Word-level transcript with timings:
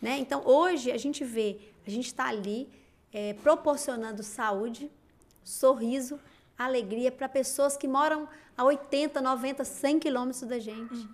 Né? 0.00 0.18
Então, 0.18 0.42
hoje, 0.46 0.90
a 0.90 0.96
gente 0.96 1.22
vê, 1.24 1.58
a 1.86 1.90
gente 1.90 2.06
está 2.06 2.26
ali 2.26 2.66
é, 3.12 3.34
proporcionando 3.34 4.22
saúde, 4.22 4.90
sorriso, 5.44 6.18
alegria 6.56 7.12
para 7.12 7.28
pessoas 7.28 7.76
que 7.76 7.86
moram 7.86 8.26
a 8.56 8.64
80, 8.64 9.20
90, 9.20 9.62
100 9.62 9.98
quilômetros 9.98 10.42
da 10.42 10.58
gente. 10.58 11.06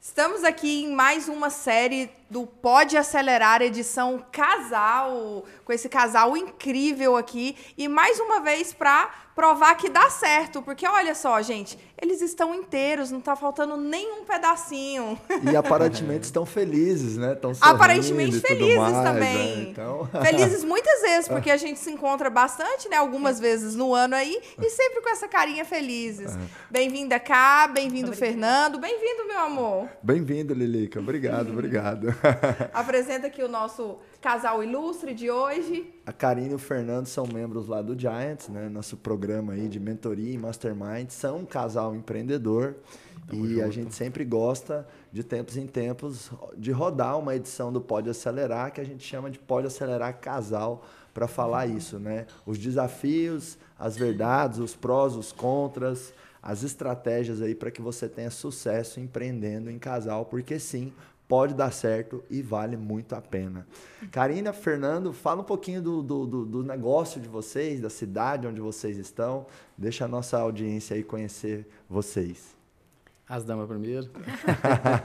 Estamos 0.00 0.44
aqui 0.44 0.84
em 0.84 0.92
mais 0.94 1.28
uma 1.28 1.50
série 1.50 2.10
do 2.28 2.46
Pode 2.46 2.96
Acelerar, 2.96 3.62
edição 3.62 4.24
casal, 4.30 5.44
com 5.64 5.72
esse 5.72 5.88
casal 5.88 6.36
incrível 6.36 7.16
aqui. 7.16 7.56
E 7.76 7.88
mais 7.88 8.20
uma 8.20 8.40
vez 8.40 8.72
para 8.72 9.10
provar 9.34 9.74
que 9.76 9.88
dá 9.88 10.10
certo, 10.10 10.60
porque 10.62 10.86
olha 10.86 11.14
só, 11.14 11.40
gente, 11.40 11.78
eles 12.00 12.20
estão 12.20 12.54
inteiros, 12.54 13.10
não 13.10 13.20
está 13.20 13.36
faltando 13.36 13.76
nenhum 13.76 14.24
pedacinho. 14.24 15.18
E 15.50 15.54
aparentemente 15.56 16.24
estão 16.24 16.44
felizes, 16.44 17.16
né? 17.16 17.32
Estão 17.32 17.52
Aparentemente 17.60 18.40
felizes 18.40 18.76
mais, 18.76 19.04
também. 19.04 19.56
Né? 19.56 19.66
Então... 19.70 20.08
Felizes 20.22 20.64
muitas 20.64 21.00
vezes, 21.02 21.28
porque 21.28 21.50
a 21.50 21.56
gente 21.56 21.78
se 21.78 21.90
encontra 21.90 22.28
bastante, 22.28 22.88
né? 22.88 22.96
Algumas 22.96 23.38
vezes 23.38 23.74
no 23.74 23.94
ano 23.94 24.14
aí, 24.14 24.40
e 24.58 24.70
sempre 24.70 25.00
com 25.00 25.08
essa 25.08 25.28
carinha 25.28 25.64
felizes. 25.64 26.36
Bem-vinda 26.70 27.18
cá, 27.18 27.68
bem-vindo 27.68 28.12
Fernando, 28.12 28.78
bem-vindo, 28.78 29.26
meu 29.26 29.38
amor. 29.38 29.88
Bem-vindo, 30.02 30.54
Lilica. 30.54 30.98
Obrigado, 31.00 31.50
obrigado. 31.50 32.14
Apresenta 32.72 33.26
aqui 33.26 33.42
o 33.42 33.48
nosso 33.48 33.98
casal 34.20 34.62
ilustre 34.62 35.14
de 35.14 35.30
hoje. 35.30 35.92
A 36.04 36.12
Karine 36.12 36.50
e 36.50 36.54
o 36.54 36.58
Fernando 36.58 37.06
são 37.06 37.26
membros 37.26 37.66
lá 37.66 37.80
do 37.80 37.98
Giants, 37.98 38.48
né? 38.48 38.68
Nosso 38.68 38.96
programa 38.96 39.54
aí 39.54 39.68
de 39.68 39.80
mentoria 39.80 40.34
e 40.34 40.38
mastermind. 40.38 41.10
São 41.10 41.38
um 41.38 41.44
casal 41.44 41.94
empreendedor. 41.94 42.76
Tamo 43.26 43.46
e 43.46 43.54
junto. 43.54 43.64
a 43.64 43.70
gente 43.70 43.94
sempre 43.94 44.24
gosta, 44.24 44.86
de 45.12 45.22
tempos 45.22 45.56
em 45.56 45.66
tempos, 45.66 46.30
de 46.56 46.72
rodar 46.72 47.18
uma 47.18 47.34
edição 47.34 47.72
do 47.72 47.80
Pode 47.80 48.10
Acelerar, 48.10 48.72
que 48.72 48.80
a 48.80 48.84
gente 48.84 49.06
chama 49.06 49.30
de 49.30 49.38
Pode 49.38 49.66
Acelerar 49.66 50.18
Casal, 50.18 50.84
para 51.14 51.26
falar 51.26 51.68
uhum. 51.68 51.76
isso, 51.76 51.98
né? 51.98 52.26
Os 52.44 52.58
desafios, 52.58 53.58
as 53.78 53.96
verdades, 53.96 54.58
os 54.58 54.74
prós, 54.74 55.16
os 55.16 55.32
contras, 55.32 56.12
as 56.42 56.62
estratégias 56.62 57.42
aí 57.42 57.54
para 57.54 57.70
que 57.70 57.82
você 57.82 58.08
tenha 58.08 58.30
sucesso 58.30 59.00
empreendendo 59.00 59.70
em 59.70 59.78
casal, 59.78 60.24
porque 60.24 60.58
sim, 60.58 60.92
pode 61.30 61.54
dar 61.54 61.72
certo 61.72 62.24
e 62.28 62.42
vale 62.42 62.76
muito 62.76 63.14
a 63.14 63.20
pena. 63.20 63.64
Karina, 64.10 64.52
Fernando, 64.52 65.12
fala 65.12 65.42
um 65.42 65.44
pouquinho 65.44 65.80
do, 65.80 66.02
do, 66.02 66.26
do, 66.26 66.44
do, 66.44 66.62
negócio 66.64 67.20
de 67.20 67.28
vocês, 67.28 67.80
da 67.80 67.88
cidade 67.88 68.48
onde 68.48 68.60
vocês 68.60 68.98
estão. 68.98 69.46
Deixa 69.78 70.06
a 70.06 70.08
nossa 70.08 70.36
audiência 70.40 70.96
aí 70.96 71.04
conhecer 71.04 71.68
vocês. 71.88 72.56
As 73.28 73.44
damas 73.44 73.68
primeiro. 73.68 74.10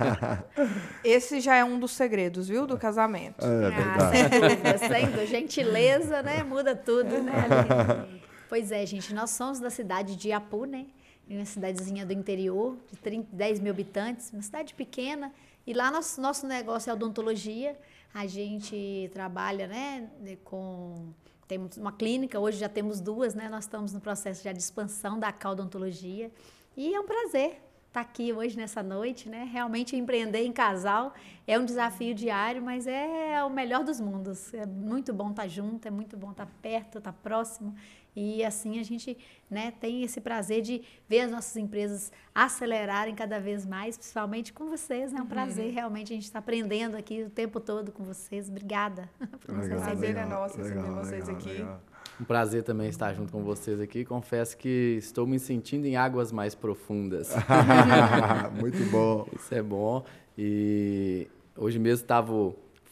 Esse 1.05 1.39
já 1.39 1.57
é 1.57 1.63
um 1.63 1.77
dos 1.77 1.91
segredos, 1.91 2.47
viu, 2.47 2.65
do 2.65 2.75
casamento. 2.75 3.45
É, 3.45 3.67
é 3.67 3.69
verdade. 3.69 4.17
Ah, 4.63 4.77
sem 4.79 5.05
dúvida, 5.05 5.25
gentileza, 5.27 6.23
né? 6.23 6.41
Muda 6.41 6.75
tudo, 6.75 7.21
né? 7.21 8.07
Pois 8.49 8.71
é, 8.71 8.83
gente, 8.83 9.13
nós 9.13 9.29
somos 9.29 9.59
da 9.59 9.69
cidade 9.69 10.15
de 10.15 10.31
Apu, 10.31 10.65
né? 10.65 10.87
Uma 11.29 11.45
cidadezinha 11.45 12.03
do 12.03 12.13
interior, 12.13 12.75
de 12.91 12.97
30, 12.97 13.27
10 13.31 13.59
mil 13.59 13.71
habitantes, 13.71 14.31
uma 14.31 14.41
cidade 14.41 14.73
pequena. 14.73 15.31
E 15.65 15.73
lá 15.73 15.89
nosso, 15.89 16.21
nosso 16.21 16.45
negócio 16.45 16.89
é 16.89 16.93
odontologia. 16.93 17.77
A 18.13 18.27
gente 18.27 19.09
trabalha 19.13 19.67
né, 19.67 20.09
com. 20.43 21.13
Temos 21.47 21.77
uma 21.77 21.91
clínica, 21.91 22.39
hoje 22.39 22.57
já 22.57 22.69
temos 22.69 22.99
duas, 22.99 23.35
né? 23.35 23.47
Nós 23.49 23.65
estamos 23.65 23.93
no 23.93 24.01
processo 24.01 24.43
já 24.43 24.51
de 24.51 24.59
expansão 24.59 25.19
da 25.19 25.31
Caldontologia. 25.31 26.31
E 26.75 26.93
é 26.93 26.99
um 26.99 27.05
prazer 27.05 27.61
estar 27.87 28.01
aqui 28.01 28.33
hoje 28.33 28.57
nessa 28.57 28.83
noite, 28.83 29.29
né? 29.29 29.47
Realmente 29.51 29.95
empreender 29.95 30.43
em 30.43 30.51
casal 30.51 31.13
é 31.47 31.57
um 31.57 31.63
desafio 31.63 32.13
diário, 32.13 32.61
mas 32.61 32.87
é 32.87 33.41
o 33.43 33.49
melhor 33.49 33.83
dos 33.83 34.01
mundos. 34.01 34.53
É 34.53 34.65
muito 34.65 35.13
bom 35.13 35.29
estar 35.29 35.47
junto, 35.47 35.87
é 35.87 35.91
muito 35.91 36.17
bom 36.17 36.31
estar 36.31 36.47
perto, 36.61 36.97
estar 36.97 37.13
próximo. 37.13 37.75
E 38.15 38.43
assim 38.43 38.79
a 38.79 38.83
gente 38.83 39.17
né, 39.49 39.71
tem 39.79 40.03
esse 40.03 40.21
prazer 40.21 40.61
de 40.61 40.81
ver 41.07 41.21
as 41.21 41.31
nossas 41.31 41.55
empresas 41.57 42.11
acelerarem 42.33 43.13
cada 43.13 43.39
vez 43.39 43.65
mais, 43.65 43.97
principalmente 43.97 44.53
com 44.53 44.69
vocês. 44.69 45.11
É 45.11 45.15
né? 45.15 45.21
um 45.21 45.25
prazer 45.25 45.67
uhum. 45.67 45.73
realmente 45.73 46.13
a 46.13 46.15
gente 46.15 46.25
está 46.25 46.39
aprendendo 46.39 46.95
aqui 46.95 47.23
o 47.23 47.29
tempo 47.29 47.59
todo 47.59 47.91
com 47.91 48.03
vocês. 48.03 48.49
Obrigada. 48.49 49.09
Legal, 49.47 49.81
prazer 49.81 50.15
é 50.15 50.25
nosso 50.25 50.57
receber 50.57 50.91
vocês 50.91 51.29
aqui. 51.29 51.49
Legal. 51.49 51.81
Um 52.19 52.23
prazer 52.23 52.63
também 52.63 52.87
estar 52.87 53.13
junto 53.13 53.31
com 53.31 53.43
vocês 53.43 53.79
aqui. 53.81 54.05
Confesso 54.05 54.55
que 54.55 54.95
estou 54.97 55.27
me 55.27 55.37
sentindo 55.37 55.85
em 55.85 55.97
águas 55.97 56.31
mais 56.31 56.55
profundas. 56.55 57.33
Muito 58.57 58.89
bom. 58.89 59.27
Isso 59.35 59.53
é 59.53 59.61
bom. 59.61 60.05
E 60.37 61.27
hoje 61.57 61.77
mesmo 61.77 62.03
estava 62.03 62.33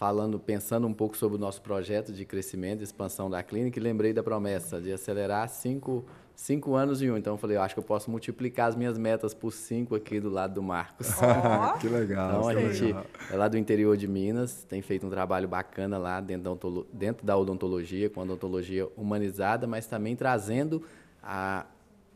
falando, 0.03 0.38
pensando 0.38 0.86
um 0.86 0.94
pouco 0.94 1.16
sobre 1.16 1.38
o 1.38 1.40
nosso 1.40 1.62
projeto 1.62 2.12
de 2.12 2.25
crescimento 2.25 2.81
e 2.81 2.84
expansão 2.84 3.30
da 3.30 3.41
clínica 3.41 3.80
e 3.80 3.81
lembrei 3.81 4.12
da 4.12 4.22
promessa 4.22 4.81
de 4.81 4.91
acelerar 4.91 5.47
cinco, 5.47 6.03
cinco 6.36 6.75
anos 6.75 7.02
em 7.02 7.09
um. 7.09 7.16
Então 7.16 7.36
eu 7.36 7.38
falei, 7.38 7.56
eu 7.56 7.62
acho 7.62 7.74
que 7.74 7.80
eu 7.80 7.86
posso 7.86 8.12
multiplicar 8.12 8.68
as 8.68 8.75
minhas 8.75 8.97
metas 8.97 9.34
por 9.34 9.53
cinco 9.53 9.96
aqui 9.96 10.19
do 10.19 10.30
lado 10.30 10.56
do 10.56 10.62
Marcos. 10.62 11.08
Oh. 11.22 11.80
que 11.80 11.88
legal. 11.88 12.31
Então 12.31 12.50
a 12.50 12.53
gente 12.53 12.84
legal. 12.84 13.06
é 13.31 13.36
lá 13.38 13.47
do 13.47 13.58
interior 13.58 13.96
de 13.96 14.06
Minas, 14.06 14.66
tem 14.66 14.81
feito 14.81 15.08
um 15.08 15.09
trabalho 15.09 15.47
bacana 15.47 15.97
lá 15.97 16.19
dentro 16.19 16.53
da, 16.53 16.84
dentro 16.92 17.25
da 17.25 17.38
odontologia, 17.38 18.09
com 18.09 18.19
a 18.19 18.24
odontologia 18.24 18.86
humanizada, 18.97 19.66
mas 19.66 19.88
também 19.88 20.18
trazendo 20.18 20.84
a, 21.24 21.66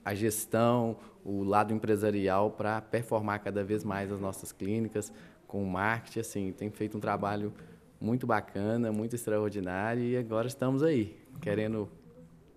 a 0.04 0.14
gestão, 0.14 0.98
o 1.24 1.42
lado 1.42 1.74
empresarial 1.74 2.52
para 2.52 2.82
performar 2.82 3.42
cada 3.42 3.64
vez 3.64 3.86
mais 3.86 4.12
as 4.12 4.20
nossas 4.20 4.52
clínicas, 4.52 5.10
com 5.48 5.64
marketing, 5.64 6.20
assim, 6.20 6.52
tem 6.52 6.70
feito 6.70 6.98
um 6.98 7.00
trabalho 7.00 7.54
muito 8.00 8.28
bacana, 8.28 8.92
muito 8.92 9.16
extraordinário 9.16 10.04
e 10.04 10.18
agora 10.18 10.48
estamos 10.48 10.84
aí, 10.84 11.18
querendo 11.42 11.90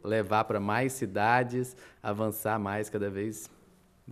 levar 0.03 0.45
para 0.45 0.61
mais 0.61 0.93
cidades, 0.93 1.77
avançar 2.03 2.59
mais 2.59 2.89
cada 2.89 3.11
vez 3.11 3.51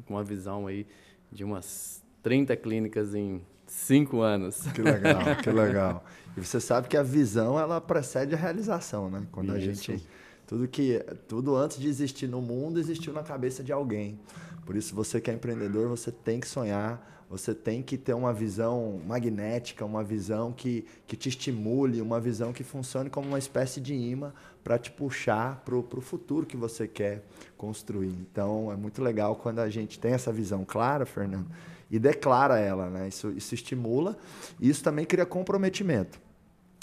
com 0.07 0.15
uma 0.15 0.25
visão 0.25 0.67
aí 0.67 0.87
de 1.31 1.45
umas 1.45 2.03
30 2.23 2.57
clínicas 2.57 3.15
em 3.15 3.43
cinco 3.67 4.21
anos. 4.21 4.63
Que 4.73 4.83
legal, 4.83 5.23
que 5.43 5.51
legal. 5.51 6.05
E 6.37 6.41
você 6.45 6.61
sabe 6.61 6.89
que 6.89 6.97
a 6.97 7.03
visão 7.03 7.59
ela 7.59 7.81
precede 7.81 8.35
a 8.35 8.39
realização, 8.39 9.11
né? 9.11 9.27
Quando 9.33 9.57
Isso. 9.57 9.57
a 9.57 9.61
gente 9.61 10.07
tudo 10.49 10.67
que 10.67 11.05
tudo 11.29 11.55
antes 11.55 11.79
de 11.79 11.89
existir 11.89 12.27
no 12.27 12.41
mundo 12.41 12.81
existiu 12.81 13.13
na 13.13 13.23
cabeça 13.23 13.63
de 13.63 13.71
alguém. 13.71 14.19
Por 14.65 14.77
isso 14.77 14.95
você 14.95 15.21
que 15.21 15.31
é 15.31 15.35
empreendedor, 15.35 15.89
você 15.89 16.11
tem 16.11 16.41
que 16.41 16.49
sonhar, 16.49 17.18
você 17.29 17.55
tem 17.55 17.83
que 17.83 17.99
ter 17.99 18.15
uma 18.15 18.33
visão 18.33 19.01
magnética, 19.07 19.85
uma 19.85 20.03
visão 20.03 20.51
que, 20.51 20.87
que 21.07 21.15
te 21.15 21.29
estimule, 21.29 22.01
uma 22.01 22.19
visão 22.19 22.53
que 22.53 22.65
funcione 22.65 23.11
como 23.11 23.29
uma 23.29 23.39
espécie 23.39 23.81
de 23.81 23.93
imã 23.93 24.33
para 24.65 24.79
te 24.79 24.91
puxar 24.91 25.63
para 25.65 25.77
o 25.77 26.01
futuro 26.01 26.47
que 26.47 26.57
você 26.57 26.89
quer 26.89 27.23
construir. 27.57 28.15
Então, 28.31 28.73
é 28.73 28.77
muito 28.77 29.03
legal 29.03 29.37
quando 29.37 29.59
a 29.59 29.69
gente 29.69 29.99
tem 29.99 30.13
essa 30.13 30.33
visão 30.33 30.65
clara, 30.65 31.05
Fernando, 31.05 31.47
e 31.91 31.99
declara 31.99 32.59
ela. 32.59 32.89
Né? 32.89 33.09
Isso, 33.09 33.31
isso 33.31 33.55
estimula 33.55 34.17
e 34.59 34.69
isso 34.69 34.83
também 34.83 35.05
cria 35.05 35.27
comprometimento. 35.27 36.19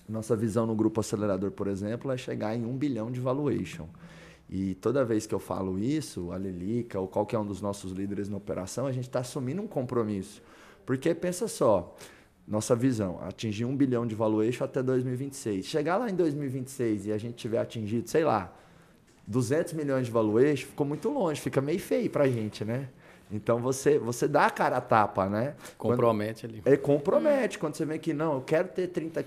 Nossa 0.08 0.36
visão 0.36 0.68
no 0.68 0.76
Grupo 0.76 1.00
Acelerador, 1.00 1.50
por 1.52 1.68
exemplo, 1.68 2.12
é 2.12 2.18
chegar 2.18 2.56
em 2.56 2.64
um 2.64 2.78
bilhão 2.78 3.12
de 3.12 3.20
valuation. 3.20 3.88
E 4.58 4.74
toda 4.76 5.04
vez 5.04 5.28
que 5.28 5.36
eu 5.36 5.40
falo 5.40 5.78
isso, 5.78 6.32
a 6.32 6.38
Lilica 6.38 6.98
ou 6.98 7.10
qualquer 7.10 7.38
um 7.38 7.46
dos 7.46 7.60
nossos 7.60 7.92
líderes 7.92 8.30
na 8.30 8.38
operação, 8.38 8.88
a 8.88 8.92
gente 8.94 9.04
está 9.04 9.20
assumindo 9.20 9.62
um 9.62 9.68
compromisso. 9.68 10.42
Porque 10.86 11.14
pensa 11.14 11.46
só, 11.50 11.94
nossa 12.48 12.74
visão, 12.74 13.20
atingir 13.22 13.66
um 13.66 13.76
bilhão 13.76 14.08
de 14.08 14.16
valuation 14.16 14.64
até 14.64 14.82
2026. 14.82 15.66
Chegar 15.66 15.98
lá 15.98 16.10
em 16.10 16.16
2026 16.16 17.08
e 17.08 17.12
a 17.12 17.18
gente 17.18 17.36
tiver 17.36 17.58
atingido, 17.58 18.10
sei 18.10 18.24
lá, 18.24 18.58
200 19.28 19.74
milhões 19.74 20.06
de 20.06 20.14
valuation, 20.14 20.68
ficou 20.68 20.88
muito 20.88 21.10
longe, 21.10 21.42
fica 21.42 21.60
meio 21.60 21.80
feio 21.80 22.10
para 22.10 22.24
a 22.24 22.30
gente, 22.30 22.64
né? 22.64 22.88
Então 23.32 23.60
você 23.60 23.98
você 23.98 24.28
dá 24.28 24.46
a 24.46 24.50
cara 24.50 24.78
a 24.78 24.82
tapa, 24.82 25.28
né? 25.28 25.56
Compromete 25.78 26.48
quando, 26.48 26.52
ali. 26.52 26.62
É, 26.66 26.78
compromete. 26.78 27.58
Quando 27.58 27.76
você 27.76 27.86
vê 27.86 27.98
que 27.98 28.14
não, 28.14 28.36
eu 28.36 28.42
quero 28.42 28.68
ter 28.68 28.88
30 28.88 29.24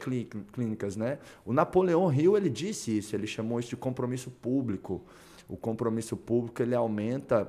clínicas, 0.52 0.96
né? 0.96 1.18
O 1.44 1.52
Napoleão 1.52 2.12
Hill, 2.12 2.36
ele 2.36 2.48
disse 2.48 2.96
isso, 2.96 3.14
ele 3.16 3.26
chamou 3.26 3.58
isso 3.58 3.70
de 3.70 3.76
compromisso 3.76 4.30
público. 4.30 5.02
O 5.48 5.56
compromisso 5.56 6.16
público, 6.16 6.62
ele 6.62 6.74
aumenta 6.74 7.48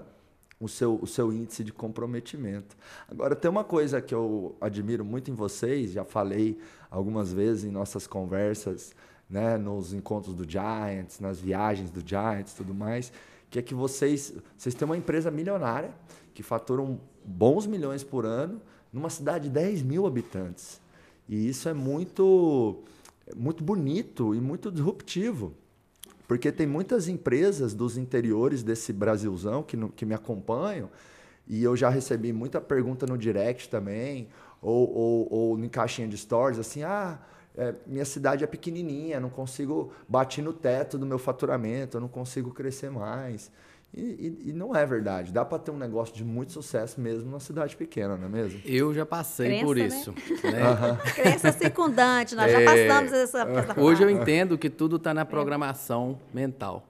o 0.60 0.68
seu, 0.68 1.00
o 1.02 1.08
seu 1.08 1.32
índice 1.32 1.64
de 1.64 1.72
comprometimento. 1.72 2.76
Agora, 3.08 3.36
tem 3.36 3.50
uma 3.50 3.64
coisa 3.64 4.02
que 4.02 4.14
eu 4.14 4.56
admiro 4.60 5.06
muito 5.06 5.32
em 5.32 5.34
vocês, 5.34 5.92
já 5.92 6.04
falei 6.04 6.60
algumas 6.92 7.32
vezes 7.32 7.64
em 7.64 7.72
nossas 7.72 8.06
conversas, 8.06 8.94
né, 9.30 9.58
nos 9.58 9.94
encontros 9.94 10.36
do 10.36 10.50
Giants, 10.50 11.20
nas 11.20 11.40
viagens 11.40 11.92
do 11.92 12.06
Giants 12.06 12.54
tudo 12.54 12.74
mais, 12.74 13.12
que 13.50 13.60
é 13.60 13.62
que 13.62 13.74
vocês, 13.74 14.34
vocês 14.58 14.76
têm 14.76 14.86
uma 14.86 14.98
empresa 14.98 15.32
milionária, 15.32 15.92
que 16.40 16.44
faturam 16.44 17.02
bons 17.26 17.68
milhões 17.68 18.02
por 18.02 18.26
ano 18.26 18.62
numa 18.94 19.10
cidade 19.10 19.50
de 19.50 19.50
10 19.50 19.82
mil 19.82 20.08
habitantes. 20.08 20.80
E 21.28 21.50
isso 21.50 21.68
é 21.68 21.74
muito, 21.74 22.82
muito 23.36 23.62
bonito 23.62 24.34
e 24.34 24.40
muito 24.40 24.72
disruptivo. 24.72 25.54
Porque 26.30 26.50
tem 26.50 26.66
muitas 26.66 27.10
empresas 27.10 27.74
dos 27.74 27.98
interiores 27.98 28.64
desse 28.64 28.94
Brasilzão 28.94 29.62
que, 29.62 29.76
que 29.90 30.06
me 30.06 30.14
acompanham 30.14 30.90
e 31.46 31.62
eu 31.62 31.76
já 31.76 31.90
recebi 31.90 32.32
muita 32.32 32.62
pergunta 32.62 33.06
no 33.06 33.18
direct 33.18 33.68
também, 33.68 34.30
ou, 34.62 34.90
ou, 34.96 35.28
ou 35.34 35.60
em 35.60 35.68
caixinha 35.68 36.08
de 36.08 36.18
stories, 36.18 36.58
assim, 36.58 36.84
ah, 36.84 37.20
é, 37.58 37.76
minha 37.86 38.06
cidade 38.06 38.46
é 38.46 38.48
pequenininha, 38.48 39.20
não 39.20 39.30
consigo 39.30 39.92
bater 40.08 40.42
no 40.42 40.54
teto 40.54 40.98
do 40.98 41.06
meu 41.06 41.20
faturamento, 41.20 41.98
eu 41.98 42.02
não 42.02 42.08
consigo 42.08 42.52
crescer 42.52 42.90
mais. 42.90 43.52
E, 43.92 44.02
e- 44.02 44.50
e 44.50 44.54
não 44.54 44.76
é 44.76 44.86
verdade. 44.86 45.34
Dá 45.34 45.44
para 45.44 45.58
ter 45.58 45.72
um 45.72 45.78
negócio 45.78 46.14
de 46.14 46.24
muito 46.24 46.52
sucesso 46.52 47.02
mesmo 47.02 47.26
numa 47.26 47.40
cidade 47.40 47.76
pequena, 47.76 48.16
não 48.16 48.26
é 48.26 48.30
mesmo? 48.30 48.62
Eu 48.64 48.94
já 48.94 49.04
passei 49.06 49.48
Crença, 49.48 49.66
por 49.66 49.76
né? 49.78 49.86
isso. 49.88 50.12
né? 50.46 50.98
Crença 51.16 51.52
circundante, 51.52 52.36
nós 52.36 52.52
já 52.52 52.62
É, 52.62 52.66
passamos 52.66 53.12
essa, 53.14 53.40
essa 53.42 53.80
Hoje 53.82 54.04
eu 54.04 54.10
entendo 54.10 54.58
que 54.60 54.70
tudo 54.70 54.98
está 54.98 55.10
É. 55.10 55.14
na 55.16 55.26
programação 55.26 56.20
mental. 56.32 56.86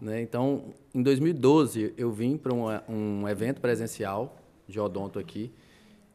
né? 0.00 0.22
Então, 0.22 0.66
em 0.94 1.02
2012, 1.02 1.92
eu 1.96 2.12
vim 2.12 2.36
para 2.36 2.54
um 2.88 3.28
evento 3.28 3.60
presencial 3.60 4.36
de 4.68 4.78
odonto 4.78 5.18
aqui 5.18 5.52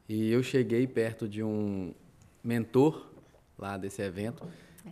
e 0.08 0.32
eu 0.32 0.42
cheguei 0.42 0.88
perto 0.88 1.28
de 1.28 1.44
um 1.44 1.94
mentor 2.42 3.08
lá 3.58 3.78
desse 3.78 4.02
evento 4.02 4.44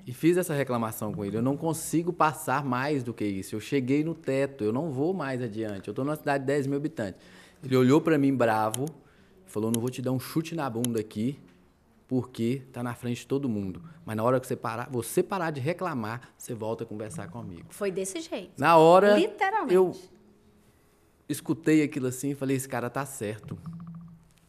e 0.06 0.14
fiz 0.14 0.38
essa 0.38 0.54
reclamação 0.54 1.14
com 1.14 1.24
ele. 1.26 1.38
Eu 1.38 1.42
não 1.42 1.56
consigo 1.58 2.12
passar 2.14 2.64
mais 2.64 3.04
do 3.04 3.14
que 3.14 3.26
isso. 3.26 3.56
Eu 3.56 3.60
cheguei 3.60 4.04
no 4.04 4.14
teto, 4.16 4.64
eu 4.64 4.72
não 4.74 4.92
vou 4.92 5.14
mais 5.14 5.42
adiante. 5.42 5.88
Eu 5.88 5.92
estou 5.92 6.06
numa 6.06 6.16
cidade 6.16 6.44
de 6.44 6.48
10 6.48 6.68
mil 6.68 6.78
habitantes. 6.78 7.20
Ele 7.64 7.76
olhou 7.76 8.02
para 8.02 8.18
mim 8.18 8.34
bravo, 8.36 8.86
falou: 9.46 9.72
Não 9.72 9.80
vou 9.82 9.90
te 9.90 10.02
dar 10.02 10.12
um 10.12 10.20
chute 10.20 10.56
na 10.56 10.70
bunda 10.70 11.00
aqui, 11.00 11.40
porque 12.08 12.64
tá 12.74 12.82
na 12.82 12.96
frente 12.96 13.20
de 13.22 13.28
todo 13.28 13.48
mundo. 13.48 13.82
Mas 14.06 14.16
na 14.16 14.24
hora 14.24 14.40
que 14.40 14.48
você 14.48 14.56
parar, 14.56 14.90
você 14.90 15.22
parar 15.22 15.52
de 15.52 15.62
reclamar, 15.62 16.30
você 16.38 16.54
volta 16.54 16.84
a 16.84 16.88
conversar 16.88 17.30
comigo. 17.30 17.68
Foi 17.70 17.92
desse 17.92 18.20
jeito. 18.22 18.52
Na 18.58 18.78
hora, 18.78 19.18
Literalmente. 19.18 19.74
eu 19.76 19.96
escutei 21.30 21.84
aquilo 21.84 22.08
assim 22.08 22.32
e 22.32 22.36
falei, 22.36 22.58
esse 22.58 22.68
cara 22.68 22.90
tá 22.90 23.06
certo. 23.06 23.58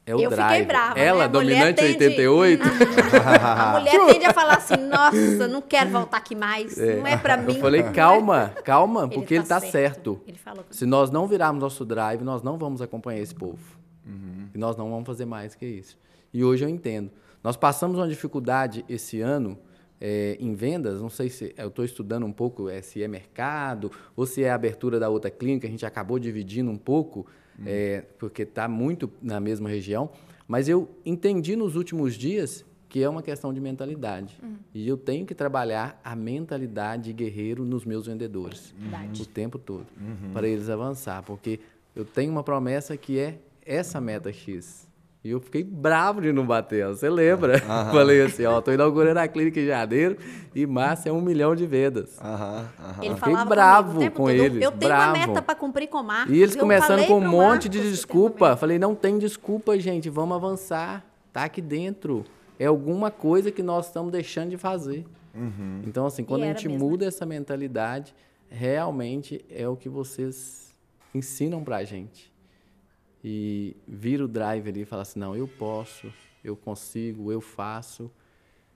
É 0.04 0.14
o 0.16 0.20
Eu 0.20 0.30
fiquei 0.30 0.36
drive. 0.44 0.66
brava, 0.66 0.94
né? 0.94 1.04
Ela, 1.04 1.24
A 1.24 1.28
mulher 1.28 1.44
dominante 1.46 1.76
tende- 1.80 2.04
88. 2.04 2.62
A 3.24 3.78
mulher 3.78 4.06
tende 4.06 4.24
a 4.26 4.32
falar 4.32 4.56
assim, 4.56 4.76
nossa, 4.76 5.46
não 5.46 5.62
quero 5.62 5.90
voltar 5.90 6.16
aqui 6.16 6.34
mais, 6.34 6.76
não 6.76 7.06
é 7.06 7.16
pra 7.16 7.36
mim. 7.36 7.54
Eu 7.54 7.60
falei, 7.60 7.82
calma, 7.84 8.52
calma, 8.64 9.04
Ele 9.04 9.14
porque 9.14 9.34
ele 9.34 9.44
tá 9.44 9.60
certo. 9.60 10.20
Ele 10.26 10.38
falou 10.38 10.64
Se 10.70 10.84
nós 10.86 11.10
não 11.10 11.26
virarmos 11.28 11.62
nosso 11.62 11.84
drive, 11.84 12.22
nós 12.22 12.42
não 12.42 12.58
vamos 12.58 12.82
acompanhar 12.82 13.20
esse 13.20 13.34
povo. 13.34 13.60
Uhum. 14.04 14.48
E 14.52 14.58
nós 14.58 14.76
não 14.76 14.90
vamos 14.90 15.06
fazer 15.06 15.24
mais 15.24 15.54
que 15.54 15.64
isso. 15.66 15.96
E 16.34 16.42
hoje 16.42 16.64
eu 16.64 16.68
entendo. 16.68 17.10
Nós 17.44 17.56
passamos 17.56 17.96
uma 17.98 18.08
dificuldade 18.08 18.84
esse 18.88 19.20
ano 19.20 19.56
eh, 20.00 20.36
em 20.40 20.52
vendas, 20.54 21.00
não 21.00 21.08
sei 21.10 21.28
se 21.28 21.54
eu 21.56 21.68
estou 21.68 21.84
estudando 21.84 22.26
um 22.26 22.32
pouco 22.32 22.68
eh, 22.68 22.82
se 22.82 23.02
é 23.02 23.06
mercado 23.08 23.90
ou 24.16 24.26
se 24.26 24.42
é 24.42 24.50
a 24.50 24.54
abertura 24.56 24.98
da 24.98 25.08
outra 25.08 25.30
clínica, 25.30 25.66
a 25.68 25.70
gente 25.70 25.86
acabou 25.86 26.18
dividindo 26.18 26.70
um 26.70 26.76
pouco, 26.76 27.24
eh, 27.66 28.04
porque 28.18 28.42
está 28.42 28.68
muito 28.68 29.10
na 29.20 29.40
mesma 29.40 29.68
região. 29.68 30.10
Mas 30.46 30.68
eu 30.68 30.88
entendi 31.04 31.56
nos 31.56 31.76
últimos 31.76 32.14
dias 32.14 32.64
que 32.88 33.02
é 33.02 33.08
uma 33.08 33.22
questão 33.22 33.54
de 33.54 33.60
mentalidade. 33.60 34.38
E 34.74 34.86
eu 34.86 34.98
tenho 34.98 35.24
que 35.24 35.34
trabalhar 35.34 35.98
a 36.04 36.14
mentalidade 36.14 37.04
de 37.04 37.12
guerreiro 37.14 37.64
nos 37.64 37.86
meus 37.86 38.06
vendedores 38.06 38.74
Verdade. 38.78 39.22
o 39.22 39.26
tempo 39.26 39.58
todo, 39.58 39.86
para 40.34 40.46
eles 40.46 40.68
avançar, 40.68 41.22
porque 41.22 41.58
eu 41.96 42.04
tenho 42.04 42.30
uma 42.30 42.42
promessa 42.42 42.94
que 42.94 43.18
é 43.18 43.38
essa 43.64 43.98
meta 43.98 44.30
X. 44.30 44.86
E 45.24 45.30
eu 45.30 45.40
fiquei 45.40 45.62
bravo 45.62 46.20
de 46.20 46.32
não 46.32 46.44
bater. 46.44 46.84
Você 46.88 47.08
lembra? 47.08 47.58
Falei 47.92 48.22
assim, 48.22 48.44
ó, 48.44 48.60
tô 48.60 48.72
inaugurando 48.72 49.20
a 49.20 49.28
clínica 49.28 49.60
em 49.60 49.66
janeiro 49.66 50.16
e 50.52 50.66
março 50.66 51.08
é 51.08 51.12
um 51.12 51.20
milhão 51.20 51.54
de 51.54 51.64
vendas. 51.64 52.18
Aham, 52.20 52.68
aham. 52.80 52.96
Ele 53.02 53.12
Eu 53.12 53.16
fiquei 53.16 53.32
falava 53.32 53.50
bravo 53.50 53.92
comigo 53.94 54.14
com 54.16 54.22
todo, 54.24 54.30
eles, 54.34 54.62
Eu 54.62 54.72
tenho 54.72 54.88
bravo. 54.90 55.16
uma 55.16 55.26
meta 55.26 55.42
pra 55.42 55.54
cumprir 55.54 55.88
com 55.88 55.98
o 55.98 56.02
Marcos. 56.02 56.34
E 56.34 56.42
eles 56.42 56.56
eu 56.56 56.60
começando 56.60 57.06
com 57.06 57.18
um 57.18 57.20
monte 57.20 57.68
Marcos 57.68 57.70
de 57.70 57.90
desculpa. 57.90 58.56
Falei, 58.56 58.80
não 58.80 58.96
tem 58.96 59.16
desculpa, 59.16 59.78
gente, 59.78 60.10
vamos 60.10 60.36
avançar. 60.36 61.04
Tá 61.32 61.44
aqui 61.44 61.62
dentro. 61.62 62.24
É 62.58 62.66
alguma 62.66 63.10
coisa 63.10 63.52
que 63.52 63.62
nós 63.62 63.86
estamos 63.86 64.10
deixando 64.10 64.50
de 64.50 64.56
fazer. 64.56 65.04
Então, 65.86 66.04
assim, 66.04 66.24
quando 66.24 66.42
a 66.42 66.46
gente 66.46 66.68
mesmo, 66.68 66.84
né? 66.84 66.90
muda 66.90 67.06
essa 67.06 67.24
mentalidade, 67.24 68.14
realmente 68.50 69.44
é 69.48 69.66
o 69.68 69.76
que 69.76 69.88
vocês 69.88 70.74
ensinam 71.14 71.62
pra 71.62 71.84
gente. 71.84 72.31
E 73.24 73.76
vira 73.86 74.24
o 74.24 74.28
drive 74.28 74.68
ali 74.68 74.80
e 74.82 74.84
fala 74.84 75.02
assim, 75.02 75.18
não, 75.20 75.36
eu 75.36 75.46
posso, 75.46 76.12
eu 76.42 76.56
consigo, 76.56 77.30
eu 77.30 77.40
faço. 77.40 78.10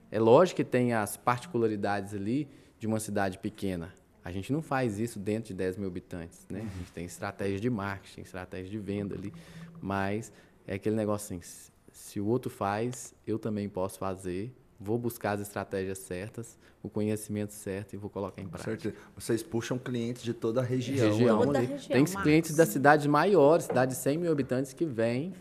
É 0.09 0.19
lógico 0.19 0.57
que 0.57 0.63
tem 0.63 0.93
as 0.93 1.17
particularidades 1.17 2.13
ali 2.13 2.47
de 2.79 2.87
uma 2.87 2.99
cidade 2.99 3.37
pequena. 3.39 3.93
A 4.23 4.31
gente 4.31 4.51
não 4.53 4.61
faz 4.61 4.99
isso 4.99 5.19
dentro 5.19 5.49
de 5.49 5.53
10 5.53 5.77
mil 5.77 5.87
habitantes, 5.87 6.45
né? 6.49 6.59
A 6.61 6.77
gente 6.77 6.91
tem 6.91 7.05
estratégia 7.05 7.59
de 7.59 7.69
marketing, 7.69 8.21
estratégia 8.21 8.69
de 8.69 8.77
venda 8.77 9.15
ali, 9.15 9.33
mas 9.81 10.31
é 10.65 10.75
aquele 10.75 10.95
negócio 10.95 11.25
assim, 11.35 11.41
se- 11.41 11.71
se 11.91 12.19
o 12.19 12.25
outro 12.27 12.49
faz, 12.49 13.13
eu 13.25 13.39
também 13.39 13.67
posso 13.69 13.97
fazer, 13.99 14.53
vou 14.79 14.97
buscar 14.97 15.31
as 15.31 15.41
estratégias 15.41 15.97
certas, 15.99 16.57
o 16.83 16.89
conhecimento 16.89 17.51
certo 17.53 17.93
e 17.93 17.97
vou 17.97 18.09
colocar 18.09 18.41
em 18.41 18.47
prática. 18.47 18.71
Certeza. 18.71 18.95
Vocês 19.15 19.41
puxam 19.43 19.77
clientes 19.77 20.23
de 20.23 20.33
toda 20.33 20.61
a 20.61 20.63
região. 20.63 21.09
Região 21.11 21.39
Toda 21.39 21.57
a 21.57 21.61
ali. 21.61 21.67
região, 21.67 21.89
Tem 21.89 22.01
Marcos. 22.03 22.21
clientes 22.21 22.55
das 22.55 22.69
cidades 22.69 23.05
maiores, 23.07 23.65
cidades 23.65 23.97
de 23.97 24.03
100 24.03 24.17
mil 24.19 24.31
habitantes 24.31 24.73
que 24.73 24.85
vêm, 24.85 25.31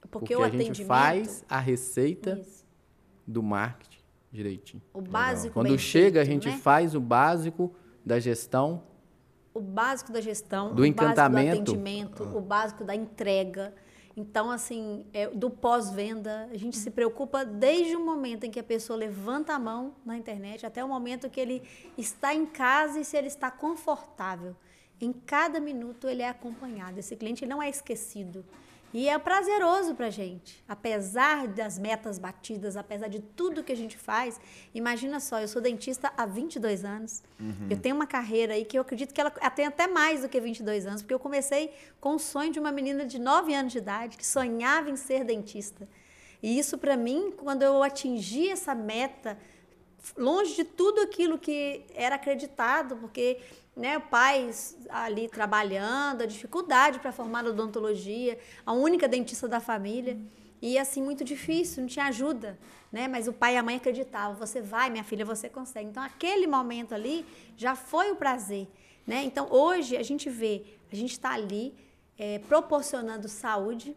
Porque, 0.00 0.08
porque, 0.10 0.36
o 0.36 0.42
a 0.42 0.48
gente 0.48 0.54
atendimento. 0.62 0.86
faz 0.88 1.44
a 1.48 1.58
receita 1.58 2.38
Isso. 2.40 2.64
do 3.26 3.42
marketing 3.42 3.98
direitinho. 4.32 4.82
O 4.94 5.00
básico. 5.02 5.52
Quando 5.54 5.68
bem 5.68 5.78
chega, 5.78 6.22
a 6.22 6.24
feito, 6.24 6.42
gente 6.44 6.54
né? 6.54 6.58
faz 6.62 6.94
o 6.94 7.00
básico 7.00 7.74
da 8.04 8.18
gestão, 8.18 8.82
o 9.52 9.60
básico 9.60 10.12
da 10.12 10.20
gestão, 10.20 10.74
Do 10.74 10.82
o 10.82 10.86
encantamento. 10.86 11.46
básico 11.48 11.64
do 11.64 11.70
atendimento, 11.72 12.22
o 12.22 12.40
básico 12.40 12.84
da 12.84 12.94
entrega. 12.94 13.74
Então, 14.16 14.50
assim, 14.50 15.06
é, 15.12 15.28
do 15.28 15.48
pós-venda, 15.48 16.48
a 16.52 16.56
gente 16.56 16.76
se 16.76 16.90
preocupa 16.90 17.44
desde 17.44 17.94
o 17.94 18.04
momento 18.04 18.44
em 18.44 18.50
que 18.50 18.58
a 18.58 18.64
pessoa 18.64 18.96
levanta 18.96 19.54
a 19.54 19.58
mão 19.58 19.94
na 20.04 20.16
internet 20.16 20.66
até 20.66 20.84
o 20.84 20.88
momento 20.88 21.30
que 21.30 21.40
ele 21.40 21.62
está 21.96 22.34
em 22.34 22.44
casa 22.44 23.00
e 23.00 23.04
se 23.04 23.16
ele 23.16 23.28
está 23.28 23.50
confortável. 23.50 24.56
Em 25.00 25.12
cada 25.12 25.60
minuto 25.60 26.08
ele 26.08 26.22
é 26.22 26.28
acompanhado. 26.28 26.98
Esse 26.98 27.16
cliente 27.16 27.46
não 27.46 27.62
é 27.62 27.70
esquecido. 27.70 28.44
E 28.92 29.08
é 29.08 29.16
prazeroso 29.18 29.94
para 29.94 30.06
a 30.06 30.10
gente. 30.10 30.62
Apesar 30.68 31.46
das 31.46 31.78
metas 31.78 32.18
batidas, 32.18 32.76
apesar 32.76 33.08
de 33.08 33.20
tudo 33.20 33.62
que 33.62 33.72
a 33.72 33.76
gente 33.76 33.96
faz, 33.96 34.40
imagina 34.74 35.20
só, 35.20 35.40
eu 35.40 35.46
sou 35.46 35.62
dentista 35.62 36.12
há 36.16 36.26
22 36.26 36.84
anos. 36.84 37.22
Eu 37.70 37.78
tenho 37.78 37.94
uma 37.94 38.06
carreira 38.06 38.54
aí 38.54 38.64
que 38.64 38.76
eu 38.76 38.82
acredito 38.82 39.14
que 39.14 39.20
ela 39.20 39.30
tem 39.30 39.66
até 39.66 39.86
mais 39.86 40.22
do 40.22 40.28
que 40.28 40.40
22 40.40 40.86
anos, 40.86 41.02
porque 41.02 41.14
eu 41.14 41.20
comecei 41.20 41.72
com 42.00 42.16
o 42.16 42.18
sonho 42.18 42.52
de 42.52 42.58
uma 42.58 42.72
menina 42.72 43.06
de 43.06 43.18
9 43.18 43.54
anos 43.54 43.72
de 43.72 43.78
idade 43.78 44.16
que 44.16 44.26
sonhava 44.26 44.90
em 44.90 44.96
ser 44.96 45.24
dentista. 45.24 45.88
E 46.42 46.58
isso 46.58 46.76
para 46.76 46.96
mim, 46.96 47.32
quando 47.36 47.62
eu 47.62 47.82
atingi 47.82 48.48
essa 48.48 48.74
meta, 48.74 49.38
longe 50.16 50.56
de 50.56 50.64
tudo 50.64 51.00
aquilo 51.00 51.38
que 51.38 51.84
era 51.94 52.16
acreditado, 52.16 52.96
porque 52.96 53.38
né, 53.80 53.98
pais 53.98 54.76
ali 54.90 55.26
trabalhando, 55.26 56.20
a 56.20 56.26
dificuldade 56.26 56.98
para 56.98 57.10
formar 57.10 57.46
odontologia, 57.46 58.38
a 58.66 58.74
única 58.74 59.08
dentista 59.08 59.48
da 59.48 59.58
família. 59.58 60.18
E 60.60 60.76
assim, 60.78 61.02
muito 61.02 61.24
difícil, 61.24 61.80
não 61.80 61.88
tinha 61.88 62.04
ajuda. 62.04 62.58
Né? 62.92 63.08
Mas 63.08 63.26
o 63.26 63.32
pai 63.32 63.54
e 63.54 63.56
a 63.56 63.62
mãe 63.62 63.76
acreditavam, 63.76 64.36
você 64.36 64.60
vai, 64.60 64.90
minha 64.90 65.02
filha, 65.02 65.24
você 65.24 65.48
consegue. 65.48 65.88
Então, 65.88 66.02
aquele 66.02 66.46
momento 66.46 66.94
ali 66.94 67.24
já 67.56 67.74
foi 67.74 68.10
o 68.12 68.16
prazer. 68.16 68.68
Né? 69.06 69.24
Então, 69.24 69.50
hoje, 69.50 69.96
a 69.96 70.02
gente 70.02 70.28
vê, 70.28 70.62
a 70.92 70.94
gente 70.94 71.12
está 71.12 71.32
ali 71.32 71.74
eh, 72.18 72.38
proporcionando 72.40 73.28
saúde, 73.28 73.96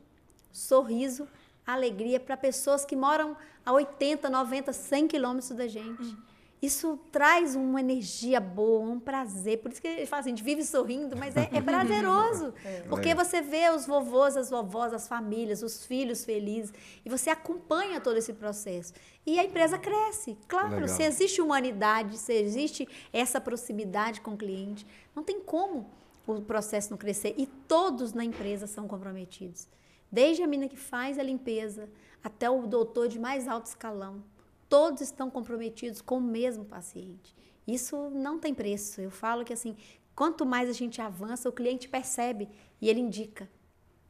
sorriso, 0.49 1.27
alegria 1.67 2.21
para 2.21 2.37
pessoas 2.37 2.85
que 2.85 2.95
moram 2.95 3.35
a 3.65 3.73
80, 3.73 4.29
90, 4.29 4.71
100 4.71 5.07
quilômetros 5.09 5.51
da 5.51 5.67
gente. 5.67 6.15
Isso 6.63 6.97
traz 7.11 7.57
uma 7.57 7.81
energia 7.81 8.39
boa, 8.39 8.89
um 8.89 8.97
prazer. 8.97 9.57
Por 9.57 9.69
isso 9.69 9.81
que 9.81 9.87
eles 9.89 10.07
falam 10.07 10.21
assim, 10.21 10.29
a 10.29 10.35
gente 10.35 10.45
vive 10.45 10.63
sorrindo, 10.63 11.13
mas 11.13 11.35
é, 11.35 11.49
é 11.51 11.59
prazeroso. 11.61 12.53
Porque 12.87 13.13
você 13.13 13.41
vê 13.41 13.69
os 13.69 13.85
vovôs, 13.85 14.37
as 14.37 14.49
vovós, 14.49 14.93
as 14.93 15.05
famílias, 15.05 15.61
os 15.61 15.85
filhos 15.85 16.23
felizes. 16.23 16.73
E 17.03 17.09
você 17.09 17.29
acompanha 17.29 17.99
todo 17.99 18.15
esse 18.15 18.31
processo. 18.31 18.93
E 19.25 19.37
a 19.37 19.43
empresa 19.43 19.77
cresce. 19.77 20.37
Claro, 20.47 20.75
Legal. 20.75 20.87
se 20.87 21.03
existe 21.03 21.41
humanidade, 21.41 22.17
se 22.17 22.31
existe 22.31 22.87
essa 23.11 23.41
proximidade 23.41 24.21
com 24.21 24.31
o 24.31 24.37
cliente, 24.37 24.87
não 25.13 25.21
tem 25.21 25.41
como 25.41 25.91
o 26.25 26.41
processo 26.41 26.91
não 26.91 26.97
crescer. 26.97 27.35
E 27.37 27.45
todos 27.45 28.13
na 28.13 28.23
empresa 28.23 28.67
são 28.67 28.87
comprometidos. 28.87 29.67
Desde 30.09 30.41
a 30.41 30.47
mina 30.47 30.69
que 30.69 30.77
faz 30.77 31.19
a 31.19 31.23
limpeza 31.23 31.89
até 32.23 32.49
o 32.49 32.65
doutor 32.65 33.09
de 33.09 33.19
mais 33.19 33.49
alto 33.49 33.65
escalão. 33.65 34.23
Todos 34.73 35.01
estão 35.01 35.29
comprometidos 35.29 36.01
com 36.01 36.17
o 36.17 36.21
mesmo 36.21 36.65
paciente. 36.65 37.35
Isso 37.67 38.09
não 38.09 38.39
tem 38.39 38.55
preço. 38.55 38.99
Eu 38.99 39.11
falo 39.11 39.45
que 39.45 39.53
assim, 39.53 39.77
quanto 40.15 40.47
mais 40.47 40.67
a 40.67 40.73
gente 40.73 40.99
avança, 40.99 41.47
o 41.47 41.51
cliente 41.51 41.87
percebe 41.87 42.49
e 42.81 42.89
ele 42.89 42.99
indica. 42.99 43.47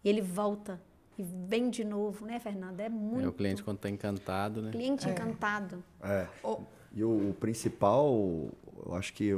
E 0.02 0.08
ele 0.08 0.22
volta 0.22 0.82
e 1.18 1.24
vem 1.24 1.70
de 1.70 1.84
novo, 1.84 2.26
né, 2.26 2.40
Fernanda? 2.40 2.82
É 2.82 2.88
muito 2.88 3.26
É, 3.26 3.28
o 3.28 3.34
cliente 3.34 3.62
quando 3.62 3.76
está 3.76 3.90
encantado, 3.90 4.62
né? 4.62 4.72
cliente 4.72 5.10
encantado. 5.10 5.84
É. 6.02 6.30
E 6.94 7.04
o, 7.04 7.32
o 7.32 7.34
principal 7.34 8.16
eu 8.86 8.96
acho 8.96 9.12
que 9.12 9.32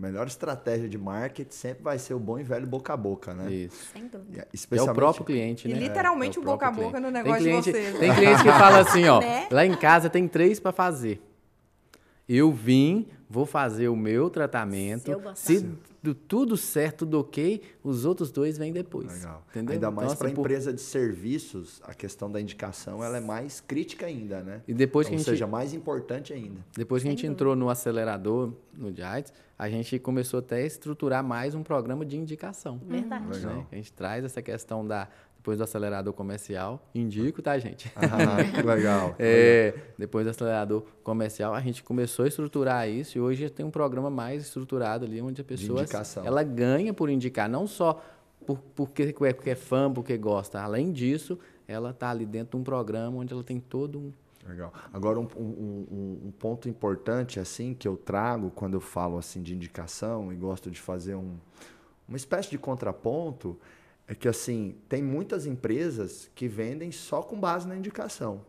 melhor 0.00 0.26
estratégia 0.26 0.88
de 0.88 0.96
marketing 0.98 1.50
sempre 1.52 1.82
vai 1.84 1.98
ser 1.98 2.14
o 2.14 2.18
bom 2.18 2.38
e 2.38 2.42
velho 2.42 2.66
boca 2.66 2.92
a 2.92 2.96
boca, 2.96 3.34
né? 3.34 3.52
Isso. 3.52 3.76
Sem 3.92 4.06
dúvida. 4.08 4.48
Especialmente... 4.52 4.88
É 4.88 4.92
o 4.92 4.94
próprio 4.94 5.24
cliente, 5.24 5.68
E 5.68 5.72
né? 5.74 5.78
literalmente 5.80 6.38
É 6.38 6.40
o 6.40 6.44
boca 6.44 6.66
a 6.66 6.70
boca 6.70 6.86
cliente. 6.98 7.00
no 7.02 7.10
negócio 7.10 7.42
tem 7.44 7.60
cliente, 7.60 7.72
de 7.72 7.78
vocês. 7.78 7.98
Tem 7.98 8.14
cliente 8.14 8.42
que 8.42 8.48
fala 8.48 8.78
assim, 8.80 9.04
ó, 9.08 9.20
Né? 9.20 9.48
lá 9.50 9.64
em 9.66 9.76
casa 9.76 10.08
tem 10.08 10.26
três 10.26 10.58
para 10.58 10.72
fazer. 10.72 11.20
Eu 12.28 12.52
vim, 12.52 13.08
vou 13.28 13.44
fazer 13.44 13.88
o 13.88 13.96
meu 13.96 14.26
Se 14.26 14.30
tratamento. 14.32 15.10
eu 15.10 15.18
gostar. 15.20 15.36
Se 15.36 15.68
do- 16.02 16.14
tudo 16.14 16.56
certo, 16.56 16.98
tudo 17.04 17.18
ok, 17.20 17.60
os 17.82 18.04
outros 18.04 18.30
dois 18.30 18.56
vêm 18.56 18.72
depois. 18.72 19.12
Legal. 19.12 19.44
Entendeu? 19.50 19.72
Ainda 19.74 19.90
mais 19.90 20.06
Então, 20.06 20.16
para 20.16 20.26
assim, 20.28 20.34
por- 20.36 20.40
empresa 20.42 20.72
de 20.72 20.80
serviços, 20.80 21.82
a 21.84 21.92
questão 21.92 22.30
da 22.30 22.40
indicação 22.40 23.02
ela 23.04 23.16
é 23.18 23.20
mais 23.20 23.60
crítica 23.60 24.06
ainda, 24.06 24.40
né? 24.42 24.62
E 24.66 24.72
depois 24.72 25.06
Ou 25.06 25.10
que 25.10 25.14
a 25.16 25.18
gente 25.18 25.26
seja, 25.28 25.46
mais 25.46 25.74
importante 25.74 26.32
ainda. 26.32 26.60
Depois 26.76 27.02
que 27.02 27.08
a 27.08 27.10
gente 27.10 27.18
dúvida. 27.22 27.32
entrou 27.34 27.56
no 27.56 27.68
acelerador, 27.68 28.52
no 28.72 28.94
Giants, 28.94 29.32
a 29.60 29.68
gente 29.68 29.98
começou 29.98 30.40
até 30.40 30.56
a 30.56 30.64
estruturar 30.64 31.22
mais 31.22 31.54
um 31.54 31.62
programa 31.62 32.02
de 32.02 32.16
indicação. 32.16 32.80
Verdade. 32.82 33.26
Legal. 33.28 33.56
né? 33.56 33.66
A 33.70 33.74
gente 33.76 33.92
traz 33.92 34.24
essa 34.24 34.40
questão 34.40 34.86
da 34.86 35.06
depois 35.36 35.58
do 35.58 35.64
acelerador 35.64 36.14
comercial, 36.14 36.82
indico, 36.94 37.42
tá, 37.42 37.58
gente? 37.58 37.92
Ah, 37.94 38.42
que 38.42 38.62
legal. 38.62 39.14
É, 39.20 39.74
depois 39.98 40.24
do 40.24 40.30
acelerador 40.30 40.82
comercial, 41.02 41.54
a 41.54 41.60
gente 41.60 41.82
começou 41.82 42.24
a 42.24 42.28
estruturar 42.28 42.88
isso 42.88 43.18
e 43.18 43.20
hoje 43.20 43.50
tem 43.50 43.64
um 43.64 43.70
programa 43.70 44.08
mais 44.10 44.42
estruturado 44.42 45.04
ali, 45.04 45.20
onde 45.20 45.42
a 45.42 45.44
pessoa 45.44 45.80
indicação. 45.80 46.24
ela 46.24 46.42
ganha 46.42 46.94
por 46.94 47.10
indicar, 47.10 47.48
não 47.48 47.66
só 47.66 48.02
por, 48.46 48.58
porque, 48.74 49.12
porque 49.12 49.50
é 49.50 49.54
fã, 49.54 49.92
porque 49.92 50.16
gosta. 50.16 50.60
Além 50.60 50.90
disso, 50.90 51.38
ela 51.68 51.90
está 51.90 52.10
ali 52.10 52.24
dentro 52.24 52.56
de 52.56 52.62
um 52.62 52.64
programa 52.64 53.18
onde 53.18 53.32
ela 53.32 53.44
tem 53.44 53.60
todo 53.60 53.98
um. 53.98 54.12
Legal. 54.50 54.72
Agora, 54.92 55.20
um, 55.20 55.28
um- 55.36 56.18
um- 56.26 56.32
ponto 56.32 56.68
importante 56.68 57.38
assim 57.38 57.72
que 57.72 57.86
eu 57.86 57.96
trago 57.96 58.50
quando 58.50 58.74
eu 58.74 58.80
falo 58.80 59.16
assim 59.16 59.42
de 59.42 59.54
indicação 59.54 60.32
e 60.32 60.36
gosto 60.36 60.70
de 60.70 60.80
fazer 60.80 61.14
um, 61.14 61.36
uma 62.08 62.16
espécie 62.16 62.50
de 62.50 62.58
contraponto 62.58 63.56
é 64.08 64.14
que 64.14 64.26
assim 64.26 64.74
tem 64.88 65.00
muitas 65.02 65.46
empresas 65.46 66.28
que 66.34 66.48
vendem 66.48 66.90
só 66.90 67.22
com 67.22 67.38
base 67.38 67.68
na 67.68 67.76
indicação. 67.76 68.40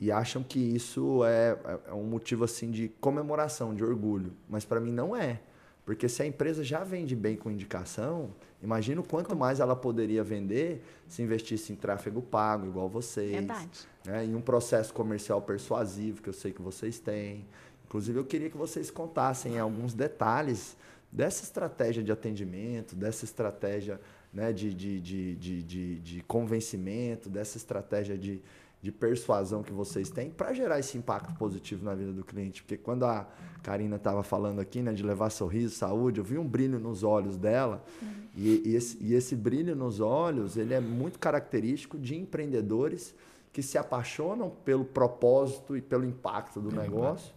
E 0.00 0.10
acham 0.10 0.42
que 0.42 0.58
isso 0.58 1.22
é, 1.22 1.50
é- 1.66 1.90
é 1.90 1.92
um 1.92 2.04
motivo 2.04 2.44
assim 2.44 2.70
de 2.70 2.88
comemoração, 3.00 3.74
de 3.74 3.84
orgulho, 3.84 4.32
mas 4.48 4.64
para 4.64 4.80
mim 4.80 4.92
não 4.92 5.14
é, 5.14 5.42
porque 5.84 6.08
se 6.08 6.22
a 6.22 6.26
empresa 6.26 6.64
já 6.64 6.82
vende 6.82 7.14
bem 7.14 7.36
com 7.36 7.50
indicação, 7.50 8.30
imagina 8.62 9.00
o 9.00 9.04
quanto 9.04 9.34
mais 9.36 9.60
ela 9.60 9.74
poderia 9.74 10.22
vender 10.22 10.82
se 11.08 11.22
investisse 11.22 11.72
em 11.72 11.76
tráfego 11.76 12.22
pago, 12.22 12.66
igual 12.66 12.88
vocês 12.88 13.32
Verdade. 13.32 13.88
né, 14.04 14.24
em 14.24 14.34
um 14.34 14.40
processo 14.40 14.92
comercial 14.92 15.40
persuasivo 15.42 16.22
que 16.22 16.28
eu 16.28 16.32
sei 16.32 16.52
que 16.52 16.62
vocês 16.62 16.98
têm. 16.98 17.46
Inclusive, 17.86 18.18
eu 18.18 18.24
queria 18.24 18.48
que 18.48 18.56
vocês 18.56 18.90
contassem 18.90 19.58
alguns 19.58 19.92
detalhes 19.94 20.76
dessa 21.10 21.42
estratégia 21.42 22.02
de 22.02 22.12
atendimento, 22.12 22.94
dessa 22.94 23.24
estratégia 23.24 24.00
né, 24.32 24.52
de, 24.52 24.72
de, 24.72 25.00
de, 25.00 25.34
de, 25.34 25.62
de, 25.62 25.98
de 25.98 26.22
convencimento, 26.22 27.28
dessa 27.28 27.56
estratégia 27.56 28.16
de, 28.16 28.40
de 28.82 28.90
persuasão 28.90 29.62
que 29.62 29.72
vocês 29.72 30.08
têm 30.08 30.30
para 30.30 30.54
gerar 30.54 30.78
esse 30.78 30.96
impacto 30.96 31.34
positivo 31.34 31.84
na 31.84 31.94
vida 31.94 32.12
do 32.12 32.24
cliente. 32.24 32.62
Porque 32.62 32.78
quando 32.78 33.04
a 33.04 33.26
Karina 33.62 33.96
estava 33.96 34.22
falando 34.22 34.58
aqui 34.60 34.80
né, 34.80 34.92
de 34.92 35.02
levar 35.02 35.30
sorriso, 35.30 35.74
saúde, 35.74 36.18
eu 36.18 36.24
vi 36.24 36.38
um 36.38 36.46
brilho 36.46 36.78
nos 36.78 37.02
olhos 37.02 37.36
dela. 37.36 37.84
E, 38.34 38.62
e 38.64 38.74
esse, 38.74 38.96
e 39.00 39.14
esse 39.14 39.36
brilho 39.36 39.76
nos 39.76 40.00
olhos 40.00 40.56
ele 40.56 40.72
é 40.72 40.80
muito 40.80 41.18
característico 41.18 41.98
de 41.98 42.16
empreendedores 42.16 43.14
que 43.52 43.62
se 43.62 43.76
apaixonam 43.76 44.50
pelo 44.64 44.84
propósito 44.84 45.76
e 45.76 45.82
pelo 45.82 46.06
impacto 46.06 46.60
do 46.60 46.74
negócio. 46.74 47.34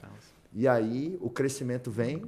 E 0.54 0.68
aí 0.68 1.18
o 1.20 1.30
crescimento 1.30 1.92
vem 1.92 2.24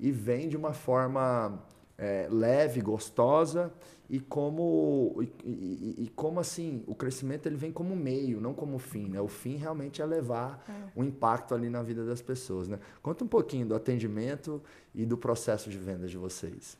e 0.00 0.10
vem 0.10 0.48
de 0.48 0.56
uma 0.56 0.72
forma 0.72 1.62
é, 1.98 2.28
leve, 2.30 2.80
gostosa 2.80 3.72
e 4.08 4.20
como 4.20 5.16
e, 5.20 5.48
e- 5.48 5.94
e 6.04 6.08
como 6.14 6.38
assim 6.38 6.84
o 6.86 6.94
crescimento 6.94 7.46
ele 7.46 7.56
vem 7.56 7.72
como 7.72 7.96
meio, 7.96 8.40
não 8.40 8.54
como 8.54 8.78
fim. 8.78 9.08
Né? 9.08 9.20
O 9.20 9.28
fim 9.28 9.56
realmente 9.56 10.00
é 10.02 10.06
levar 10.06 10.64
um 10.94 11.02
impacto 11.04 11.54
ali 11.54 11.68
na 11.70 11.82
vida 11.82 12.04
das 12.04 12.20
pessoas. 12.22 12.68
Né? 12.68 12.78
Conta 13.02 13.24
um 13.24 13.28
pouquinho 13.28 13.66
do 13.66 13.74
atendimento 13.74 14.62
e 14.94 15.04
do 15.04 15.16
processo 15.16 15.68
de 15.70 15.78
venda 15.78 16.06
de 16.06 16.16
vocês. 16.16 16.76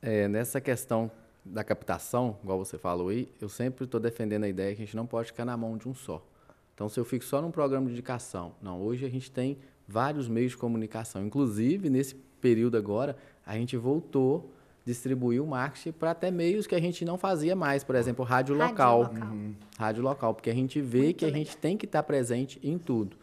É, 0.00 0.26
nessa 0.26 0.60
questão 0.60 1.10
da 1.44 1.62
captação, 1.62 2.38
igual 2.42 2.58
você 2.58 2.76
falou 2.76 3.08
aí, 3.10 3.28
eu 3.40 3.48
sempre 3.48 3.84
estou 3.84 4.00
defendendo 4.00 4.44
a 4.44 4.48
ideia 4.48 4.74
que 4.74 4.82
a 4.82 4.84
gente 4.84 4.96
não 4.96 5.06
pode 5.06 5.28
ficar 5.28 5.44
na 5.44 5.56
mão 5.56 5.76
de 5.76 5.88
um 5.88 5.94
só. 5.94 6.24
Então, 6.74 6.88
se 6.88 6.98
eu 6.98 7.04
fico 7.04 7.24
só 7.24 7.40
num 7.40 7.50
programa 7.50 7.86
de 7.86 7.92
indicação, 7.92 8.54
não, 8.60 8.80
hoje 8.82 9.06
a 9.06 9.08
gente 9.08 9.30
tem 9.30 9.58
vários 9.86 10.28
meios 10.28 10.52
de 10.52 10.56
comunicação. 10.58 11.24
Inclusive, 11.24 11.88
nesse 11.90 12.14
período 12.40 12.76
agora, 12.76 13.16
a 13.44 13.56
gente 13.56 13.76
voltou 13.76 14.50
a 14.52 14.86
distribuir 14.86 15.42
o 15.42 15.46
marketing 15.46 15.92
para 15.92 16.12
até 16.12 16.30
meios 16.30 16.66
que 16.66 16.74
a 16.74 16.80
gente 16.80 17.04
não 17.04 17.18
fazia 17.18 17.56
mais, 17.56 17.82
por 17.82 17.96
exemplo, 17.96 18.24
rádio, 18.24 18.56
Rádio 18.56 18.70
local. 18.70 19.02
local. 19.02 19.28
Rádio 19.78 20.02
local, 20.02 20.34
porque 20.34 20.50
a 20.50 20.54
gente 20.54 20.80
vê 20.80 21.02
Muito 21.04 21.16
que 21.18 21.24
a 21.24 21.28
legal. 21.28 21.44
gente 21.44 21.56
tem 21.56 21.76
que 21.76 21.86
estar 21.86 22.02
presente 22.04 22.60
em 22.62 22.78
tudo. 22.78 23.16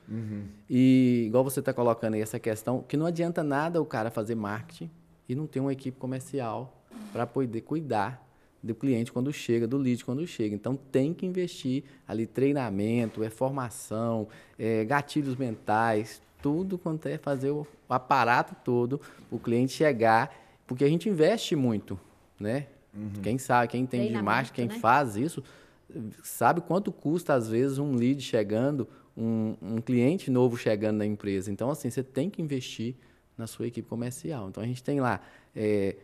E 0.70 1.24
igual 1.28 1.44
você 1.44 1.60
está 1.60 1.74
colocando 1.74 2.16
aí 2.16 2.22
essa 2.22 2.40
questão, 2.40 2.84
que 2.86 2.98
não 2.98 3.06
adianta 3.06 3.44
nada 3.44 3.82
o 3.82 3.86
cara 3.86 4.12
fazer 4.12 4.36
marketing 4.36 4.90
e 5.28 5.36
não 5.36 5.48
ter 5.48 5.60
uma 5.62 5.72
equipe 5.72 5.98
comercial 5.98 6.84
para 7.14 7.26
poder 7.26 7.62
cuidar 7.62 8.22
do 8.62 8.74
cliente 8.74 9.12
quando 9.12 9.32
chega, 9.32 9.68
do 9.68 9.78
lead 9.78 10.04
quando 10.06 10.26
chega. 10.26 10.56
Então 10.56 10.76
tem 10.76 11.14
que 11.14 11.26
investir 11.26 11.84
ali 12.08 12.26
treinamento, 12.26 13.24
é 13.24 13.30
formação, 13.30 14.28
é 14.58 14.86
gatilhos 14.86 15.36
mentais, 15.36 16.22
tudo 16.44 16.78
quanto 16.78 17.08
é 17.08 17.18
fazer 17.18 17.50
o, 17.50 17.66
aparato 17.90 18.54
todo, 18.66 19.00
o 19.32 19.40
cliente 19.40 19.72
chegar, 19.72 20.36
porque 20.68 20.84
a 20.84 20.90
gente 20.90 21.08
investe 21.08 21.56
muito, 21.56 21.98
né? 22.40 22.68
Quem 23.24 23.40
sabe, 23.40 23.70
quem 23.70 23.82
entende 23.82 24.14
de 24.14 24.22
marketing, 24.22 24.54
quem 24.54 24.68
né? 24.68 24.80
faz 24.80 25.16
isso, 25.16 25.44
sabe 26.22 26.62
quanto 26.62 26.92
custa, 26.92 27.34
às 27.34 27.50
vezes, 27.50 27.80
um 27.80 27.96
lead 27.96 28.22
chegando, 28.22 28.88
um, 29.18 29.56
um 29.60 29.82
cliente 29.82 30.30
novo 30.30 30.56
chegando 30.58 30.98
na 30.98 31.06
empresa. 31.06 31.52
Então, 31.52 31.72
assim, 31.72 31.90
você 31.90 32.04
tem 32.04 32.30
que 32.30 32.40
investir 32.40 32.94
na 33.36 33.48
sua 33.48 33.66
equipe 33.66 33.88
comercial. 33.88 34.50
Então, 34.50 34.62
a 34.62 34.68
gente 34.68 34.84
tem 34.84 35.00
lá 35.00 35.22
é, 35.56 35.96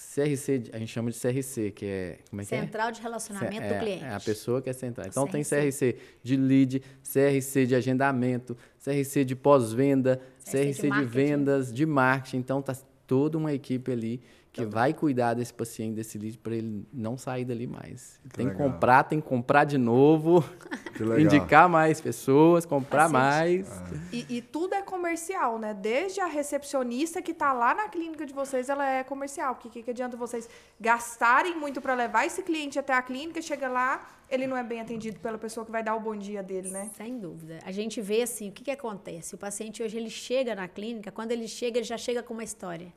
CRC, 0.00 0.70
a 0.72 0.78
gente 0.78 0.88
chama 0.90 1.10
de 1.10 1.18
CRC, 1.20 1.70
que 1.72 1.84
é... 1.84 2.18
Como 2.30 2.40
é 2.40 2.44
que 2.46 2.54
é? 2.54 2.60
Central 2.60 2.90
de 2.90 3.02
relacionamento 3.02 3.62
é, 3.62 3.74
do 3.74 3.80
cliente. 3.80 4.04
É 4.04 4.14
a 4.14 4.20
pessoa 4.20 4.62
que 4.62 4.70
é 4.70 4.72
central. 4.72 5.06
Então, 5.06 5.26
tem 5.26 5.42
CRC. 5.42 5.70
CRC 5.70 5.96
de 6.22 6.36
lead, 6.36 6.82
CRC 7.02 7.66
de 7.66 7.74
agendamento, 7.74 8.56
CRC 8.82 9.24
de 9.26 9.36
pós-venda, 9.36 10.20
CRC 10.42 10.72
CRC, 10.72 10.90
de 10.90 10.98
de, 10.98 11.04
vendas, 11.04 11.72
de 11.72 11.84
marketing. 11.84 12.38
Então, 12.38 12.62
tá 12.62 12.74
toda 13.06 13.36
uma 13.36 13.52
equipe 13.52 13.92
ali 13.92 14.22
que 14.52 14.64
vai 14.64 14.92
cuidar 14.92 15.34
desse 15.34 15.54
paciente, 15.54 15.94
desse 15.94 16.18
lead, 16.18 16.36
para 16.38 16.54
ele 16.56 16.84
não 16.92 17.16
sair 17.16 17.44
dali 17.44 17.66
mais. 17.66 18.18
tem 18.32 18.46
que 18.46 18.52
legal. 18.52 18.70
comprar, 18.72 19.04
tem 19.04 19.20
que 19.20 19.28
comprar 19.28 19.64
de 19.64 19.78
novo, 19.78 20.44
Que 20.94 21.04
legal. 21.04 21.20
indicar 21.20 21.68
mais 21.68 22.00
pessoas, 22.00 22.66
comprar 22.66 23.10
Paciente. 23.10 23.68
mais. 23.68 24.12
E, 24.12 24.26
e 24.28 24.42
tudo 24.42 24.74
é 24.74 24.82
comercial, 24.82 25.58
né? 25.58 25.72
Desde 25.72 26.20
a 26.20 26.26
recepcionista 26.26 27.22
que 27.22 27.32
tá 27.32 27.52
lá 27.52 27.74
na 27.74 27.88
clínica 27.88 28.26
de 28.26 28.34
vocês, 28.34 28.68
ela 28.68 28.84
é 28.84 29.04
comercial. 29.04 29.54
Porque 29.54 29.70
que, 29.70 29.82
que 29.84 29.90
adianta 29.90 30.16
vocês 30.16 30.48
gastarem 30.80 31.56
muito 31.56 31.80
para 31.80 31.94
levar 31.94 32.26
esse 32.26 32.42
cliente 32.42 32.78
até 32.78 32.92
a 32.92 33.00
clínica, 33.02 33.40
chega 33.40 33.68
lá, 33.68 34.06
ele 34.28 34.46
não 34.46 34.56
é 34.56 34.64
bem 34.64 34.80
atendido 34.80 35.20
pela 35.20 35.38
pessoa 35.38 35.64
que 35.64 35.72
vai 35.72 35.82
dar 35.82 35.94
o 35.94 36.00
bom 36.00 36.16
dia 36.16 36.42
dele, 36.42 36.70
né? 36.70 36.90
Sem 36.96 37.18
dúvida. 37.18 37.60
A 37.64 37.70
gente 37.70 38.00
vê 38.02 38.22
assim, 38.22 38.48
o 38.48 38.52
que, 38.52 38.64
que 38.64 38.70
acontece? 38.70 39.34
O 39.34 39.38
paciente 39.38 39.82
hoje 39.82 39.96
ele 39.96 40.10
chega 40.10 40.54
na 40.56 40.66
clínica, 40.68 41.10
quando 41.12 41.30
ele 41.30 41.46
chega, 41.46 41.78
ele 41.78 41.86
já 41.86 41.96
chega 41.96 42.22
com 42.22 42.34
uma 42.34 42.44
história. 42.44 42.92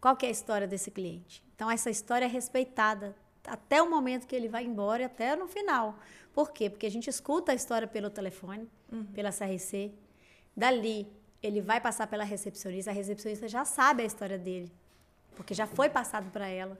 Qual 0.00 0.16
que 0.16 0.24
é 0.24 0.28
a 0.28 0.32
história 0.32 0.66
desse 0.66 0.90
cliente? 0.90 1.44
Então, 1.54 1.70
essa 1.70 1.90
história 1.90 2.24
é 2.24 2.28
respeitada 2.28 3.14
até 3.46 3.82
o 3.82 3.90
momento 3.90 4.26
que 4.26 4.34
ele 4.34 4.48
vai 4.48 4.64
embora 4.64 5.02
e 5.02 5.04
até 5.04 5.36
no 5.36 5.46
final. 5.46 5.98
Por 6.32 6.52
quê? 6.52 6.70
Porque 6.70 6.86
a 6.86 6.90
gente 6.90 7.10
escuta 7.10 7.52
a 7.52 7.54
história 7.54 7.86
pelo 7.86 8.08
telefone, 8.08 8.68
pela 9.12 9.30
CRC. 9.30 9.92
Dali, 10.56 11.06
ele 11.42 11.60
vai 11.60 11.80
passar 11.80 12.06
pela 12.06 12.24
recepcionista, 12.24 12.90
a 12.90 12.94
recepcionista 12.94 13.48
já 13.48 13.64
sabe 13.64 14.02
a 14.02 14.06
história 14.06 14.38
dele, 14.38 14.70
porque 15.36 15.54
já 15.54 15.66
foi 15.66 15.88
passado 15.88 16.30
para 16.30 16.48
ela. 16.48 16.78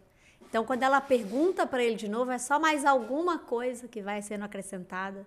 Então, 0.49 0.65
quando 0.65 0.83
ela 0.83 1.01
pergunta 1.01 1.67
para 1.67 1.83
ele 1.83 1.97
de 1.97 2.09
novo, 2.09 2.31
é 2.31 2.39
só 2.39 2.59
mais 2.59 2.85
alguma 2.85 3.39
coisa 3.39 3.87
que 3.87 4.03
vai 4.03 4.21
sendo 4.23 4.45
acrescentada. 4.45 5.27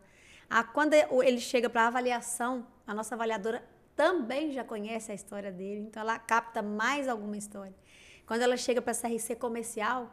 Ah, 0.49 0.63
quando 0.63 0.93
ele 0.93 1.39
chega 1.39 1.69
para 1.69 1.87
avaliação, 1.87 2.65
a 2.85 2.93
nossa 2.93 3.15
avaliadora 3.15 3.63
também 3.95 4.51
já 4.51 4.63
conhece 4.63 5.11
a 5.11 5.15
história 5.15 5.51
dele, 5.51 5.81
então 5.81 6.01
ela 6.01 6.19
capta 6.19 6.61
mais 6.61 7.07
alguma 7.07 7.37
história. 7.37 7.73
Quando 8.25 8.41
ela 8.41 8.57
chega 8.57 8.81
para 8.81 8.91
a 8.91 8.95
CRC 8.95 9.35
comercial, 9.35 10.11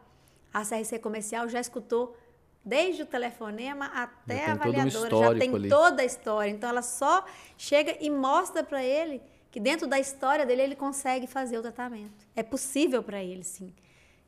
a 0.53 0.63
CRC 0.65 0.99
comercial 0.99 1.47
já 1.47 1.59
escutou 1.59 2.15
desde 2.63 3.01
o 3.03 3.05
telefonema 3.05 3.85
até 3.87 4.45
a 4.45 4.55
todo 4.57 4.67
um 4.67 4.69
avaliadora, 4.69 5.09
já 5.33 5.39
tem 5.39 5.55
ali. 5.55 5.69
toda 5.69 6.01
a 6.01 6.05
história. 6.05 6.51
Então 6.51 6.69
ela 6.69 6.81
só 6.81 7.25
chega 7.57 7.95
e 7.99 8.09
mostra 8.09 8.63
para 8.63 8.83
ele 8.83 9.21
que 9.49 9.59
dentro 9.59 9.87
da 9.87 9.99
história 9.99 10.45
dele 10.45 10.61
ele 10.61 10.75
consegue 10.75 11.25
fazer 11.27 11.57
o 11.57 11.61
tratamento. 11.61 12.25
É 12.35 12.43
possível 12.43 13.01
para 13.01 13.23
ele, 13.23 13.43
sim. 13.43 13.73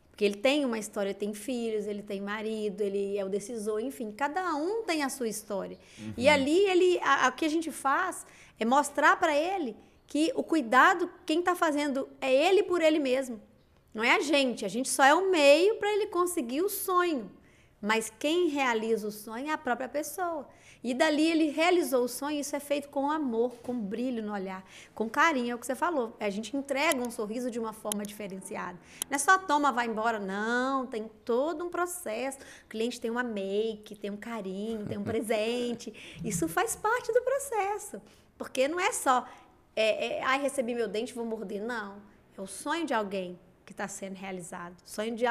Porque 0.10 0.24
ele 0.26 0.36
tem 0.36 0.64
uma 0.64 0.78
história, 0.78 1.10
ele 1.10 1.18
tem 1.18 1.34
filhos, 1.34 1.88
ele 1.88 2.04
tem 2.04 2.22
marido, 2.22 2.82
ele 2.82 3.18
é 3.18 3.26
o 3.26 3.30
decisor, 3.30 3.80
enfim, 3.80 4.12
cada 4.12 4.54
um 4.56 4.84
tem 4.84 5.02
a 5.04 5.10
sua 5.10 5.28
história. 5.28 5.78
E 6.18 6.30
ali 6.30 6.60
ele, 6.70 7.00
a, 7.02 7.26
a- 7.26 7.30
o 7.30 7.32
que 7.34 7.46
a 7.46 7.50
gente 7.50 7.72
faz 7.72 8.26
é 8.60 8.66
mostrar 8.66 9.18
para 9.18 9.36
ele 9.36 9.76
que 10.06 10.32
o 10.36 10.44
cuidado, 10.44 11.10
quem 11.26 11.40
está 11.40 11.56
fazendo 11.56 12.08
é 12.22 12.32
ele 12.34 12.62
por 12.64 12.82
ele 12.82 13.00
mesmo. 13.00 13.42
Não 13.94 14.04
é 14.04 14.16
a 14.16 14.20
gente. 14.20 14.66
A 14.66 14.68
gente 14.68 14.90
só 14.90 15.04
é 15.04 15.14
o 15.14 15.30
meio 15.30 15.76
para 15.76 15.92
ele 15.92 16.08
conseguir 16.08 16.62
o 16.62 16.70
sonho. 16.70 17.32
Mas 17.82 18.10
quem 18.18 18.48
realiza 18.48 19.08
o 19.08 19.12
sonho 19.12 19.50
é 19.50 19.52
a 19.52 19.58
própria 19.58 19.90
pessoa. 19.90 20.48
E 20.82 20.94
dali 20.94 21.26
ele 21.26 21.50
realizou 21.50 22.04
o 22.04 22.08
sonho, 22.10 22.40
isso 22.40 22.56
é 22.56 22.60
feito 22.60 22.90
com 22.90 23.10
amor, 23.10 23.56
com 23.64 23.78
brilho 23.78 24.22
no 24.22 24.34
olhar, 24.34 24.66
com 24.94 25.10
carinho, 25.10 25.52
é 25.52 25.56
o 25.56 25.58
que 25.58 25.66
você 25.66 25.76
falou. 25.76 26.16
A 26.20 26.30
gente 26.30 26.56
entrega 26.58 27.02
um 27.02 27.10
sorriso 27.10 27.50
de 27.50 27.58
uma 27.58 27.72
forma 27.72 28.06
diferenciada. 28.06 28.78
Não 29.10 29.16
é 29.16 29.18
só 29.18 29.38
toma, 29.38 29.72
vai 29.72 29.88
embora, 29.88 30.20
não, 30.20 30.86
tem 30.86 31.10
todo 31.24 31.66
um 31.66 31.70
processo. 31.70 32.40
O 32.66 32.70
cliente 32.70 33.00
tem 33.00 33.10
uma 33.10 33.24
make, 33.24 33.96
tem 33.96 34.12
um 34.12 34.18
carinho, 34.18 34.86
tem 34.86 34.98
um 34.98 35.04
presente. 35.06 35.94
Isso 36.24 36.50
faz 36.50 36.76
parte 36.76 37.14
do 37.14 37.22
processo. 37.22 38.02
Porque 38.38 38.68
não 38.68 38.80
é 38.80 38.92
só, 38.92 39.26
é, 39.76 40.18
é, 40.18 40.24
ai, 40.24 40.42
recebi 40.42 40.76
meu 40.76 40.88
dente, 40.90 41.14
vou 41.14 41.26
morder. 41.26 41.62
Não. 41.62 41.96
É 42.38 42.42
o 42.42 42.48
sonho 42.48 42.86
de 42.86 42.94
alguém 42.94 43.40
que 43.66 43.72
está 43.72 43.88
sendo 43.88 44.16
realizado. 44.16 44.76
Sonho 44.86 45.16
de 45.16 45.26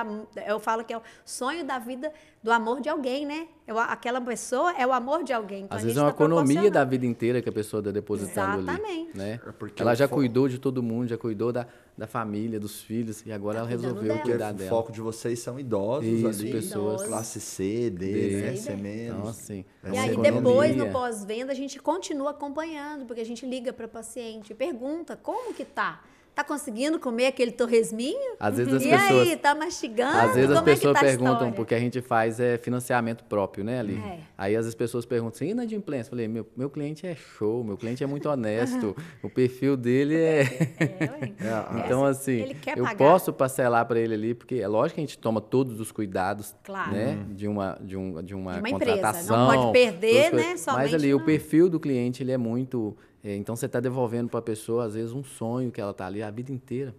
eu 0.46 0.58
falo 0.58 0.84
que 0.84 0.92
é 0.92 0.98
o 0.98 1.02
sonho 1.24 1.64
da 1.64 1.78
vida 1.78 2.12
do 2.42 2.50
amor 2.50 2.80
de 2.80 2.88
alguém, 2.88 3.24
né? 3.24 3.46
Eu, 3.66 3.78
aquela 3.78 4.20
pessoa 4.20 4.72
é 4.72 4.86
o 4.86 4.92
amor 4.92 5.22
de 5.22 5.32
alguém. 5.32 5.64
Então 5.64 5.76
Às 5.76 5.84
vezes 5.84 5.96
é 5.96 6.00
uma 6.00 6.10
tá 6.10 6.16
economia 6.16 6.70
da 6.70 6.84
vida 6.84 7.06
inteira 7.06 7.40
que 7.40 7.48
a 7.48 7.52
pessoa 7.52 7.80
está 7.80 7.90
depositando 7.90 8.62
Exatamente. 8.62 9.10
ali. 9.10 9.10
Né? 9.14 9.40
É 9.44 9.80
ela 9.80 9.94
já 9.94 10.08
cuidou 10.08 10.48
de 10.48 10.58
todo 10.58 10.82
mundo, 10.82 11.08
já 11.08 11.16
cuidou 11.16 11.52
da, 11.52 11.66
da 11.96 12.06
família, 12.06 12.58
dos 12.58 12.82
filhos, 12.82 13.24
e 13.24 13.30
agora 13.30 13.56
tá 13.56 13.60
ela 13.60 13.68
resolveu 13.68 14.02
dela. 14.02 14.20
cuidar 14.20 14.52
dela. 14.52 14.70
O 14.70 14.74
foco 14.74 14.90
de 14.90 15.00
vocês 15.00 15.38
são 15.38 15.60
idosos 15.60 16.08
Isso, 16.08 16.26
ali, 16.26 16.52
pessoas. 16.52 17.02
classe 17.04 17.40
C, 17.40 17.90
D, 17.90 18.12
D 18.12 18.36
né? 18.42 18.56
C 18.56 18.74
menos. 18.74 19.18
Então, 19.18 19.28
assim, 19.28 19.64
e 19.92 19.98
aí 19.98 20.16
depois, 20.16 20.76
no 20.76 20.90
pós-venda, 20.90 21.52
a 21.52 21.54
gente 21.54 21.78
continua 21.80 22.30
acompanhando, 22.30 23.04
porque 23.04 23.20
a 23.20 23.26
gente 23.26 23.46
liga 23.46 23.72
para 23.72 23.86
o 23.86 23.88
paciente, 23.88 24.54
pergunta 24.54 25.16
como 25.16 25.54
que 25.54 25.64
tá. 25.64 26.02
Tá 26.34 26.42
conseguindo 26.42 26.98
comer 26.98 27.26
aquele 27.26 27.52
torresminho? 27.52 28.36
Às 28.40 28.56
vezes 28.56 28.72
as 28.72 28.82
e 28.82 28.88
pessoas. 28.88 29.28
aí, 29.28 29.36
tá 29.36 29.54
mastigando? 29.54 30.16
Às 30.18 30.34
vezes 30.34 30.50
as 30.50 30.54
Como 30.56 30.64
pessoas 30.64 30.96
é 30.96 31.00
tá 31.00 31.04
perguntam, 31.06 31.52
porque 31.52 31.74
a 31.74 31.78
gente 31.78 32.00
faz 32.00 32.40
é, 32.40 32.56
financiamento 32.56 33.22
próprio, 33.24 33.62
né, 33.62 33.80
ali. 33.80 33.96
É. 33.98 34.18
Aí 34.38 34.56
as 34.56 34.74
pessoas 34.74 35.04
perguntam 35.04 35.36
assim, 35.36 35.50
e 35.50 35.54
na 35.54 35.64
Adimplência? 35.64 36.08
Eu 36.08 36.10
falei, 36.12 36.28
meu, 36.28 36.46
meu 36.56 36.70
cliente 36.70 37.06
é 37.06 37.14
show, 37.14 37.62
meu 37.62 37.76
cliente 37.76 38.02
é 38.02 38.06
muito 38.06 38.28
honesto, 38.32 38.96
o 39.22 39.28
perfil 39.28 39.76
dele 39.76 40.16
é. 40.16 40.40
É, 40.40 41.32
É, 41.42 41.78
então, 41.84 42.06
É, 42.06 42.10
assim, 42.10 42.32
ele 42.40 42.54
quer 42.54 42.78
eu 42.78 42.84
pagar. 42.84 42.96
posso 42.96 43.30
parcelar 43.30 43.84
para 43.86 44.00
ele 44.00 44.14
ali, 44.14 44.34
porque 44.34 44.54
é 44.54 44.66
lógico 44.66 44.94
que 44.94 45.00
a 45.02 45.04
gente 45.04 45.18
toma 45.18 45.38
todos 45.40 45.78
os 45.80 45.92
cuidados, 45.92 46.54
Claro. 46.64 46.92
né, 46.92 47.18
de 47.28 47.46
uma, 47.46 47.78
de, 47.80 47.94
um, 47.96 48.22
de 48.22 48.34
uma 48.34 48.54
De 48.54 48.58
uma 48.60 48.70
empresa. 48.70 48.92
contratação. 48.96 49.36
Não 49.36 49.54
pode 49.54 49.72
perder, 49.72 50.32
né, 50.32 50.42
coisas. 50.44 50.60
somente 50.62 50.82
Mas 50.82 50.94
ali, 50.94 51.12
o 51.12 51.18
não. 51.18 51.26
perfil 51.26 51.68
do 51.68 51.78
cliente, 51.78 52.22
ele 52.22 52.32
é 52.32 52.38
muito... 52.38 52.96
é, 53.24 53.36
então, 53.36 53.54
você 53.54 53.66
está 53.66 53.78
devolvendo 53.78 54.28
para 54.28 54.40
a 54.40 54.42
pessoa, 54.42 54.84
às 54.84 54.94
vezes, 54.94 55.12
um 55.12 55.22
sonho 55.22 55.70
que 55.70 55.80
ela 55.80 55.94
tá 55.94 56.06
ali 56.06 56.22
a 56.22 56.30
vida 56.30 56.50
inteira. 56.50 56.94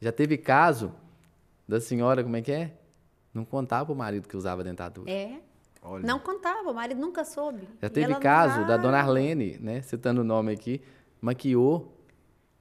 Já 0.00 0.10
teve 0.10 0.38
caso 0.38 0.92
da 1.68 1.80
senhora, 1.80 2.22
como 2.22 2.36
é 2.36 2.42
que 2.42 2.50
é? 2.50 2.72
Não 3.34 3.44
contava 3.44 3.86
pro 3.86 3.94
marido 3.94 4.26
que 4.26 4.36
usava 4.36 4.64
dentadura. 4.64 5.10
É. 5.10 5.40
Olha. 5.82 6.06
Não 6.06 6.18
contava, 6.18 6.70
o 6.70 6.74
marido 6.74 7.00
nunca 7.00 7.24
soube. 7.24 7.68
Já 7.80 7.88
teve 7.88 8.12
não 8.12 8.20
caso 8.20 8.66
da 8.66 8.76
dona 8.76 8.98
Arlene, 8.98 9.58
né? 9.60 9.80
Citando 9.82 10.20
o 10.20 10.24
nome 10.24 10.52
aqui, 10.52 10.82
maquiou 11.20 11.96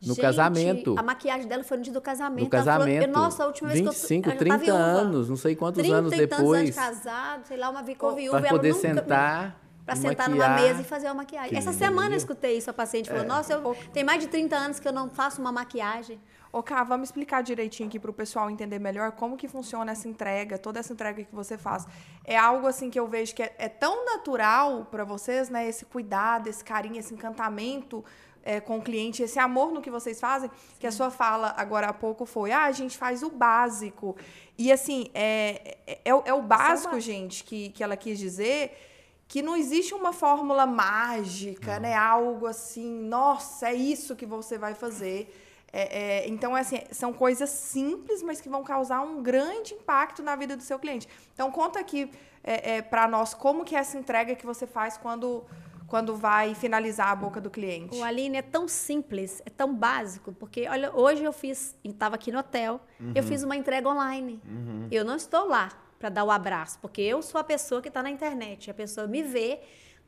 no 0.02 0.14
Gente, 0.14 0.22
casamento. 0.22 0.96
A 0.98 1.04
maquiagem 1.04 1.48
dela 1.48 1.64
foi 1.64 1.78
no 1.78 1.84
dia 1.84 1.92
do 1.92 2.02
casamento. 2.02 2.50
No 2.50 2.56
Ela 2.56 2.64
falou, 2.64 2.80
casamento. 2.80 3.04
eu, 3.04 3.12
nossa, 3.12 3.44
a 3.44 3.48
última 3.48 3.70
vez 3.70 3.82
25, 3.82 4.24
que 4.24 4.30
eu, 4.30 4.34
eu 4.34 4.40
já 4.40 4.46
tava 4.46 4.64
30 4.64 4.78
viúva. 4.78 4.80
anos, 4.80 5.30
não 5.30 5.36
sei 5.36 5.56
quantos 5.56 5.82
30 5.82 5.96
anos 5.98 6.14
e 6.14 6.16
tantos 6.16 6.38
depois. 6.38 6.62
anos 6.62 6.76
casado, 6.76 7.48
sei 7.48 7.58
lá, 7.58 7.70
uma 7.70 7.84
ficou 7.84 8.16
viúva 8.16 8.38
Para 8.40 8.48
ela 8.48 8.58
poder 8.58 8.74
nunca 8.74 8.82
sentar. 8.82 9.69
Pra 9.90 9.98
e 9.98 10.02
sentar 10.02 10.30
numa 10.30 10.50
mesa 10.50 10.82
e 10.82 10.84
fazer 10.84 11.08
uma 11.08 11.16
maquiagem. 11.16 11.50
Que 11.52 11.58
Essa 11.58 11.72
lindo, 11.72 11.80
semana 11.86 12.14
eu 12.14 12.18
escutei 12.18 12.58
isso, 12.58 12.70
a 12.70 12.74
paciente 12.74 13.10
falou, 13.10 13.26
nossa, 13.26 13.54
eu, 13.54 13.76
tem 13.94 14.04
mais 14.04 14.22
de 14.22 14.28
30 14.28 14.56
anos 14.56 14.80
que 14.80 14.88
eu 14.88 14.94
não 14.94 15.10
faço 15.10 15.42
uma 15.42 15.52
maquiagem. 15.52 16.20
Ô, 16.52 16.64
Cá, 16.64 16.84
vamos 16.84 17.10
explicar 17.10 17.44
direitinho 17.44 17.88
aqui 17.88 18.00
para 18.00 18.10
o 18.10 18.14
pessoal 18.14 18.50
entender 18.50 18.80
melhor 18.80 19.12
como 19.12 19.38
que 19.38 19.48
funciona 19.48 19.92
essa 19.92 20.08
entrega, 20.08 20.58
toda 20.58 20.80
essa 20.80 20.92
entrega 20.92 21.24
que 21.24 21.36
você 21.36 21.58
faz. 21.60 21.86
É 22.26 22.36
algo 22.36 22.66
assim 22.66 22.90
que 22.90 23.00
eu 23.00 23.08
vejo 23.08 23.36
que 23.36 23.44
é, 23.44 23.54
é 23.60 23.70
tão 23.70 24.04
natural 24.06 24.88
para 24.90 25.04
vocês, 25.04 25.48
né? 25.50 25.68
Esse 25.70 25.86
cuidado, 25.86 26.48
esse 26.48 26.64
carinho, 26.64 26.98
esse 26.98 27.14
encantamento 27.14 28.04
é, 28.42 28.60
com 28.60 28.78
o 28.80 28.82
cliente, 28.82 29.22
esse 29.22 29.38
amor 29.38 29.72
no 29.72 29.80
que 29.80 29.92
vocês 29.92 30.20
fazem, 30.20 30.50
que 30.80 30.88
a 30.88 30.92
sua 30.92 31.12
fala 31.12 31.54
agora 31.56 31.88
há 31.90 31.94
pouco 31.94 32.26
foi, 32.26 32.52
ah, 32.52 32.64
a 32.64 32.72
gente 32.72 32.98
faz 32.98 33.22
o 33.22 33.30
básico. 33.30 34.16
E 34.58 34.72
assim, 34.72 35.12
é, 35.14 35.78
é, 35.86 36.00
é 36.06 36.16
o- 36.16 36.24
é 36.26 36.34
o 36.34 36.42
básico, 36.42 36.94
básico. 36.94 37.00
gente, 37.00 37.44
que, 37.44 37.70
que 37.70 37.84
ela 37.84 37.96
quis 37.96 38.18
dizer 38.18 38.76
que 39.30 39.44
não 39.44 39.56
existe 39.56 39.94
uma 39.94 40.12
fórmula 40.12 40.66
mágica, 40.66 41.80
né? 41.80 41.94
Algo 41.94 42.48
assim, 42.48 42.92
nossa, 43.04 43.70
é 43.70 43.76
isso 43.76 44.16
que 44.16 44.26
você 44.26 44.58
vai 44.58 44.74
fazer. 44.74 45.32
É, 45.72 46.24
é, 46.24 46.28
então, 46.28 46.56
assim, 46.56 46.82
são 46.92 47.14
coisas 47.14 47.48
simples, 47.52 48.24
mas 48.24 48.42
que 48.42 48.50
vão 48.50 48.64
causar 48.64 49.02
um 49.02 49.22
grande 49.22 49.76
impacto 49.76 50.24
na 50.24 50.36
vida 50.36 50.58
do 50.58 50.64
seu 50.64 50.80
cliente. 50.80 51.08
Então, 51.32 51.52
conta 51.52 51.80
aqui 51.80 52.10
é, 52.44 52.82
para 52.82 53.08
nós 53.08 53.36
como 53.36 53.64
que 53.64 53.76
é 53.76 53.80
essa 53.80 54.00
entrega 54.00 54.34
que 54.34 54.48
você 54.48 54.66
faz 54.66 54.98
quando, 54.98 55.46
quando 55.86 56.16
vai 56.16 56.56
finalizar 56.56 57.10
a 57.10 57.16
boca 57.16 57.40
do 57.40 57.52
cliente. 57.52 57.96
O 57.96 58.04
Aline 58.04 58.38
é 58.38 58.42
tão 58.42 58.68
simples, 58.68 59.44
é 59.46 59.50
tão 59.52 59.72
básico, 59.72 60.34
porque 60.34 60.68
olha, 60.68 60.92
hoje 60.92 61.24
eu 61.24 61.32
fiz, 61.32 61.76
estava 61.84 62.16
aqui 62.16 62.32
no 62.32 62.40
hotel, 62.40 62.82
eu 63.14 63.22
fiz 63.22 63.44
uma 63.44 63.56
entrega 63.56 63.88
online. 63.88 64.42
Eu 64.90 65.06
não 65.06 65.16
estou 65.16 65.48
lá 65.48 65.70
para 66.00 66.10
dar 66.10 66.24
o 66.24 66.32
abraço, 66.32 66.80
porque 66.80 67.02
eu 67.02 67.22
sou 67.22 67.40
a 67.40 67.44
pessoa 67.44 67.82
que 67.82 67.90
está 67.90 68.02
na 68.02 68.10
internet. 68.10 68.72
A 68.72 68.74
pessoa 68.74 69.06
me 69.06 69.22
vê, 69.22 69.60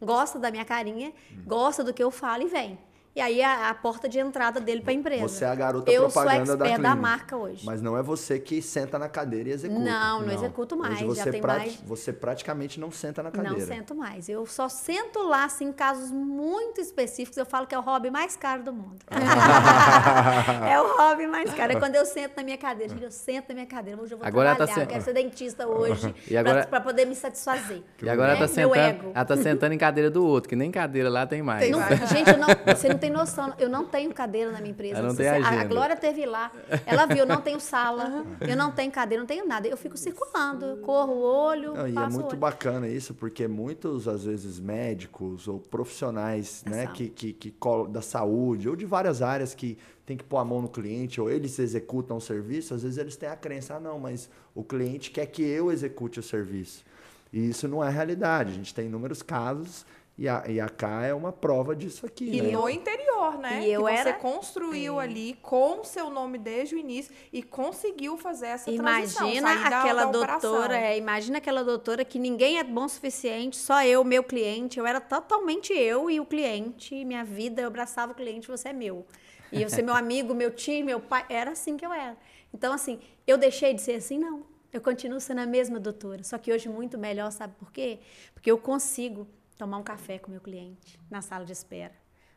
gosta 0.02 0.40
da 0.40 0.50
minha 0.50 0.64
carinha, 0.64 1.14
gosta 1.46 1.84
do 1.84 1.94
que 1.94 2.02
eu 2.02 2.10
falo 2.10 2.44
e 2.44 2.48
vem. 2.48 2.80
E 3.14 3.20
aí 3.20 3.44
a, 3.44 3.70
a 3.70 3.74
porta 3.74 4.08
de 4.08 4.20
entrada 4.20 4.62
dele 4.62 4.82
para 4.82 4.92
a 4.92 4.94
empresa. 4.94 5.22
Você 5.28 5.44
é 5.44 5.48
a 5.50 5.56
garota 5.56 5.92
eu 5.92 6.10
sou 6.10 6.22
a 6.22 6.26
propaganda 6.26 6.56
da 6.56 6.78
da, 6.78 6.96
marca 6.96 7.36
hoje. 7.36 7.66
Mas 7.66 7.82
não 7.82 7.98
é 7.98 8.02
você 8.02 8.40
que 8.40 8.62
senta 8.62 8.98
na 8.98 9.10
cadeira 9.10 9.50
e 9.50 9.52
executa. 9.52 9.82
Não, 9.82 10.22
não 10.22 10.32
executo 10.34 10.78
mais, 10.78 11.02
Hoje 11.02 11.16
já 11.18 11.24
você, 11.26 11.32
tem 11.32 11.42
prati- 11.42 11.60
mais- 11.60 11.76
você 11.86 12.14
praticamente 12.14 12.80
não 12.80 12.90
senta 12.90 13.22
na 13.22 13.30
cadeira. 13.30 13.58
Não 13.60 13.66
sento 13.68 13.94
mais. 13.94 14.30
Eu 14.30 14.46
só 14.46 14.70
sento 14.70 15.20
lá, 15.24 15.44
assim, 15.44 15.66
em 15.66 15.72
casos 15.74 16.10
muito 16.10 16.80
específicos. 16.80 17.38
Eu 17.38 17.46
falo 17.46 17.68
que 17.68 17.76
é 17.76 17.80
o 17.80 17.82
hobby 17.82 18.10
mais 18.10 18.38
caro 18.38 18.64
do 18.64 18.72
mundo. 18.72 19.00
é 20.70 20.80
o 20.80 20.98
hobby 20.98 21.28
mais 21.28 21.54
caro. 21.54 21.74
É 21.74 21.76
quando 21.80 21.96
eu 21.96 22.06
sento 22.06 22.38
na 22.38 22.44
minha 22.44 22.58
cadeira. 22.58 22.94
Eu 23.02 23.12
sento 23.12 23.50
na 23.50 23.56
minha 23.56 23.68
cadeira. 23.68 24.02
Hoje 24.02 24.14
eu 24.14 24.18
vou 24.20 24.26
Agora 24.28 24.50
ela 24.50 24.58
tá 24.58 24.66
trabalhar. 24.66 24.76
sen- 24.76 24.84
Eu 24.84 24.88
quero 24.90 25.04
ser 25.04 25.14
dentista 25.14 25.68
hoje. 25.68 26.16
Agora- 26.38 26.66
Para 26.66 26.80
poder 26.82 27.06
me 27.06 27.16
satisfazer. 27.16 27.84
E 28.02 28.10
agora 28.10 28.34
ela 28.34 28.40
né? 28.40 28.48
tá, 28.48 28.54
Meu 28.56 28.70
sentando, 28.70 28.88
ego. 28.88 29.12
ela 29.14 29.26
tá 29.26 29.36
sentando 29.38 29.74
em 29.74 29.78
cadeira 29.78 30.10
do 30.10 30.26
outro, 30.26 30.48
que 30.50 30.56
nem 30.56 30.72
cadeira 30.72 31.10
lá 31.10 31.26
tem 31.26 31.42
mais. 31.42 31.62
Tem 31.62 31.72
Não- 31.72 31.80
mais. 31.80 32.10
gente, 32.10 32.38
não- 32.38 32.48
você 32.76 32.88
não 32.90 32.98
tem 33.02 33.10
noção. 33.10 33.54
Eu 33.58 33.68
não 33.68 33.86
tenho 33.86 34.14
cadeira 34.14 34.52
na 34.52 34.60
minha 34.60 34.72
empresa. 34.72 35.00
Ela 35.00 35.08
não 35.10 35.16
tem 35.16 35.28
a, 35.28 35.34
agenda. 35.34 35.62
a 35.62 35.64
Glória 35.66 35.96
teve 35.96 36.26
lá. 36.26 36.52
Ela 36.86 37.06
viu, 37.06 37.18
eu 37.18 37.26
não 37.26 37.42
tenho 37.42 37.60
sala, 37.60 38.26
eu 38.40 38.56
não 38.56 38.72
tenho 38.72 38.92
cadeira, 38.92 39.22
não 39.22 39.28
tenho 39.28 39.46
nada. 39.48 39.68
Eu 39.68 39.76
fico 39.76 39.98
circulando, 39.98 40.66
eu 40.66 40.78
corro 40.78 41.14
o 41.14 41.22
olho, 41.22 41.74
Não, 41.74 41.88
e 41.88 41.98
é 41.98 42.10
muito 42.10 42.36
bacana 42.36 42.88
isso, 42.88 43.14
porque 43.14 43.48
muitos, 43.48 44.08
às 44.08 44.24
vezes, 44.24 44.60
médicos 44.60 45.48
ou 45.48 45.60
profissionais 45.60 46.64
Da 46.64 46.72
né, 46.72 46.84
saúde. 46.86 47.10
que, 47.10 47.34
que, 47.34 47.52
que 47.52 47.56
da 47.90 48.02
saúde 48.02 48.70
ou 48.70 48.76
de 48.76 48.86
várias 48.86 49.22
áreas 49.22 49.54
que 49.54 49.78
tem 50.06 50.18
que 50.18 50.24
pôr 50.24 50.38
a 50.38 50.46
mão 50.46 50.62
no 50.62 50.70
cliente 50.70 51.20
ou 51.20 51.30
eles 51.30 51.58
executam 51.58 52.18
o 52.18 52.22
serviço, 52.22 52.74
às 52.74 52.84
vezes 52.84 52.98
eles 52.98 53.16
têm 53.16 53.30
a 53.30 53.36
crença, 53.36 53.76
ah, 53.76 53.80
não, 53.80 54.00
mas 54.00 54.30
o 54.54 54.64
cliente 54.64 55.10
quer 55.12 55.26
que 55.26 55.42
eu 55.42 55.72
execute 55.72 56.20
o 56.20 56.24
serviço. 56.24 56.84
E 57.32 57.50
isso 57.50 57.68
não 57.68 57.84
é 57.84 57.90
realidade. 57.90 58.52
A 58.52 58.56
gente 58.56 58.74
tem 58.74 58.88
inúmeros 58.88 59.22
casos 59.22 59.86
e 60.18 60.28
a, 60.28 60.44
e 60.48 60.60
a 60.60 60.70
K 60.70 61.06
é 61.08 61.14
uma 61.14 61.32
prova 61.32 61.76
disso 61.76 62.06
aqui. 62.06 62.26
E 62.30 62.42
né? 62.42 62.52
no 62.52 62.70
interior, 62.70 63.40
né? 63.40 63.62
E 63.64 63.72
eu 63.72 63.84
que 63.86 63.92
você 63.92 63.98
era- 63.98 64.14
construiu 64.14 65.00
ali 65.00 65.34
com 65.42 65.80
o 65.80 65.84
seu 65.84 66.10
nome 66.10 66.38
desde 66.38 66.76
o 66.76 66.78
início 66.78 67.14
e 67.34 67.42
conseguiu 67.42 68.18
fazer 68.18 68.48
essa 68.48 68.72
transição. 68.72 69.28
Imagina 69.28 69.70
da- 69.70 69.80
aquela 69.82 70.06
da 70.06 70.18
operação. 70.20 70.52
doutora, 70.52 70.78
é, 70.78 70.98
imagina 70.98 71.38
aquela 71.40 71.64
doutora 71.64 72.06
que 72.06 72.20
ninguém 72.20 72.60
é 72.60 72.64
bom 72.64 72.86
o 72.86 72.90
suficiente, 72.90 73.58
só 73.58 73.84
eu, 73.84 74.04
meu 74.04 74.24
cliente. 74.24 74.78
Eu 74.78 74.86
era 74.86 75.00
totalmente 75.02 75.74
eu 75.74 76.10
e 76.10 76.20
o 76.20 76.26
cliente, 76.26 77.04
minha 77.06 77.24
vida, 77.24 77.62
eu 77.64 77.68
abraçava 77.68 78.12
o 78.12 78.16
cliente, 78.16 78.48
você 78.48 78.70
é 78.70 78.74
meu. 78.74 79.06
E 79.52 79.64
você 79.64 79.80
é 79.82 79.84
meu 79.84 79.96
amigo, 79.96 80.36
meu 80.36 80.52
tio, 80.52 80.86
meu 80.86 81.00
pai, 81.00 81.26
era 81.30 81.52
assim 81.52 81.76
que 81.78 81.86
eu 81.86 81.92
era. 81.92 82.16
Então, 82.54 82.74
assim, 82.74 83.00
eu 83.26 83.38
deixei 83.38 83.74
de 83.74 83.82
ser 83.82 83.94
assim? 83.96 84.20
Não. 84.20 84.46
Eu 84.72 84.80
continuo 84.82 85.20
sendo 85.20 85.40
a 85.40 85.46
mesma 85.46 85.80
doutora, 85.80 86.24
só 86.24 86.38
que 86.38 86.52
hoje 86.54 86.70
muito 86.70 86.98
melhor, 86.98 87.30
sabe 87.32 87.54
por 87.60 87.72
quê? 87.74 88.00
Porque 88.34 88.50
eu 88.50 88.58
consigo 88.58 89.28
tomar 89.62 89.78
um 89.78 89.84
café 89.84 90.18
com 90.18 90.32
meu 90.32 90.42
cliente 90.42 91.00
na 91.08 91.22
sala 91.22 91.46
de 91.46 91.52
espera 91.52 91.94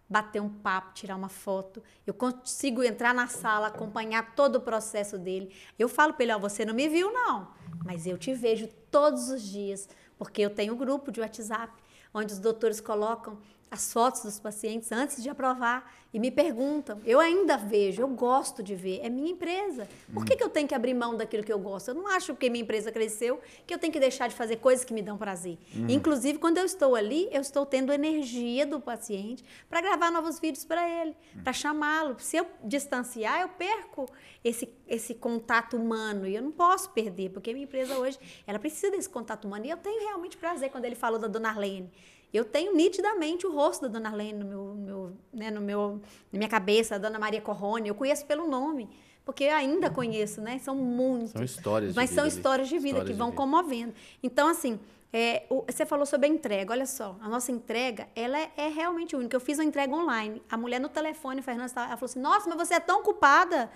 bater 0.06 0.38
um 0.42 0.50
papo, 0.50 0.92
tirar 0.92 1.16
uma 1.16 1.30
foto. 1.30 1.82
Eu 2.06 2.12
consigo 2.12 2.82
entrar 2.82 3.14
na 3.14 3.26
sala, 3.26 3.68
acompanhar 3.68 4.34
todo 4.34 4.56
o 4.56 4.60
processo 4.60 5.16
dele. 5.16 5.50
Eu 5.78 5.88
falo 5.88 6.12
para 6.12 6.24
ele, 6.24 6.34
ó, 6.34 6.38
você 6.38 6.62
não 6.62 6.74
me 6.74 6.87
viu 6.87 7.10
não, 7.10 7.48
mas 7.82 8.06
eu 8.06 8.18
te 8.18 8.34
vejo 8.34 8.68
todos 8.90 9.30
os 9.30 9.42
dias, 9.42 9.88
porque 10.18 10.42
eu 10.42 10.50
tenho 10.50 10.74
um 10.74 10.76
grupo 10.76 11.10
de 11.10 11.22
WhatsApp 11.22 11.72
onde 12.12 12.34
os 12.34 12.38
doutores 12.38 12.82
colocam 12.82 13.38
as 13.74 13.92
fotos 13.92 14.22
dos 14.22 14.38
pacientes 14.38 14.90
antes 14.92 15.22
de 15.22 15.28
aprovar 15.28 15.92
e 16.12 16.18
me 16.20 16.30
perguntam. 16.30 17.00
Eu 17.04 17.18
ainda 17.18 17.56
vejo, 17.56 18.00
eu 18.00 18.06
gosto 18.06 18.62
de 18.62 18.76
ver. 18.76 19.00
É 19.02 19.10
minha 19.10 19.32
empresa. 19.32 19.88
Por 20.12 20.24
que, 20.24 20.37
que 20.37 20.44
eu 20.44 20.48
tenho 20.48 20.68
que 20.68 20.74
abrir 20.74 20.94
mão 20.94 21.16
daquilo 21.16 21.42
que 21.42 21.52
eu 21.52 21.58
gosto? 21.58 21.88
Eu 21.88 21.94
não 21.94 22.06
acho 22.06 22.32
porque 22.34 22.48
minha 22.48 22.62
empresa 22.62 22.92
cresceu 22.92 23.40
que 23.66 23.74
eu 23.74 23.78
tenho 23.78 23.92
que 23.92 23.98
deixar 23.98 24.28
de 24.28 24.34
fazer 24.37 24.56
coisas 24.58 24.84
que 24.84 24.94
me 24.94 25.02
dão 25.02 25.18
prazer. 25.18 25.58
Inclusive, 25.88 26.38
quando 26.38 26.58
eu 26.58 26.64
estou 26.64 26.94
ali, 26.94 27.28
eu 27.32 27.40
estou 27.40 27.66
tendo 27.66 27.92
energia 27.92 28.64
do 28.64 28.78
paciente 28.80 29.44
para 29.68 29.80
gravar 29.80 30.12
novos 30.12 30.38
vídeos 30.38 30.64
para 30.64 30.88
ele, 30.88 31.16
para 31.42 31.52
chamá-lo. 31.52 32.14
Se 32.20 32.37
eu 32.37 32.46
distanciar, 32.62 33.40
eu 33.40 33.48
perco 33.48 34.08
esse, 34.44 34.72
esse 34.87 35.14
contato 35.14 35.76
humano. 35.76 36.28
E 36.28 36.37
eu 36.37 36.42
não 36.42 36.52
posso 36.52 36.90
perder, 36.90 37.30
porque 37.30 37.52
minha 37.52 37.64
empresa 37.64 37.98
hoje 37.98 38.20
ela 38.46 38.60
precisa 38.60 38.92
desse 38.92 39.08
contato 39.08 39.46
humano. 39.46 39.66
E 39.66 39.70
eu 39.70 39.78
tenho 39.78 40.00
realmente 40.06 40.37
prazer 40.37 40.70
quando 40.70 40.84
ele 40.84 40.94
falou 40.94 41.18
da 41.18 41.26
dona 41.26 41.48
Arlene. 41.48 41.90
Eu 42.37 42.44
tenho 42.44 42.75
nitidamente 42.75 43.47
o 43.47 43.53
rosto 43.53 43.83
da 43.83 43.88
Dona 43.88 44.09
Arlene 44.09 44.33
no 44.40 44.44
meu, 44.44 44.75
meu, 44.75 45.12
né, 45.33 45.51
no 45.51 45.61
meu, 45.61 46.01
na 46.33 46.38
minha 46.38 46.49
cabeça, 46.51 46.97
a 46.97 46.99
Dona 46.99 47.18
Maria 47.18 47.40
Corrone, 47.40 47.88
eu 47.88 47.94
conheço 47.94 48.27
pelo 48.27 48.47
nome, 48.49 48.88
porque 49.25 49.44
eu 49.44 49.55
ainda 49.55 49.88
conheço, 49.88 50.40
né? 50.40 50.59
São 50.59 50.75
muitos. 50.75 51.31
São 51.31 51.44
histórias 51.44 51.92
de 51.92 51.97
Mas 51.97 52.11
são 52.11 52.27
histórias 52.27 52.68
de 52.68 52.77
vida 52.79 52.88
Histórias 52.99 53.11
que 53.11 53.14
vão 53.16 53.29
vida. 53.31 53.37
comovendo. 53.37 53.94
Então, 54.23 54.49
assim, 54.49 54.79
é, 55.12 55.44
o- 55.49 55.62
você 55.66 55.87
falou 55.87 56.05
sobre 56.05 56.27
a 56.27 56.31
entrega. 56.31 56.73
Olha 56.73 56.87
só, 56.87 57.16
a 57.20 57.29
nossa 57.29 57.53
entrega, 57.53 58.09
ela 58.16 58.37
é, 58.38 58.51
é 58.57 58.68
realmente 58.68 59.14
única. 59.14 59.35
Eu 59.37 59.40
fiz 59.40 59.59
uma 59.59 59.64
entrega 59.64 59.94
online. 59.94 60.42
A 60.51 60.57
mulher 60.57 60.81
no 60.81 60.88
telefone, 60.88 61.40
Fernanda, 61.40 61.70
ela 61.77 61.87
falou 61.97 62.05
assim: 62.07 62.18
Nossa, 62.20 62.49
mas 62.51 62.68
você 62.68 62.75
é 62.75 62.81
tão 62.81 62.99
ocupada. 63.01 63.70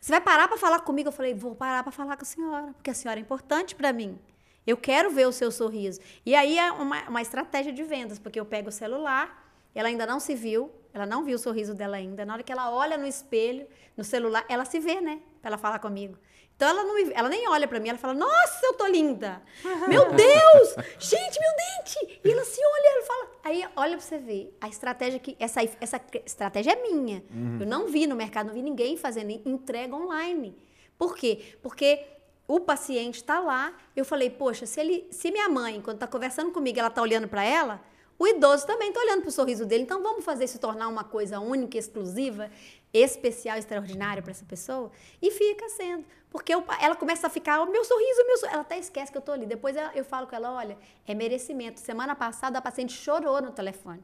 Você 0.00 0.12
vai 0.12 0.20
parar 0.20 0.48
para 0.48 0.58
falar 0.58 0.80
comigo? 0.80 1.08
Eu 1.08 1.12
falei: 1.12 1.32
Vou 1.34 1.54
parar 1.54 1.82
para 1.82 1.90
falar 1.92 2.16
com 2.16 2.22
a 2.22 2.26
senhora, 2.26 2.66
porque 2.74 2.90
a 2.90 2.94
senhora 2.94 3.18
é 3.18 3.22
importante 3.22 3.74
para 3.74 3.90
mim. 3.92 4.18
Eu 4.66 4.76
quero 4.76 5.10
ver 5.10 5.26
o 5.26 5.32
seu 5.32 5.50
sorriso. 5.50 6.00
E 6.24 6.34
aí 6.34 6.58
é 6.58 6.70
uma, 6.70 7.08
uma 7.08 7.22
estratégia 7.22 7.72
de 7.72 7.82
vendas, 7.82 8.18
porque 8.18 8.38
eu 8.38 8.44
pego 8.44 8.68
o 8.68 8.72
celular, 8.72 9.54
ela 9.74 9.88
ainda 9.88 10.06
não 10.06 10.20
se 10.20 10.34
viu, 10.34 10.70
ela 10.94 11.06
não 11.06 11.24
viu 11.24 11.36
o 11.36 11.38
sorriso 11.38 11.74
dela 11.74 11.96
ainda. 11.96 12.24
Na 12.24 12.34
hora 12.34 12.42
que 12.42 12.52
ela 12.52 12.70
olha 12.70 12.96
no 12.96 13.06
espelho, 13.06 13.66
no 13.96 14.04
celular, 14.04 14.44
ela 14.48 14.64
se 14.64 14.78
vê, 14.78 15.00
né? 15.00 15.20
Pra 15.40 15.50
ela 15.50 15.58
falar 15.58 15.78
comigo. 15.78 16.16
Então 16.54 16.68
ela, 16.68 16.84
não 16.84 16.96
ela 17.12 17.28
nem 17.28 17.48
olha 17.48 17.66
pra 17.66 17.80
mim, 17.80 17.88
ela 17.88 17.98
fala: 17.98 18.14
Nossa, 18.14 18.66
eu 18.66 18.74
tô 18.74 18.86
linda! 18.86 19.42
Meu 19.88 20.12
Deus! 20.12 20.76
Gente, 20.98 21.40
meu 21.40 21.50
dente! 21.56 22.20
E 22.24 22.30
ela 22.30 22.44
se 22.44 22.60
olha, 22.64 22.94
ela 22.94 23.06
fala. 23.06 23.30
Aí 23.42 23.68
olha 23.74 23.96
pra 23.96 24.06
você 24.06 24.18
ver. 24.18 24.56
A 24.60 24.68
estratégia 24.68 25.18
que. 25.18 25.36
Essa, 25.40 25.60
essa 25.80 26.00
estratégia 26.24 26.72
é 26.72 26.82
minha. 26.82 27.24
Eu 27.58 27.66
não 27.66 27.88
vi 27.88 28.06
no 28.06 28.14
mercado, 28.14 28.46
não 28.46 28.54
vi 28.54 28.62
ninguém 28.62 28.96
fazendo 28.96 29.30
entrega 29.30 29.96
online. 29.96 30.54
Por 30.96 31.16
quê? 31.16 31.56
Porque 31.60 32.06
o 32.46 32.60
paciente 32.60 33.16
está 33.16 33.40
lá. 33.40 33.72
Eu 33.94 34.04
falei, 34.04 34.30
poxa, 34.30 34.66
se, 34.66 34.80
ele, 34.80 35.08
se 35.10 35.30
minha 35.30 35.48
mãe, 35.48 35.80
quando 35.80 35.96
está 35.96 36.06
conversando 36.06 36.50
comigo, 36.50 36.78
ela 36.78 36.88
está 36.88 37.00
olhando 37.02 37.28
para 37.28 37.44
ela, 37.44 37.80
o 38.18 38.26
idoso 38.26 38.66
também 38.66 38.88
está 38.88 39.00
olhando 39.00 39.22
para 39.22 39.28
o 39.28 39.32
sorriso 39.32 39.66
dele. 39.66 39.82
Então 39.84 40.02
vamos 40.02 40.24
fazer 40.24 40.44
isso 40.44 40.58
tornar 40.58 40.88
uma 40.88 41.02
coisa 41.04 41.40
única, 41.40 41.76
exclusiva, 41.78 42.50
especial, 42.92 43.56
extraordinária 43.58 44.22
para 44.22 44.30
essa 44.30 44.44
pessoa? 44.44 44.90
E 45.20 45.30
fica 45.30 45.68
sendo. 45.70 46.04
Porque 46.30 46.54
eu- 46.54 46.64
ela 46.80 46.94
começa 46.94 47.26
a 47.26 47.30
ficar, 47.30 47.64
meu 47.66 47.84
sorriso, 47.84 48.26
meu 48.26 48.36
sorriso. 48.36 48.54
Ela 48.54 48.62
até 48.62 48.78
esquece 48.78 49.10
que 49.10 49.18
eu 49.18 49.20
estou 49.20 49.34
ali. 49.34 49.44
Depois 49.46 49.76
ela- 49.76 49.92
eu 49.94 50.04
falo 50.04 50.26
com 50.26 50.36
ela, 50.36 50.52
olha, 50.52 50.78
é 51.06 51.14
merecimento. 51.14 51.80
Semana 51.80 52.14
passada 52.14 52.58
a 52.58 52.62
paciente 52.62 52.92
chorou 52.92 53.40
no 53.42 53.50
telefone. 53.52 54.02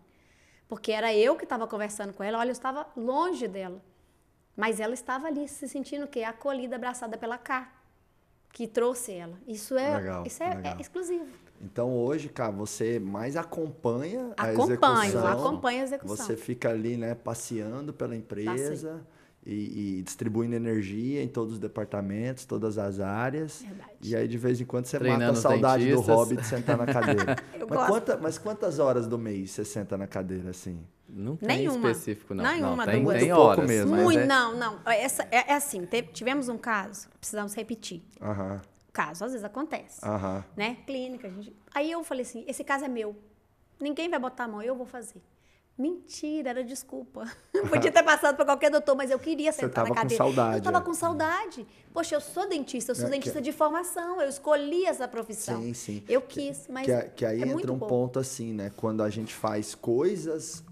Porque 0.69 0.93
era 0.93 1.15
eu 1.15 1.37
que 1.37 1.45
estava 1.45 1.67
conversando 1.67 2.13
com 2.13 2.23
ela, 2.23 2.39
olha, 2.39 2.49
eu 2.49 2.53
estava 2.53 2.87
longe 2.97 3.47
dela. 3.49 3.81
Mas 4.57 4.81
ela 4.81 4.93
estava 4.95 5.29
ali 5.29 5.47
se 5.49 5.69
sentindo 5.69 6.05
o 6.05 6.09
quê? 6.09 6.23
Acolhida, 6.25 6.77
abraçada 6.77 7.17
pela 7.17 7.39
Cá, 7.39 7.73
que 8.59 8.67
trouxe 8.67 9.13
ela. 9.13 9.39
Isso 9.47 9.79
é, 9.79 9.97
Legal, 9.99 10.27
isso 10.27 10.43
é, 10.43 10.61
é 10.65 10.81
exclusivo. 10.81 11.27
Então 11.61 11.97
hoje, 11.97 12.29
cara, 12.29 12.51
você 12.51 12.99
mais 12.99 13.37
acompanha 13.37 14.33
a 14.37 14.49
Acompanho, 14.49 15.05
execução. 15.05 15.29
acompanho 15.29 15.81
a 15.81 15.85
execução. 15.85 16.17
Você 16.17 16.37
fica 16.37 16.69
ali, 16.69 16.97
né, 16.97 17.15
passeando 17.15 17.93
pela 17.93 18.17
empresa 18.17 19.01
e, 19.49 19.99
e 19.99 20.03
distribuindo 20.03 20.55
energia 20.55 21.23
em 21.23 21.27
todos 21.29 21.55
os 21.55 21.59
departamentos, 21.59 22.45
todas 22.45 22.77
as 22.77 23.01
áreas. 23.01 23.63
Verdade. 23.63 23.91
E 24.03 24.15
aí, 24.15 24.29
de 24.29 24.37
vez 24.37 24.61
em 24.61 24.65
quando, 24.67 24.85
você 24.85 24.99
Treinando 24.99 25.25
mata 25.25 25.39
a 25.39 25.43
saudade 25.43 25.85
do 25.85 25.91
dentistas. 25.91 26.15
hobby 26.17 26.37
de 26.37 26.47
sentar 26.47 26.77
na 26.77 26.85
cadeira. 26.87 27.37
Eu 27.59 27.67
mas, 27.67 27.79
gosto. 27.79 27.89
quanta- 27.91 28.17
mas 28.19 28.37
quantas 28.39 28.79
horas 28.79 29.07
do 29.07 29.19
mês 29.19 29.51
você 29.51 29.65
senta 29.65 29.97
na 29.97 30.07
cadeira, 30.07 30.51
assim? 30.51 30.79
Não 31.09 31.35
tem 31.37 31.49
Nenhuma. 31.49 31.91
específico, 31.91 32.35
não. 32.35 32.45
Nenhuma, 32.45 32.85
não, 32.85 32.93
tem, 32.93 33.03
duas. 33.03 33.19
tem 33.19 33.33
horas. 33.33 33.67
mesmo. 33.67 33.91
mas 33.93 34.05
Muito, 34.05 34.21
é- 34.21 34.27
não, 34.27 34.55
não. 34.55 34.79
Essa, 34.85 35.23
é, 35.31 35.53
é 35.53 35.55
assim, 35.55 35.87
teve- 35.87 36.09
tivemos 36.09 36.51
um 36.51 36.59
caso, 36.59 37.09
precisamos 37.19 37.55
repetir. 37.55 38.03
Aham, 38.21 38.61
Caso, 38.93 39.25
às 39.25 39.31
vezes 39.33 39.45
acontece. 39.45 40.05
aham. 40.05 40.45
Né? 40.57 40.77
Clínica, 40.85 41.29
a 41.29 41.31
gente... 41.31 41.55
Aí 41.75 41.91
eu 41.91 42.03
falei 42.05 42.23
assim, 42.23 42.45
esse 42.49 42.63
caso 42.65 42.85
é 42.85 42.89
meu. 42.89 43.17
Ninguém 43.81 44.11
vai 44.11 44.19
botar 44.19 44.45
a 44.45 44.49
mão, 44.49 44.61
eu 44.61 44.75
vou 44.75 44.85
fazer. 44.87 45.23
Mentira, 45.79 46.51
era 46.51 46.65
desculpa. 46.65 47.25
Podia 47.71 47.93
ter 47.93 48.03
passado 48.03 48.35
para 48.35 48.45
qualquer 48.45 48.69
doutor, 48.71 48.97
mas 48.97 49.11
eu 49.13 49.19
queria 49.19 49.53
sentar 49.53 49.71
tava 49.71 49.89
na 49.91 49.95
com 49.95 50.01
cadeira. 50.03 50.25
saudade, 50.25 50.57
Eu 50.57 50.63
tava 50.65 50.79
é. 50.79 50.81
com 50.81 50.93
saudade. 50.95 51.67
Poxa, 51.93 52.17
eu 52.17 52.21
sou 52.21 52.49
dentista, 52.49 52.91
eu 52.91 52.97
sou 52.97 53.07
É, 53.07 53.11
dentista 53.11 53.39
que- 53.39 53.45
de 53.45 53.53
formação, 53.53 54.21
eu 54.21 54.29
escolhi 54.29 54.85
essa 54.87 55.07
profissão. 55.07 55.63
Sim, 55.63 55.75
sim. 55.75 56.05
Eu 56.09 56.21
quis, 56.21 56.67
mas 56.69 56.85
que, 56.85 57.03
que 57.11 57.25
aí 57.25 57.43
é 57.43 57.47
entra 57.47 57.73
um 57.73 57.79
pouco. 57.79 57.95
ponto 57.95 58.19
assim, 58.19 58.53
né? 58.53 58.73
Quando 58.77 59.03
a 59.05 59.09
gente 59.11 59.33
faz 59.33 59.75
coisas 59.75 60.65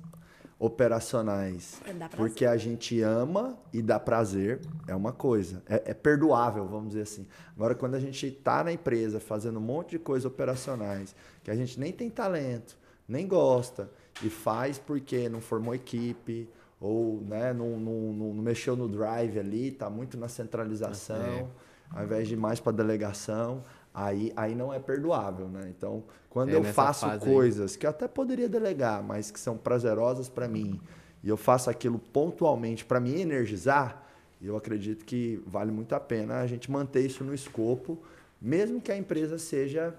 operacionais 0.58 1.80
É, 1.86 2.08
porque 2.16 2.46
a 2.46 2.56
gente 2.56 3.00
ama 3.02 3.58
e 3.72 3.82
dá 3.82 4.00
prazer, 4.00 4.60
é 4.88 4.94
uma 4.94 5.12
coisa. 5.12 5.62
É, 5.68 5.90
é 5.90 5.94
perdoável, 5.94 6.66
vamos 6.66 6.88
dizer 6.88 7.02
assim. 7.02 7.26
Agora, 7.54 7.74
quando 7.74 7.94
a 7.94 8.00
gente 8.00 8.26
está 8.26 8.64
na 8.64 8.72
empresa 8.72 9.20
fazendo 9.20 9.58
um 9.58 9.62
monte 9.62 9.90
de 9.90 9.98
coisas 9.98 10.24
operacionais, 10.24 11.14
que 11.44 11.50
a 11.50 11.54
gente 11.54 11.78
nem 11.78 11.92
tem 11.92 12.08
talento, 12.10 12.76
nem 13.06 13.26
gosta, 13.28 13.90
e 14.22 14.30
faz 14.30 14.78
porque 14.78 15.28
não 15.28 15.40
formou 15.40 15.74
equipe, 15.74 16.48
ou 16.80 17.20
né, 17.22 17.52
não, 17.52 17.78
não, 17.78 18.12
não- 18.12 18.32
mexeu 18.34 18.76
no 18.76 18.88
drive 18.88 19.38
ali, 19.38 19.68
está 19.68 19.88
muito 19.88 20.16
na 20.16 20.28
centralização, 20.28 21.50
ao 21.90 22.04
invés 22.04 22.28
de 22.28 22.36
mais 22.36 22.60
para 22.60 22.72
delegação, 22.72 23.62
aí, 23.94 24.32
aí 24.36 24.54
não 24.54 24.72
é 24.72 24.78
perdoável, 24.78 25.48
né? 25.48 25.72
Então, 25.76 26.04
quando 26.28 26.50
É, 26.50 26.56
eu 26.56 26.64
faço 26.64 27.06
fase 27.06 27.14
aí. 27.24 27.30
coisas 27.30 27.76
que 27.76 27.86
eu 27.86 27.90
até 27.90 28.06
poderia 28.06 28.48
delegar, 28.48 29.02
mas 29.02 29.30
que 29.30 29.40
são 29.40 29.56
prazerosas 29.56 30.28
para 30.28 30.46
mim, 30.48 30.80
e 31.22 31.28
eu 31.28 31.36
faço 31.36 31.70
aquilo 31.70 31.98
pontualmente 31.98 32.84
para 32.84 33.00
me 33.00 33.20
energizar, 33.20 34.02
eu 34.40 34.54
acredito 34.56 35.04
que 35.04 35.42
vale 35.46 35.72
muito 35.72 35.94
a 35.94 36.00
pena 36.00 36.40
a 36.40 36.46
gente 36.46 36.70
manter 36.70 37.06
isso 37.06 37.24
no 37.24 37.32
escopo, 37.34 37.98
mesmo 38.40 38.80
que 38.80 38.92
a 38.92 38.96
empresa 38.96 39.38
seja 39.38 39.94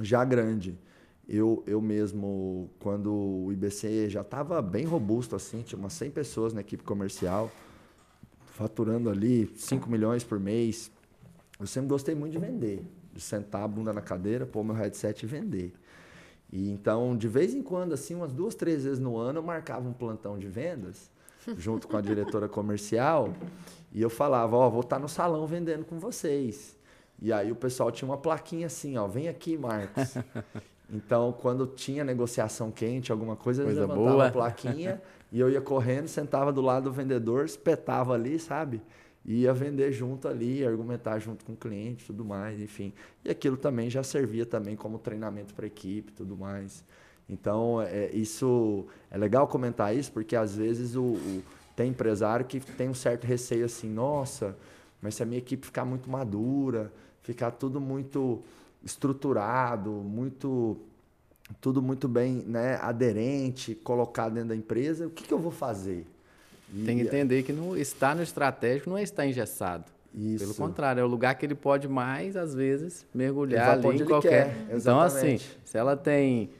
já 0.00 0.24
grande. 0.24 0.78
Eu, 1.28 1.62
eu 1.66 1.80
mesmo, 1.82 2.70
quando 2.78 3.12
o 3.12 3.52
IBC 3.52 4.08
já 4.08 4.22
estava 4.22 4.62
bem 4.62 4.86
robusto, 4.86 5.36
assim, 5.36 5.60
tinha 5.60 5.78
umas 5.78 5.92
100 5.92 6.10
pessoas 6.10 6.52
na 6.54 6.62
equipe 6.62 6.82
comercial, 6.82 7.50
faturando 8.46 9.10
ali 9.10 9.46
5 9.54 9.90
milhões 9.90 10.24
por 10.24 10.40
mês, 10.40 10.90
eu 11.60 11.66
sempre 11.66 11.90
gostei 11.90 12.14
muito 12.14 12.32
de 12.32 12.38
vender, 12.38 12.82
de 13.12 13.20
sentar 13.20 13.62
a 13.62 13.68
bunda 13.68 13.92
na 13.92 14.00
cadeira, 14.00 14.46
pôr 14.46 14.64
meu 14.64 14.74
headset 14.74 15.22
e 15.22 15.26
vender. 15.28 15.74
E 16.50 16.70
então, 16.70 17.14
de 17.14 17.28
vez 17.28 17.54
em 17.54 17.62
quando, 17.62 17.92
assim, 17.92 18.14
umas 18.14 18.32
duas, 18.32 18.54
três 18.54 18.84
vezes 18.84 18.98
no 18.98 19.18
ano, 19.18 19.40
eu 19.40 19.42
marcava 19.42 19.86
um 19.86 19.92
plantão 19.92 20.38
de 20.38 20.48
vendas, 20.48 21.10
junto 21.58 21.86
com 21.86 21.96
a 21.98 22.00
diretora 22.00 22.48
comercial, 22.48 23.34
e 23.92 24.00
eu 24.00 24.08
falava, 24.08 24.56
ó, 24.56 24.70
vou 24.70 24.80
estar 24.80 24.98
no 24.98 25.08
salão 25.08 25.46
vendendo 25.46 25.84
com 25.84 25.98
vocês. 25.98 26.74
E 27.20 27.30
aí 27.32 27.52
o 27.52 27.56
pessoal 27.56 27.90
tinha 27.90 28.08
uma 28.08 28.16
plaquinha 28.16 28.66
assim, 28.66 28.96
ó, 28.96 29.06
vem 29.06 29.28
aqui, 29.28 29.58
Marcos. 29.58 30.14
Então, 30.90 31.32
quando 31.32 31.66
tinha 31.66 32.02
negociação 32.02 32.70
quente, 32.70 33.12
alguma 33.12 33.36
coisa, 33.36 33.62
eles 33.62 33.76
Coisa 33.76 33.86
levantavam 33.86 34.12
boa. 34.12 34.28
a 34.28 34.30
plaquinha 34.32 35.02
e 35.30 35.38
eu 35.38 35.50
ia 35.50 35.60
correndo, 35.60 36.08
sentava 36.08 36.52
do 36.52 36.62
lado 36.62 36.84
do 36.84 36.92
vendedor, 36.92 37.44
espetava 37.44 38.14
ali, 38.14 38.38
sabe? 38.38 38.80
E 39.24 39.42
ia 39.42 39.52
vender 39.52 39.92
junto 39.92 40.26
ali, 40.26 40.64
argumentar 40.64 41.18
junto 41.18 41.44
com 41.44 41.52
o 41.52 41.56
cliente, 41.56 42.06
tudo 42.06 42.24
mais, 42.24 42.60
enfim. 42.60 42.94
E 43.22 43.30
aquilo 43.30 43.58
também 43.58 43.90
já 43.90 44.02
servia 44.02 44.46
também 44.46 44.76
como 44.76 44.98
treinamento 44.98 45.52
para 45.54 45.66
a 45.66 45.68
equipe, 45.68 46.12
tudo 46.12 46.34
mais. 46.36 46.82
Então, 47.28 47.82
é, 47.82 48.10
isso 48.14 48.86
é 49.10 49.18
legal 49.18 49.46
comentar 49.46 49.94
isso, 49.94 50.10
porque 50.12 50.34
às 50.34 50.56
vezes 50.56 50.96
o, 50.96 51.02
o- 51.02 51.42
tem 51.76 51.90
empresário 51.90 52.46
que 52.46 52.58
tem 52.60 52.88
um 52.88 52.94
certo 52.94 53.24
receio 53.24 53.66
assim, 53.66 53.88
nossa, 53.90 54.56
mas 55.00 55.14
se 55.14 55.22
a 55.22 55.26
minha 55.26 55.38
equipe 55.38 55.66
ficar 55.66 55.84
muito 55.84 56.10
madura, 56.10 56.90
ficar 57.22 57.50
tudo 57.52 57.80
muito 57.80 58.42
estruturado, 58.84 59.90
muito 59.90 60.76
tudo 61.60 61.80
muito 61.80 62.06
bem 62.06 62.44
né, 62.46 62.78
aderente, 62.82 63.74
colocado 63.74 64.34
dentro 64.34 64.50
da 64.50 64.56
empresa, 64.56 65.06
o 65.06 65.10
que, 65.10 65.24
que 65.24 65.32
eu 65.32 65.38
vou 65.38 65.50
fazer? 65.50 66.06
E- 66.74 66.84
Tem 66.84 66.98
que 66.98 67.04
entender 67.04 67.42
que 67.42 67.52
não, 67.52 67.74
estar 67.76 68.14
no 68.14 68.22
estratégico 68.22 68.90
não 68.90 68.98
é 68.98 69.02
estar 69.02 69.26
engessado. 69.26 69.84
Isso. 70.14 70.44
Pelo 70.44 70.54
contrário, 70.54 71.00
é 71.00 71.04
o 71.04 71.06
lugar 71.06 71.34
que 71.36 71.46
ele 71.46 71.54
pode 71.54 71.88
mais, 71.88 72.36
às 72.36 72.54
vezes, 72.54 73.06
mergulhar 73.14 73.78
ali 73.78 74.02
em 74.02 74.04
qualquer. 74.04 74.54
quer, 74.68 74.76
Então, 74.76 75.00
assim, 75.00 75.38
se 75.64 75.76
ela 75.78 75.96
tem 75.96 76.50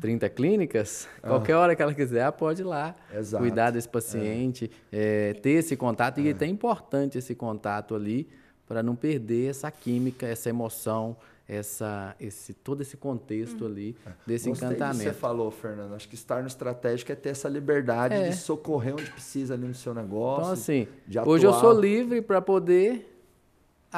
30 0.00 0.28
clínicas, 0.28 1.08
qualquer 1.20 1.54
hora 1.54 1.76
que 1.76 1.82
ela 1.82 1.94
quiser, 1.94 2.30
pode 2.32 2.62
ir 2.62 2.64
lá, 2.64 2.96
Ah. 3.12 3.18
Exato. 3.18 3.42
cuidar 3.42 3.70
desse 3.70 3.88
paciente, 3.88 4.70
é, 4.90 5.34
ter 5.34 5.50
esse 5.50 5.76
contato. 5.76 6.20
E 6.20 6.28
é 6.28 6.32
até 6.32 6.46
importante 6.46 7.16
esse 7.18 7.34
contato 7.34 7.94
ali 7.94 8.28
para 8.66 8.82
não 8.82 8.96
perder 8.96 9.50
essa 9.50 9.70
química, 9.70 10.26
essa 10.26 10.48
emoção, 10.48 11.16
essa, 11.48 12.14
esse, 12.20 12.52
todo 12.52 12.80
esse 12.82 12.96
contexto 12.96 13.64
Hum. 13.64 13.68
ali 13.68 13.96
desse 14.26 14.48
Gostei 14.48 14.52
disso 14.52 14.60
que 14.60 14.74
encantamento. 14.74 15.02
você 15.04 15.12
falou, 15.12 15.50
Fernando. 15.50 15.94
Acho 15.94 16.08
que 16.08 16.14
estar 16.16 16.40
no 16.42 16.48
estratégico 16.48 17.12
é 17.12 17.14
ter 17.14 17.28
essa 17.30 17.48
liberdade 17.48 18.14
É. 18.14 18.28
de 18.30 18.36
socorrer 18.36 18.94
onde 18.94 19.10
precisa 19.10 19.54
ali 19.54 19.66
no 19.66 19.74
seu 19.74 19.94
negócio. 19.94 20.42
Então, 20.42 20.52
assim, 20.52 20.88
hoje 21.26 21.46
eu 21.46 21.52
sou 21.52 21.72
livre 21.78 22.20
para 22.20 22.40
poder 22.42 23.15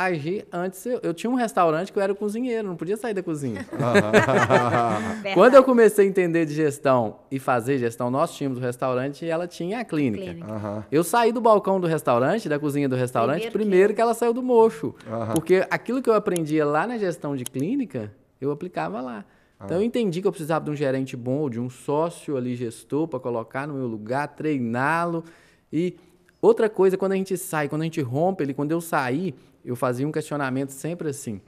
agir. 0.04 0.46
Antes 0.52 0.84
eu, 0.86 1.00
eu 1.02 1.14
tinha 1.14 1.30
um 1.30 1.34
restaurante 1.34 1.92
que 1.92 1.98
eu 1.98 2.02
era 2.02 2.14
cozinheiro, 2.14 2.68
não 2.68 2.76
podia 2.76 2.96
sair 2.96 3.14
da 3.14 3.22
cozinha. 3.22 3.66
Quando 5.34 5.54
eu 5.54 5.64
comecei 5.64 6.06
a 6.06 6.08
entender 6.08 6.46
de 6.46 6.54
gestão 6.54 7.20
e 7.30 7.38
fazer 7.38 7.78
gestão, 7.78 8.10
nós 8.10 8.34
tínhamos 8.34 8.58
o 8.58 8.60
restaurante 8.60 9.24
e 9.24 9.28
ela 9.28 9.46
tinha 9.46 9.80
a 9.80 9.84
clínica. 9.84 10.24
Clínica. 10.24 10.52
Aham. 10.52 10.84
Eu 10.90 11.02
saí 11.04 11.32
do 11.32 11.40
balcão 11.40 11.80
do 11.80 11.86
restaurante, 11.86 12.48
da 12.48 12.58
cozinha 12.58 12.88
do 12.88 12.96
restaurante, 12.96 13.40
Primeiro 13.40 13.52
que 13.52 13.58
primeiro 13.58 13.92
eu. 13.92 13.94
que, 13.94 14.00
ela 14.00 14.14
saiu 14.14 14.32
do 14.32 14.42
mocho. 14.42 14.94
Aham. 15.06 15.34
Porque 15.34 15.66
aquilo 15.70 16.00
que 16.02 16.08
eu 16.08 16.14
aprendia 16.14 16.64
lá 16.64 16.86
na 16.86 16.96
gestão 16.98 17.36
de 17.36 17.44
clínica, 17.44 18.12
eu 18.40 18.50
aplicava 18.50 19.00
lá. 19.00 19.24
Então 19.64 19.78
eu 19.78 19.82
entendi 19.82 20.20
que 20.22 20.28
eu 20.28 20.30
precisava 20.30 20.64
de 20.64 20.70
um 20.70 20.76
gerente 20.76 21.16
bom, 21.16 21.50
de 21.50 21.58
um 21.58 21.68
sócio 21.68 22.36
ali 22.36 22.54
gestor 22.54 23.08
para 23.08 23.18
colocar 23.18 23.66
no 23.66 23.74
meu 23.74 23.88
lugar, 23.88 24.28
treiná-lo. 24.28 25.24
E 25.72 25.96
outra 26.40 26.68
coisa, 26.68 26.96
quando 26.96 27.12
a 27.12 27.16
gente 27.16 27.36
sai, 27.36 27.68
quando 27.68 27.82
a 27.82 27.84
gente 27.84 28.00
rompe 28.00 28.44
ali, 28.44 28.54
quando 28.54 28.70
eu 28.70 28.80
saí, 28.80 29.34
eu 29.68 29.76
fazia 29.76 30.06
um 30.06 30.12
questionamento 30.12 30.70
sempre 30.70 31.08
assim. 31.10 31.40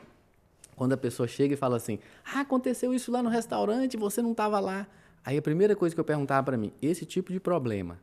Quando 0.76 0.92
a 0.92 0.96
pessoa 0.96 1.26
chega 1.26 1.54
e 1.54 1.56
fala 1.56 1.76
assim: 1.76 1.98
"Ah, 2.24 2.40
aconteceu 2.40 2.92
isso 2.92 3.10
lá 3.10 3.22
no 3.22 3.28
restaurante, 3.28 3.96
você 3.96 4.20
não 4.20 4.32
estava 4.32 4.60
lá". 4.60 4.86
Aí 5.24 5.36
a 5.36 5.42
primeira 5.42 5.74
coisa 5.74 5.94
que 5.94 6.00
eu 6.00 6.04
perguntava 6.04 6.44
para 6.44 6.56
mim, 6.56 6.72
esse 6.80 7.04
tipo 7.04 7.32
de 7.32 7.40
problema, 7.40 7.98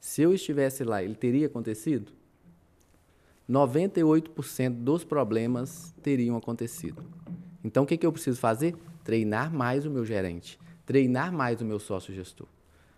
se 0.00 0.22
eu 0.22 0.32
estivesse 0.32 0.84
lá, 0.84 1.02
ele 1.02 1.14
teria 1.14 1.46
acontecido? 1.46 2.12
98% 3.48 4.70
dos 4.70 5.04
problemas 5.04 5.94
teriam 6.02 6.36
acontecido. 6.36 7.04
Então, 7.62 7.84
o 7.84 7.86
que, 7.86 7.96
que 7.96 8.06
eu 8.06 8.12
preciso 8.12 8.38
fazer? 8.40 8.76
Treinar 9.04 9.52
mais 9.52 9.86
o 9.86 9.90
meu 9.90 10.04
gerente, 10.04 10.58
treinar 10.84 11.32
mais 11.32 11.60
o 11.60 11.64
meu 11.64 11.78
sócio 11.78 12.12
gestor. 12.12 12.48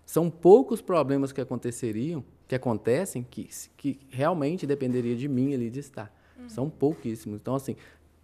São 0.05 0.31
poucos 0.31 0.81
problemas 0.81 1.33
que 1.33 1.41
aconteceriam, 1.41 2.25
que 2.49 2.55
acontecem, 2.55 3.25
que, 3.31 3.49
que 3.77 4.01
realmente 4.11 4.67
dependeria 4.67 5.15
de 5.15 5.29
mim 5.29 5.55
ali 5.55 5.69
de 5.71 5.81
estar. 5.81 6.13
São 6.49 6.71
pouquíssimos. 6.71 7.41
Então, 7.41 7.55
assim, 7.55 7.77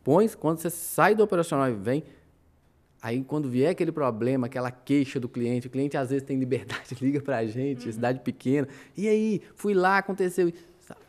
põe, 0.03 0.27
quando 0.29 0.59
você 0.59 0.71
sai 0.71 1.15
do 1.15 1.23
operacional 1.23 1.69
e 1.71 1.75
vem, 1.75 2.03
Aí, 3.03 3.23
quando 3.23 3.51
vier 3.51 3.71
aquele 3.71 3.93
problema, 3.93 4.47
aquela 4.47 4.71
queixa 4.71 5.21
do 5.21 5.29
cliente, 5.29 5.67
o 5.67 5.71
cliente 5.71 5.95
às 5.95 6.09
vezes 6.09 6.27
tem 6.27 6.39
liberdade, 6.39 6.97
liga 7.05 7.21
pra 7.21 7.43
Uhum. 7.43 7.49
gente, 7.49 7.93
cidade 7.93 8.21
pequena. 8.21 8.67
E 8.97 9.07
aí, 9.07 9.43
fui 9.55 9.75
lá, 9.75 9.99
aconteceu. 9.99 10.49
isso. 10.49 10.57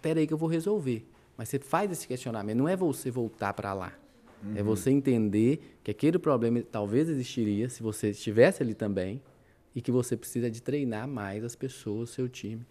Pera 0.01 0.19
aí 0.19 0.27
que 0.27 0.33
eu 0.33 0.37
vou 0.37 0.49
resolver. 0.49 1.05
Mas 1.37 1.47
você 1.47 1.57
faz 1.57 1.89
esse 1.89 2.05
questionamento, 2.05 2.57
não 2.57 2.67
é 2.67 2.75
você 2.75 3.09
voltar 3.09 3.53
para 3.53 3.73
lá. 3.73 3.93
É 4.57 4.61
você 4.61 4.91
entender 4.91 5.77
que 5.85 5.89
aquele 5.89 6.19
problema 6.19 6.61
talvez 6.69 7.07
existiria 7.07 7.69
se 7.69 7.81
você 7.81 8.09
estivesse 8.09 8.61
ali 8.61 8.73
também 8.73 9.21
e 9.73 9.79
que 9.81 9.89
você 9.89 10.17
precisa 10.17 10.51
de 10.51 10.61
treinar 10.61 11.07
mais 11.07 11.45
as 11.45 11.55
pessoas, 11.55 12.09
seu 12.09 12.27
time, 12.27 12.65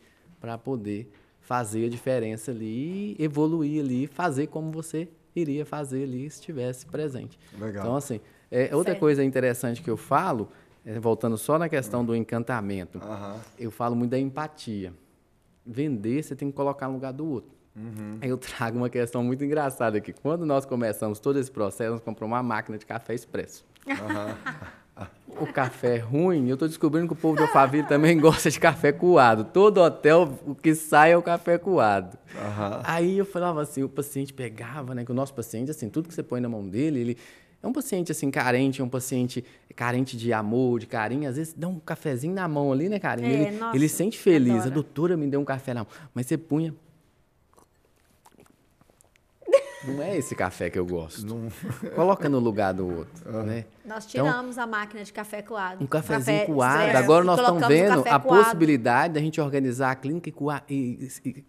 para 0.44 0.58
poder 0.58 1.10
fazer 1.40 1.86
a 1.86 1.88
diferença 1.88 2.50
ali, 2.50 3.16
evoluir 3.18 3.82
ali, 3.82 4.06
fazer 4.06 4.48
como 4.48 4.70
você 4.70 5.08
iria 5.34 5.64
fazer 5.64 6.02
ali 6.02 6.28
se 6.28 6.38
estivesse 6.40 6.84
presente. 6.84 7.38
Legal. 7.58 7.82
Então, 7.82 7.96
assim, 7.96 8.20
é, 8.50 8.64
outra 8.76 8.92
Certo. 8.92 9.00
coisa 9.00 9.24
interessante 9.24 9.80
que 9.80 9.88
eu 9.88 9.96
falo, 9.96 10.50
é, 10.84 11.00
voltando 11.00 11.38
só 11.38 11.58
na 11.58 11.66
questão 11.66 12.04
do 12.04 12.14
encantamento, 12.14 12.98
Aham. 12.98 13.40
eu 13.58 13.70
falo 13.70 13.96
muito 13.96 14.10
da 14.10 14.18
empatia. 14.18 14.92
Vender, 15.64 16.22
você 16.22 16.36
tem 16.36 16.50
que 16.50 16.56
colocar 16.56 16.88
no 16.88 16.94
lugar 16.94 17.12
do 17.14 17.24
outro. 17.26 17.54
Aí 18.20 18.28
eu 18.28 18.36
trago 18.36 18.76
uma 18.76 18.90
questão 18.90 19.24
muito 19.24 19.42
engraçada 19.42 19.96
aqui. 19.96 20.12
Quando 20.12 20.44
nós 20.44 20.66
começamos 20.66 21.18
todo 21.18 21.38
esse 21.38 21.50
processo, 21.50 21.92
nós 21.92 22.00
compramos 22.02 22.36
uma 22.36 22.42
máquina 22.42 22.76
de 22.76 22.84
café 22.84 23.14
expresso. 23.14 23.64
O 25.40 25.46
café 25.46 25.96
é 25.96 25.98
ruim, 25.98 26.48
eu 26.48 26.54
estou 26.54 26.68
descobrindo 26.68 27.06
que 27.08 27.12
o 27.12 27.16
povo 27.16 27.36
de 27.36 27.42
Alphaville 27.42 27.86
também 27.86 28.18
gosta 28.18 28.50
de 28.50 28.58
café 28.60 28.92
coado. 28.92 29.44
Todo 29.44 29.78
hotel, 29.80 30.38
o 30.46 30.54
que 30.54 30.74
sai 30.74 31.12
é 31.12 31.16
o 31.16 31.22
café 31.22 31.58
coado. 31.58 32.16
Aham. 32.36 32.80
Aí 32.84 33.18
eu 33.18 33.24
falava 33.24 33.62
assim, 33.62 33.82
o 33.82 33.88
paciente 33.88 34.32
pegava, 34.32 34.94
né? 34.94 35.04
Que 35.04 35.10
o 35.10 35.14
nosso 35.14 35.34
paciente, 35.34 35.70
assim, 35.70 35.88
tudo 35.88 36.08
que 36.08 36.14
você 36.14 36.22
põe 36.22 36.40
na 36.40 36.48
mão 36.48 36.66
dele, 36.66 37.00
ele 37.00 37.18
é 37.62 37.66
um 37.66 37.72
paciente 37.72 38.12
assim 38.12 38.30
carente, 38.30 38.82
é 38.82 38.84
um 38.84 38.88
paciente 38.88 39.42
carente 39.74 40.16
de 40.18 40.32
amor, 40.32 40.80
de 40.80 40.86
carinho. 40.86 41.28
Às 41.28 41.36
vezes 41.36 41.54
dá 41.56 41.66
um 41.66 41.80
cafezinho 41.80 42.34
na 42.34 42.46
mão 42.46 42.70
ali, 42.70 42.88
né, 42.88 42.98
carinho? 42.98 43.28
É, 43.28 43.48
ele, 43.48 43.56
nossa, 43.56 43.76
ele 43.76 43.88
sente 43.88 44.18
feliz. 44.18 44.52
adora. 44.52 44.70
A 44.70 44.74
doutora 44.74 45.16
me 45.16 45.26
deu 45.26 45.40
um 45.40 45.44
café 45.44 45.72
na 45.72 45.80
mão, 45.80 45.88
mas 46.14 46.26
você 46.26 46.36
punha. 46.36 46.74
Não 49.86 50.02
é 50.02 50.16
esse 50.16 50.34
café 50.34 50.70
que 50.70 50.78
eu 50.78 50.86
gosto. 50.86 51.26
Coloca 51.94 52.28
no 52.28 52.38
lugar 52.38 52.72
do 52.72 52.86
outro, 52.98 53.42
né? 53.44 53.64
Nós 53.84 54.06
Então, 54.08 54.24
tiramos 54.26 54.56
a 54.58 54.66
máquina 54.66 55.02
de 55.04 55.12
café 55.12 55.42
coado. 55.42 55.82
um 55.82 55.86
cafezinho 55.86 56.38
Café 56.40 56.46
coado. 56.52 56.78
expresso, 56.80 56.98
Agora 57.04 57.24
e 57.24 57.26
nós 57.26 57.38
estamos 57.40 57.62
o 57.62 57.68
vendo 57.68 58.00
a 58.00 58.02
coado. 58.18 58.22
possibilidade 58.28 59.14
da 59.14 59.20
gente 59.20 59.40
organizar 59.40 59.90
a 59.90 59.94
clínica 59.94 60.28
e 60.28 60.32
coar. 60.32 60.64
E, 60.68 61.08
e- 61.24 61.44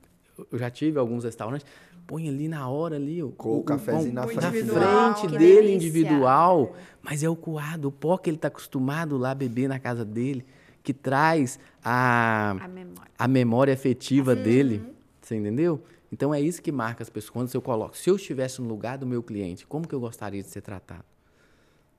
eu 0.52 0.60
já 0.60 0.69
tive 0.69 1.00
alguns 1.00 1.24
restaurantes, 1.24 1.65
põe 2.06 2.28
ali 2.28 2.48
na 2.50 2.67
hora 2.67 2.98
ali 2.98 3.24
o, 3.24 3.32
Com 3.32 3.58
o 3.60 3.63
cafezinho 3.63 4.13
na 4.13 4.21
na 4.21 4.28
frente 4.28 4.41
frente 4.41 4.62
dele. 4.67 5.17
Que 5.21 5.28
dele, 5.38 5.56
delícia. 5.56 5.76
individual. 5.76 6.76
Mas 7.02 7.24
é 7.24 7.30
o 7.30 7.36
coado, 7.36 7.88
o 7.88 7.91
pó 7.91 8.17
que 8.17 8.30
ele 8.30 8.38
está 8.38 8.50
acostumado 8.50 9.17
lá 9.17 9.32
a 9.32 9.36
beber 9.36 9.69
na 9.69 9.80
casa 9.80 10.04
dele, 10.04 10.45
que 10.84 10.93
traz 10.93 11.58
a, 11.84 12.52
A 12.60 12.67
memória. 12.67 13.12
a 13.17 13.28
memória 13.28 13.74
afetiva 13.74 14.36
dele. 14.36 14.84
Você 15.21 15.36
entendeu? 15.38 15.82
Então 16.15 16.34
é 16.34 16.39
isso 16.39 16.62
que 16.62 16.71
marca 16.71 17.04
as 17.04 17.10
pessoas. 17.10 17.30
Quando 17.30 17.54
eu 17.54 17.62
coloco, 17.62 17.97
se 17.97 18.10
eu 18.10 18.15
estivesse 18.15 18.62
no 18.62 18.69
lugar 18.69 18.97
do 18.97 19.06
meu 19.06 19.21
cliente, 19.21 19.67
como 19.67 19.86
que 19.86 19.93
eu 19.93 19.99
gostaria 19.99 20.41
de 20.41 20.47
ser 20.47 20.62
tratado? 20.62 21.04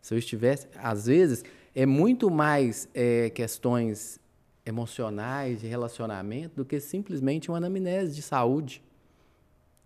Se 0.00 0.14
eu 0.14 0.18
estivesse, 0.18 0.66
às 0.74 1.04
vezes, 1.04 1.44
é 1.74 1.84
muito 1.84 2.30
mais 2.30 2.88
é, 2.94 3.28
questões 3.28 4.18
emocionais, 4.64 5.60
de 5.60 5.66
relacionamento, 5.66 6.56
do 6.56 6.64
que 6.64 6.80
simplesmente 6.80 7.50
uma 7.50 7.58
anamnese 7.58 8.14
de 8.14 8.22
saúde. 8.22 8.82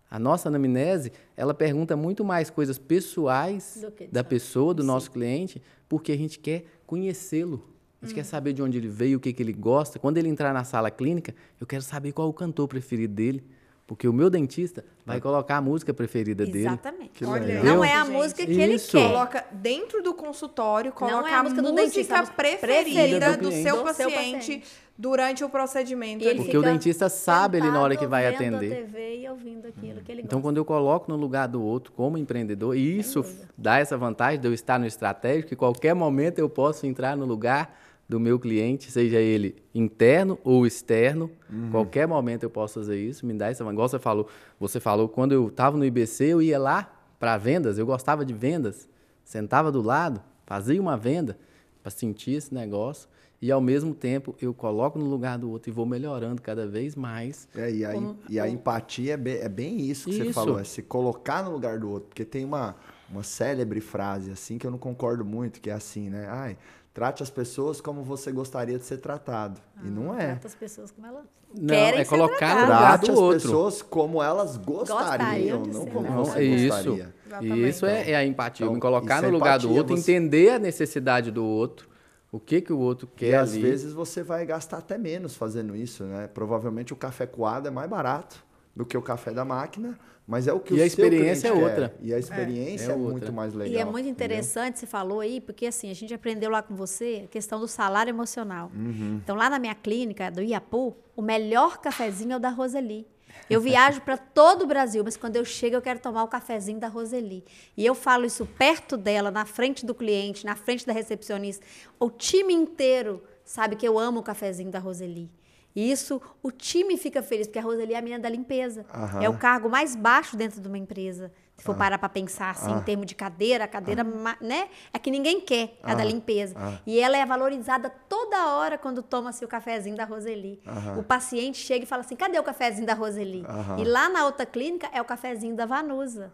A 0.09 0.17
nossa 0.17 0.47
anamnese, 0.47 1.11
ela 1.35 1.53
pergunta 1.53 1.97
muito 1.97 2.23
mais 2.23 2.49
coisas 2.49 2.77
pessoais 2.77 3.85
da 4.09 4.23
pessoa, 4.23 4.73
do 4.73 4.81
nosso 4.81 5.11
cliente, 5.11 5.61
porque 5.89 6.09
a 6.13 6.17
gente 6.17 6.39
quer 6.39 6.63
conhecê-lo. 6.87 7.67
A 8.01 8.05
gente 8.05 8.15
quer 8.15 8.23
saber 8.23 8.53
de 8.53 8.63
onde 8.63 8.77
ele 8.77 8.87
veio, 8.87 9.17
o 9.17 9.19
que, 9.19 9.33
que 9.33 9.43
ele 9.43 9.53
gosta. 9.53 9.99
Quando 9.99 10.17
ele 10.17 10.29
entrar 10.29 10.53
na 10.53 10.63
sala 10.63 10.89
clínica, 10.89 11.35
eu 11.59 11.67
quero 11.67 11.83
saber 11.83 12.13
qual 12.13 12.29
o 12.29 12.33
cantor 12.33 12.69
preferido 12.69 13.13
dele. 13.13 13.43
Porque 13.91 14.07
o 14.07 14.13
meu 14.13 14.29
dentista 14.29 14.85
vai 15.05 15.19
colocar 15.19 15.57
a 15.57 15.61
música 15.61 15.93
preferida 15.93 16.45
dele. 16.45 16.59
Exatamente. 16.59 17.25
Olha 17.25 17.45
legal. 17.45 17.65
Não 17.65 17.83
é 17.83 17.93
a 17.93 18.05
música 18.05 18.45
que 18.45 18.53
ele 18.53 18.75
isso. 18.75 18.95
quer. 18.95 19.05
Coloca 19.05 19.45
dentro 19.51 20.01
do 20.01 20.13
consultório, 20.13 20.93
coloca 20.93 21.29
é 21.29 21.33
a 21.33 21.39
a 21.39 21.43
música 21.43 21.61
música, 21.61 21.81
do 21.81 21.89
dentista, 21.89 22.17
música 22.19 22.33
preferida, 22.33 22.83
preferida 22.83 23.35
do, 23.35 23.49
do 23.49 23.51
seu. 23.51 23.83
Do 23.83 23.93
seu 23.93 24.09
paciente 24.09 24.15
paciente. 24.15 24.63
durante 24.97 25.43
o 25.43 25.49
procedimento. 25.49 26.23
Ele. 26.23 26.39
Porque 26.39 26.57
o 26.57 26.61
dentista 26.61 27.09
sabe 27.09 27.57
ali 27.57 27.69
na 27.69 27.81
hora 27.81 27.97
que 27.97 28.07
vai 28.07 28.33
atender. 28.33 28.71
a 28.71 28.75
TV 28.77 29.17
e 29.17 29.29
ouvindo 29.29 29.67
aquilo 29.67 29.99
que 29.99 30.09
ele 30.09 30.21
Então, 30.21 30.41
quando 30.41 30.55
eu 30.55 30.63
coloco 30.63 31.11
no 31.11 31.17
lugar 31.17 31.49
do 31.49 31.61
outro 31.61 31.91
como 31.91 32.17
empreendedor, 32.17 32.77
e 32.77 32.97
isso 32.97 33.25
dá 33.57 33.77
essa 33.77 33.97
vantagem 33.97 34.39
de 34.39 34.47
eu 34.47 34.53
estar 34.53 34.79
no 34.79 34.85
estratégico, 34.85 35.49
que 35.49 35.55
qualquer 35.57 35.93
momento 35.93 36.39
eu 36.39 36.47
posso 36.47 36.87
entrar 36.87 37.17
no 37.17 37.25
lugar 37.25 37.77
do 38.11 38.19
meu 38.19 38.37
cliente, 38.37 38.91
seja 38.91 39.21
ele 39.21 39.55
interno 39.73 40.37
ou 40.43 40.67
externo, 40.67 41.31
qualquer 41.71 42.05
momento 42.05 42.43
eu 42.43 42.49
posso 42.49 42.73
fazer 42.81 42.99
isso, 42.99 43.25
me 43.25 43.33
dá 43.33 43.47
essa. 43.47 43.63
Igual 43.63 43.87
você 43.87 43.99
falou, 43.99 44.27
você 44.59 44.81
falou, 44.81 45.07
quando 45.07 45.31
eu 45.31 45.47
estava 45.47 45.77
no 45.77 45.85
IBC, 45.85 46.25
eu 46.25 46.41
ia 46.41 46.59
lá 46.59 46.93
para 47.17 47.37
vendas, 47.37 47.77
eu 47.77 47.85
gostava 47.85 48.25
de 48.25 48.33
vendas, 48.33 48.89
sentava 49.23 49.71
do 49.71 49.81
lado, 49.81 50.21
fazia 50.45 50.81
uma 50.81 50.97
venda 50.97 51.37
para 51.81 51.89
sentir 51.89 52.33
esse 52.33 52.53
negócio, 52.53 53.07
e 53.41 53.49
ao 53.49 53.61
mesmo 53.61 53.95
tempo 53.95 54.35
eu 54.41 54.53
coloco 54.53 54.99
no 54.99 55.05
lugar 55.05 55.37
do 55.37 55.49
outro 55.49 55.71
e 55.71 55.73
vou 55.73 55.85
melhorando 55.85 56.41
cada 56.41 56.67
vez 56.67 56.93
mais. 56.97 57.47
É, 57.55 57.71
e, 57.71 57.85
a, 57.85 57.93
Como- 57.93 58.17
e 58.29 58.41
a 58.41 58.49
empatia 58.49 59.13
é 59.13 59.17
bem, 59.17 59.35
é 59.37 59.47
bem 59.47 59.79
isso 59.79 60.09
que 60.09 60.15
você 60.17 60.23
Isso. 60.23 60.33
falou, 60.33 60.59
é 60.59 60.65
se 60.65 60.81
colocar 60.81 61.43
no 61.45 61.51
lugar 61.51 61.79
do 61.79 61.89
outro. 61.89 62.09
Porque 62.09 62.25
tem 62.25 62.43
uma, 62.43 62.75
uma 63.09 63.23
célebre 63.23 63.79
frase 63.81 64.29
assim 64.29 64.57
que 64.59 64.67
eu 64.67 64.69
não 64.69 64.77
concordo 64.77 65.23
muito, 65.25 65.59
que 65.61 65.69
é 65.71 65.73
assim, 65.73 66.09
né? 66.09 66.27
Ai, 66.29 66.55
trate 66.93 67.23
as 67.23 67.29
pessoas 67.29 67.79
como 67.81 68.03
você 68.03 68.31
gostaria 68.31 68.77
de 68.77 68.85
ser 68.85 68.97
tratado. 68.97 69.59
e 69.83 69.87
não 69.89 70.13
é. 70.13 70.27
Trata 70.31 70.47
as 70.47 70.55
pessoas 70.55 70.91
como 70.91 71.07
elas 71.07 71.23
Não, 71.57 71.67
querem 71.67 71.99
é 71.99 72.03
ser 72.03 72.09
colocar 72.09 72.29
no 72.31 72.37
tratadas. 72.37 72.63
lugar 72.67 72.79
Trate 72.99 73.05
do 73.07 73.11
as 73.13 73.17
outro. 73.19 73.41
pessoas 73.41 73.81
como 73.81 74.21
elas 74.23 74.57
gostariam, 74.57 75.59
Gostariam 75.59 75.61
de 75.63 75.69
não 75.69 75.83
ser 75.85 75.91
como 75.91 76.05
tratadas. 76.05 76.27
você 76.27 76.33
Não, 76.33 76.41
é 76.41 76.43
isso. 76.55 76.67
gostaria. 76.75 77.15
Exatamente. 77.27 77.69
Isso 77.69 77.85
é, 77.85 78.11
é 78.11 78.15
a 78.15 78.25
empatia. 78.25 78.65
Então, 78.65 78.73
me 78.75 78.81
colocar 78.81 79.17
é 79.23 79.27
no 79.27 79.29
lugar 79.33 79.57
do 79.59 79.65
empatia, 79.67 79.77
outro, 79.81 79.97
você- 79.97 80.11
entender 80.13 80.49
a 80.51 80.59
necessidade 80.59 81.31
do 81.31 81.45
outro, 81.45 81.89
o 82.31 82.39
que, 82.39 82.61
que 82.61 82.71
o 82.73 82.79
outro 82.79 83.07
quer 83.15 83.29
E 83.31 83.35
às 83.35 83.51
ali. 83.53 83.61
vezes 83.61 83.93
você 83.93 84.21
vai 84.23 84.45
gastar 84.45 84.77
até 84.77 84.97
menos 84.97 85.35
fazendo 85.35 85.75
isso, 85.75 86.03
né? 86.03 86.27
Provavelmente 86.27 86.93
o 86.93 86.95
café 86.95 87.25
coado 87.25 87.67
é 87.67 87.71
mais 87.71 87.89
barato 87.89 88.43
do 88.75 88.85
que 88.85 88.97
o 88.97 89.01
café 89.01 89.31
da 89.31 89.43
máquina, 89.43 89.99
mas 90.25 90.47
é 90.47 90.53
o 90.53 90.59
que 90.59 90.73
E 90.73 90.75
o 90.75 90.77
a 90.77 90.79
seu 90.79 90.87
experiência 90.87 91.47
é 91.49 91.51
quer. 91.51 91.63
outra. 91.63 91.95
E 92.01 92.13
a 92.13 92.17
experiência 92.19 92.91
É 92.91 92.93
é, 92.93 92.95
muito 92.97 93.33
mais 93.33 93.53
legal. 93.53 93.73
E 93.73 93.77
é 93.77 93.83
muito 93.83 94.07
entendeu? 94.07 94.11
interessante, 94.37 94.79
você 94.79 94.85
falou 94.85 95.19
aí, 95.19 95.41
porque 95.41 95.65
assim, 95.65 95.89
a 95.89 95.93
gente 95.93 96.13
aprendeu 96.13 96.49
lá 96.49 96.61
com 96.61 96.75
você 96.75 97.23
a 97.25 97.27
questão 97.27 97.59
do 97.59 97.67
salário 97.67 98.09
emocional. 98.11 98.71
Uhum. 98.73 99.19
Então, 99.23 99.35
lá 99.35 99.49
na 99.49 99.59
minha 99.59 99.75
clínica, 99.75 100.31
do 100.31 100.41
Iapu, 100.41 100.95
o 101.15 101.21
melhor 101.21 101.79
cafezinho 101.79 102.33
é 102.33 102.35
o 102.37 102.39
da 102.39 102.49
Roseli. 102.49 103.05
Eu 103.49 103.59
viajo 103.59 104.01
para 104.01 104.17
todo 104.17 104.63
o 104.63 104.67
Brasil, 104.67 105.03
mas 105.03 105.17
quando 105.17 105.35
eu 105.35 105.43
chego 105.43 105.75
eu 105.75 105.81
quero 105.81 105.99
tomar 105.99 106.23
o 106.23 106.27
cafezinho 106.27 106.79
da 106.79 106.87
Roseli. 106.87 107.43
E 107.75 107.85
eu 107.85 107.95
falo 107.95 108.25
isso 108.25 108.45
perto 108.45 108.95
dela, 108.97 109.31
na 109.31 109.45
frente 109.45 109.85
do 109.85 109.93
cliente, 109.93 110.45
na 110.45 110.55
frente 110.55 110.85
da 110.85 110.93
recepcionista. 110.93 111.65
O 111.99 112.09
time 112.09 112.53
inteiro 112.53 113.21
sabe 113.43 113.75
que 113.75 113.87
eu 113.87 113.97
amo 113.99 114.19
o 114.19 114.23
cafezinho 114.23 114.69
da 114.71 114.79
Roseli. 114.79 115.29
Isso, 115.75 116.21
o 116.43 116.51
time 116.51 116.97
fica 116.97 117.23
feliz, 117.23 117.47
porque 117.47 117.59
a 117.59 117.61
Roseli 117.61 117.93
é 117.93 117.97
a 117.97 118.01
menina 118.01 118.19
da 118.19 118.29
limpeza. 118.29 118.85
Aham. 118.93 119.23
É 119.23 119.29
o 119.29 119.37
cargo 119.37 119.69
mais 119.69 119.95
baixo 119.95 120.35
dentro 120.35 120.59
de 120.59 120.67
uma 120.67 120.77
empresa. 120.77 121.31
Se 121.61 121.65
for 121.65 121.75
parar 121.75 121.99
para 121.99 122.09
pensar 122.09 122.49
assim, 122.49 122.73
Ah. 122.73 122.77
em 122.77 122.81
termos 122.81 123.05
de 123.05 123.13
cadeira, 123.13 123.65
a 123.65 123.67
cadeira, 123.67 124.03
ma- 124.03 124.35
né? 124.41 124.67
É 124.91 124.97
que 124.97 125.11
ninguém 125.11 125.39
quer, 125.39 125.77
a 125.83 125.93
da 125.93 126.01
Ah. 126.01 126.05
limpeza. 126.05 126.55
Ah. 126.57 126.79
E 126.87 126.99
ela 126.99 127.15
é 127.15 127.23
valorizada 127.23 127.87
toda 128.09 128.47
hora 128.55 128.79
quando 128.79 129.03
toma-se 129.03 129.45
o 129.45 129.47
cafezinho 129.47 129.95
da 129.95 130.03
Roseli. 130.03 130.59
O 130.97 131.03
paciente 131.03 131.59
chega 131.59 131.83
e 131.83 131.87
fala 131.87 132.01
assim: 132.01 132.15
cadê 132.15 132.39
o 132.39 132.43
cafezinho 132.43 132.87
da 132.87 132.95
Roseli? 132.95 133.45
E 133.77 133.83
lá 133.83 134.09
na 134.09 134.25
outra 134.25 134.43
clínica 134.43 134.89
é 134.91 134.99
o 134.99 135.05
cafezinho 135.05 135.55
da 135.55 135.67
Vanusa. 135.67 136.33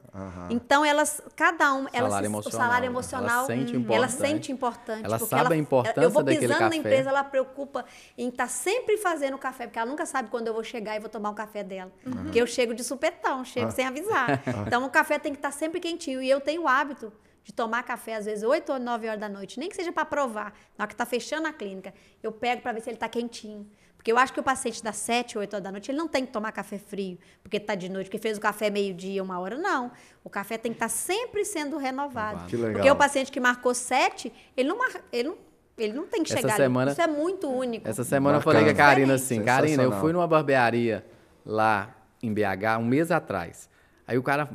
Então, 0.50 0.86
elas, 0.86 1.22
cada 1.36 1.74
uma, 1.74 1.90
elas, 1.92 2.10
Salário 2.14 2.38
o 2.38 2.44
salário 2.50 2.82
né? 2.82 2.88
emocional, 2.88 3.38
Ela 3.40 3.46
sente 3.48 3.76
hum, 3.76 3.80
importante. 3.82 3.98
ela 3.98 4.08
sente 4.08 4.52
importante. 4.54 5.04
Ela 5.06 5.20
sabe 5.20 5.54
a 5.56 5.58
importância 5.58 6.02
Eu 6.02 6.10
vou 6.10 6.24
pisando 6.24 6.70
na 6.70 6.76
empresa, 6.76 7.10
ela 7.10 7.24
preocupa 7.26 7.84
em 8.18 8.30
estar 8.30 8.48
sempre 8.48 8.96
fazendo 8.98 9.38
café, 9.38 9.66
porque 9.68 9.78
ela 9.78 9.90
nunca 9.90 10.06
sabe 10.06 10.30
quando 10.30 10.48
eu 10.48 10.54
vou 10.54 10.64
chegar 10.64 10.96
e 10.96 11.00
vou 11.00 11.10
tomar 11.10 11.32
um 11.32 11.36
café 11.36 11.64
dela. 11.64 11.92
Porque 12.24 12.40
eu 12.42 12.48
chego 12.48 12.74
de 12.74 12.84
supetão, 12.84 13.44
chego 13.44 13.72
sem 13.72 13.86
avisar. 13.86 14.42
Então, 14.68 14.86
o 14.86 14.90
café 14.90 15.17
tem 15.20 15.32
que 15.34 15.40
estar 15.40 15.52
sempre 15.52 15.80
quentinho. 15.80 16.22
E 16.22 16.30
eu 16.30 16.40
tenho 16.42 16.64
o 16.64 16.68
hábito 16.68 17.12
de 17.44 17.54
tomar 17.54 17.84
café, 17.84 18.16
às 18.16 18.26
vezes, 18.26 18.44
8 18.44 18.74
ou 18.74 18.80
9 18.80 19.08
horas 19.08 19.20
da 19.20 19.30
noite, 19.30 19.58
nem 19.60 19.70
que 19.70 19.76
seja 19.76 19.92
para 19.92 20.04
provar. 20.06 20.54
Na 20.78 20.84
hora 20.84 20.88
que 20.88 20.94
está 20.94 21.06
fechando 21.06 21.48
a 21.48 21.54
clínica, 21.54 21.94
eu 22.22 22.32
pego 22.32 22.62
para 22.62 22.74
ver 22.74 22.82
se 22.82 22.90
ele 22.90 22.98
está 22.98 23.08
quentinho. 23.08 23.66
Porque 23.96 24.12
eu 24.12 24.18
acho 24.18 24.32
que 24.34 24.40
o 24.40 24.44
paciente 24.44 24.84
das 24.84 24.98
7, 24.98 25.38
8 25.38 25.54
horas 25.54 25.64
da 25.64 25.72
noite, 25.72 25.90
ele 25.90 25.98
não 25.98 26.08
tem 26.08 26.26
que 26.26 26.32
tomar 26.32 26.52
café 26.52 26.78
frio, 26.78 27.18
porque 27.42 27.58
está 27.58 27.74
de 27.74 27.90
noite, 27.90 28.08
porque 28.08 28.20
fez 28.20 28.38
o 28.38 28.42
café 28.42 28.70
meio-dia, 28.70 29.24
uma 29.24 29.40
hora, 29.40 29.58
não. 29.58 29.92
O 30.24 30.30
café 30.30 30.58
tem 30.58 30.72
que 30.72 30.76
estar 30.76 30.90
sempre 30.90 31.44
sendo 31.46 31.78
renovado. 31.78 32.46
Que 32.46 32.56
legal. 32.56 32.74
Porque 32.74 32.92
o 32.92 32.96
paciente 32.96 33.32
que 33.32 33.40
marcou 33.40 33.74
7, 33.74 34.32
ele 34.56 34.70
não, 34.70 34.78
mar... 34.78 34.90
ele 35.12 35.30
não, 35.30 35.38
ele 35.78 35.94
não 35.94 36.06
tem 36.08 36.24
que 36.24 36.32
Essa 36.32 36.42
chegar 36.42 36.56
semana- 36.58 36.92
ali. 36.92 37.00
Isso 37.00 37.02
é 37.02 37.08
muito 37.08 37.50
único. 37.50 37.88
Essa 37.88 38.04
semana 38.04 38.38
Bacana. 38.40 38.60
eu 38.60 38.62
falei 38.62 38.76
com 38.76 38.82
a 38.82 38.86
Karina 38.86 39.14
assim, 39.16 39.42
Karina, 39.44 39.84
eu 39.84 39.92
fui 39.94 40.12
numa 40.14 40.28
barbearia 40.28 41.06
lá 41.46 41.96
em 42.22 42.34
BH 42.34 42.78
um 42.80 42.86
mês 42.86 43.10
atrás. 43.12 43.70
Aí 44.06 44.18
o 44.18 44.24
cara, 44.24 44.50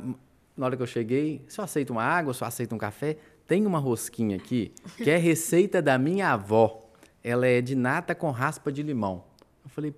na 0.55 0.65
hora 0.65 0.75
que 0.77 0.83
eu 0.83 0.87
cheguei, 0.87 1.43
só 1.47 1.63
aceita 1.63 1.91
uma 1.91 2.03
água, 2.03 2.33
só 2.33 2.45
aceita 2.45 2.73
um 2.75 2.77
café. 2.77 3.17
Tem 3.47 3.65
uma 3.65 3.79
rosquinha 3.79 4.37
aqui 4.37 4.71
que 4.97 5.09
é 5.09 5.17
receita 5.17 5.81
da 5.81 5.97
minha 5.97 6.29
avó. 6.29 6.79
Ela 7.23 7.47
é 7.47 7.61
de 7.61 7.75
nata 7.75 8.13
com 8.15 8.29
raspa 8.31 8.71
de 8.71 8.83
limão. 8.83 9.23
Eu 9.63 9.69
falei, 9.69 9.93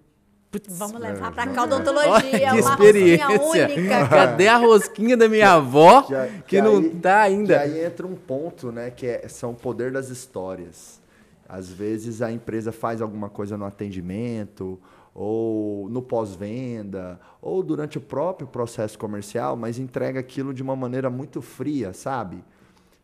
putz, 0.52 0.78
Vamos 0.78 1.00
levar 1.02 1.32
para 1.32 1.52
cá 1.52 1.64
olha 1.64 1.76
odontologia, 1.76 2.40
que 2.40 2.62
uma 2.62 2.72
experiência. 2.72 3.28
rosquinha 3.28 3.76
única. 3.76 4.08
Cadê 4.10 4.48
a 4.48 4.58
rosquinha 4.58 5.18
da 5.18 5.28
minha 5.28 5.52
avó 5.54 6.04
Que, 6.04 6.14
que, 6.48 6.62
não 6.62 6.78
aí- 6.78 6.90
tá 6.92 7.22
ainda? 7.22 7.58
Que 7.58 7.64
aí 7.64 7.84
entra 7.86 8.06
um 8.08 8.16
ponto, 8.16 8.72
né? 8.72 8.90
Que 8.92 9.08
é, 9.08 9.28
são 9.28 9.52
o 9.52 9.56
poder 9.56 9.92
das 9.92 10.10
histórias. 10.10 11.02
Às 11.48 11.70
vezes 11.70 12.22
a 12.22 12.32
empresa 12.32 12.72
faz 12.72 13.02
alguma 13.02 13.30
coisa 13.30 13.56
no 13.58 13.66
atendimento, 13.66 14.80
ou 15.16 15.88
no 15.90 16.02
pós-venda, 16.02 17.18
ou 17.42 17.64
durante 17.64 17.98
o 17.98 18.02
próprio 18.02 18.46
processo 18.46 19.00
comercial, 19.00 19.56
mas 19.56 19.80
entrega 19.80 20.20
aquilo 20.20 20.54
de 20.54 20.62
uma 20.62 20.76
maneira 20.76 21.10
muito 21.10 21.42
fria, 21.42 21.94
sabe? 21.94 22.44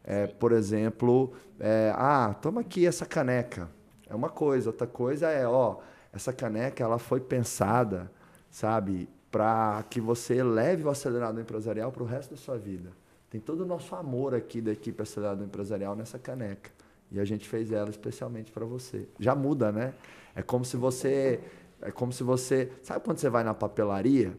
É, 0.03 0.27
por 0.27 0.51
exemplo, 0.51 1.31
é, 1.57 1.93
ah, 1.95 2.35
toma 2.41 2.61
aqui 2.61 2.85
essa 2.85 3.05
caneca. 3.05 3.69
É 4.09 4.13
uma 4.13 4.29
coisa. 4.29 4.69
Outra 4.69 4.85
coisa 4.85 5.29
é, 5.29 5.47
ó, 5.47 5.77
essa 6.11 6.33
caneca 6.33 6.83
ela 6.83 6.99
foi 6.99 7.21
pensada, 7.21 8.11
sabe, 8.49 9.07
para 9.31 9.81
que 9.89 10.01
você 10.01 10.43
leve 10.43 10.83
o 10.83 10.89
acelerador 10.89 11.39
empresarial 11.41 11.93
para 11.93 12.03
o 12.03 12.05
resto 12.05 12.31
da 12.31 12.37
sua 12.37 12.57
vida. 12.57 12.91
Tem 13.29 13.39
todo 13.39 13.61
o 13.61 13.65
nosso 13.65 13.95
amor 13.95 14.35
aqui 14.35 14.59
da 14.59 14.73
equipe 14.73 15.01
acelerador 15.01 15.45
empresarial 15.45 15.95
nessa 15.95 16.19
caneca. 16.19 16.69
E 17.09 17.19
a 17.21 17.23
gente 17.23 17.47
fez 17.47 17.71
ela 17.71 17.89
especialmente 17.89 18.51
para 18.51 18.65
você. 18.65 19.07
Já 19.17 19.33
muda, 19.33 19.71
né? 19.71 19.93
É 20.35 20.41
como 20.41 20.65
se 20.65 20.75
você 20.75 21.39
é 21.81 21.91
como 21.91 22.11
se 22.13 22.23
você, 22.23 22.69
sabe 22.81 23.03
quando 23.03 23.17
você 23.17 23.29
vai 23.29 23.43
na 23.43 23.53
papelaria 23.53 24.33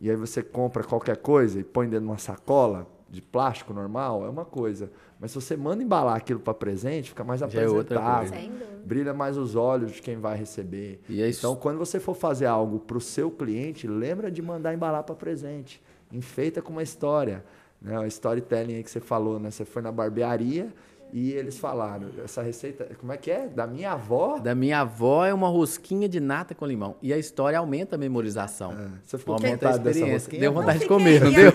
e 0.00 0.10
aí 0.10 0.16
você 0.16 0.42
compra 0.42 0.82
qualquer 0.84 1.16
coisa 1.18 1.60
e 1.60 1.64
põe 1.64 1.86
dentro 1.88 2.04
de 2.06 2.10
uma 2.10 2.18
sacola 2.18 2.86
de 3.10 3.22
plástico 3.22 3.72
normal, 3.72 4.24
é 4.26 4.28
uma 4.28 4.44
coisa. 4.44 4.90
Mas 5.18 5.30
se 5.30 5.40
você 5.40 5.56
manda 5.56 5.82
embalar 5.82 6.14
aquilo 6.16 6.38
para 6.40 6.52
presente, 6.52 7.08
fica 7.08 7.24
mais 7.24 7.40
é 7.40 7.46
apresentável. 7.46 8.30
dúvida. 8.48 8.82
Brilha 8.84 9.14
mais 9.14 9.36
os 9.38 9.56
olhos 9.56 9.92
de 9.92 10.02
quem 10.02 10.16
vai 10.18 10.36
receber. 10.36 11.00
E 11.08 11.22
é 11.22 11.28
isso- 11.28 11.40
Então, 11.40 11.56
quando 11.56 11.78
você 11.78 11.98
for 11.98 12.14
fazer 12.14 12.46
algo 12.46 12.78
para 12.78 12.98
o 12.98 13.00
seu 13.00 13.30
cliente, 13.30 13.86
lembra 13.88 14.30
de 14.30 14.42
mandar 14.42 14.74
embalar 14.74 15.02
para 15.04 15.14
presente. 15.14 15.82
Enfeita 16.12 16.60
com 16.60 16.72
uma 16.72 16.82
história. 16.82 17.44
Né? 17.80 17.98
O 17.98 18.04
storytelling 18.06 18.74
aí 18.76 18.82
que 18.84 18.90
você 18.90 19.00
falou, 19.00 19.38
né? 19.40 19.50
Você 19.50 19.64
foi 19.64 19.80
na 19.82 19.90
barbearia 19.92 20.72
e 21.12 21.32
eles 21.32 21.58
falaram, 21.58 22.08
essa 22.24 22.42
receita, 22.42 22.88
como 22.98 23.12
é 23.12 23.16
que 23.16 23.30
é? 23.30 23.46
Da 23.46 23.66
minha 23.66 23.92
avó? 23.92 24.38
Da 24.38 24.54
minha 24.54 24.80
avó 24.80 25.24
é 25.24 25.32
uma 25.32 25.48
rosquinha 25.48 26.08
de 26.08 26.20
nata 26.20 26.54
com 26.54 26.66
limão. 26.66 26.96
E 27.02 27.12
a 27.12 27.18
história 27.18 27.58
aumenta 27.58 27.96
a 27.96 27.98
memorização. 27.98 28.72
É, 28.72 28.88
Você 29.04 29.16
ficou 29.18 29.36
com 29.36 29.44
Aumenta 29.44 29.68
a 29.68 29.70
vontade 29.72 29.84
dessa 29.84 29.98
experiência. 29.98 30.24
rosquinha? 30.26 30.40
Deu 30.40 30.52
Não, 30.52 30.60
vontade 30.60 30.78
de 30.78 30.84
fiquei. 30.84 30.96
comer, 30.98 31.20
não 31.22 31.30
E 31.30 31.34
deu? 31.34 31.46
aí- 31.46 31.52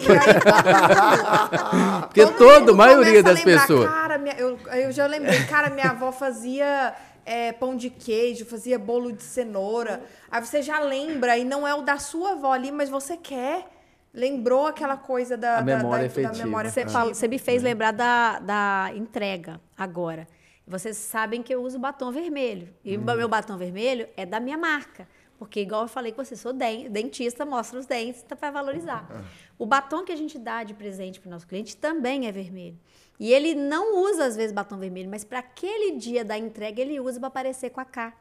Porque 2.04 2.26
Todo 2.26 2.38
toda, 2.38 2.72
a 2.72 2.76
maioria 2.76 3.20
a 3.20 3.24
das 3.24 3.44
lembrar, 3.44 3.62
pessoas. 3.68 3.90
Cara, 3.90 4.18
minha- 4.18 4.36
eu, 4.36 4.58
eu 4.74 4.92
já 4.92 5.06
lembrei, 5.08 5.44
cara, 5.46 5.70
minha 5.70 5.90
avó 5.92 6.12
fazia 6.12 6.94
é, 7.26 7.52
pão 7.54 7.76
de 7.76 7.90
queijo, 7.90 8.46
fazia 8.46 8.78
bolo 8.78 9.12
de 9.14 9.24
cenoura. 9.24 10.02
Aí 10.30 10.44
você 10.46 10.62
já 10.62 10.80
lembra, 10.80 11.38
e 11.38 11.44
não 11.46 11.68
é 11.68 11.74
o 11.74 11.82
da 11.82 11.98
sua 11.98 12.32
avó 12.34 12.52
ali, 12.52 12.72
mas 12.72 12.90
você 12.90 13.16
quer. 13.18 13.66
Lembrou 14.14 14.68
aquela 14.68 14.96
coisa 14.96 15.36
da, 15.36 15.58
A 15.58 15.62
da- 15.62 15.78
memória 15.78 16.00
da, 16.02 16.06
efetiva. 16.06 16.34
Da 16.34 16.46
memória 16.46 16.70
Você, 16.70 16.88
fala- 16.88 17.14
você 17.14 17.28
me 17.28 17.40
fez 17.40 17.64
lembrar 17.64 17.92
da, 17.92 18.40
da 18.40 18.92
entrega 18.96 19.60
agora. 19.76 20.28
Vocês 20.68 20.96
sabem 20.98 21.42
que 21.42 21.54
eu 21.54 21.62
uso 21.64 21.80
batom 21.80 22.12
vermelho. 22.12 22.70
E 22.86 22.96
o 22.96 23.02
meu 23.02 23.28
batom 23.28 23.58
vermelho 23.58 24.08
é 24.16 24.26
da 24.26 24.40
minha 24.40 24.58
marca. 24.58 25.08
Porque, 25.38 25.60
igual 25.60 25.82
eu 25.82 25.88
falei 25.90 26.12
com 26.14 26.24
você, 26.24 26.36
sou 26.38 26.54
den- 26.54 26.90
dentista, 26.90 27.44
mostra 27.46 27.78
os 27.80 27.86
dentes 27.86 28.24
para 28.24 28.52
valorizar. 28.52 29.26
O 29.58 29.66
batom 29.66 30.04
que 30.06 30.12
a 30.12 30.16
gente 30.16 30.38
dá 30.38 30.64
de 30.64 30.74
presente 30.74 31.20
para 31.20 31.28
o 31.28 31.32
nosso 31.32 31.48
cliente 31.48 31.76
também 31.76 32.28
é 32.28 32.32
vermelho. 32.32 32.78
E 33.20 33.34
ele 33.34 33.54
não 33.56 34.04
usa, 34.04 34.26
às 34.26 34.36
vezes, 34.38 34.52
batom 34.54 34.78
vermelho, 34.78 35.10
mas 35.10 35.24
para 35.24 35.40
aquele 35.40 35.98
dia 35.98 36.24
da 36.24 36.38
entrega, 36.38 36.82
ele 36.82 37.00
usa 37.00 37.20
para 37.20 37.30
parecer 37.30 37.72
com 37.72 37.82
a 37.82 37.86
K. 37.86 38.14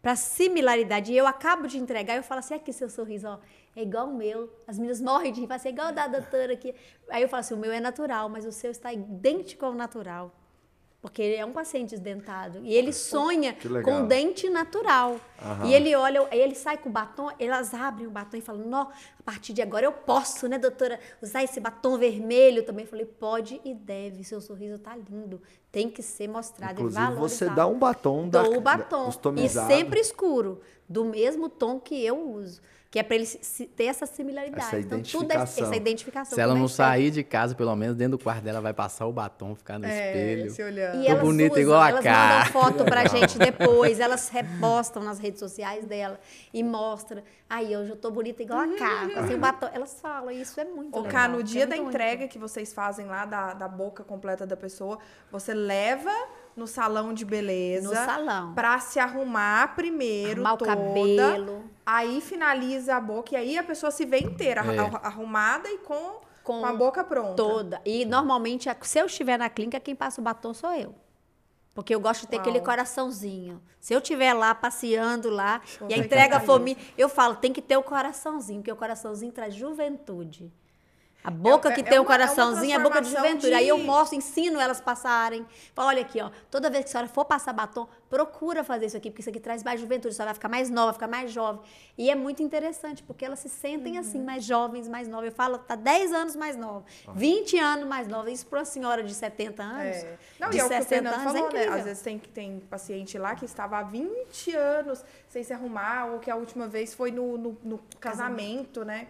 Para 0.00 0.14
similaridade. 0.14 1.10
E 1.12 1.16
eu 1.16 1.26
acabo 1.26 1.66
de 1.66 1.78
entregar 1.78 2.14
e 2.14 2.18
eu 2.18 2.22
falo 2.22 2.38
assim: 2.38 2.54
aqui 2.54 2.72
seu 2.72 2.88
sorriso, 2.88 3.26
ó, 3.26 3.38
é 3.76 3.82
igual 3.82 4.08
o 4.08 4.14
meu. 4.16 4.50
As 4.66 4.76
meninas 4.78 5.00
morrem 5.00 5.32
de 5.32 5.40
rir, 5.42 5.46
falam 5.46 5.56
assim, 5.60 5.68
é 5.68 5.72
igual 5.72 5.88
o 5.90 5.92
da 5.92 6.06
doutora 6.08 6.54
aqui. 6.54 6.74
Aí 7.10 7.22
eu 7.22 7.28
falo 7.28 7.40
assim: 7.40 7.54
o 7.54 7.58
meu 7.58 7.70
é 7.72 7.78
natural, 7.78 8.28
mas 8.28 8.44
o 8.46 8.50
seu 8.52 8.70
está 8.70 8.92
idêntico 8.92 9.64
ao 9.66 9.74
natural. 9.74 10.32
Porque 11.02 11.22
ele 11.22 11.36
é 11.36 11.44
um 11.44 11.52
paciente 11.52 11.90
desdentado. 11.90 12.58
E 12.64 12.74
ele 12.74 12.92
sonha 12.92 13.54
com 13.84 14.06
dente 14.08 14.48
natural. 14.48 15.20
Aham. 15.40 15.66
E 15.66 15.74
ele 15.74 15.94
olha, 15.94 16.26
aí 16.32 16.40
ele 16.40 16.54
sai 16.56 16.78
com 16.78 16.88
o 16.88 16.92
batom, 16.92 17.28
elas 17.38 17.72
abrem 17.74 18.08
o 18.08 18.10
batom 18.10 18.36
e 18.36 18.40
falam: 18.40 18.66
Nó, 18.66 18.80
a 19.20 19.22
partir 19.24 19.52
de 19.52 19.62
agora 19.62 19.84
eu 19.84 19.92
posso, 19.92 20.48
né, 20.48 20.58
doutora, 20.58 20.98
usar 21.22 21.44
esse 21.44 21.60
batom 21.60 21.96
vermelho 21.96 22.64
também. 22.64 22.86
Eu 22.86 22.90
falei: 22.90 23.04
pode 23.06 23.60
e 23.64 23.72
deve, 23.72 24.24
seu 24.24 24.40
sorriso 24.40 24.78
tá 24.80 24.96
lindo. 24.96 25.40
Tem 25.70 25.88
que 25.88 26.02
ser 26.02 26.26
mostrado 26.28 26.80
Inclusive, 26.80 27.00
e 27.00 27.04
valorizado. 27.04 27.28
você 27.50 27.54
dá 27.54 27.66
um 27.68 27.78
batom 27.78 28.28
da- 28.28 28.42
Dou 28.42 28.56
o 28.56 28.60
batom. 28.60 29.02
E 29.02 29.06
customizado. 29.06 29.68
sempre 29.72 30.00
escuro, 30.00 30.60
do 30.88 31.04
mesmo 31.04 31.48
tom 31.48 31.78
que 31.78 32.04
eu 32.04 32.18
uso. 32.30 32.60
Que 32.96 33.00
é 33.00 33.02
para 33.02 33.14
ele 33.16 33.26
se- 33.26 33.38
se- 33.42 33.66
ter 33.66 33.84
essa 33.84 34.06
similaridade. 34.06 34.64
Essa 34.64 34.78
então, 34.80 35.02
tudo 35.02 35.30
é 35.30 35.34
identificação. 35.34 35.64
essa 35.66 35.76
identificação. 35.76 36.34
Se 36.34 36.40
ela 36.40 36.54
não 36.54 36.64
é 36.64 36.68
sair 36.68 37.10
de 37.10 37.22
casa, 37.22 37.54
pelo 37.54 37.76
menos 37.76 37.94
dentro 37.94 38.16
do 38.16 38.22
quarto 38.24 38.42
dela, 38.42 38.58
vai 38.58 38.72
passar 38.72 39.04
o 39.04 39.12
batom, 39.12 39.54
ficar 39.54 39.78
no 39.78 39.84
É, 39.84 40.06
espelho. 40.06 40.50
se 40.50 40.62
olhando. 40.62 41.02
E 41.02 41.04
Tô 41.04 41.10
elas 41.10 41.22
bonita 41.22 41.50
usam, 41.52 41.62
igual 41.62 41.82
a 41.82 41.88
elas 41.90 42.02
Cá. 42.04 42.28
mandam 42.38 42.52
foto 42.52 42.84
pra 42.86 43.04
gente 43.06 43.36
depois, 43.38 44.00
elas 44.00 44.30
repostam 44.30 45.02
nas 45.04 45.18
redes 45.18 45.40
sociais 45.40 45.84
dela 45.84 46.18
e 46.54 46.62
mostram. 46.62 47.22
Aí, 47.50 47.76
hoje 47.76 47.90
eu 47.90 47.96
tô 47.96 48.10
bonita 48.10 48.42
igual 48.42 48.60
a 48.60 48.68
Cá. 48.78 49.08
Assim, 49.16 49.34
o 49.34 49.38
batom. 49.38 49.68
Elas 49.74 50.00
falam, 50.00 50.30
e 50.30 50.40
isso 50.40 50.58
é 50.58 50.64
muito 50.64 50.96
Ô, 50.98 51.02
legal. 51.02 51.12
Cá, 51.12 51.28
no 51.28 51.34
porque 51.36 51.50
dia 51.52 51.64
é 51.64 51.66
da 51.66 51.76
entrega 51.76 52.26
que 52.26 52.38
vocês 52.38 52.72
fazem 52.72 53.04
lá, 53.04 53.26
da, 53.26 53.52
da 53.52 53.68
boca 53.68 54.04
completa 54.04 54.46
da 54.46 54.56
pessoa, 54.56 54.98
você 55.30 55.52
leva 55.52 56.10
no 56.56 56.66
salão 56.66 57.12
de 57.12 57.24
beleza. 57.24 57.88
No 57.88 57.94
salão. 57.94 58.54
Pra 58.54 58.78
se 58.78 58.98
arrumar 58.98 59.74
primeiro 59.76 60.40
Arrumar 60.40 60.54
o 60.54 60.56
toda. 60.56 60.70
cabelo. 60.74 61.64
Aí 61.84 62.20
finaliza 62.20 62.96
a 62.96 63.00
boca 63.00 63.34
e 63.34 63.36
aí 63.36 63.58
a 63.58 63.62
pessoa 63.62 63.90
se 63.90 64.04
vê 64.06 64.18
inteira, 64.18 64.62
É. 64.62 64.78
arru- 64.78 65.00
arrumada 65.02 65.68
e 65.70 65.78
com, 65.78 66.20
com, 66.42 66.60
Com 66.60 66.66
a 66.66 66.72
boca 66.72 67.04
pronta. 67.04 67.34
Toda. 67.36 67.80
E 67.84 68.04
normalmente, 68.04 68.68
se 68.82 68.98
eu 68.98 69.06
estiver 69.06 69.38
na 69.38 69.48
clínica, 69.50 69.78
quem 69.78 69.94
passa 69.94 70.20
o 70.20 70.24
batom 70.24 70.54
sou 70.54 70.72
eu. 70.74 70.94
Porque 71.74 71.94
eu 71.94 72.00
gosto 72.00 72.22
de 72.22 72.28
ter 72.28 72.36
Uau. 72.36 72.42
aquele 72.42 72.60
coraçãozinho. 72.64 73.60
Se 73.78 73.92
eu 73.92 73.98
estiver 73.98 74.32
lá 74.32 74.54
passeando 74.54 75.28
lá 75.28 75.60
e 75.88 75.92
a 75.92 75.98
entrega 75.98 76.40
for 76.40 76.58
minha, 76.58 76.76
eu 76.96 77.06
falo, 77.08 77.36
tem 77.36 77.52
que 77.52 77.60
ter 77.60 77.76
o 77.76 77.82
coraçãozinho, 77.82 78.60
porque 78.60 78.72
o 78.72 78.76
coraçãozinho 78.76 79.30
traz 79.30 79.54
juventude. 79.54 80.50
A 81.26 81.30
boca 81.30 81.68
É- 81.70 81.72
que 81.72 81.80
é 81.80 81.82
tem 81.82 81.98
um 81.98 82.02
uma- 82.02 82.14
é 82.14 82.18
coraçãozinho 82.18 82.72
é 82.72 82.76
a 82.76 82.78
boca 82.78 83.00
de 83.02 83.10
juventude. 83.10 83.52
Aí 83.52 83.66
eu 83.66 83.76
de- 83.78 83.82
mostro, 83.82 84.16
ensino 84.16 84.60
elas 84.60 84.80
passarem. 84.80 85.44
Falo, 85.74 85.88
olha 85.88 86.02
aqui, 86.02 86.20
ó. 86.20 86.30
Toda 86.50 86.70
vez 86.70 86.84
que 86.84 86.90
a 86.90 86.92
senhora 86.92 87.08
for 87.08 87.24
passar 87.24 87.52
batom, 87.52 87.88
procura 88.08 88.62
fazer 88.62 88.86
isso 88.86 88.96
aqui, 88.96 89.10
porque 89.10 89.22
isso 89.22 89.30
aqui 89.30 89.40
traz 89.40 89.64
mais 89.64 89.80
juventude. 89.80 90.12
A 90.14 90.16
senhora 90.16 90.28
vai 90.30 90.34
ficar 90.34 90.48
mais 90.48 90.70
nova, 90.70 90.86
vai 90.86 90.94
ficar 90.94 91.08
mais 91.08 91.32
jovem. 91.32 91.60
E 91.98 92.08
é 92.10 92.14
muito 92.14 92.42
interessante, 92.44 93.02
porque 93.02 93.24
elas 93.24 93.40
se 93.40 93.48
sentem 93.48 93.94
Uhum. 93.94 94.00
assim, 94.00 94.22
mais 94.22 94.44
jovens, 94.44 94.86
mais 94.86 95.08
novas. 95.08 95.26
Eu 95.26 95.32
falo, 95.32 95.58
tá 95.58 95.74
10 95.74 96.12
anos 96.12 96.36
mais 96.36 96.56
nova, 96.56 96.84
20 97.14 97.58
anos 97.58 97.88
mais 97.88 98.06
nova. 98.06 98.30
Isso 98.30 98.46
para 98.46 98.60
uma 98.60 98.64
senhora 98.64 99.02
de 99.02 99.12
70 99.12 99.64
anos, 99.64 99.96
É. 99.96 100.18
Não, 100.38 100.50
de 100.50 100.58
e 100.58 100.60
é 100.60 100.64
o 100.64 100.68
que 100.68 100.74
o 100.74 100.78
60 100.78 100.84
Fernando 100.88 101.14
anos, 101.14 101.24
falou, 101.24 101.38
é 101.38 101.42
né? 101.42 101.48
incrível. 101.48 101.72
Às 101.78 101.84
vezes 101.84 102.02
tem, 102.02 102.18
tem 102.18 102.60
paciente 102.60 103.18
lá 103.18 103.34
que 103.34 103.44
estava 103.44 103.78
há 103.78 103.82
20 103.82 104.54
anos 104.54 105.04
sem 105.28 105.42
se 105.42 105.52
arrumar, 105.52 106.06
ou 106.12 106.20
que 106.20 106.30
a 106.30 106.36
última 106.36 106.68
vez 106.68 106.94
foi 106.94 107.10
no, 107.10 107.36
no, 107.36 107.58
no 107.64 107.80
casamento, 107.98 108.84
né? 108.84 109.08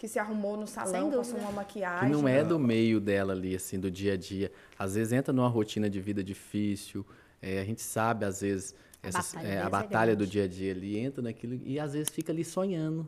Que 0.00 0.08
se 0.08 0.18
arrumou 0.18 0.56
no 0.56 0.66
salão, 0.66 1.10
passou 1.10 1.36
uma 1.38 1.50
Que 1.50 1.54
maquiagem. 1.56 2.08
não 2.10 2.26
é 2.26 2.42
do 2.42 2.58
meio 2.58 2.98
dela 2.98 3.34
ali, 3.34 3.54
assim, 3.54 3.78
do 3.78 3.90
dia 3.90 4.14
a 4.14 4.16
dia. 4.16 4.50
Às 4.78 4.94
vezes 4.94 5.12
entra 5.12 5.30
numa 5.30 5.46
rotina 5.46 5.90
de 5.90 6.00
vida 6.00 6.24
difícil. 6.24 7.04
é, 7.42 7.60
a 7.60 7.64
gente 7.64 7.82
sabe, 7.82 8.24
às 8.24 8.40
vezes, 8.40 8.74
A 9.02 9.08
essas- 9.08 9.32
batalha 9.34 9.48
é, 9.52 9.62
a 9.62 9.66
é 9.66 9.68
batalha 9.68 10.16
do 10.16 10.26
dia 10.26 10.44
a 10.44 10.48
dia 10.48 10.72
ali, 10.72 10.98
entra 10.98 11.20
naquilo 11.22 11.60
e 11.64 11.78
às 11.78 11.92
vezes 11.92 12.08
fica 12.10 12.32
ali 12.32 12.44
sonhando. 12.44 13.04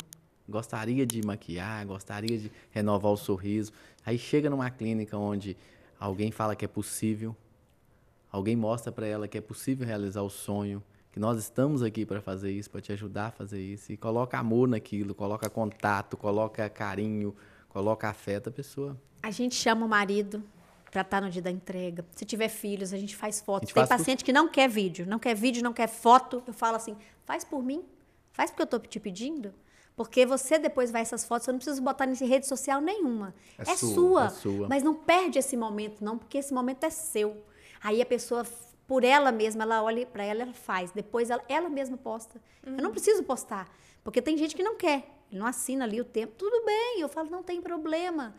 Gostaria 0.49 1.05
de 1.07 1.23
maquiar, 1.25 1.87
gostaria 1.87 2.39
de 2.39 2.51
renovar 2.71 3.13
o 3.13 3.17
sorriso. 3.17 3.73
Aí 4.05 4.19
chega 4.19 4.49
numa 4.51 4.71
clínica 4.71 5.17
onde 5.19 5.57
alguém 6.01 6.31
fala 6.31 6.55
que 6.57 6.65
é 6.65 6.69
possível, 6.69 7.35
alguém 8.31 8.55
mostra 8.57 8.91
para 8.93 9.07
ela 9.07 9.27
que 9.29 9.37
é 9.39 9.41
possível 9.41 9.87
realizar 9.87 10.23
o 10.23 10.31
sonho, 10.31 10.83
que 11.13 11.21
nós 11.21 11.39
estamos 11.39 11.83
aqui 11.83 12.07
para 12.07 12.23
fazer 12.23 12.51
isso, 12.51 12.71
para 12.71 12.81
te 12.81 12.91
ajudar 12.93 13.27
a 13.27 13.31
fazer 13.31 13.61
isso, 13.61 13.93
e 13.93 13.97
coloca 13.97 14.39
amor 14.39 14.67
naquilo, 14.67 15.15
coloca 15.15 15.49
contato, 15.51 16.17
coloca 16.17 16.69
carinho, 16.71 17.37
coloca 17.69 18.09
afeto 18.09 18.49
a 18.49 18.53
pessoa. 18.53 18.99
A 19.23 19.31
gente 19.31 19.55
chama 19.55 19.85
o 19.85 19.89
marido 19.89 20.43
para 20.91 21.03
estar 21.03 21.21
no 21.21 21.31
dia 21.31 21.43
da 21.43 21.51
entrega. 21.51 22.05
Se 22.17 22.25
tiver 22.25 22.49
filhos, 22.49 22.93
a 22.93 22.99
gente 22.99 23.15
faz 23.15 23.41
foto. 23.41 23.63
gente 23.63 23.75
Tem 23.75 23.87
faz 23.87 24.01
paciente 24.01 24.25
que 24.25 24.33
não 24.33 24.49
quer 24.49 24.69
vídeo, 24.69 25.07
não 25.07 25.19
quer 25.19 25.35
vídeo, 25.35 25.63
não 25.63 25.73
quer 25.73 25.87
foto. 25.87 26.43
Eu 26.47 26.53
falo 26.53 26.77
assim, 26.77 26.97
faz 27.25 27.45
por 27.45 27.63
mim, 27.63 27.85
faz 28.33 28.51
porque 28.51 28.63
eu 28.63 28.65
estou 28.65 28.81
te 28.81 28.99
pedindo. 28.99 29.53
Porque 29.95 30.25
você 30.25 30.59
depois 30.59 30.91
vai 30.91 31.03
essas 31.03 31.25
fotos, 31.25 31.47
eu 31.47 31.53
não 31.53 31.59
preciso 31.59 31.83
botar 31.83 32.07
em 32.09 32.15
rede 32.27 32.47
social 32.47 32.81
nenhuma. 32.81 33.35
É 33.59 33.63
É, 33.63 33.77
sua, 33.77 33.77
sua, 33.77 34.25
é 34.25 34.31
sua. 34.31 34.69
Mas 34.69 34.83
não 34.83 34.95
perde 34.95 35.39
esse 35.39 35.57
momento, 35.57 36.03
não, 36.03 36.17
porque 36.17 36.39
esse 36.39 36.53
momento 36.55 36.85
é 36.85 36.91
seu. 36.91 37.37
Aí 37.83 38.01
a 38.01 38.07
pessoa, 38.07 38.47
por 38.93 39.05
ela 39.05 39.33
mesma, 39.33 39.63
ela 39.63 39.83
olha 39.83 40.05
para 40.05 40.23
ela, 40.23 40.43
ela 40.43 40.53
faz. 40.53 40.91
Depois 40.91 41.31
ela, 41.31 41.43
ela 41.49 41.71
mesma 41.71 41.97
posta. 41.97 42.39
Eu 42.63 42.83
não 42.83 42.91
preciso 42.91 43.23
postar. 43.23 43.75
Porque 44.05 44.21
tem 44.21 44.37
gente 44.37 44.55
que 44.55 44.63
não 44.63 44.77
quer. 44.77 45.09
Não 45.31 45.47
assina 45.47 45.87
ali 45.87 45.99
o 45.99 46.05
tempo. 46.05 46.35
Tudo 46.37 46.63
bem, 46.67 47.01
eu 47.01 47.09
falo, 47.09 47.31
não 47.31 47.43
tem 47.43 47.63
problema. 47.63 48.35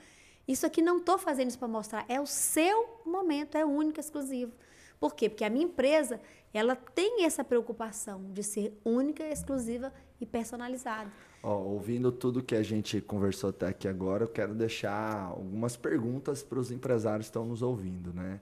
Isso 0.47 0.63
aqui 0.63 0.79
não 0.79 0.97
estou 0.97 1.17
fazendo 1.17 1.47
isso 1.47 1.57
para 1.57 1.67
mostrar. 1.67 2.05
É 2.07 2.21
o 2.21 2.27
seu 2.27 2.99
momento, 3.03 3.57
é 3.57 3.65
único, 3.65 3.99
exclusivo. 3.99 4.51
Por 4.99 5.15
quê? 5.15 5.27
Porque 5.27 5.43
a 5.43 5.49
minha 5.49 5.65
empresa, 5.65 6.21
ela 6.53 6.75
tem 6.75 7.25
essa 7.25 7.43
preocupação 7.43 8.23
de 8.31 8.43
ser 8.43 8.79
única, 8.85 9.27
exclusiva 9.27 9.91
e 10.21 10.25
personalizada. 10.27 11.11
Ó, 11.41 11.57
ouvindo 11.57 12.11
tudo 12.11 12.43
que 12.43 12.53
a 12.53 12.61
gente 12.61 13.01
conversou 13.01 13.49
até 13.49 13.69
aqui 13.69 13.87
agora, 13.87 14.25
eu 14.25 14.29
quero 14.29 14.53
deixar 14.53 15.29
algumas 15.29 15.75
perguntas 15.75 16.43
para 16.43 16.59
os 16.59 16.69
empresários 16.69 17.25
que 17.25 17.31
estão 17.31 17.43
nos 17.43 17.63
ouvindo, 17.63 18.13
né? 18.13 18.39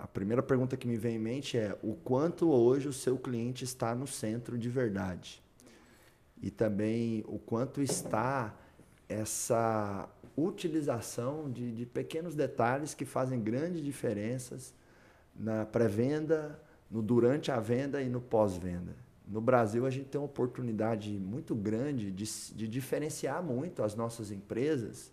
A 0.00 0.06
primeira 0.06 0.42
pergunta 0.42 0.78
que 0.78 0.88
me 0.88 0.96
vem 0.96 1.16
em 1.16 1.18
mente 1.18 1.58
é 1.58 1.76
o 1.82 1.94
quanto 1.94 2.50
hoje 2.50 2.88
o 2.88 2.92
seu 2.92 3.18
cliente 3.18 3.64
está 3.64 3.94
no 3.94 4.06
centro 4.06 4.56
de 4.56 4.70
verdade? 4.70 5.42
E 6.40 6.50
também 6.50 7.22
o 7.28 7.38
quanto 7.38 7.82
está 7.82 8.56
essa 9.06 10.08
utilização 10.34 11.50
de, 11.50 11.70
de 11.72 11.84
pequenos 11.84 12.34
detalhes 12.34 12.94
que 12.94 13.04
fazem 13.04 13.38
grandes 13.42 13.82
diferenças 13.82 14.72
na 15.36 15.66
pré-venda, 15.66 16.58
no 16.90 17.02
durante 17.02 17.52
a 17.52 17.60
venda 17.60 18.00
e 18.00 18.08
no 18.08 18.22
pós-venda. 18.22 18.96
No 19.28 19.42
Brasil, 19.42 19.84
a 19.84 19.90
gente 19.90 20.08
tem 20.08 20.18
uma 20.18 20.24
oportunidade 20.24 21.10
muito 21.10 21.54
grande 21.54 22.10
de, 22.10 22.24
de 22.54 22.66
diferenciar 22.66 23.42
muito 23.42 23.82
as 23.82 23.94
nossas 23.94 24.30
empresas 24.30 25.12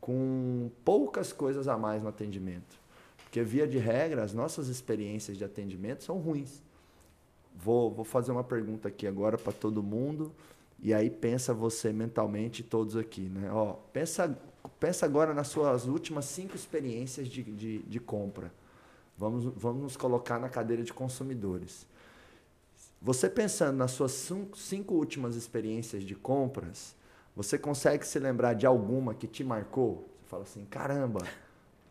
com 0.00 0.72
poucas 0.84 1.32
coisas 1.32 1.68
a 1.68 1.78
mais 1.78 2.02
no 2.02 2.08
atendimento. 2.08 2.87
Porque, 3.28 3.42
via 3.42 3.68
de 3.68 3.76
regra, 3.76 4.24
as 4.24 4.32
nossas 4.32 4.68
experiências 4.68 5.36
de 5.36 5.44
atendimento 5.44 6.02
são 6.02 6.16
ruins. 6.16 6.62
Vou, 7.54 7.90
vou 7.90 8.04
fazer 8.04 8.32
uma 8.32 8.42
pergunta 8.42 8.88
aqui 8.88 9.06
agora 9.06 9.36
para 9.36 9.52
todo 9.52 9.82
mundo, 9.82 10.32
e 10.80 10.94
aí 10.94 11.10
pensa 11.10 11.52
você 11.52 11.92
mentalmente, 11.92 12.62
todos 12.62 12.96
aqui. 12.96 13.28
Né? 13.28 13.52
Ó, 13.52 13.74
pensa, 13.92 14.34
pensa 14.80 15.04
agora 15.04 15.34
nas 15.34 15.48
suas 15.48 15.86
últimas 15.86 16.24
cinco 16.24 16.56
experiências 16.56 17.28
de, 17.28 17.42
de, 17.42 17.78
de 17.80 18.00
compra. 18.00 18.50
Vamos, 19.18 19.44
vamos 19.56 19.82
nos 19.82 19.96
colocar 19.96 20.38
na 20.38 20.48
cadeira 20.48 20.82
de 20.82 20.94
consumidores. 20.94 21.86
Você 23.02 23.28
pensando 23.28 23.76
nas 23.76 23.90
suas 23.90 24.12
cinco, 24.12 24.56
cinco 24.56 24.94
últimas 24.94 25.36
experiências 25.36 26.02
de 26.02 26.14
compras, 26.14 26.96
você 27.36 27.58
consegue 27.58 28.06
se 28.06 28.18
lembrar 28.18 28.54
de 28.54 28.64
alguma 28.64 29.12
que 29.12 29.26
te 29.26 29.44
marcou? 29.44 30.08
Você 30.22 30.28
fala 30.30 30.42
assim, 30.44 30.64
caramba, 30.64 31.20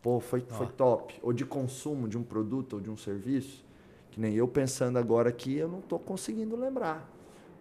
pô, 0.02 0.20
foi, 0.20 0.41
foi 0.41 0.68
top. 0.68 1.20
Ou 1.22 1.34
de 1.34 1.45
consumo 1.45 2.08
de 2.08 2.18
um 2.18 2.24
produto 2.24 2.74
ou 2.74 2.82
de 2.82 2.89
um 2.89 2.98
serviço? 2.98 3.66
Que 4.12 4.20
nem 4.20 4.34
eu 4.34 4.48
pensando 4.48 4.98
agora 4.98 5.30
aqui, 5.30 5.56
eu 5.56 5.68
não 5.68 5.80
estou 5.80 6.00
conseguindo 6.00 6.56
lembrar 6.56 7.08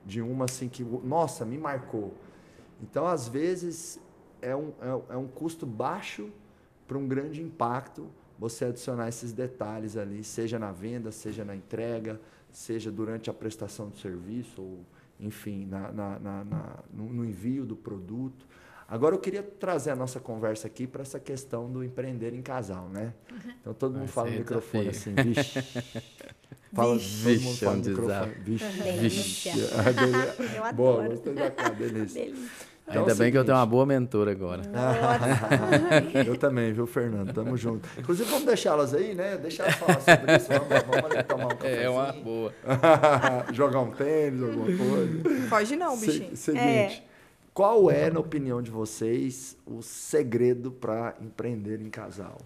de 0.05 0.23
uma 0.23 0.45
assim 0.45 0.69
que, 0.69 0.85
nossa, 0.85 1.45
me 1.45 1.59
marcou. 1.59 2.15
Então, 2.81 3.07
às 3.07 3.27
vezes, 3.27 4.01
é 4.41 4.55
um, 4.55 4.73
é, 4.81 5.15
é 5.15 5.17
um 5.17 5.27
custo 5.27 5.67
baixo 5.67 6.31
para 6.87 6.97
um 6.97 7.09
grande 7.09 7.43
impacto 7.43 8.09
você 8.39 8.67
adicionar 8.67 9.09
esses 9.09 9.33
detalhes 9.33 9.97
ali, 9.97 10.23
seja 10.23 10.59
na 10.59 10.71
venda, 10.71 11.11
seja 11.11 11.45
na 11.45 11.57
entrega, 11.57 12.21
seja 12.53 12.91
durante 12.91 13.31
a 13.31 13.35
prestação 13.35 13.89
de 13.89 13.99
serviço, 13.99 14.61
ou, 14.61 14.85
enfim, 15.19 15.67
na, 15.67 15.91
na, 15.91 16.19
na, 16.19 16.79
no 16.93 17.25
envio 17.25 17.65
do 17.65 17.75
produto. 17.75 18.47
Agora, 18.89 19.15
eu 19.17 19.19
queria 19.19 19.43
trazer 19.43 19.91
a 19.91 19.97
nossa 19.97 20.21
conversa 20.21 20.67
aqui 20.69 20.87
para 20.87 21.03
essa 21.03 21.19
questão 21.19 21.69
do 21.71 21.83
empreender 21.83 22.33
em 22.33 22.41
casal, 22.43 22.89
né? 22.89 23.13
Então, 23.61 23.75
todo 23.75 23.93
mundo 23.99 24.07
Vai 24.07 24.09
fala 24.09 24.31
no 24.31 24.39
microfone 24.39 24.89
assim, 24.89 25.13
desafio. 25.15 25.35
vixe. 25.35 25.65
Fala, 26.73 26.89
todo 26.91 26.99
Vixe, 27.01 27.45
mundo 27.45 27.55
é 27.55 27.59
fala 27.59 27.73
um 27.73 27.79
no 27.81 27.89
microfone. 27.89 28.35
Vixe. 28.45 28.83
Delícia. 28.83 29.53
Ah. 29.77 30.67
Eu 30.69 30.75
Boa, 30.75 30.93
adoro. 31.03 31.09
gostei 31.11 31.35
da 31.35 31.51
cara, 31.51 31.75
delícia. 31.75 32.23
Delícia. 32.25 32.51
Então, 32.89 33.01
Ainda 33.01 33.13
é 33.13 33.15
bem 33.17 33.33
que 33.33 33.39
eu 33.39 33.45
tenho 33.45 33.57
uma 33.57 33.67
boa 33.67 33.85
mentora 33.85 34.31
agora. 34.31 34.63
Eu 36.25 36.37
também, 36.39 36.73
viu, 36.73 36.87
Fernando? 36.87 37.33
Tamo 37.35 37.57
junto. 37.57 37.89
Inclusive, 37.99 38.31
vamos 38.31 38.47
deixá-las 38.47 38.95
aí, 38.95 39.13
né? 39.13 39.37
Deixa 39.37 39.65
elas 39.65 39.75
falar 39.75 40.01
sobre 40.01 40.37
isso. 40.37 40.47
Vamos, 40.49 40.69
vamos 40.85 41.11
ali 41.17 41.23
tomar 41.25 41.47
um 41.47 41.49
cafezinho. 41.49 41.83
É 41.83 41.91
uma 41.91 42.13
boa. 42.13 42.53
Jogar 43.53 43.81
um 43.81 43.91
tênis, 43.91 44.41
alguma 44.41 44.67
coisa. 44.67 45.49
Foge 45.49 45.75
não, 45.75 45.97
Se- 45.97 46.07
bichinho. 46.07 46.37
seguinte. 46.37 47.03
Qual 47.57 47.91
é, 47.91 48.11
na 48.11 48.21
opinião 48.21 48.61
de 48.61 48.71
vocês, 48.71 49.57
o 49.65 49.81
segredo 49.81 50.71
para 50.71 51.17
empreender 51.23 51.81
em 51.81 51.89
casal? 51.89 52.37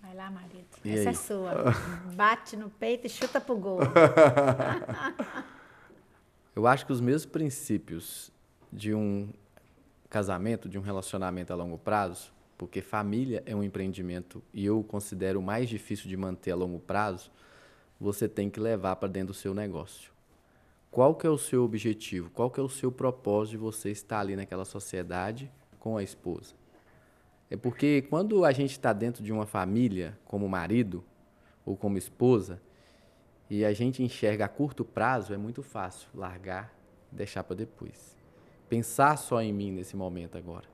Vai 0.00 0.14
lá, 0.14 0.30
marido. 0.30 0.68
E 0.84 0.92
Essa 0.92 1.00
aí? 1.00 1.06
é 1.08 1.12
sua. 1.14 1.50
Bate 2.14 2.56
no 2.56 2.70
peito 2.70 3.08
e 3.08 3.10
chuta 3.10 3.40
pro 3.40 3.56
gol. 3.56 3.80
Eu 6.54 6.68
acho 6.68 6.86
que 6.86 6.92
os 6.92 7.00
mesmos 7.00 7.26
princípios 7.26 8.30
de 8.72 8.94
um 8.94 9.28
casamento, 10.08 10.68
de 10.68 10.78
um 10.78 10.82
relacionamento 10.82 11.52
a 11.52 11.56
longo 11.56 11.76
prazo, 11.76 12.32
porque 12.56 12.80
família 12.80 13.42
é 13.44 13.56
um 13.56 13.64
empreendimento 13.64 14.40
e 14.54 14.64
eu 14.64 14.84
considero 14.84 15.40
o 15.40 15.42
mais 15.42 15.68
difícil 15.68 16.08
de 16.08 16.16
manter 16.16 16.52
a 16.52 16.54
longo 16.54 16.78
prazo, 16.78 17.32
você 17.98 18.28
tem 18.28 18.48
que 18.48 18.60
levar 18.60 18.94
para 18.94 19.08
dentro 19.08 19.32
do 19.32 19.34
seu 19.34 19.52
negócio. 19.52 20.19
Qual 20.90 21.14
que 21.14 21.26
é 21.26 21.30
o 21.30 21.38
seu 21.38 21.62
objetivo? 21.62 22.30
Qual 22.30 22.50
que 22.50 22.58
é 22.58 22.62
o 22.62 22.68
seu 22.68 22.90
propósito 22.90 23.52
de 23.52 23.56
você 23.58 23.90
estar 23.90 24.20
ali 24.20 24.34
naquela 24.34 24.64
sociedade 24.64 25.50
com 25.78 25.96
a 25.96 26.02
esposa? 26.02 26.54
É 27.48 27.56
porque 27.56 28.02
quando 28.10 28.44
a 28.44 28.52
gente 28.52 28.72
está 28.72 28.92
dentro 28.92 29.22
de 29.22 29.32
uma 29.32 29.46
família, 29.46 30.18
como 30.24 30.48
marido 30.48 31.04
ou 31.64 31.76
como 31.76 31.96
esposa, 31.96 32.60
e 33.48 33.64
a 33.64 33.72
gente 33.72 34.02
enxerga 34.02 34.44
a 34.44 34.48
curto 34.48 34.84
prazo, 34.84 35.34
é 35.34 35.36
muito 35.36 35.62
fácil 35.62 36.08
largar, 36.14 36.72
deixar 37.10 37.44
para 37.44 37.56
depois. 37.56 38.16
Pensar 38.68 39.16
só 39.16 39.42
em 39.42 39.52
mim 39.52 39.72
nesse 39.72 39.96
momento 39.96 40.38
agora. 40.38 40.68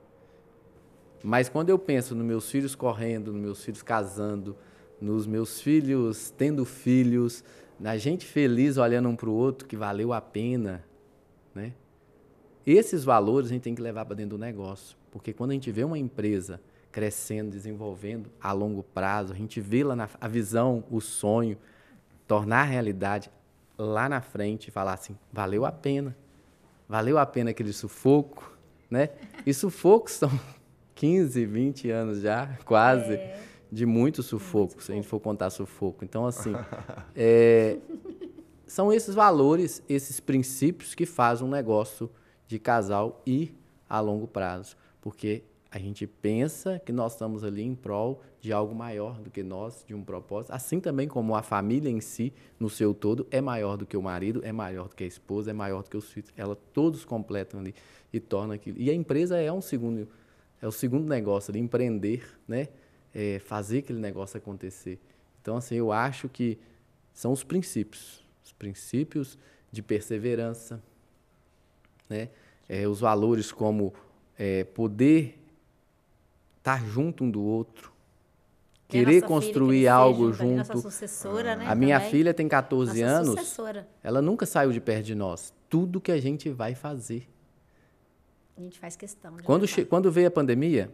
Mas 1.23 1.49
quando 1.49 1.69
eu 1.69 1.79
penso 1.79 2.15
nos 2.15 2.25
meus 2.25 2.49
filhos 2.49 2.75
correndo, 2.75 3.33
nos 3.33 3.41
meus 3.41 3.65
filhos 3.65 3.81
casando, 3.81 4.55
nos 5.01 5.25
meus 5.25 5.59
filhos 5.61 6.29
tendo 6.29 6.63
filhos, 6.63 7.43
na 7.79 7.97
gente 7.97 8.25
feliz 8.25 8.77
olhando 8.77 9.09
um 9.09 9.15
para 9.15 9.29
o 9.29 9.33
outro 9.33 9.67
que 9.67 9.75
valeu 9.75 10.13
a 10.13 10.21
pena, 10.21 10.83
né? 11.53 11.73
Esses 12.65 13.03
valores 13.03 13.49
a 13.49 13.53
gente 13.53 13.63
tem 13.63 13.75
que 13.75 13.81
levar 13.81 14.05
para 14.05 14.15
dentro 14.15 14.37
do 14.37 14.41
negócio, 14.41 14.97
porque 15.11 15.31
quando 15.31 15.51
a 15.51 15.53
gente 15.53 15.71
vê 15.71 15.83
uma 15.83 15.97
empresa 15.97 16.59
crescendo, 16.91 17.51
desenvolvendo 17.51 18.29
a 18.41 18.51
longo 18.51 18.83
prazo, 18.83 19.31
a 19.31 19.35
gente 19.35 19.61
vê 19.61 19.83
lá 19.83 19.95
na, 19.95 20.09
a 20.19 20.27
visão, 20.27 20.83
o 20.89 20.99
sonho, 20.99 21.57
tornar 22.27 22.63
realidade 22.63 23.31
lá 23.77 24.09
na 24.09 24.19
frente 24.19 24.67
e 24.67 24.71
falar 24.71 24.93
assim, 24.93 25.15
valeu 25.31 25.65
a 25.65 25.71
pena. 25.71 26.15
Valeu 26.89 27.17
a 27.17 27.25
pena 27.25 27.51
aquele 27.51 27.73
sufoco, 27.73 28.57
né? 28.89 29.09
E 29.45 29.53
sufocos 29.53 30.13
são 30.13 30.31
15, 30.95 31.45
20 31.45 31.89
anos 31.91 32.21
já, 32.21 32.57
quase, 32.65 33.13
é. 33.13 33.46
De 33.71 33.85
muito 33.85 34.23
sufoco, 34.23 34.73
muito 34.73 34.83
se 34.83 34.91
a 34.91 34.95
gente 34.95 35.07
for 35.07 35.19
contar 35.19 35.49
sufoco. 35.49 36.03
Então, 36.03 36.25
assim, 36.25 36.53
é, 37.15 37.77
são 38.65 38.91
esses 38.91 39.15
valores, 39.15 39.81
esses 39.87 40.19
princípios 40.19 40.93
que 40.93 41.05
fazem 41.05 41.45
um 41.45 41.49
negócio 41.49 42.09
de 42.47 42.59
casal 42.59 43.21
ir 43.25 43.55
a 43.89 43.99
longo 43.99 44.27
prazo. 44.27 44.75
Porque 45.01 45.43
a 45.71 45.77
gente 45.79 46.07
pensa 46.07 46.81
que 46.85 46.91
nós 46.91 47.13
estamos 47.13 47.43
ali 47.43 47.61
em 47.61 47.75
prol 47.75 48.21
de 48.39 48.53
algo 48.53 48.73
maior 48.73 49.19
do 49.19 49.29
que 49.29 49.43
nós, 49.43 49.83
de 49.85 49.93
um 49.93 50.03
propósito. 50.03 50.51
Assim 50.51 50.79
também 50.79 51.07
como 51.07 51.35
a 51.35 51.43
família 51.43 51.89
em 51.89 51.99
si, 51.99 52.33
no 52.59 52.69
seu 52.69 52.93
todo, 52.93 53.27
é 53.29 53.41
maior 53.41 53.77
do 53.77 53.85
que 53.85 53.97
o 53.97 54.01
marido, 54.01 54.41
é 54.43 54.51
maior 54.51 54.87
do 54.87 54.95
que 54.95 55.03
a 55.03 55.07
esposa, 55.07 55.51
é 55.51 55.53
maior 55.53 55.83
do 55.83 55.89
que 55.89 55.97
os 55.97 56.09
filhos. 56.11 56.31
Ela 56.37 56.57
todos 56.73 57.03
completam 57.03 57.59
ali 57.59 57.75
e 58.11 58.19
tornam 58.19 58.55
aquilo. 58.55 58.77
E 58.79 58.89
a 58.89 58.93
empresa 58.93 59.37
é 59.37 59.51
um 59.51 59.61
segundo, 59.61 60.07
é 60.61 60.67
o 60.67 60.71
segundo 60.71 61.07
negócio 61.07 61.51
ali, 61.51 61.59
empreender, 61.59 62.23
né? 62.47 62.67
É 63.19 63.39
fazer 63.39 63.79
aquele 63.79 63.99
negócio 63.99 64.37
acontecer. 64.37 64.99
Então, 65.41 65.57
assim, 65.57 65.73
eu 65.73 65.91
acho 65.91 66.29
que 66.29 66.59
são 67.13 67.31
os 67.31 67.43
princípios, 67.43 68.23
os 68.45 68.51
princípios 68.51 69.39
de 69.71 69.81
perseverança, 69.81 70.79
né? 72.07 72.29
É, 72.69 72.87
os 72.87 72.99
valores 72.99 73.51
como 73.51 73.91
é, 74.37 74.63
poder 74.65 75.39
estar 76.59 76.85
junto 76.85 77.23
um 77.23 77.31
do 77.31 77.41
outro, 77.41 77.91
querer 78.87 79.23
construir 79.23 79.87
algo 79.87 80.31
junto. 80.31 80.79
Sucessora, 80.79 81.55
né, 81.55 81.65
a 81.65 81.73
minha 81.73 81.99
filha 81.99 82.33
tem 82.33 82.47
14 82.47 83.01
nossa 83.01 83.13
anos. 83.15 83.39
Sucessora. 83.39 83.87
Ela 84.03 84.21
nunca 84.21 84.45
saiu 84.45 84.71
de 84.71 84.79
perto 84.79 85.05
de 85.05 85.15
nós. 85.15 85.53
Tudo 85.69 85.99
que 85.99 86.11
a 86.11 86.19
gente 86.19 86.49
vai 86.49 86.75
fazer. 86.75 87.27
A 88.57 88.61
gente 88.61 88.79
faz 88.79 88.95
questão. 88.95 89.37
quando, 89.43 89.65
quando 89.87 90.11
veio 90.11 90.27
a 90.27 90.31
pandemia, 90.31 90.93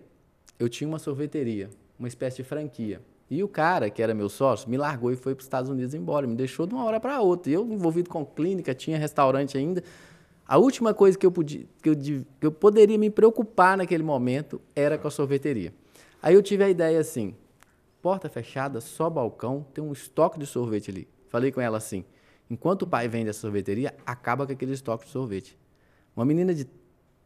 eu 0.60 0.70
tinha 0.70 0.88
uma 0.88 1.00
sorveteria, 1.00 1.70
uma 1.98 2.08
espécie 2.08 2.38
de 2.38 2.44
franquia. 2.44 3.02
E 3.30 3.44
o 3.44 3.48
cara, 3.48 3.90
que 3.90 4.02
era 4.02 4.14
meu 4.14 4.30
sócio, 4.30 4.70
me 4.70 4.78
largou 4.78 5.12
e 5.12 5.16
foi 5.16 5.34
para 5.34 5.42
os 5.42 5.46
Estados 5.46 5.70
Unidos 5.70 5.94
embora. 5.94 6.28
Me 6.28 6.36
deixou 6.36 6.68
de 6.68 6.74
uma 6.74 6.84
hora 6.84 7.00
para 7.00 7.22
outra. 7.22 7.52
E 7.52 7.56
eu, 7.56 7.66
envolvido 7.66 8.10
com 8.10 8.26
clínica, 8.26 8.76
tinha 8.76 8.98
restaurante 8.98 9.58
ainda. 9.58 9.84
A 10.48 10.58
última 10.58 10.94
coisa 10.94 11.18
que 11.18 11.26
eu, 11.26 11.32
podia, 11.32 11.66
que, 11.82 11.90
eu, 11.90 11.96
que 11.96 12.26
eu 12.42 12.52
poderia 12.52 12.98
me 12.98 13.10
preocupar 13.10 13.78
naquele 13.78 14.04
momento 14.04 14.62
era 14.76 14.98
com 14.98 15.08
a 15.08 15.12
sorveteria. 15.12 15.74
Aí 16.22 16.36
eu 16.36 16.44
tive 16.44 16.64
a 16.64 16.70
ideia 16.70 17.00
assim: 17.00 17.34
porta 18.02 18.30
fechada, 18.30 18.82
só 18.82 19.10
balcão, 19.10 19.66
tem 19.74 19.84
um 19.84 19.94
estoque 19.94 20.38
de 20.38 20.46
sorvete 20.46 20.92
ali. 20.92 21.08
Falei 21.30 21.52
com 21.52 21.62
ela 21.62 21.78
assim: 21.78 22.04
enquanto 22.50 22.84
o 22.84 22.88
pai 22.88 23.08
vende 23.08 23.30
a 23.30 23.34
sorveteria, 23.34 23.96
acaba 24.06 24.46
com 24.46 24.52
aquele 24.52 24.74
estoque 24.74 25.06
de 25.06 25.12
sorvete. 25.12 25.58
Uma 26.16 26.26
menina 26.26 26.54
de 26.54 26.68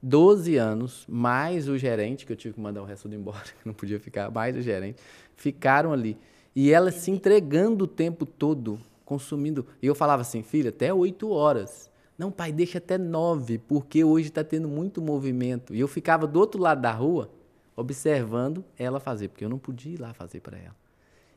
12 0.02 0.58
anos, 0.58 1.06
mais 1.08 1.68
o 1.68 1.78
gerente, 1.78 2.26
que 2.26 2.32
eu 2.32 2.38
tive 2.38 2.54
que 2.54 2.60
mandar 2.60 2.82
o 2.82 2.86
resto 2.86 3.08
embora, 3.08 3.44
que 3.62 3.66
não 3.66 3.74
podia 3.74 4.00
ficar, 4.00 4.30
mais 4.32 4.56
o 4.56 4.62
gerente, 4.62 5.02
ficaram 5.36 5.92
ali. 5.92 6.18
E 6.56 6.72
ela 6.72 6.92
se 6.92 7.12
entregando 7.12 7.86
o 7.86 7.88
tempo 7.88 8.26
todo, 8.26 8.80
consumindo. 9.06 9.66
E 9.82 9.88
eu 9.88 9.96
falava 9.96 10.22
assim, 10.22 10.42
filha, 10.44 10.70
até 10.70 10.94
8 10.94 11.30
horas. 11.30 11.90
Não, 12.18 12.32
pai, 12.32 12.52
deixa 12.52 12.80
até 12.80 12.98
nove, 12.98 13.60
porque 13.60 14.04
hoje 14.04 14.30
está 14.30 14.44
tendo 14.44 14.68
muito 14.68 15.02
movimento. 15.02 15.74
E 15.76 15.80
eu 15.80 15.88
ficava 15.88 16.26
do 16.26 16.40
outro 16.40 16.60
lado 16.60 16.82
da 16.82 16.92
rua, 16.92 17.30
observando 17.76 18.66
ela 18.78 19.00
fazer, 19.00 19.28
porque 19.28 19.46
eu 19.46 19.50
não 19.50 19.60
podia 19.60 19.94
ir 19.94 20.02
lá 20.02 20.14
fazer 20.14 20.40
para 20.40 20.58
ela. 20.58 20.76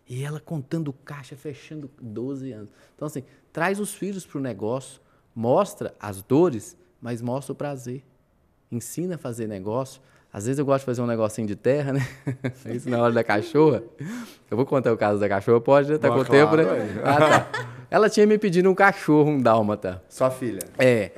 E 0.08 0.24
ela 0.24 0.40
contando 0.40 0.92
caixa, 0.92 1.36
fechando 1.36 1.90
12 2.00 2.50
anos. 2.50 2.72
Então, 2.96 3.06
assim, 3.06 3.22
traz 3.52 3.78
os 3.78 3.92
filhos 3.92 4.26
para 4.26 4.38
o 4.38 4.40
negócio, 4.40 5.00
mostra 5.34 5.94
as 6.00 6.22
dores, 6.22 6.76
mas 7.00 7.20
mostra 7.20 7.52
o 7.52 7.54
prazer. 7.56 8.02
Ensina 8.70 9.16
a 9.16 9.18
fazer 9.18 9.46
negócio. 9.46 10.00
Às 10.32 10.46
vezes 10.46 10.58
eu 10.60 10.64
gosto 10.64 10.80
de 10.80 10.86
fazer 10.86 11.02
um 11.02 11.06
negocinho 11.06 11.46
de 11.46 11.56
terra, 11.56 11.92
né? 11.92 12.06
Isso 12.72 12.88
na 12.88 13.02
hora 13.02 13.12
da 13.12 13.24
cachorra. 13.24 13.82
Eu 14.48 14.56
vou 14.56 14.64
contar 14.64 14.92
o 14.92 14.96
caso 14.96 15.18
da 15.18 15.28
cachorra, 15.28 15.60
pode, 15.60 15.90
né? 15.90 15.98
Tá 15.98 16.08
com 16.08 16.20
o 16.20 16.24
tempo, 16.24 16.56
né? 16.56 16.64
Ah, 17.04 17.16
tá. 17.16 17.66
Ela 17.90 18.08
tinha 18.08 18.24
me 18.26 18.38
pedido 18.38 18.70
um 18.70 18.74
cachorro, 18.74 19.28
um 19.28 19.42
dálmata. 19.42 20.00
Sua 20.08 20.30
filha. 20.30 20.60
É. 20.78 21.10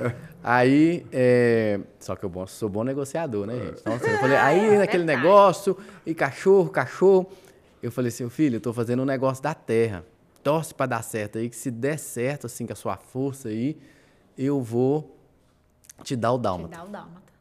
Aí, 0.43 1.07
é... 1.13 1.79
só 2.01 2.17
que 2.17 2.25
eu 2.25 2.47
sou 2.47 2.71
bom 2.71 2.83
negociador, 2.83 3.47
né, 3.47 3.55
gente? 3.55 3.81
Então, 3.81 3.93
assim, 3.93 4.11
eu 4.11 4.19
falei, 4.19 4.37
aí 4.39 4.79
naquele 4.79 5.05
negócio, 5.05 5.77
e 6.07 6.15
cachorro, 6.15 6.71
cachorro. 6.71 7.31
Eu 7.83 7.93
falei 7.93 8.09
assim, 8.09 8.29
filho, 8.31 8.57
eu 8.57 8.61
tô 8.61 8.73
fazendo 8.73 9.03
um 9.03 9.07
negócio 9.07 9.43
da 9.43 9.53
terra. 9.53 10.05
Torce 10.43 10.75
para 10.75 10.87
dar 10.87 11.03
certo 11.03 11.39
aí, 11.39 11.51
que 11.51 11.57
se 11.57 11.71
der 11.71 11.99
certo, 11.99 12.47
assim, 12.47 12.67
com 12.67 12.73
a 12.73 12.77
sua 12.77 12.97
força 12.97 13.49
aí, 13.49 13.77
eu 14.37 14.63
vou 14.63 15.17
te 16.03 16.17
dar 16.17 16.33
o 16.33 16.39
dálmata. 16.39 16.69
Te 16.69 16.79
dar 16.79 16.85
o 16.85 16.89
dálmata. 16.89 17.32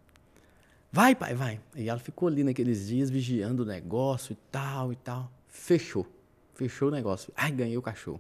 Vai, 0.92 1.16
pai, 1.16 1.34
vai. 1.34 1.60
E 1.76 1.88
ela 1.88 2.00
ficou 2.00 2.28
ali 2.28 2.44
naqueles 2.44 2.88
dias 2.88 3.10
vigiando 3.10 3.64
o 3.64 3.66
negócio 3.66 4.34
e 4.34 4.38
tal 4.52 4.92
e 4.92 4.96
tal. 4.98 5.32
Fechou. 5.48 6.06
Fechou 6.54 6.90
o 6.90 6.92
negócio. 6.92 7.32
Ai, 7.36 7.50
ganhei 7.52 7.78
o 7.78 7.82
cachorro. 7.82 8.20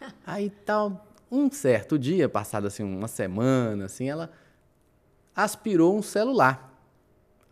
Aí 0.26 0.48
tal, 0.64 1.06
um 1.30 1.50
certo 1.50 1.98
dia, 1.98 2.28
passado 2.28 2.66
assim 2.66 2.82
uma 2.82 3.08
semana, 3.08 3.84
assim, 3.84 4.08
ela 4.08 4.30
aspirou 5.36 5.96
um 5.96 6.02
celular. 6.02 6.66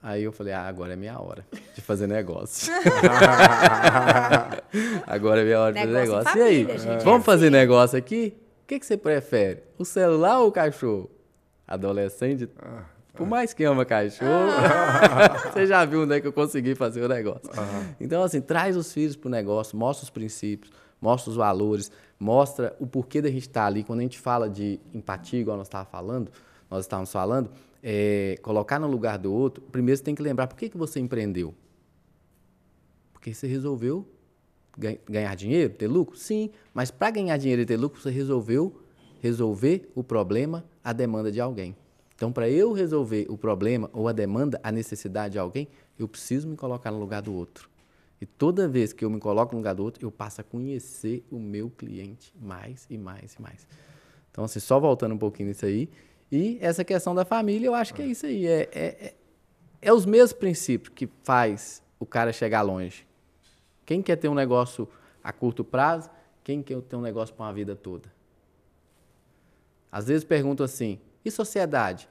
Aí 0.03 0.23
eu 0.23 0.33
falei, 0.33 0.53
ah, 0.53 0.67
agora 0.67 0.93
é 0.93 0.97
minha 0.97 1.19
hora 1.19 1.45
de 1.75 1.81
fazer 1.81 2.07
negócio. 2.07 2.73
agora 5.07 5.41
é 5.41 5.45
minha 5.45 5.61
hora 5.61 5.73
de 5.73 5.81
fazer 5.81 5.93
negócio. 5.93 6.31
Família, 6.31 6.51
e 6.51 6.71
aí, 6.71 6.79
gente, 6.79 7.05
vamos 7.05 7.23
é 7.23 7.25
fazer 7.25 7.47
assim. 7.47 7.57
negócio 7.57 7.99
aqui? 7.99 8.37
O 8.63 8.67
que, 8.67 8.79
que 8.79 8.87
você 8.87 8.97
prefere? 8.97 9.65
O 9.77 9.85
celular 9.85 10.39
ou 10.41 10.49
o 10.49 10.53
cachorro? 10.53 11.11
Adolescente, 11.67 12.49
por 13.17 13.27
mais 13.27 13.53
que 13.55 13.65
ama 13.65 13.85
cachorro, 13.85 14.51
você 15.53 15.67
já 15.67 15.85
viu 15.85 16.03
onde 16.03 16.15
é 16.15 16.21
que 16.21 16.27
eu 16.27 16.33
consegui 16.33 16.75
fazer 16.75 17.03
o 17.03 17.09
negócio. 17.09 17.51
Então, 18.01 18.23
assim, 18.23 18.41
traz 18.41 18.77
os 18.77 18.93
filhos 18.93 19.17
para 19.17 19.29
o 19.29 19.31
negócio, 19.31 19.77
mostra 19.77 20.05
os 20.05 20.11
princípios, 20.11 20.73
mostra 21.01 21.31
os 21.31 21.37
valores, 21.37 21.91
mostra 22.21 22.77
o 22.79 22.87
porquê 22.87 23.23
da 23.23 23.31
gente 23.31 23.49
estar 23.49 23.63
tá 23.63 23.67
ali. 23.67 23.83
Quando 23.83 24.01
a 24.01 24.03
gente 24.03 24.19
fala 24.19 24.49
de 24.49 24.79
empatia, 24.93 25.41
igual 25.41 25.57
nós 25.57 25.67
estávamos 25.67 25.91
falando, 25.91 26.31
nós 26.71 26.85
estávamos 26.85 27.11
falando, 27.11 27.51
é, 27.83 28.39
colocar 28.43 28.79
no 28.79 28.87
lugar 28.87 29.19
do 29.19 29.33
outro, 29.33 29.63
primeiro 29.63 29.97
você 29.97 30.05
tem 30.05 30.15
que 30.15 30.23
lembrar 30.23 30.47
por 30.47 30.57
que, 30.57 30.69
que 30.69 30.77
você 30.77 31.01
empreendeu. 31.01 31.55
Porque 33.13 33.33
você 33.33 33.47
resolveu 33.47 34.07
ganhar 35.09 35.35
dinheiro, 35.35 35.73
ter 35.73 35.87
lucro? 35.87 36.17
Sim, 36.17 36.51
mas 36.75 36.91
para 36.91 37.11
ganhar 37.11 37.37
dinheiro 37.39 37.63
e 37.63 37.67
ter 37.67 37.77
lucro, 37.79 38.01
você 38.01 38.11
resolveu 38.11 38.83
resolver 39.21 39.91
o 39.95 40.05
problema, 40.05 40.65
a 40.85 40.93
demanda 40.93 41.33
de 41.33 41.41
alguém. 41.41 41.75
Então, 42.17 42.33
para 42.33 42.49
eu 42.49 42.73
resolver 42.73 43.27
o 43.29 43.37
problema 43.37 43.91
ou 43.93 44.09
a 44.09 44.13
demanda, 44.13 44.59
a 44.63 44.73
necessidade 44.73 45.33
de 45.33 45.39
alguém, 45.39 45.69
eu 45.99 46.09
preciso 46.09 46.49
me 46.49 46.57
colocar 46.57 46.91
no 46.91 46.99
lugar 46.99 47.21
do 47.21 47.33
outro. 47.33 47.69
E 48.19 48.25
toda 48.25 48.67
vez 48.67 48.95
que 48.95 49.05
eu 49.05 49.11
me 49.11 49.21
coloco 49.21 49.53
no 49.53 49.59
lugar 49.59 49.75
do 49.75 49.85
outro, 49.85 50.03
eu 50.03 50.11
passo 50.11 50.41
a 50.41 50.45
conhecer 50.45 51.23
o 51.31 51.39
meu 51.39 51.69
cliente 51.69 52.33
mais 52.41 52.87
e 52.89 52.97
mais 52.97 53.35
e 53.35 53.43
mais. 53.43 53.69
Então, 54.31 54.45
assim, 54.45 54.59
só 54.59 54.81
voltando 54.81 55.15
um 55.15 55.19
pouquinho 55.19 55.51
nisso 55.51 55.67
aí. 55.67 55.91
E 56.33 56.57
essa 56.63 56.83
questão 56.83 57.15
da 57.15 57.25
família, 57.25 57.67
eu 57.67 57.75
acho 57.75 57.93
que 57.93 58.01
é 58.01 58.07
isso 58.07 58.25
aí. 58.25 58.47
É, 58.47 58.69
é, 58.73 58.85
é, 58.85 59.15
é 59.83 59.93
os 59.93 60.07
mesmos 60.07 60.33
princípios 60.33 60.95
que 60.95 61.07
faz 61.23 61.83
o 62.01 62.07
cara 62.07 62.33
chegar 62.33 62.63
longe. 62.63 63.07
Quem 63.85 64.03
quer 64.03 64.17
ter 64.17 64.29
um 64.29 64.35
negócio 64.35 64.89
a 65.23 65.33
curto 65.33 65.63
prazo? 65.63 66.11
Quem 66.43 66.63
quer 66.63 66.81
ter 66.81 66.97
um 66.97 67.03
negócio 67.03 67.35
para 67.35 67.45
uma 67.45 67.53
vida 67.53 67.77
toda? 67.77 68.11
Às 69.93 70.09
vezes 70.09 70.25
pergunto 70.25 70.63
assim, 70.63 70.99
e 71.29 71.31
sociedade? 71.31 72.09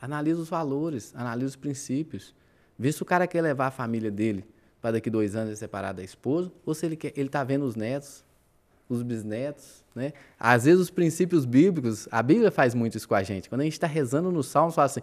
Analisa 0.00 0.40
os 0.40 0.48
valores, 0.48 1.12
analisa 1.16 1.46
os 1.46 1.56
princípios. 1.56 2.34
Vê 2.78 2.92
se 2.92 3.02
o 3.02 3.06
cara 3.06 3.26
quer 3.26 3.40
levar 3.40 3.68
a 3.68 3.70
família 3.70 4.10
dele 4.10 4.44
para 4.80 4.92
daqui 4.92 5.10
dois 5.10 5.34
anos 5.34 5.48
ele 5.48 5.56
separar 5.56 5.92
da 5.92 6.02
esposa, 6.02 6.52
ou 6.64 6.74
se 6.74 6.86
ele 6.86 6.98
está 7.16 7.42
vendo 7.42 7.64
os 7.64 7.74
netos, 7.74 8.24
os 8.88 9.02
bisnetos, 9.02 9.84
né? 9.94 10.12
Às 10.38 10.64
vezes 10.64 10.80
os 10.80 10.90
princípios 10.90 11.44
bíblicos, 11.44 12.06
a 12.10 12.22
Bíblia 12.22 12.50
faz 12.50 12.74
muito 12.74 12.96
isso 12.96 13.08
com 13.08 13.14
a 13.14 13.22
gente. 13.22 13.48
Quando 13.48 13.62
a 13.62 13.64
gente 13.64 13.72
está 13.72 13.86
rezando 13.86 14.30
no 14.30 14.42
Salmos, 14.42 14.74
fala 14.74 14.86
assim: 14.86 15.00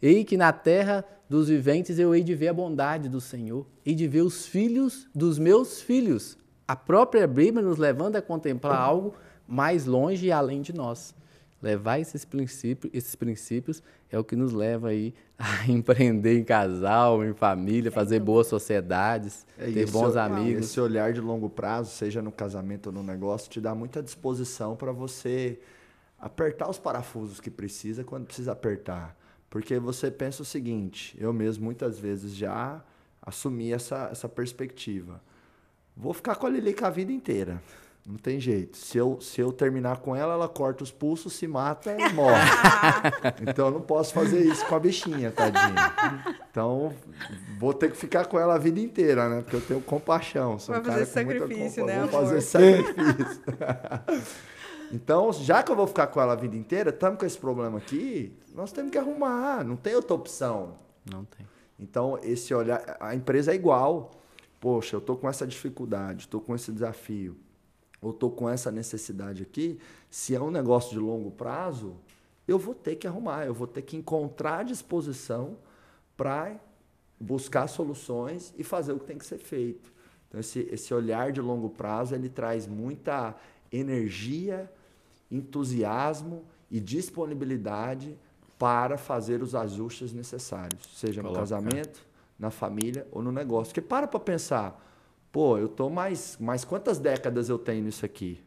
Ei 0.00 0.24
que 0.24 0.36
na 0.36 0.52
terra 0.52 1.04
dos 1.28 1.48
viventes 1.48 1.98
eu 1.98 2.14
hei 2.14 2.22
de 2.22 2.34
ver 2.34 2.48
a 2.48 2.54
bondade 2.54 3.08
do 3.08 3.20
Senhor, 3.20 3.66
hei 3.84 3.94
de 3.94 4.08
ver 4.08 4.22
os 4.22 4.46
filhos 4.46 5.06
dos 5.14 5.38
meus 5.38 5.80
filhos. 5.80 6.38
A 6.66 6.76
própria 6.76 7.26
Bíblia 7.26 7.62
nos 7.62 7.78
levando 7.78 8.16
a 8.16 8.22
contemplar 8.22 8.78
algo 8.78 9.14
mais 9.46 9.84
longe 9.84 10.26
e 10.26 10.32
além 10.32 10.62
de 10.62 10.72
nós. 10.72 11.14
Levar 11.60 11.98
esses 11.98 12.24
princípios, 12.24 12.92
esses 12.94 13.16
princípios 13.16 13.82
é 14.10 14.18
o 14.18 14.22
que 14.22 14.36
nos 14.36 14.52
leva 14.52 14.88
aí 14.88 15.12
a 15.36 15.68
empreender 15.68 16.38
em 16.38 16.44
casal, 16.44 17.24
em 17.24 17.34
família, 17.34 17.90
fazer 17.90 18.20
boas 18.20 18.46
sociedades, 18.46 19.44
é, 19.58 19.70
ter 19.70 19.90
bons 19.90 20.16
amigos. 20.16 20.66
Esse 20.66 20.80
olhar 20.80 21.12
de 21.12 21.20
longo 21.20 21.50
prazo, 21.50 21.90
seja 21.90 22.22
no 22.22 22.30
casamento 22.30 22.86
ou 22.86 22.92
no 22.92 23.02
negócio, 23.02 23.50
te 23.50 23.60
dá 23.60 23.74
muita 23.74 24.02
disposição 24.02 24.76
para 24.76 24.92
você 24.92 25.58
apertar 26.18 26.68
os 26.68 26.78
parafusos 26.78 27.40
que 27.40 27.50
precisa 27.50 28.04
quando 28.04 28.26
precisa 28.26 28.52
apertar. 28.52 29.16
Porque 29.50 29.78
você 29.78 30.10
pensa 30.10 30.42
o 30.42 30.44
seguinte, 30.44 31.16
eu 31.18 31.32
mesmo 31.32 31.64
muitas 31.64 31.98
vezes 31.98 32.34
já 32.34 32.82
assumi 33.22 33.72
essa, 33.72 34.08
essa 34.12 34.28
perspectiva. 34.28 35.20
Vou 35.96 36.12
ficar 36.12 36.36
com 36.36 36.46
a 36.46 36.50
Lilica 36.50 36.86
a 36.86 36.90
vida 36.90 37.10
inteira. 37.10 37.60
Não 38.08 38.16
tem 38.16 38.40
jeito. 38.40 38.78
Se 38.78 38.96
eu, 38.96 39.20
se 39.20 39.38
eu 39.38 39.52
terminar 39.52 39.98
com 39.98 40.16
ela, 40.16 40.32
ela 40.32 40.48
corta 40.48 40.82
os 40.82 40.90
pulsos, 40.90 41.34
se 41.34 41.46
mata 41.46 41.92
e 41.92 42.12
morre. 42.14 42.40
então 43.46 43.66
eu 43.66 43.72
não 43.72 43.82
posso 43.82 44.14
fazer 44.14 44.40
isso 44.40 44.64
com 44.66 44.74
a 44.76 44.80
bichinha, 44.80 45.30
tadinha. 45.30 45.74
Então 46.50 46.94
vou 47.58 47.74
ter 47.74 47.90
que 47.90 47.96
ficar 47.98 48.24
com 48.24 48.38
ela 48.40 48.54
a 48.54 48.58
vida 48.58 48.80
inteira, 48.80 49.28
né? 49.28 49.42
Porque 49.42 49.56
eu 49.56 49.60
tenho 49.60 49.80
compaixão. 49.82 50.58
Sou 50.58 50.74
Vai 50.74 50.80
um 50.82 50.86
fazer 50.86 51.06
cara 51.12 51.26
com 51.26 51.30
muita 51.30 51.44
sacrifício, 51.46 51.82
compa- 51.82 51.94
né, 51.94 52.06
Vou 52.06 52.18
amor? 52.20 52.28
fazer 52.30 52.40
sacrifício. 52.40 53.42
então, 54.90 55.32
já 55.32 55.62
que 55.62 55.70
eu 55.70 55.76
vou 55.76 55.86
ficar 55.86 56.06
com 56.06 56.18
ela 56.20 56.32
a 56.32 56.36
vida 56.36 56.56
inteira, 56.56 56.90
estamos 56.90 57.18
com 57.18 57.26
esse 57.26 57.36
problema 57.38 57.76
aqui, 57.78 58.32
nós 58.54 58.72
temos 58.72 58.90
que 58.90 58.96
arrumar. 58.98 59.62
Não 59.64 59.76
tem 59.76 59.94
outra 59.94 60.14
opção. 60.14 60.74
Não 61.10 61.24
tem. 61.24 61.46
Então, 61.78 62.18
esse 62.22 62.52
olhar, 62.54 62.96
a 62.98 63.14
empresa 63.14 63.52
é 63.52 63.54
igual. 63.54 64.12
Poxa, 64.58 64.96
eu 64.96 64.98
estou 64.98 65.16
com 65.16 65.28
essa 65.28 65.46
dificuldade, 65.46 66.22
estou 66.22 66.40
com 66.40 66.52
esse 66.54 66.72
desafio, 66.72 67.36
ou 68.00 68.10
estou 68.10 68.30
com 68.30 68.48
essa 68.48 68.70
necessidade 68.70 69.42
aqui. 69.42 69.78
Se 70.10 70.34
é 70.34 70.40
um 70.40 70.50
negócio 70.50 70.90
de 70.90 70.98
longo 70.98 71.30
prazo, 71.30 71.96
eu 72.46 72.58
vou 72.58 72.74
ter 72.74 72.96
que 72.96 73.06
arrumar, 73.06 73.44
eu 73.44 73.54
vou 73.54 73.66
ter 73.66 73.82
que 73.82 73.96
encontrar 73.96 74.64
disposição 74.64 75.56
para 76.16 76.56
buscar 77.20 77.66
soluções 77.66 78.54
e 78.56 78.64
fazer 78.64 78.92
o 78.92 78.98
que 78.98 79.06
tem 79.06 79.18
que 79.18 79.26
ser 79.26 79.38
feito. 79.38 79.92
Então, 80.28 80.40
esse, 80.40 80.68
esse 80.70 80.92
olhar 80.92 81.32
de 81.32 81.40
longo 81.40 81.70
prazo, 81.70 82.14
ele 82.14 82.28
traz 82.28 82.66
muita 82.66 83.34
energia, 83.72 84.70
entusiasmo 85.30 86.44
e 86.70 86.80
disponibilidade 86.80 88.16
para 88.58 88.98
fazer 88.98 89.42
os 89.42 89.54
ajustes 89.54 90.12
necessários, 90.12 90.82
seja 90.96 91.22
no 91.22 91.28
Coloca. 91.28 91.40
casamento, 91.40 92.06
na 92.38 92.50
família 92.50 93.06
ou 93.10 93.22
no 93.22 93.32
negócio. 93.32 93.72
Porque 93.72 93.86
para 93.86 94.06
para 94.06 94.20
pensar, 94.20 94.84
pô, 95.32 95.58
eu 95.58 95.68
tô 95.68 95.88
mais, 95.90 96.36
mais 96.38 96.64
quantas 96.64 96.98
décadas 96.98 97.48
eu 97.48 97.58
tenho 97.58 97.84
nisso 97.84 98.04
aqui? 98.04 98.40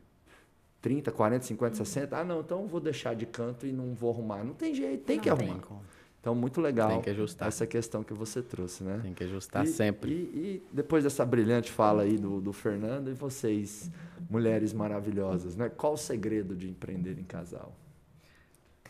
30, 0.82 1.12
40, 1.12 1.46
50, 1.46 1.76
60? 1.76 2.18
Ah, 2.18 2.24
não, 2.24 2.40
então 2.42 2.62
eu 2.62 2.68
vou 2.68 2.80
deixar 2.80 3.16
de 3.16 3.26
canto 3.26 3.68
e 3.68 3.72
não 3.72 3.94
vou 3.94 4.12
arrumar. 4.12 4.44
Não 4.44 4.54
tem 4.54 4.74
jeito, 4.74 5.04
tem 5.04 5.20
que 5.20 5.30
Não 5.30 5.38
tem 5.38 5.50
arrumar. 5.50 5.82
Então, 6.20 6.36
muito 6.36 6.62
legal 6.62 6.90
Tem 6.90 7.02
que 7.02 7.10
ajustar. 7.10 7.48
essa 7.48 7.66
questão 7.66 8.04
que 8.04 8.14
você 8.14 8.44
trouxe, 8.44 8.84
né? 8.84 9.00
Tem 9.02 9.14
que 9.14 9.24
ajustar 9.24 9.64
E- 9.64 9.68
sempre. 9.68 10.12
E, 10.12 10.14
e 10.14 10.64
depois 10.72 11.04
dessa 11.04 11.26
brilhante 11.26 11.72
fala 11.72 12.04
aí 12.04 12.16
do, 12.18 12.40
do 12.40 12.54
Fernando, 12.54 13.10
e 13.10 13.14
vocês, 13.14 13.90
mulheres 14.30 14.72
maravilhosas, 14.72 15.56
né? 15.56 15.70
Qual 15.70 15.94
o 15.94 15.98
segredo 15.98 16.56
de 16.56 16.70
empreender 16.70 17.18
em 17.20 17.24
casal? 17.24 17.74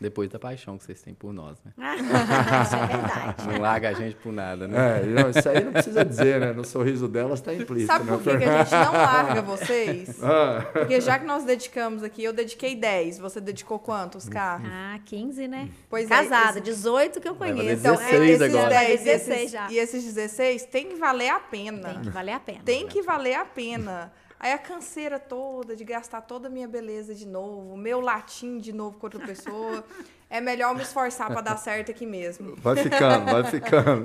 Depois 0.00 0.28
da 0.30 0.38
paixão 0.38 0.76
que 0.78 0.84
vocês 0.84 1.00
têm 1.00 1.14
por 1.14 1.32
nós, 1.32 1.58
né? 1.64 1.72
Isso 2.64 2.74
é 2.74 2.86
verdade. 2.86 3.46
Não 3.46 3.60
larga 3.60 3.88
a 3.90 3.92
gente 3.92 4.16
por 4.16 4.32
nada, 4.32 4.66
né? 4.66 5.00
É, 5.02 5.06
não, 5.06 5.30
isso 5.30 5.48
aí 5.48 5.62
não 5.62 5.72
precisa 5.72 6.04
dizer, 6.04 6.40
né? 6.40 6.52
No 6.52 6.64
sorriso 6.64 7.06
delas 7.06 7.38
está 7.38 7.54
implícito, 7.54 7.92
Sabe 7.92 8.10
né, 8.10 8.16
por 8.16 8.22
que, 8.32 8.38
que 8.38 8.44
a 8.44 8.64
gente 8.64 8.70
não 8.72 8.92
larga 8.92 9.42
vocês? 9.42 10.22
Ah, 10.24 10.66
Porque 10.72 11.00
já 11.00 11.18
que 11.18 11.24
nós 11.24 11.44
dedicamos 11.44 12.02
aqui, 12.02 12.24
eu 12.24 12.32
dediquei 12.32 12.74
10. 12.74 13.18
Você 13.18 13.40
dedicou 13.40 13.78
quantos, 13.78 14.28
Cá? 14.28 14.60
Ah, 14.64 14.98
15, 15.04 15.46
né? 15.46 15.68
Pois 15.88 16.06
é, 16.06 16.08
Casada, 16.08 16.50
esse- 16.58 16.60
18 16.62 17.20
que 17.20 17.28
eu 17.28 17.34
conheço. 17.36 17.80
Então, 17.80 17.94
16 17.94 18.40
esses 18.40 18.54
agora. 18.56 18.68
10 18.70 19.00
e 19.00 19.04
16 19.04 19.38
esses, 19.40 19.50
já. 19.52 19.70
e 19.70 19.78
esses 19.78 20.04
16 20.04 20.64
tem 20.66 20.88
que 20.88 20.94
valer 20.96 21.28
a 21.30 21.38
pena. 21.38 21.88
Tem 21.90 22.00
que 22.00 22.10
valer 22.10 22.32
a 22.32 22.40
pena. 22.40 22.60
Tem 22.64 22.86
que 22.88 23.02
valer 23.02 23.34
a 23.34 23.44
pena. 23.44 24.12
Aí 24.42 24.52
a 24.52 24.58
canseira 24.58 25.20
toda 25.20 25.76
de 25.76 25.84
gastar 25.84 26.20
toda 26.22 26.48
a 26.48 26.50
minha 26.50 26.66
beleza 26.66 27.14
de 27.14 27.24
novo, 27.24 27.76
meu 27.76 28.00
latim 28.00 28.58
de 28.58 28.72
novo 28.72 28.98
com 28.98 29.06
outra 29.06 29.20
pessoa. 29.20 29.84
É 30.28 30.40
melhor 30.40 30.74
me 30.74 30.82
esforçar 30.82 31.28
para 31.28 31.42
dar 31.42 31.56
certo 31.58 31.92
aqui 31.92 32.04
mesmo. 32.04 32.56
vai 32.56 32.74
ficando, 32.74 33.30
vai 33.30 33.44
ficando. 33.44 34.04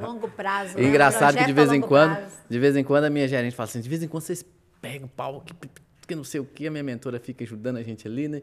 Longo 0.00 0.30
prazo. 0.30 0.78
Né? 0.78 0.84
engraçado 0.84 1.36
que 1.36 1.44
de 1.44 1.52
vez 1.52 1.70
em 1.70 1.82
quando, 1.82 2.16
prazo. 2.16 2.36
de 2.48 2.58
vez 2.58 2.76
em 2.76 2.82
quando 2.82 3.04
a 3.04 3.10
minha 3.10 3.28
gerente 3.28 3.54
fala 3.54 3.68
assim, 3.68 3.80
de 3.80 3.88
vez 3.88 4.02
em 4.02 4.08
quando 4.08 4.22
vocês 4.22 4.42
pegam 4.80 5.06
o 5.06 5.10
pau 5.10 5.42
que, 5.42 5.52
que 6.06 6.14
não 6.14 6.24
sei 6.24 6.40
o 6.40 6.44
que, 6.44 6.66
a 6.66 6.70
minha 6.70 6.82
mentora 6.82 7.18
fica 7.18 7.42
ajudando 7.44 7.76
a 7.78 7.82
gente 7.82 8.06
ali, 8.06 8.28
né? 8.28 8.42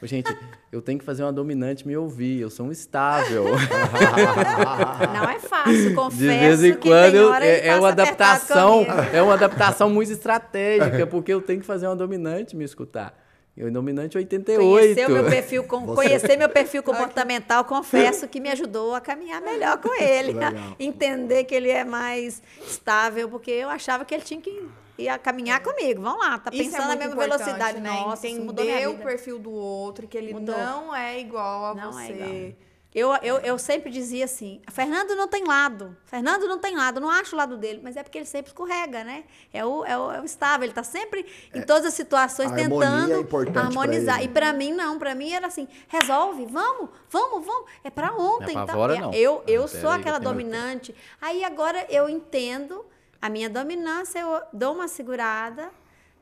Não, 0.00 0.08
gente, 0.08 0.34
eu 0.72 0.80
tenho 0.82 0.98
que 0.98 1.04
fazer 1.04 1.22
uma 1.22 1.32
dominante 1.32 1.86
me 1.86 1.96
ouvir, 1.96 2.40
eu 2.40 2.50
sou 2.50 2.66
um 2.66 2.72
estável. 2.72 3.44
Não 5.14 5.24
é 5.30 5.38
fácil, 5.38 5.94
confesso 5.94 6.16
De 6.20 6.26
vez 6.28 6.64
em 6.64 6.72
que 6.74 6.88
quando 6.88 7.14
eu- 7.14 7.34
é, 7.34 7.68
é 7.68 7.76
uma 7.76 7.88
adaptação, 7.88 8.86
é 9.12 9.22
uma 9.22 9.34
adaptação 9.34 9.90
muito 9.90 10.12
estratégica, 10.12 11.06
porque 11.06 11.32
eu 11.32 11.40
tenho 11.40 11.60
que 11.60 11.66
fazer 11.66 11.86
uma 11.86 11.96
dominante 11.96 12.56
me 12.56 12.64
escutar. 12.64 13.18
Eu 13.56 13.70
dominante 13.70 14.16
88. 14.18 14.68
Conhecer 14.68 15.06
o 15.06 15.10
meu 15.12 15.24
perfil, 15.26 15.62
com- 15.64 15.86
Você- 15.86 15.94
conhecer 15.94 16.36
meu 16.36 16.48
perfil 16.48 16.82
comportamental, 16.82 17.64
confesso 17.64 18.26
que 18.26 18.40
me 18.40 18.50
ajudou 18.50 18.96
a 18.96 19.00
caminhar 19.00 19.40
melhor 19.40 19.78
com 19.78 19.94
ele. 20.02 20.32
Legal. 20.32 20.52
Entender 20.78 21.44
que 21.44 21.54
ele 21.54 21.70
é 21.70 21.84
mais 21.84 22.42
estável, 22.66 23.28
porque 23.28 23.52
eu 23.52 23.68
achava 23.68 24.04
que 24.04 24.12
ele 24.12 24.24
tinha 24.24 24.40
que 24.40 24.60
ir 24.98 25.18
caminhar 25.18 25.62
comigo. 25.62 26.02
Vamos 26.02 26.24
lá, 26.24 26.38
tá 26.38 26.50
Isso 26.52 26.62
é 26.62 26.64
pensando 26.64 26.80
na 26.82 26.86
muito 26.96 27.16
mesma 27.16 27.22
velocidade. 27.36 27.80
né? 27.80 27.90
Nossa, 27.90 28.28
mudou 28.28 28.64
minha 28.64 28.80
Entender 28.82 29.00
o 29.00 29.04
perfil 29.04 29.38
do 29.38 29.50
outro, 29.52 30.06
que 30.06 30.16
ele 30.16 30.32
Mudou. 30.34 30.56
não 30.56 30.94
é 30.94 31.18
igual 31.20 31.64
a 31.66 31.74
Não 31.74 31.92
você. 31.92 32.02
é 32.02 32.10
igual. 32.10 32.52
Eu, 32.96 33.12
eu, 33.24 33.38
eu 33.38 33.58
sempre 33.58 33.90
dizia 33.90 34.24
assim, 34.24 34.62
Fernando 34.70 35.16
não 35.16 35.26
tem 35.26 35.42
lado, 35.44 35.96
Fernando 36.04 36.46
não 36.46 36.60
tem 36.60 36.76
lado, 36.76 36.98
eu 36.98 37.00
não 37.00 37.10
acho 37.10 37.34
o 37.34 37.36
lado 37.36 37.56
dele, 37.56 37.80
mas 37.82 37.96
é 37.96 38.04
porque 38.04 38.16
ele 38.16 38.24
sempre 38.24 38.50
escorrega, 38.50 39.02
né? 39.02 39.24
É 39.52 39.64
o, 39.64 39.84
é 39.84 39.98
o, 39.98 40.12
é 40.12 40.20
o 40.20 40.24
estável, 40.24 40.62
ele 40.62 40.70
está 40.70 40.84
sempre 40.84 41.26
em 41.52 41.60
todas 41.62 41.86
as 41.86 41.94
situações 41.94 42.52
a 42.52 42.54
tentando 42.54 43.12
é 43.20 43.24
pra 43.50 43.62
harmonizar. 43.62 44.18
ele. 44.20 44.26
E 44.26 44.28
para 44.28 44.52
mim 44.52 44.72
não, 44.72 44.96
para 44.96 45.12
mim 45.12 45.32
era 45.32 45.48
assim, 45.48 45.66
resolve, 45.88 46.46
vamos, 46.46 46.88
vamos, 47.10 47.44
vamos, 47.44 47.68
é 47.82 47.90
para 47.90 48.12
ontem. 48.14 48.54
Não 48.54 48.62
é 48.62 48.66
tá? 48.66 48.72
É, 48.94 49.00
não. 49.00 49.12
Eu, 49.12 49.42
eu 49.48 49.64
Ah, 49.64 49.68
sou 49.68 49.90
aquela 49.90 50.20
tenho- 50.20 50.30
dominante. 50.30 50.94
Aí 51.20 51.42
agora 51.42 51.84
eu 51.90 52.08
entendo 52.08 52.84
a 53.24 53.30
minha 53.30 53.48
dominância, 53.48 54.18
eu 54.18 54.42
dou 54.52 54.74
uma 54.74 54.86
segurada, 54.86 55.70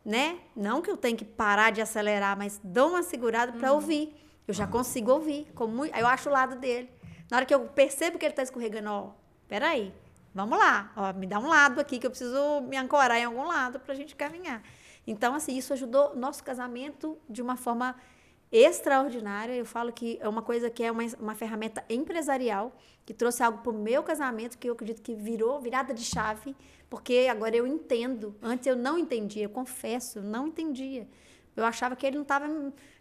né? 0.05 0.38
Não 0.55 0.80
que 0.80 0.88
eu 0.88 0.96
tenha 0.96 1.16
que 1.16 1.24
parar 1.24 1.72
de 1.72 1.80
acelerar, 1.80 2.38
mas 2.38 2.61
dou 2.62 2.90
uma 2.90 3.03
segurada 3.03 3.50
para 3.50 3.72
ouvir. 3.72 4.14
Eu 4.46 4.55
já 4.55 4.68
consigo 4.68 5.11
ouvir. 5.11 5.50
Com 5.53 5.66
muito, 5.66 5.92
aí 5.92 6.00
eu 6.00 6.07
acho 6.07 6.28
o 6.28 6.32
lado 6.32 6.55
dele. 6.55 6.88
Na 7.28 7.38
hora 7.38 7.44
que 7.44 7.53
eu 7.53 7.59
percebo 7.59 8.18
que 8.18 8.24
ele 8.24 8.30
está 8.32 8.44
escorregando, 8.44 8.88
ó, 8.88 9.11
peraí, 9.48 9.92
vamos 10.32 10.57
lá, 10.57 10.92
ó, 10.96 11.12
me 11.12 11.26
dá 11.26 11.40
um 11.40 11.48
lado 11.48 11.80
aqui 11.80 11.98
que 11.98 12.07
eu 12.07 12.11
preciso 12.11 12.61
me 12.61 12.76
ancorar 12.76 13.18
em 13.18 13.24
algum 13.24 13.48
lado 13.48 13.80
para 13.80 13.94
a 13.94 13.96
gente 13.96 14.14
caminhar. 14.14 14.62
Então, 15.05 15.34
assim, 15.34 15.59
isso 15.59 15.72
ajudou 15.72 16.14
nosso 16.14 16.44
casamento 16.44 17.18
de 17.28 17.42
uma 17.42 17.57
forma 17.57 17.96
extraordinária. 18.53 19.55
Eu 19.55 19.64
falo 19.64 19.92
que 19.92 20.18
é 20.20 20.28
uma 20.28 20.42
coisa 20.42 20.70
que 20.70 20.84
é 20.84 20.92
uma, 20.92 21.03
uma 21.18 21.34
ferramenta 21.34 21.84
empresarial 21.90 22.72
que 23.05 23.12
trouxe 23.12 23.42
algo 23.42 23.59
para 23.59 23.72
o 23.72 23.74
meu 23.74 24.05
casamento 24.05 24.57
que 24.57 24.68
eu 24.68 24.74
acredito 24.74 25.03
que 25.03 25.14
virou 25.14 25.61
virada 25.61 25.92
de 25.92 26.05
chave, 26.05 26.55
porque 26.93 27.26
agora 27.30 27.57
eu 27.57 27.66
entendo. 27.66 28.36
Antes 28.43 28.66
eu 28.66 28.76
não 28.76 28.99
entendia, 28.99 29.45
eu 29.45 29.49
confesso, 29.49 30.20
não 30.20 30.49
entendia. 30.49 31.09
Eu 31.57 31.64
achava 31.64 31.97
que 31.97 32.05
ele 32.05 32.16
não 32.16 32.22
estava. 32.22 32.47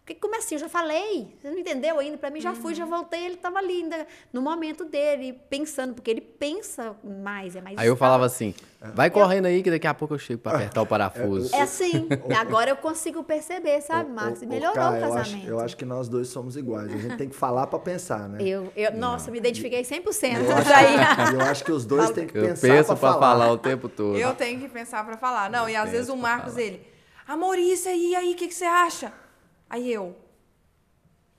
Que, 0.04 0.16
como 0.16 0.36
assim? 0.36 0.56
Eu 0.56 0.58
já 0.58 0.68
falei. 0.68 1.32
Você 1.40 1.48
não 1.48 1.58
entendeu 1.58 1.96
ainda? 2.00 2.18
Para 2.18 2.28
mim 2.28 2.40
já 2.40 2.52
fui, 2.54 2.74
já 2.74 2.84
voltei. 2.84 3.24
Ele 3.24 3.34
estava 3.34 3.58
ali 3.58 3.82
ainda 3.82 4.04
no 4.32 4.42
momento 4.42 4.84
dele, 4.84 5.38
pensando, 5.48 5.94
porque 5.94 6.10
ele 6.10 6.20
pensa 6.20 6.96
mais, 7.04 7.54
é 7.54 7.60
mais. 7.60 7.78
Aí 7.78 7.86
eu 7.86 7.94
falava 7.96 8.26
assim, 8.26 8.52
vai 8.94 9.10
correndo 9.10 9.46
aí 9.46 9.62
que 9.62 9.70
daqui 9.70 9.86
a 9.86 9.94
pouco 9.94 10.14
eu 10.14 10.18
chego 10.18 10.40
pra 10.42 10.56
apertar 10.56 10.82
o 10.82 10.86
parafuso. 10.86 11.54
É 11.54 11.60
assim. 11.62 12.08
Agora 12.36 12.70
eu 12.70 12.76
consigo 12.76 13.22
perceber, 13.22 13.80
sabe, 13.80 14.10
Marcos? 14.10 14.42
E 14.42 14.46
melhorou 14.46 14.74
Cá, 14.74 14.90
o 14.90 14.96
eu 14.96 15.04
acho, 15.04 15.14
casamento. 15.14 15.48
eu 15.48 15.60
acho 15.60 15.76
que 15.76 15.84
nós 15.84 16.08
dois 16.08 16.26
somos 16.26 16.56
iguais. 16.56 16.92
A 16.92 16.96
gente 16.96 17.16
tem 17.16 17.28
que 17.28 17.36
falar 17.36 17.68
para 17.68 17.78
pensar, 17.78 18.28
né? 18.28 18.42
Eu, 18.42 18.72
eu- 18.74 18.92
nossa, 18.96 19.30
me 19.30 19.38
identifiquei 19.38 19.82
100% 19.82 20.34
Eu 20.44 20.56
acho, 20.56 20.68
daí. 20.68 21.34
eu 21.34 21.40
acho 21.42 21.64
que 21.64 21.70
os 21.70 21.86
dois 21.86 22.10
têm 22.12 22.26
que 22.26 22.36
Eu 22.36 22.46
pensar 22.48 22.66
penso 22.66 22.86
para 22.88 22.96
pra 22.96 23.08
falar. 23.12 23.20
falar 23.20 23.52
o 23.52 23.58
tempo 23.58 23.88
todo. 23.88 24.18
Eu 24.18 24.34
tenho 24.34 24.58
que 24.58 24.68
pensar 24.68 25.04
pra 25.06 25.16
falar. 25.16 25.48
Não, 25.48 25.68
e 25.68 25.76
às 25.76 25.90
vezes 25.92 26.08
o 26.08 26.16
Marcos, 26.16 26.54
falar. 26.54 26.64
ele, 26.66 26.84
amor, 27.28 27.56
isso 27.56 27.88
aí, 27.88 28.16
aí, 28.16 28.32
o 28.32 28.36
que, 28.36 28.48
que 28.48 28.54
você 28.54 28.64
acha? 28.64 29.12
Aí 29.72 29.90
eu, 29.90 30.14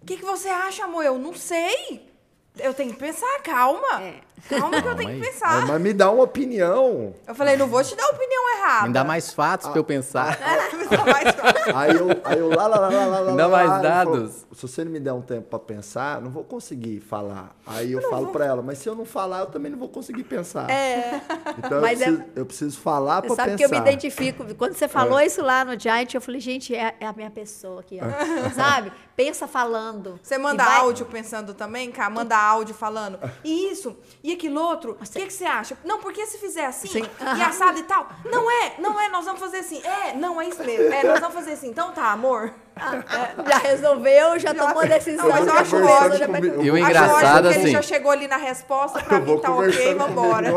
o 0.01 0.05
que, 0.07 0.17
que 0.17 0.25
você 0.25 0.49
acha, 0.49 0.85
amor? 0.85 1.05
Eu 1.05 1.19
não 1.19 1.35
sei. 1.35 2.09
Eu 2.57 2.73
tenho 2.73 2.91
que 2.91 2.97
pensar, 2.97 3.43
calma. 3.43 4.01
É. 4.01 4.21
Calma 4.49 4.81
que 4.81 4.87
eu 4.87 4.95
tenho 4.95 5.21
que 5.21 5.31
pensar. 5.31 5.65
mas 5.67 5.81
me 5.81 5.93
dá 5.93 6.11
uma 6.11 6.23
opinião. 6.23 7.15
Eu 7.25 7.33
falei, 7.33 7.55
não 7.55 7.67
vou 7.67 7.81
te 7.83 7.95
dar 7.95 8.05
opinião 8.09 8.57
errada. 8.57 8.87
Me 8.87 8.93
dá 8.93 9.03
mais 9.03 9.31
fatos 9.33 9.67
pra 9.69 9.79
eu 9.79 9.83
pensar. 9.83 10.37
Fácil. 10.93 11.75
Aí 11.75 11.95
eu, 11.95 12.07
aí 12.23 12.39
eu 12.39 12.49
lá, 12.49 12.67
lá, 12.67 12.77
lá, 12.77 12.89
lá, 12.89 13.05
lá, 13.05 13.19
lá, 13.19 13.31
Me 13.31 13.37
dá 13.37 13.47
lá, 13.47 13.57
mais 13.57 13.69
lá, 13.69 13.79
dados. 13.79 14.13
falou, 14.13 14.29
se 14.53 14.61
você 14.61 14.83
não 14.83 14.91
me 14.91 14.99
der 14.99 15.13
um 15.13 15.21
tempo 15.21 15.47
para 15.49 15.59
pensar, 15.59 16.21
não 16.21 16.29
vou 16.29 16.43
conseguir 16.43 16.99
falar. 16.99 17.55
Aí 17.65 17.91
eu 17.93 18.01
falo 18.09 18.27
para 18.27 18.45
ela, 18.45 18.61
mas 18.61 18.77
se 18.79 18.87
eu 18.89 18.95
não 18.95 19.05
falar, 19.05 19.39
eu 19.41 19.45
também 19.47 19.71
não 19.71 19.79
vou 19.79 19.89
conseguir 19.89 20.23
pensar. 20.23 20.69
É. 20.69 21.21
Então 21.57 21.81
Mas 21.81 22.01
eu, 22.01 22.07
é- 22.07 22.11
preciso, 22.11 22.23
eu 22.35 22.45
preciso 22.45 22.79
falar 22.79 23.21
Você 23.21 23.27
para 23.27 23.35
sabe 23.35 23.51
pensar. 23.51 23.57
que 23.57 23.63
eu 23.63 23.69
me 23.69 23.77
identifico. 23.89 24.55
Quando 24.55 24.73
você 24.73 24.87
falou 24.87 25.19
isso 25.21 25.41
lá 25.41 25.63
no 25.65 25.79
Giant, 25.79 26.13
eu 26.13 26.21
falei, 26.21 26.41
gente, 26.41 26.75
é, 26.75 26.95
é 26.99 27.05
a 27.07 27.13
minha 27.13 27.31
pessoa 27.31 27.79
aqui, 27.79 27.99
ó. 28.01 28.49
sabe? 28.51 28.91
Pensa 29.15 29.47
falando. 29.47 30.19
Você 30.21 30.35
E 30.35 30.37
manda 30.37 30.63
vai- 30.63 30.77
áudio 30.79 31.05
pensando 31.05 31.53
também, 31.53 31.91
cá? 31.91 32.09
Manda 32.09 32.35
áudio 32.37 32.73
falando 32.75 33.19
isso 33.43 33.95
e 34.23 34.31
aquilo 34.33 34.61
outro. 34.61 34.91
O 34.99 35.11
que, 35.11 35.25
que 35.27 35.33
você 35.33 35.43
acha? 35.45 35.77
Não, 35.83 35.99
porque 35.99 36.25
se 36.25 36.37
fizer 36.37 36.65
assim, 36.65 37.01
e 37.37 37.41
assado 37.41 37.77
e 37.77 37.83
tal. 37.83 38.07
Não 38.25 38.49
é, 38.49 38.75
não 38.79 38.99
é, 38.99 39.09
nós 39.09 39.25
vamos 39.25 39.39
fazer 39.41 39.57
assim. 39.57 39.81
É, 39.83 40.13
não, 40.15 40.39
é 40.41 40.47
isso 40.47 40.63
mesmo. 40.63 40.93
É, 40.93 41.03
nós 41.03 41.19
vamos 41.19 41.35
fazer 41.35 41.51
assim. 41.51 41.67
Então 41.69 41.91
tá, 41.91 42.11
amor. 42.11 42.53
É, 42.75 43.49
já 43.49 43.57
resolveu, 43.57 44.39
já 44.39 44.53
tomou 44.53 44.79
a 44.79 44.85
decisão. 44.85 45.25
Não, 45.27 45.31
mas 45.31 45.45
eu 45.45 45.53
já 45.53 45.59
acho 45.59 45.75
ótimo. 45.75 46.17
já. 46.17 46.63
E 46.63 46.71
o 46.71 46.75
Acho 46.75 46.85
engraçado, 46.85 47.15
ótimo 47.15 47.41
que 47.41 47.47
ele 47.59 47.63
assim, 47.65 47.71
já 47.71 47.81
chegou 47.81 48.11
ali 48.11 48.27
na 48.27 48.37
resposta, 48.37 49.03
pra 49.03 49.19
mim 49.19 49.37
tá 49.39 49.53
ok, 49.53 49.93
vambora. 49.95 50.51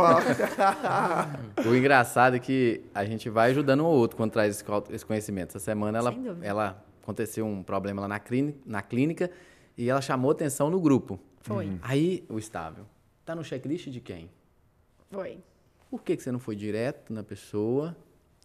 O 1.66 1.74
engraçado 1.74 2.36
é 2.36 2.38
que 2.38 2.82
a 2.94 3.04
gente 3.04 3.28
vai 3.28 3.50
ajudando 3.50 3.80
um 3.82 3.86
ao 3.86 3.92
outro 3.92 4.16
quando 4.16 4.30
traz 4.32 4.54
esse 4.56 4.64
co- 4.64 4.84
esse 4.90 5.04
conhecimento. 5.04 5.50
Essa 5.50 5.58
semana 5.58 5.98
ela, 5.98 6.12
Sem 6.12 6.22
dúvida. 6.22 6.46
ela 6.46 6.82
aconteceu 7.02 7.44
um 7.46 7.62
problema 7.62 8.02
lá 8.02 8.08
na 8.08 8.18
clínica, 8.20 8.58
na 8.64 8.82
clínica 8.82 9.30
e 9.76 9.88
ela 9.90 10.00
chamou 10.00 10.30
atenção 10.30 10.70
no 10.70 10.80
grupo. 10.80 11.18
Foi. 11.40 11.70
Aí 11.82 12.24
o 12.28 12.38
estável. 12.38 12.84
Tá 13.26 13.34
no 13.34 13.42
checklist 13.42 13.88
de 13.88 14.00
quem? 14.00 14.30
Foi. 15.10 15.38
Por 15.90 16.00
que, 16.00 16.16
que 16.16 16.22
você 16.22 16.30
não 16.30 16.38
foi 16.38 16.54
direto 16.54 17.12
na 17.12 17.24
pessoa 17.24 17.94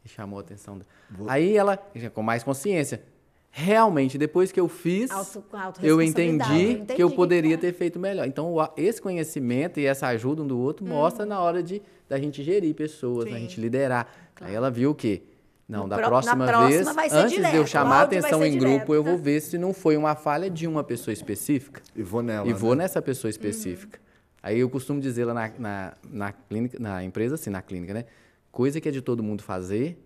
e 0.03 0.09
chamou 0.09 0.39
a 0.39 0.41
atenção 0.41 0.79
dela? 0.79 1.31
Aí 1.31 1.55
ela, 1.55 1.77
já 1.95 2.09
com 2.09 2.23
mais 2.23 2.43
consciência, 2.43 3.03
realmente, 3.51 4.17
depois 4.17 4.51
que 4.51 4.59
eu 4.59 4.67
fiz, 4.67 5.11
Auto- 5.11 5.43
eu 5.83 6.01
entendi, 6.01 6.43
eu 6.43 6.71
entendi 6.71 6.95
que 6.95 7.03
eu 7.03 7.09
que 7.11 7.15
poderia 7.15 7.57
tá. 7.57 7.61
ter 7.61 7.73
feito 7.73 7.99
melhor. 7.99 8.25
Então, 8.27 8.51
o 8.55 8.67
esse 8.75 8.99
conhecimento 8.99 9.79
e 9.79 9.85
essa 9.85 10.07
ajuda 10.07 10.41
um 10.41 10.47
do 10.47 10.57
outro 10.59 10.83
mostra 10.83 11.27
na 11.27 11.39
hora 11.39 11.61
de 11.61 11.79
da 12.09 12.17
gente 12.19 12.43
gerir 12.43 12.73
pessoas, 12.73 13.25
da 13.25 13.31
Sim. 13.35 13.41
gente 13.41 13.61
liderar. 13.61 14.07
Aí 14.41 14.53
ela 14.55 14.71
viu 14.71 14.95
que 14.95 15.21
não, 15.69 15.83
No 15.83 15.89
da 15.89 15.97
próxima, 15.97 16.45
próxima 16.47 16.67
vez, 16.67 16.87
antes 17.13 17.29
de 17.31 17.37
eu 17.37 17.45
direto, 17.45 17.63
o 17.63 17.67
chamar 17.67 17.99
a 17.99 18.01
atenção 18.01 18.43
em 18.43 18.57
grupo, 18.57 18.73
direto, 18.73 18.93
eu 18.95 19.03
tá? 19.03 19.09
vou 19.11 19.17
ver 19.19 19.39
se 19.41 19.57
não 19.59 19.73
foi 19.73 19.95
uma 19.95 20.15
falha 20.15 20.49
de 20.49 20.65
uma 20.67 20.83
pessoa 20.83 21.13
específica 21.13 21.81
E 21.95 22.01
vou 22.01 22.21
nela. 22.23 22.47
e 22.47 22.51
vou 22.51 22.75
né? 22.75 22.83
nessa 22.83 22.99
pessoa 23.01 23.29
específica. 23.29 23.99
Aí 24.43 24.59
eu 24.59 24.69
costumo 24.69 24.99
dizer 24.99 25.25
lá 25.25 25.33
na, 25.33 25.49
na, 25.59 25.93
na 26.09 26.31
clínica, 26.31 26.79
na 26.79 27.03
empresa, 27.03 27.35
assim, 27.35 27.49
na 27.49 27.61
clínica, 27.61 27.93
né? 27.93 28.05
Coisa 28.51 28.81
que 28.81 28.89
é 28.89 28.91
de 28.91 29.01
todo 29.01 29.21
mundo 29.21 29.43
fazer, 29.43 29.97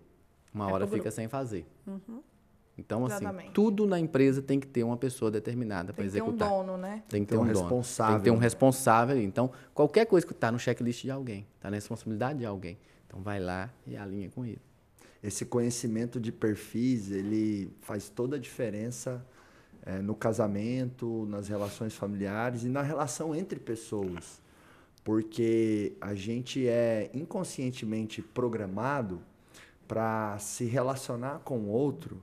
uma 0.52 0.68
É 0.68 0.72
hora 0.72 0.86
fica 0.86 1.10
sem 1.10 1.26
fazer. 1.28 1.66
Então, 2.78 3.06
assim, 3.06 3.24
Exatamente. 3.24 3.50
tudo 3.52 3.86
na 3.86 3.98
empresa 3.98 4.42
tem 4.42 4.60
que 4.60 4.66
ter 4.66 4.84
uma 4.84 4.98
pessoa 4.98 5.30
determinada 5.30 5.94
para 5.94 6.02
Tem 6.02 6.10
que 6.10 6.16
ter 6.16 6.22
um 6.22 6.26
executar. 6.26 6.48
dono, 6.50 6.76
né? 6.76 7.02
Tem 7.08 7.24
que 7.24 7.28
ter 7.30 7.36
um 7.38 7.40
um, 7.42 7.46
dono. 7.46 7.58
responsável. 7.60 8.12
Tem 8.14 8.18
que 8.20 8.24
ter 8.24 8.30
um 8.30 8.38
responsável. 8.38 9.18
Então, 9.22 9.50
qualquer 9.72 10.04
coisa 10.04 10.26
que 10.26 10.34
está 10.34 10.52
no 10.52 10.58
checklist 10.58 11.02
de 11.02 11.10
alguém, 11.10 11.46
está 11.56 11.70
na 11.70 11.76
responsabilidade 11.76 12.40
de 12.40 12.44
alguém. 12.44 12.78
Então, 13.06 13.22
vai 13.22 13.40
lá 13.40 13.72
e 13.86 13.96
alinha 13.96 14.28
com 14.28 14.44
ele. 14.44 14.60
Esse 15.22 15.46
conhecimento 15.46 16.20
de 16.20 16.30
perfis, 16.30 17.10
ele 17.10 17.70
faz 17.80 18.10
toda 18.10 18.36
a 18.36 18.38
diferença 18.38 19.26
eh, 19.86 20.02
no 20.02 20.14
casamento, 20.14 21.26
nas 21.30 21.48
relações 21.48 21.94
familiares 21.94 22.64
e 22.64 22.68
na 22.68 22.82
relação 22.82 23.34
entre 23.34 23.58
pessoas. 23.58 24.42
Porque 25.04 25.96
a 26.00 26.14
gente 26.14 26.66
é 26.68 27.10
inconscientemente 27.14 28.20
programado 28.20 29.22
para 29.86 30.36
se 30.38 30.64
relacionar 30.64 31.38
com 31.44 31.60
o 31.60 31.68
outro 31.68 32.22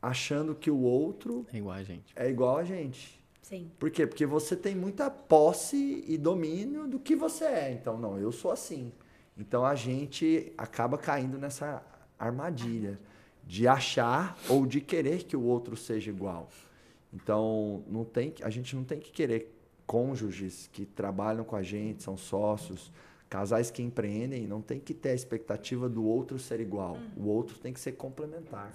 achando 0.00 0.54
que 0.54 0.70
o 0.70 0.78
outro 0.80 1.44
É 1.52 1.58
igual 1.58 1.74
a 1.74 1.82
gente. 1.82 2.12
é 2.14 2.30
igual 2.30 2.56
a 2.56 2.64
gente. 2.64 3.18
Sim. 3.42 3.70
Por 3.78 3.90
quê? 3.90 4.06
Porque 4.06 4.26
você 4.26 4.54
tem 4.54 4.74
muita 4.76 5.10
posse 5.10 6.04
e 6.06 6.16
domínio 6.16 6.86
do 6.86 6.98
que 6.98 7.16
você 7.16 7.44
é. 7.44 7.72
Então, 7.72 7.98
não, 7.98 8.18
eu 8.18 8.30
sou 8.30 8.52
assim. 8.52 8.92
Então, 9.36 9.64
a 9.64 9.74
gente 9.74 10.52
acaba 10.56 10.98
caindo 10.98 11.38
nessa 11.38 11.82
armadilha 12.18 13.00
de 13.46 13.66
achar 13.66 14.36
ou 14.48 14.66
de 14.66 14.80
querer 14.80 15.24
que 15.24 15.36
o 15.36 15.42
outro 15.42 15.76
seja 15.76 16.10
igual. 16.10 16.48
Então, 17.12 17.82
não 17.88 18.04
tem, 18.04 18.30
que- 18.30 18.44
a 18.44 18.50
gente 18.50 18.74
não 18.76 18.84
tem 18.84 18.98
que 18.98 19.10
querer 19.10 19.54
cônjuges 19.86 20.68
que 20.72 20.84
trabalham 20.84 21.44
com 21.44 21.56
a 21.56 21.62
gente, 21.62 22.02
são 22.02 22.16
sócios, 22.16 22.92
casais 23.28 23.70
que 23.70 23.82
empreendem, 23.82 24.46
não 24.46 24.60
tem 24.60 24.78
que 24.78 24.92
ter 24.94 25.10
a 25.10 25.14
expectativa 25.14 25.88
do 25.88 26.04
outro 26.04 26.38
ser 26.38 26.60
igual. 26.60 26.98
O 27.16 27.26
outro 27.28 27.58
tem 27.58 27.72
que 27.72 27.80
ser 27.80 27.92
complementar. 27.92 28.72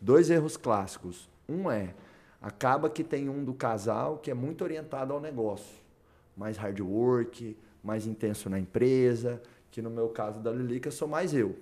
Dois 0.00 0.30
erros 0.30 0.56
clássicos. 0.56 1.28
Um 1.48 1.70
é, 1.70 1.94
acaba 2.40 2.88
que 2.90 3.04
tem 3.04 3.28
um 3.28 3.44
do 3.44 3.54
casal 3.54 4.18
que 4.18 4.30
é 4.30 4.34
muito 4.34 4.62
orientado 4.64 5.12
ao 5.12 5.20
negócio, 5.20 5.76
mais 6.36 6.56
hard 6.56 6.80
work, 6.80 7.56
mais 7.82 8.06
intenso 8.06 8.50
na 8.50 8.58
empresa, 8.58 9.40
que 9.70 9.80
no 9.80 9.90
meu 9.90 10.08
caso 10.08 10.40
da 10.40 10.50
Lilica 10.50 10.90
sou 10.90 11.06
mais 11.08 11.32
eu. 11.34 11.56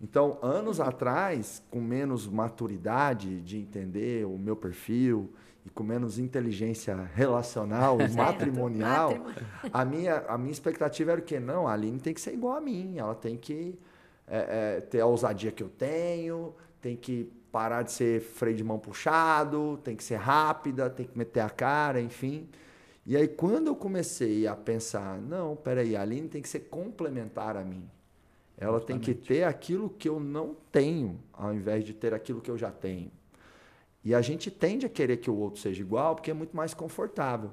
Então, 0.00 0.38
anos 0.40 0.80
atrás, 0.80 1.62
com 1.70 1.80
menos 1.80 2.26
maturidade 2.26 3.42
de 3.42 3.58
entender 3.58 4.24
o 4.24 4.38
meu 4.38 4.56
perfil 4.56 5.30
e 5.64 5.68
com 5.68 5.82
menos 5.82 6.18
inteligência 6.18 6.96
relacional 7.14 8.00
e 8.00 8.08
matrimonial, 8.16 9.12
a 9.70 9.84
minha, 9.84 10.24
a 10.26 10.38
minha 10.38 10.52
expectativa 10.52 11.12
era 11.12 11.20
o 11.20 11.24
quê? 11.24 11.38
Não, 11.38 11.68
a 11.68 11.74
Aline 11.74 12.00
tem 12.00 12.14
que 12.14 12.20
ser 12.20 12.32
igual 12.32 12.56
a 12.56 12.60
mim, 12.62 12.96
ela 12.96 13.14
tem 13.14 13.36
que 13.36 13.78
é, 14.26 14.78
é, 14.78 14.80
ter 14.80 15.00
a 15.00 15.06
ousadia 15.06 15.52
que 15.52 15.62
eu 15.62 15.68
tenho, 15.68 16.54
tem 16.80 16.96
que 16.96 17.30
parar 17.52 17.82
de 17.82 17.92
ser 17.92 18.22
freio 18.22 18.56
de 18.56 18.64
mão 18.64 18.78
puxado, 18.78 19.78
tem 19.84 19.94
que 19.94 20.04
ser 20.04 20.16
rápida, 20.16 20.88
tem 20.88 21.04
que 21.04 21.18
meter 21.18 21.40
a 21.40 21.50
cara, 21.50 22.00
enfim. 22.00 22.48
E 23.04 23.16
aí, 23.16 23.28
quando 23.28 23.66
eu 23.66 23.76
comecei 23.76 24.46
a 24.46 24.54
pensar, 24.54 25.20
não, 25.20 25.56
peraí, 25.56 25.96
a 25.96 26.02
Aline 26.02 26.28
tem 26.28 26.40
que 26.40 26.48
ser 26.48 26.60
complementar 26.60 27.56
a 27.56 27.64
mim. 27.64 27.90
Ela 28.60 28.78
tem 28.78 28.98
que 28.98 29.14
ter 29.14 29.44
aquilo 29.44 29.88
que 29.88 30.06
eu 30.06 30.20
não 30.20 30.54
tenho, 30.70 31.18
ao 31.32 31.54
invés 31.54 31.82
de 31.82 31.94
ter 31.94 32.12
aquilo 32.12 32.42
que 32.42 32.50
eu 32.50 32.58
já 32.58 32.70
tenho. 32.70 33.10
E 34.04 34.14
a 34.14 34.20
gente 34.20 34.50
tende 34.50 34.84
a 34.84 34.88
querer 34.88 35.16
que 35.16 35.30
o 35.30 35.36
outro 35.36 35.60
seja 35.60 35.80
igual, 35.80 36.14
porque 36.14 36.30
é 36.30 36.34
muito 36.34 36.54
mais 36.54 36.74
confortável. 36.74 37.50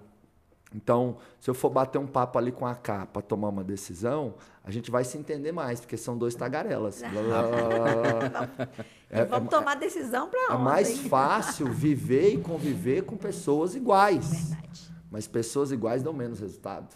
Então, 0.75 1.17
se 1.39 1.49
eu 1.49 1.53
for 1.53 1.69
bater 1.69 1.97
um 1.97 2.05
papo 2.05 2.37
ali 2.37 2.51
com 2.51 2.65
a 2.65 2.75
K 2.75 3.05
para 3.05 3.21
tomar 3.21 3.47
uma 3.49 3.63
decisão, 3.63 4.35
a 4.63 4.69
gente 4.69 4.91
vai 4.91 5.05
se 5.05 5.17
entender 5.17 5.53
mais, 5.53 5.79
porque 5.79 5.95
são 5.95 6.17
dois 6.17 6.35
tagarelas. 6.35 7.01
Blá. 7.01 8.67
É- 9.09 9.23
Vamos 9.23 9.47
é- 9.47 9.57
tomar 9.57 9.75
decisão 9.75 10.29
para 10.29 10.53
é 10.53 10.57
mais 10.57 10.99
fácil 10.99 11.71
viver 11.71 12.33
e 12.33 12.37
conviver 12.41 13.03
com 13.03 13.15
pessoas 13.15 13.73
iguais. 13.73 14.49
Verdade. 14.49 14.91
Mas 15.09 15.25
pessoas 15.25 15.71
iguais 15.71 16.03
dão 16.03 16.11
menos 16.11 16.41
resultado. 16.41 16.93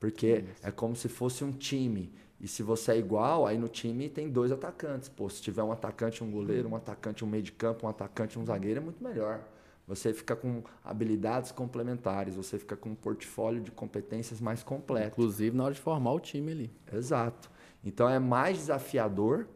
Porque 0.00 0.46
é 0.62 0.70
como 0.70 0.96
se 0.96 1.10
fosse 1.10 1.44
um 1.44 1.52
time. 1.52 2.10
E 2.44 2.46
se 2.46 2.62
você 2.62 2.92
é 2.92 2.98
igual, 2.98 3.46
aí 3.46 3.56
no 3.56 3.68
time 3.68 4.06
tem 4.06 4.28
dois 4.28 4.52
atacantes. 4.52 5.08
Pô, 5.08 5.30
se 5.30 5.40
tiver 5.40 5.62
um 5.62 5.72
atacante 5.72 6.22
um 6.22 6.30
goleiro, 6.30 6.68
um 6.68 6.76
atacante 6.76 7.24
um 7.24 7.26
meio 7.26 7.42
de 7.42 7.50
campo, 7.50 7.86
um 7.86 7.88
atacante 7.88 8.38
um 8.38 8.44
zagueiro, 8.44 8.80
é 8.80 8.82
muito 8.82 9.02
melhor. 9.02 9.40
Você 9.88 10.12
fica 10.12 10.36
com 10.36 10.62
habilidades 10.84 11.50
complementares, 11.50 12.36
você 12.36 12.58
fica 12.58 12.76
com 12.76 12.90
um 12.90 12.94
portfólio 12.94 13.62
de 13.62 13.70
competências 13.70 14.42
mais 14.42 14.62
completo. 14.62 15.08
Inclusive 15.08 15.56
na 15.56 15.64
hora 15.64 15.72
de 15.72 15.80
formar 15.80 16.12
o 16.12 16.20
time 16.20 16.52
ali. 16.52 16.70
Exato. 16.92 17.50
Então 17.82 18.06
é 18.10 18.18
mais 18.18 18.58
desafiador 18.58 19.48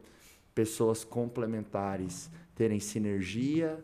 pessoas 0.55 1.03
complementares 1.03 2.31
terem 2.55 2.79
sinergia, 2.79 3.79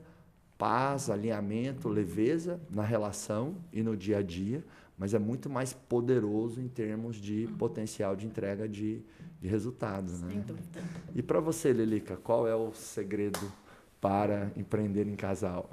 paz, 0.58 1.12
alinhamento, 1.12 1.88
leveza 1.88 2.60
na 2.72 2.82
relação 2.82 3.56
e 3.72 3.84
no 3.84 3.96
dia 3.96 4.18
a 4.18 4.22
dia, 4.24 4.64
mas 4.98 5.14
é 5.14 5.20
muito 5.20 5.50
mais 5.50 5.74
poderoso 5.74 6.62
em 6.62 6.68
termos 6.68 7.18
de 7.18 7.48
potencial 7.60 8.16
de 8.16 8.26
entrega 8.26 8.68
de, 8.68 9.02
de 9.42 9.48
resultados. 9.48 10.22
Né? 10.22 10.32
Sem 10.32 10.42
dúvida. 10.42 10.84
E 11.14 11.22
para 11.22 11.40
você, 11.40 11.74
Lilica, 11.74 12.18
qual 12.18 12.48
é 12.48 12.56
o 12.56 12.74
segredo 12.74 13.52
para 14.00 14.52
empreender 14.56 15.08
em 15.08 15.16
casal? 15.16 15.70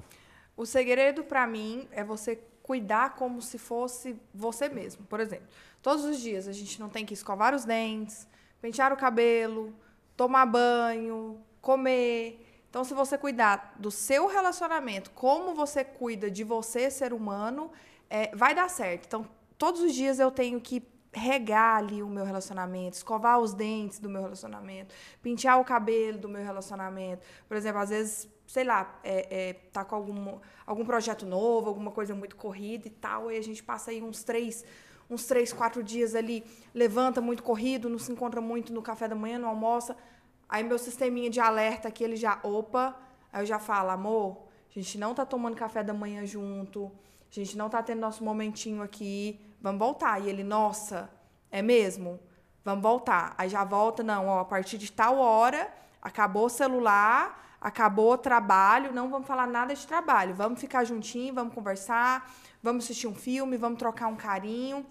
O 0.57 0.67
segredo 0.67 1.23
para 1.23 1.47
mim 1.47 1.87
é 1.93 2.03
você 2.03 2.39
cuidar 2.63 3.15
como 3.15 3.41
se 3.41 3.59
fosse 3.59 4.17
você 4.35 4.69
mesmo. 4.69 5.05
Por 5.07 5.21
exemplo, 5.21 5.47
todos 5.81 6.05
os 6.05 6.21
dias 6.21 6.49
a 6.49 6.53
gente 6.53 6.81
não 6.81 6.89
tem 6.89 7.05
que 7.05 7.15
escovar 7.15 7.55
os 7.55 7.65
dentes, 7.65 8.27
pentear 8.61 8.93
o 8.93 8.97
cabelo, 8.97 9.73
tomar 10.17 10.47
banho, 10.47 11.41
comer. 11.61 12.65
Então, 12.69 12.85
se 12.85 12.95
você 12.95 13.19
cuidar 13.19 13.75
do 13.79 13.91
seu 13.91 14.27
relacionamento, 14.27 15.11
como 15.11 15.55
você 15.55 15.85
cuida 15.85 16.31
de 16.31 16.43
você, 16.43 16.91
ser 16.91 17.13
humano, 17.13 17.71
é, 18.13 18.31
vai 18.37 18.55
dar 18.55 18.69
certo. 18.69 19.07
Então, 19.07 19.27
todos 19.57 19.81
os 19.81 19.95
dias 19.95 20.19
eu 20.21 20.31
tenho 20.31 20.61
que 20.61 20.87
regar 21.15 21.79
ali 21.79 22.03
o 22.03 22.09
meu 22.09 22.27
relacionamento, 22.27 22.95
escovar 22.95 23.39
os 23.39 23.55
dentes 23.55 23.99
do 23.99 24.09
meu 24.09 24.21
relacionamento, 24.21 24.95
pentear 25.23 25.59
o 25.59 25.65
cabelo 25.65 26.19
do 26.19 26.29
meu 26.29 26.43
relacionamento. 26.43 27.27
Por 27.49 27.57
exemplo, 27.57 27.81
às 27.81 27.89
vezes, 27.89 28.29
sei 28.47 28.65
lá, 28.65 28.99
é, 29.03 29.27
é, 29.31 29.53
tá 29.73 29.83
com 29.83 29.95
algum, 29.95 30.39
algum 30.67 30.85
projeto 30.85 31.25
novo, 31.25 31.69
alguma 31.69 31.91
coisa 31.91 32.15
muito 32.15 32.37
corrida 32.37 32.87
e 32.87 32.91
tal, 32.91 33.33
e 33.33 33.39
a 33.39 33.43
gente 33.43 33.63
passa 33.63 33.91
aí 33.91 34.03
uns 34.03 34.23
três, 34.23 34.63
uns 35.09 35.25
três, 35.25 35.51
quatro 35.51 35.83
dias 35.83 36.15
ali, 36.15 36.45
levanta 36.75 37.19
muito 37.23 37.43
corrido, 37.43 37.89
não 37.89 37.99
se 37.99 38.13
encontra 38.13 38.43
muito 38.43 38.75
no 38.75 38.83
café 38.83 39.09
da 39.09 39.15
manhã, 39.15 39.39
não 39.39 39.49
almoça. 39.49 39.97
Aí 40.47 40.63
meu 40.63 40.79
sisteminha 40.79 41.31
de 41.31 41.41
alerta 41.41 41.89
aqui, 41.89 42.05
ele 42.05 42.17
já, 42.17 42.39
opa, 42.43 42.95
aí 43.33 43.41
eu 43.41 43.47
já 43.47 43.59
falo, 43.59 43.89
amor, 43.89 44.43
a 44.71 44.79
gente 44.79 44.99
não 44.99 45.15
tá 45.15 45.25
tomando 45.25 45.57
café 45.57 45.83
da 45.83 45.95
manhã 45.95 46.27
junto, 46.27 46.93
a 47.41 47.45
gente 47.45 47.57
não 47.57 47.71
tá 47.71 47.83
tendo 47.83 48.01
nosso 48.01 48.23
momentinho 48.23 48.83
aqui, 48.83 49.41
vamos 49.61 49.79
voltar. 49.79 50.21
E 50.21 50.29
ele, 50.29 50.45
nossa, 50.45 51.11
é 51.51 51.63
mesmo? 51.63 52.21
Vamos 52.65 52.83
voltar. 52.83 53.35
Aí 53.39 53.49
já 53.49 53.65
volta, 53.65 54.03
não, 54.03 54.29
ó, 54.29 54.41
a 54.41 54.45
partir 54.45 54.79
de 54.79 54.91
tal 54.93 55.19
hora, 55.19 55.73
acabou 56.01 56.47
o 56.47 56.51
celular, 56.51 57.57
acabou 57.61 58.13
o 58.13 58.19
trabalho, 58.19 58.93
não 58.93 59.09
vamos 59.09 59.27
falar 59.27 59.47
nada 59.47 59.75
de 59.75 59.87
trabalho. 59.87 60.35
Vamos 60.35 60.61
ficar 60.61 60.85
juntinho, 60.85 61.33
vamos 61.35 61.55
conversar, 61.55 62.31
vamos 62.63 62.85
assistir 62.85 63.07
um 63.07 63.15
filme, 63.15 63.57
vamos 63.57 63.79
trocar 63.79 64.09
um 64.09 64.17
carinho. 64.17 64.85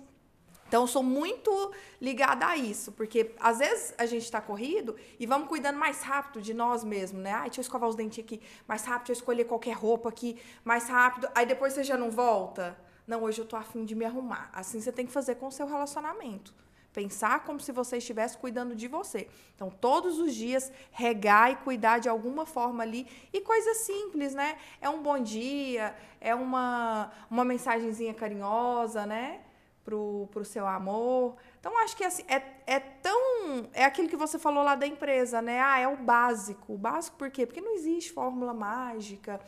Então, 0.72 0.84
eu 0.84 0.88
sou 0.88 1.03
muito 1.03 1.51
ligada 1.99 2.47
a 2.47 2.55
isso, 2.55 2.93
porque 2.93 3.36
às 3.41 3.59
vezes 3.59 3.93
a 3.97 4.05
gente 4.05 4.24
está 4.24 4.39
corrido 4.39 4.95
e 5.19 5.26
vamos 5.26 5.49
cuidando 5.49 5.78
mais 5.78 6.01
rápido 6.01 6.41
de 6.41 6.53
nós 6.53 6.82
mesmos, 6.82 7.22
né? 7.22 7.34
Ai, 7.34 7.49
deixa 7.49 7.59
eu 7.59 7.63
escovar 7.63 7.89
os 7.89 7.95
dentes 7.97 8.24
aqui 8.24 8.39
mais 8.65 8.86
rápido, 8.86 9.07
deixa 9.07 9.19
eu 9.19 9.22
escolher 9.22 9.43
qualquer 9.43 9.74
roupa 9.74 10.07
aqui 10.07 10.41
mais 10.63 10.88
rápido. 10.88 11.28
Aí 11.36 11.45
depois 11.45 11.74
você 11.74 11.84
já 11.84 11.97
não 11.97 12.09
volta. 12.09 12.80
Não, 13.05 13.24
hoje 13.24 13.41
eu 13.41 13.45
tô 13.45 13.57
afim 13.57 13.84
de 13.84 13.93
me 13.93 14.05
arrumar. 14.05 14.49
Assim 14.53 14.80
você 14.80 14.93
tem 14.93 15.05
que 15.05 15.11
fazer 15.11 15.36
com 15.36 15.47
o 15.47 15.51
seu 15.51 15.67
relacionamento. 15.67 16.53
Pensar 16.93 17.43
como 17.43 17.59
se 17.59 17.74
você 17.74 17.97
estivesse 17.97 18.38
cuidando 18.38 18.74
de 18.74 18.88
você. 18.88 19.28
Então, 19.53 19.69
todos 19.69 20.19
os 20.19 20.34
dias, 20.34 20.72
regar 20.89 21.51
e 21.51 21.57
cuidar 21.57 21.99
de 21.99 22.07
alguma 22.07 22.45
forma 22.45 22.82
ali. 22.82 23.05
E 23.34 23.41
coisas 23.41 23.80
simples, 23.80 24.34
né? 24.34 24.57
É 24.80 24.89
um 24.89 25.03
bom 25.03 25.19
dia, 25.19 25.93
é 26.22 26.34
uma, 26.34 27.11
uma 27.30 27.43
mensagenzinha 27.43 28.13
carinhosa, 28.13 29.05
né? 29.05 29.41
Pro, 29.84 30.30
pro 30.32 30.46
seu 30.46 30.68
amor. 30.68 31.36
Então, 31.60 31.76
acho 31.80 31.98
que 31.98 32.04
assim, 32.04 32.24
é, 32.28 32.42
é 32.68 32.80
tão. 32.80 33.68
É 33.74 33.84
aquilo 33.84 34.08
que 34.08 34.16
você 34.16 34.38
falou 34.38 34.64
lá 34.64 34.76
da 34.76 34.86
empresa, 34.86 35.42
né? 35.42 35.60
Ah, 35.60 35.80
é 35.80 35.88
o 35.88 35.98
básico. 35.98 36.74
O 36.74 36.78
básico 36.78 37.18
por 37.18 37.32
quê? 37.32 37.48
Porque 37.48 37.62
não 37.62 37.74
existe 37.74 38.14
fórmula 38.14 38.54
mágica, 38.54 39.40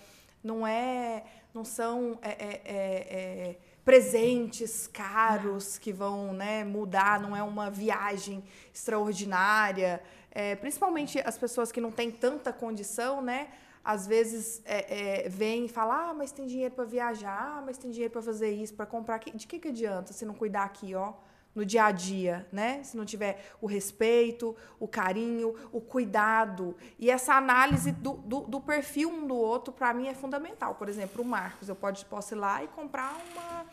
não 0.43 0.65
é 0.65 1.23
não 1.53 1.63
são 1.63 2.17
é, 2.21 2.29
é, 2.29 2.61
é, 2.65 2.75
é, 2.75 3.57
presentes 3.85 4.87
caros 4.87 5.77
que 5.77 5.93
vão 5.93 6.33
né, 6.33 6.63
mudar, 6.63 7.19
não 7.19 7.35
é 7.35 7.43
uma 7.43 7.69
viagem 7.69 8.43
extraordinária. 8.73 10.01
É, 10.31 10.55
principalmente 10.55 11.21
as 11.23 11.37
pessoas 11.37 11.71
que 11.71 11.79
não 11.79 11.91
têm 11.91 12.09
tanta 12.09 12.51
condição, 12.51 13.21
né? 13.21 13.49
Às 13.83 14.07
vezes 14.07 14.61
é, 14.65 15.27
vêm 15.27 15.65
e 15.65 15.67
falam, 15.67 15.91
ah, 15.91 16.13
mas 16.13 16.31
tem 16.31 16.45
dinheiro 16.45 16.73
para 16.73 16.85
viajar, 16.85 17.57
ah, 17.57 17.61
mas 17.65 17.77
tem 17.77 17.91
dinheiro 17.91 18.11
para 18.11 18.21
fazer 18.21 18.51
isso, 18.51 18.73
para 18.73 18.85
comprar. 18.85 19.19
De 19.19 19.45
que, 19.45 19.59
que 19.59 19.67
adianta 19.67 20.13
se 20.13 20.25
não 20.25 20.33
cuidar 20.33 20.63
aqui, 20.63 20.95
ó? 20.95 21.13
no 21.55 21.65
dia 21.65 21.85
a 21.85 21.91
dia, 21.91 22.47
né? 22.51 22.81
Se 22.83 22.97
não 22.97 23.05
tiver 23.05 23.45
o 23.61 23.67
respeito, 23.67 24.55
o 24.79 24.87
carinho, 24.87 25.55
o 25.71 25.79
cuidado. 25.79 26.75
E 26.97 27.11
essa 27.11 27.35
análise 27.35 27.91
do, 27.91 28.13
do, 28.13 28.41
do 28.41 28.59
perfil 28.59 29.09
um 29.09 29.27
do 29.27 29.35
outro, 29.35 29.71
para 29.71 29.93
mim, 29.93 30.07
é 30.07 30.15
fundamental. 30.15 30.75
Por 30.75 30.89
exemplo, 30.89 31.21
o 31.21 31.25
Marcos, 31.25 31.69
eu 31.69 31.75
pode, 31.75 32.03
posso 32.05 32.33
ir 32.33 32.37
lá 32.37 32.63
e 32.63 32.67
comprar 32.69 33.15
uma 33.31 33.65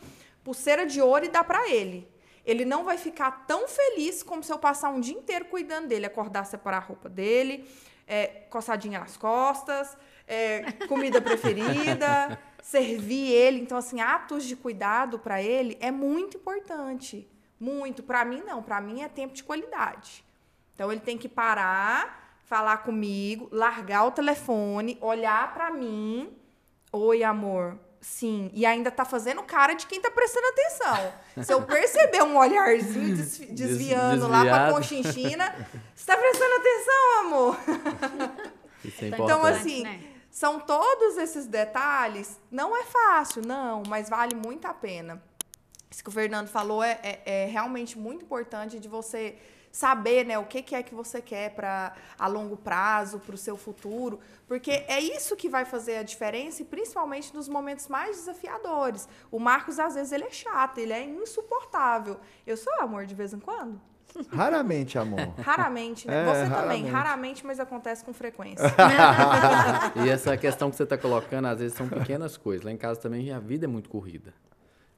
pulseira 0.43 0.85
de 0.85 1.01
ouro 1.01 1.25
e 1.25 1.29
dar 1.29 1.43
para 1.43 1.69
ele. 1.69 2.07
Ele 2.45 2.65
não 2.65 2.83
vai 2.83 2.97
ficar 2.97 3.45
tão 3.45 3.67
feliz 3.67 4.23
como 4.23 4.43
se 4.43 4.51
eu 4.51 4.57
passar 4.57 4.89
um 4.89 4.99
dia 4.99 5.15
inteiro 5.15 5.45
cuidando 5.45 5.87
dele, 5.87 6.05
acordar, 6.05 6.43
separar 6.45 6.77
a 6.77 6.81
roupa 6.81 7.07
dele, 7.07 7.67
é, 8.07 8.27
coçadinha 8.49 8.99
nas 8.99 9.17
costas, 9.17 9.97
é, 10.27 10.71
comida 10.87 11.19
preferida, 11.21 12.39
servir 12.61 13.31
ele. 13.31 13.59
Então, 13.59 13.77
assim, 13.77 14.01
atos 14.01 14.45
de 14.45 14.55
cuidado 14.55 15.19
para 15.19 15.41
ele 15.41 15.77
é 15.79 15.91
muito 15.91 16.37
importante. 16.37 17.27
Muito. 17.59 18.01
Para 18.01 18.25
mim, 18.25 18.41
não. 18.45 18.61
Para 18.63 18.81
mim 18.81 19.01
é 19.01 19.07
tempo 19.07 19.33
de 19.33 19.43
qualidade. 19.43 20.23
Então, 20.73 20.91
ele 20.91 21.01
tem 21.01 21.17
que 21.17 21.29
parar, 21.29 22.37
falar 22.45 22.77
comigo, 22.77 23.49
largar 23.51 24.05
o 24.05 24.11
telefone, 24.11 24.97
olhar 25.01 25.53
para 25.53 25.69
mim. 25.71 26.35
Oi, 26.91 27.23
amor. 27.23 27.77
Sim. 28.01 28.49
E 28.53 28.65
ainda 28.65 28.89
tá 28.89 29.05
fazendo 29.05 29.43
cara 29.43 29.73
de 29.73 29.85
quem 29.85 30.01
tá 30.01 30.09
prestando 30.09 30.47
atenção. 30.47 31.13
Se 31.43 31.53
eu 31.53 31.61
perceber 31.61 32.23
um 32.23 32.35
olharzinho 32.35 33.15
desviando 33.15 33.53
Desviado. 33.53 34.27
lá 34.27 34.41
pra 34.43 34.71
conchinchina, 34.73 35.67
você 35.95 36.05
tá 36.05 36.17
prestando 36.17 36.55
atenção, 36.55 37.19
amor? 37.19 37.57
Isso 38.83 39.05
é 39.05 39.07
então, 39.07 39.45
assim. 39.45 39.83
Né? 39.83 40.01
São 40.31 40.59
todos 40.59 41.17
esses 41.17 41.45
detalhes. 41.45 42.39
Não 42.49 42.75
é 42.75 42.83
fácil, 42.83 43.43
não, 43.45 43.83
mas 43.87 44.09
vale 44.09 44.33
muito 44.33 44.65
a 44.65 44.73
pena 44.73 45.21
isso 45.91 46.01
que 46.01 46.09
o 46.09 46.11
Fernando 46.11 46.47
falou 46.47 46.81
é, 46.81 46.97
é, 47.03 47.21
é 47.25 47.45
realmente 47.47 47.99
muito 47.99 48.23
importante 48.23 48.79
de 48.79 48.87
você 48.87 49.35
saber 49.71 50.25
né, 50.25 50.37
o 50.37 50.45
que, 50.45 50.61
que 50.61 50.75
é 50.75 50.83
que 50.83 50.93
você 50.93 51.21
quer 51.21 51.55
para 51.55 51.93
a 52.19 52.27
longo 52.27 52.57
prazo, 52.57 53.19
para 53.19 53.35
o 53.35 53.37
seu 53.37 53.55
futuro, 53.55 54.19
porque 54.47 54.71
é 54.87 54.99
isso 54.99 55.35
que 55.35 55.47
vai 55.47 55.65
fazer 55.65 55.97
a 55.97 56.03
diferença, 56.03 56.61
e 56.61 56.65
principalmente 56.65 57.33
nos 57.33 57.47
momentos 57.47 57.87
mais 57.87 58.17
desafiadores. 58.17 59.07
O 59.31 59.39
Marcos, 59.39 59.79
às 59.79 59.95
vezes, 59.95 60.11
ele 60.11 60.25
é 60.25 60.31
chato, 60.31 60.77
ele 60.77 60.93
é 60.93 61.03
insuportável. 61.03 62.19
Eu 62.45 62.57
sou 62.57 62.73
amor 62.81 63.05
de 63.05 63.15
vez 63.15 63.33
em 63.33 63.39
quando. 63.39 63.79
Raramente, 64.29 64.97
amor. 64.97 65.33
Raramente, 65.39 66.07
né? 66.07 66.21
É, 66.21 66.25
você 66.25 66.43
raramente. 66.43 66.79
também, 66.79 66.91
raramente, 66.91 67.45
mas 67.45 67.59
acontece 67.59 68.03
com 68.03 68.13
frequência. 68.13 68.65
e 70.03 70.09
essa 70.09 70.35
questão 70.35 70.69
que 70.69 70.75
você 70.75 70.83
está 70.83 70.97
colocando, 70.97 71.47
às 71.47 71.59
vezes, 71.59 71.77
são 71.77 71.87
pequenas 71.87 72.35
coisas. 72.35 72.65
Lá 72.65 72.71
em 72.71 72.77
casa 72.77 72.99
também 72.99 73.31
a 73.31 73.39
vida 73.39 73.65
é 73.65 73.67
muito 73.67 73.89
corrida. 73.89 74.33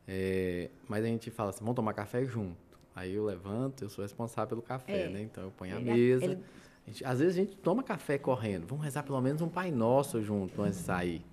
É, 0.08 0.70
mas 0.88 1.04
a 1.04 1.08
gente 1.08 1.30
fala 1.30 1.52
assim, 1.52 1.60
vamos 1.60 1.76
tomar 1.76 1.94
café 1.94 2.26
junto. 2.26 2.73
Aí 2.96 3.16
eu 3.16 3.26
levanto, 3.26 3.84
eu 3.84 3.90
sou 3.90 4.04
responsável 4.04 4.50
pelo 4.50 4.62
café, 4.62 5.06
é. 5.06 5.10
né? 5.10 5.22
Então 5.22 5.44
eu 5.44 5.52
ponho 5.52 5.76
a 5.76 5.80
ele, 5.80 5.92
mesa. 5.92 6.26
Ele... 6.26 6.40
A 6.86 6.90
gente, 6.90 7.06
às 7.06 7.20
vezes 7.20 7.36
a 7.36 7.40
gente 7.40 7.56
toma 7.58 7.82
café 7.82 8.18
correndo. 8.18 8.68
Vamos 8.68 8.84
rezar 8.84 9.04
pelo 9.04 9.20
menos 9.22 9.42
um 9.42 9.50
Pai 9.50 9.72
Nosso 9.72 10.22
junto 10.22 10.62
antes 10.62 10.80
de 10.80 10.86
sair. 10.86 11.26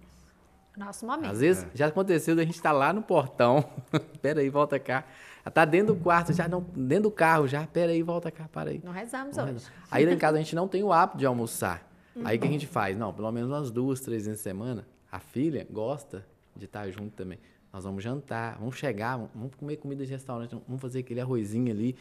Nosso 0.77 1.05
momento. 1.05 1.31
Às 1.31 1.41
vezes 1.41 1.65
é. 1.65 1.69
já 1.75 1.87
aconteceu 1.87 2.35
a 2.35 2.45
gente 2.45 2.55
estar 2.55 2.71
tá 2.71 2.77
lá 2.77 2.93
no 2.93 3.03
portão. 3.03 3.65
Pera 4.23 4.41
aí, 4.41 4.49
volta 4.49 4.79
cá. 4.79 5.05
Tá 5.53 5.65
dentro 5.65 5.95
do 5.95 6.01
quarto, 6.01 6.33
já 6.33 6.47
não, 6.47 6.61
dentro 6.75 7.05
do 7.05 7.11
carro, 7.11 7.49
já. 7.49 7.67
Pera 7.67 7.93
aí, 7.93 8.03
volta 8.03 8.31
cá, 8.31 8.49
para 8.51 8.71
aí. 8.71 8.81
Não 8.85 8.93
rezamos 8.93 9.37
hoje. 9.37 9.53
Rezar. 9.53 9.73
Aí 9.91 10.07
lá 10.07 10.13
em 10.13 10.19
casa 10.19 10.37
a 10.37 10.41
gente 10.41 10.55
não 10.55 10.69
tem 10.69 10.83
o 10.83 10.93
hábito 10.93 11.19
de 11.19 11.27
almoçar. 11.27 11.87
Uhum. 12.15 12.23
Aí 12.25 12.37
o 12.37 12.41
que 12.41 12.47
a 12.47 12.51
gente 12.51 12.67
faz? 12.67 12.97
Não, 12.97 13.13
pelo 13.13 13.31
menos 13.33 13.51
umas 13.51 13.71
duas, 13.71 14.01
três 14.01 14.27
vezes 14.27 14.41
por 14.41 14.45
semana. 14.45 14.87
A 15.11 15.19
filha 15.19 15.67
gosta 15.71 16.25
de 16.55 16.67
estar 16.67 16.89
junto 16.91 17.11
também. 17.11 17.39
Nós 17.73 17.85
vamos 17.85 18.03
jantar, 18.03 18.59
vamos 18.59 18.77
chegar, 18.77 19.17
vamos 19.35 19.55
comer 19.55 19.77
comida 19.77 20.05
de 20.05 20.11
restaurante, 20.11 20.57
vamos 20.67 20.81
fazer 20.81 21.01
aquele 21.01 21.21
arrozinho 21.21 21.71
ali, 21.71 21.97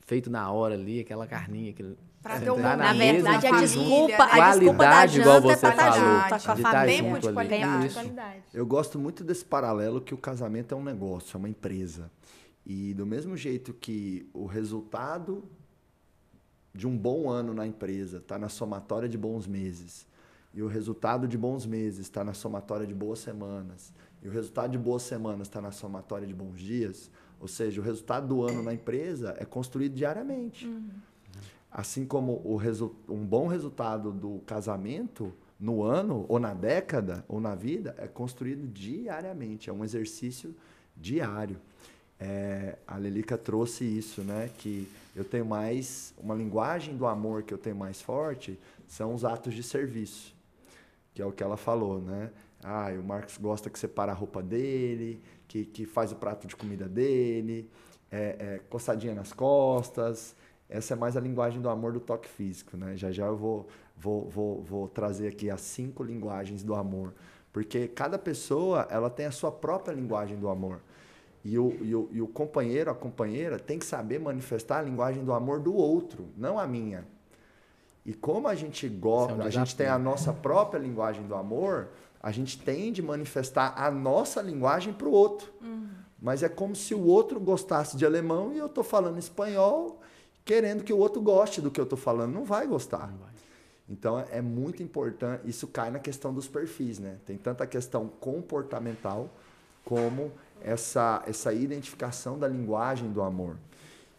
feito 0.00 0.30
na 0.30 0.50
hora 0.50 0.74
ali, 0.74 1.00
aquela 1.00 1.26
carninha. 1.26 1.70
Aquele, 1.70 1.98
pra 2.22 2.38
ter 2.38 2.50
um 2.50 2.58
na, 2.58 2.76
na 2.76 2.92
verdade, 2.92 3.46
a 3.46 3.60
desculpa, 3.60 4.24
a 4.24 4.50
desculpa 4.50 4.78
da 4.78 5.06
janta 5.06 5.20
igual 5.20 5.40
você 5.40 5.66
é 5.66 5.72
falou, 5.72 5.94
junto, 5.94 6.28
com 6.28 6.34
a 6.34 6.56
família. 6.56 7.02
Tempo 7.02 7.18
de 7.18 7.32
qualidade. 7.32 7.88
de 7.88 7.94
qualidade. 7.94 8.42
Eu 8.54 8.66
gosto 8.66 8.98
muito 8.98 9.24
desse 9.24 9.44
paralelo 9.44 10.00
que 10.00 10.14
o 10.14 10.18
casamento 10.18 10.72
é 10.72 10.76
um 10.76 10.84
negócio, 10.84 11.36
é 11.36 11.38
uma 11.38 11.48
empresa. 11.48 12.10
E 12.64 12.94
do 12.94 13.04
mesmo 13.04 13.36
jeito 13.36 13.74
que 13.74 14.28
o 14.32 14.46
resultado 14.46 15.44
de 16.72 16.86
um 16.86 16.96
bom 16.96 17.28
ano 17.28 17.52
na 17.52 17.66
empresa 17.66 18.18
está 18.18 18.38
na 18.38 18.48
somatória 18.48 19.08
de 19.08 19.18
bons 19.18 19.46
meses, 19.46 20.06
e 20.54 20.62
o 20.62 20.66
resultado 20.66 21.26
de 21.26 21.36
bons 21.38 21.66
meses 21.66 22.00
está 22.00 22.22
na 22.22 22.34
somatória 22.34 22.86
de 22.86 22.94
boas 22.94 23.18
semanas, 23.18 23.92
e 24.22 24.28
o 24.28 24.30
resultado 24.30 24.72
de 24.72 24.78
boas 24.78 25.02
semanas 25.02 25.48
está 25.48 25.60
na 25.60 25.72
somatória 25.72 26.26
de 26.26 26.34
bons 26.34 26.58
dias, 26.58 27.10
ou 27.40 27.48
seja, 27.48 27.80
o 27.80 27.84
resultado 27.84 28.28
do 28.28 28.42
ano 28.42 28.62
na 28.62 28.72
empresa 28.72 29.34
é 29.38 29.44
construído 29.44 29.94
diariamente. 29.94 30.66
Uhum. 30.66 30.90
Assim 31.70 32.04
como 32.04 32.34
o 32.44 32.60
um 33.08 33.26
bom 33.26 33.48
resultado 33.48 34.12
do 34.12 34.40
casamento 34.46 35.32
no 35.58 35.82
ano, 35.82 36.24
ou 36.28 36.38
na 36.38 36.54
década, 36.54 37.24
ou 37.26 37.40
na 37.40 37.54
vida, 37.54 37.94
é 37.98 38.06
construído 38.06 38.66
diariamente, 38.68 39.70
é 39.70 39.72
um 39.72 39.84
exercício 39.84 40.54
diário. 40.96 41.56
É, 42.18 42.78
a 42.86 42.96
Lelica 42.96 43.36
trouxe 43.36 43.84
isso, 43.84 44.22
né? 44.22 44.50
Que 44.58 44.88
eu 45.14 45.24
tenho 45.24 45.44
mais, 45.44 46.14
uma 46.16 46.34
linguagem 46.34 46.96
do 46.96 47.06
amor 47.06 47.42
que 47.42 47.52
eu 47.52 47.58
tenho 47.58 47.74
mais 47.74 48.00
forte 48.00 48.58
são 48.86 49.14
os 49.14 49.24
atos 49.24 49.54
de 49.54 49.62
serviço, 49.62 50.34
que 51.14 51.20
é 51.20 51.26
o 51.26 51.32
que 51.32 51.42
ela 51.42 51.56
falou, 51.56 52.00
né? 52.00 52.30
Ah, 52.62 52.88
o 52.98 53.02
Marcos 53.02 53.36
gosta 53.38 53.68
que 53.68 53.78
separa 53.78 54.12
a 54.12 54.14
roupa 54.14 54.42
dele, 54.42 55.20
que, 55.48 55.64
que 55.64 55.84
faz 55.84 56.12
o 56.12 56.16
prato 56.16 56.46
de 56.46 56.54
comida 56.54 56.88
dele, 56.88 57.68
é, 58.10 58.36
é, 58.38 58.60
coçadinha 58.70 59.14
nas 59.14 59.32
costas. 59.32 60.34
Essa 60.68 60.94
é 60.94 60.96
mais 60.96 61.16
a 61.16 61.20
linguagem 61.20 61.60
do 61.60 61.68
amor 61.68 61.92
do 61.92 62.00
toque 62.00 62.28
físico, 62.28 62.76
né? 62.76 62.96
Já 62.96 63.10
já 63.10 63.26
eu 63.26 63.36
vou, 63.36 63.68
vou, 63.96 64.28
vou, 64.28 64.62
vou 64.62 64.88
trazer 64.88 65.28
aqui 65.28 65.50
as 65.50 65.60
cinco 65.60 66.02
linguagens 66.02 66.62
do 66.62 66.74
amor. 66.74 67.12
Porque 67.52 67.86
cada 67.88 68.18
pessoa 68.18 68.86
ela 68.90 69.10
tem 69.10 69.26
a 69.26 69.30
sua 69.30 69.52
própria 69.52 69.92
linguagem 69.92 70.38
do 70.38 70.48
amor. 70.48 70.80
E 71.44 71.58
o, 71.58 71.76
e, 71.82 71.94
o, 71.94 72.08
e 72.12 72.22
o 72.22 72.28
companheiro, 72.28 72.90
a 72.90 72.94
companheira, 72.94 73.58
tem 73.58 73.78
que 73.78 73.84
saber 73.84 74.18
manifestar 74.18 74.78
a 74.78 74.82
linguagem 74.82 75.24
do 75.24 75.32
amor 75.32 75.60
do 75.60 75.74
outro, 75.74 76.28
não 76.36 76.58
a 76.58 76.66
minha. 76.66 77.04
E 78.04 78.12
como 78.12 78.48
a 78.48 78.54
gente 78.54 78.88
gosta, 78.88 79.32
é 79.32 79.36
um 79.36 79.46
a 79.46 79.50
gente 79.50 79.76
tem 79.76 79.86
a 79.86 79.98
nossa 79.98 80.32
própria 80.32 80.78
linguagem 80.78 81.22
do 81.22 81.34
amor, 81.34 81.88
a 82.20 82.30
gente 82.32 82.58
tende 82.58 83.00
a 83.00 83.04
manifestar 83.04 83.74
a 83.76 83.90
nossa 83.90 84.40
linguagem 84.42 84.92
para 84.92 85.08
o 85.08 85.12
outro. 85.12 85.52
Uhum. 85.60 85.88
Mas 86.20 86.42
é 86.42 86.48
como 86.48 86.74
se 86.76 86.94
o 86.94 87.04
outro 87.04 87.40
gostasse 87.40 87.96
de 87.96 88.06
alemão 88.06 88.52
e 88.52 88.58
eu 88.58 88.66
estou 88.66 88.84
falando 88.84 89.18
espanhol, 89.18 90.00
querendo 90.44 90.84
que 90.84 90.92
o 90.92 90.98
outro 90.98 91.20
goste 91.20 91.60
do 91.60 91.70
que 91.70 91.80
eu 91.80 91.84
estou 91.84 91.98
falando. 91.98 92.32
Não 92.32 92.44
vai 92.44 92.66
gostar. 92.66 93.08
Não 93.08 93.18
vai. 93.18 93.32
Então 93.88 94.24
é 94.30 94.40
muito 94.40 94.82
importante. 94.82 95.48
Isso 95.48 95.66
cai 95.66 95.90
na 95.90 95.98
questão 95.98 96.32
dos 96.32 96.46
perfis, 96.46 96.98
né? 96.98 97.18
Tem 97.26 97.36
tanta 97.36 97.66
questão 97.66 98.08
comportamental 98.08 99.28
como 99.84 100.30
essa, 100.62 101.22
essa 101.26 101.52
identificação 101.52 102.38
da 102.38 102.46
linguagem 102.46 103.10
do 103.12 103.20
amor. 103.20 103.56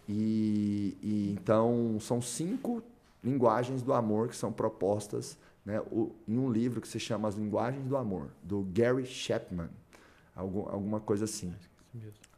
E, 0.07 0.97
e 1.01 1.31
então 1.31 1.97
são 2.01 2.21
cinco 2.21 2.83
linguagens 3.23 3.81
do 3.81 3.93
amor 3.93 4.27
que 4.27 4.35
são 4.35 4.51
propostas 4.51 5.37
né, 5.65 5.79
o, 5.91 6.13
em 6.27 6.37
um 6.37 6.51
livro 6.51 6.81
que 6.81 6.87
se 6.87 6.99
chama 6.99 7.27
As 7.27 7.35
Linguagens 7.35 7.87
do 7.87 7.95
Amor, 7.95 8.29
do 8.43 8.67
Gary 8.73 9.05
Chapman, 9.05 9.69
algum, 10.35 10.67
alguma 10.69 10.99
coisa 10.99 11.25
assim. 11.25 11.53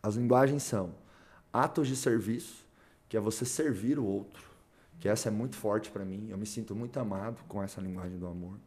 As 0.04 0.16
linguagens 0.16 0.64
são 0.64 0.94
atos 1.52 1.88
de 1.88 1.96
serviço, 1.96 2.66
que 3.10 3.18
é 3.18 3.20
você 3.20 3.46
servir 3.46 3.98
o 3.98 4.06
outro, 4.06 4.44
que 5.00 5.10
essa 5.10 5.30
é 5.30 5.32
muito 5.32 5.56
forte 5.56 5.90
para 5.90 6.06
mim, 6.06 6.28
eu 6.30 6.38
me 6.38 6.46
sinto 6.46 6.76
muito 6.76 6.98
amado 7.00 7.42
com 7.48 7.64
essa 7.64 7.82
linguagem 7.82 8.18
do 8.18 8.28
amor. 8.28 8.58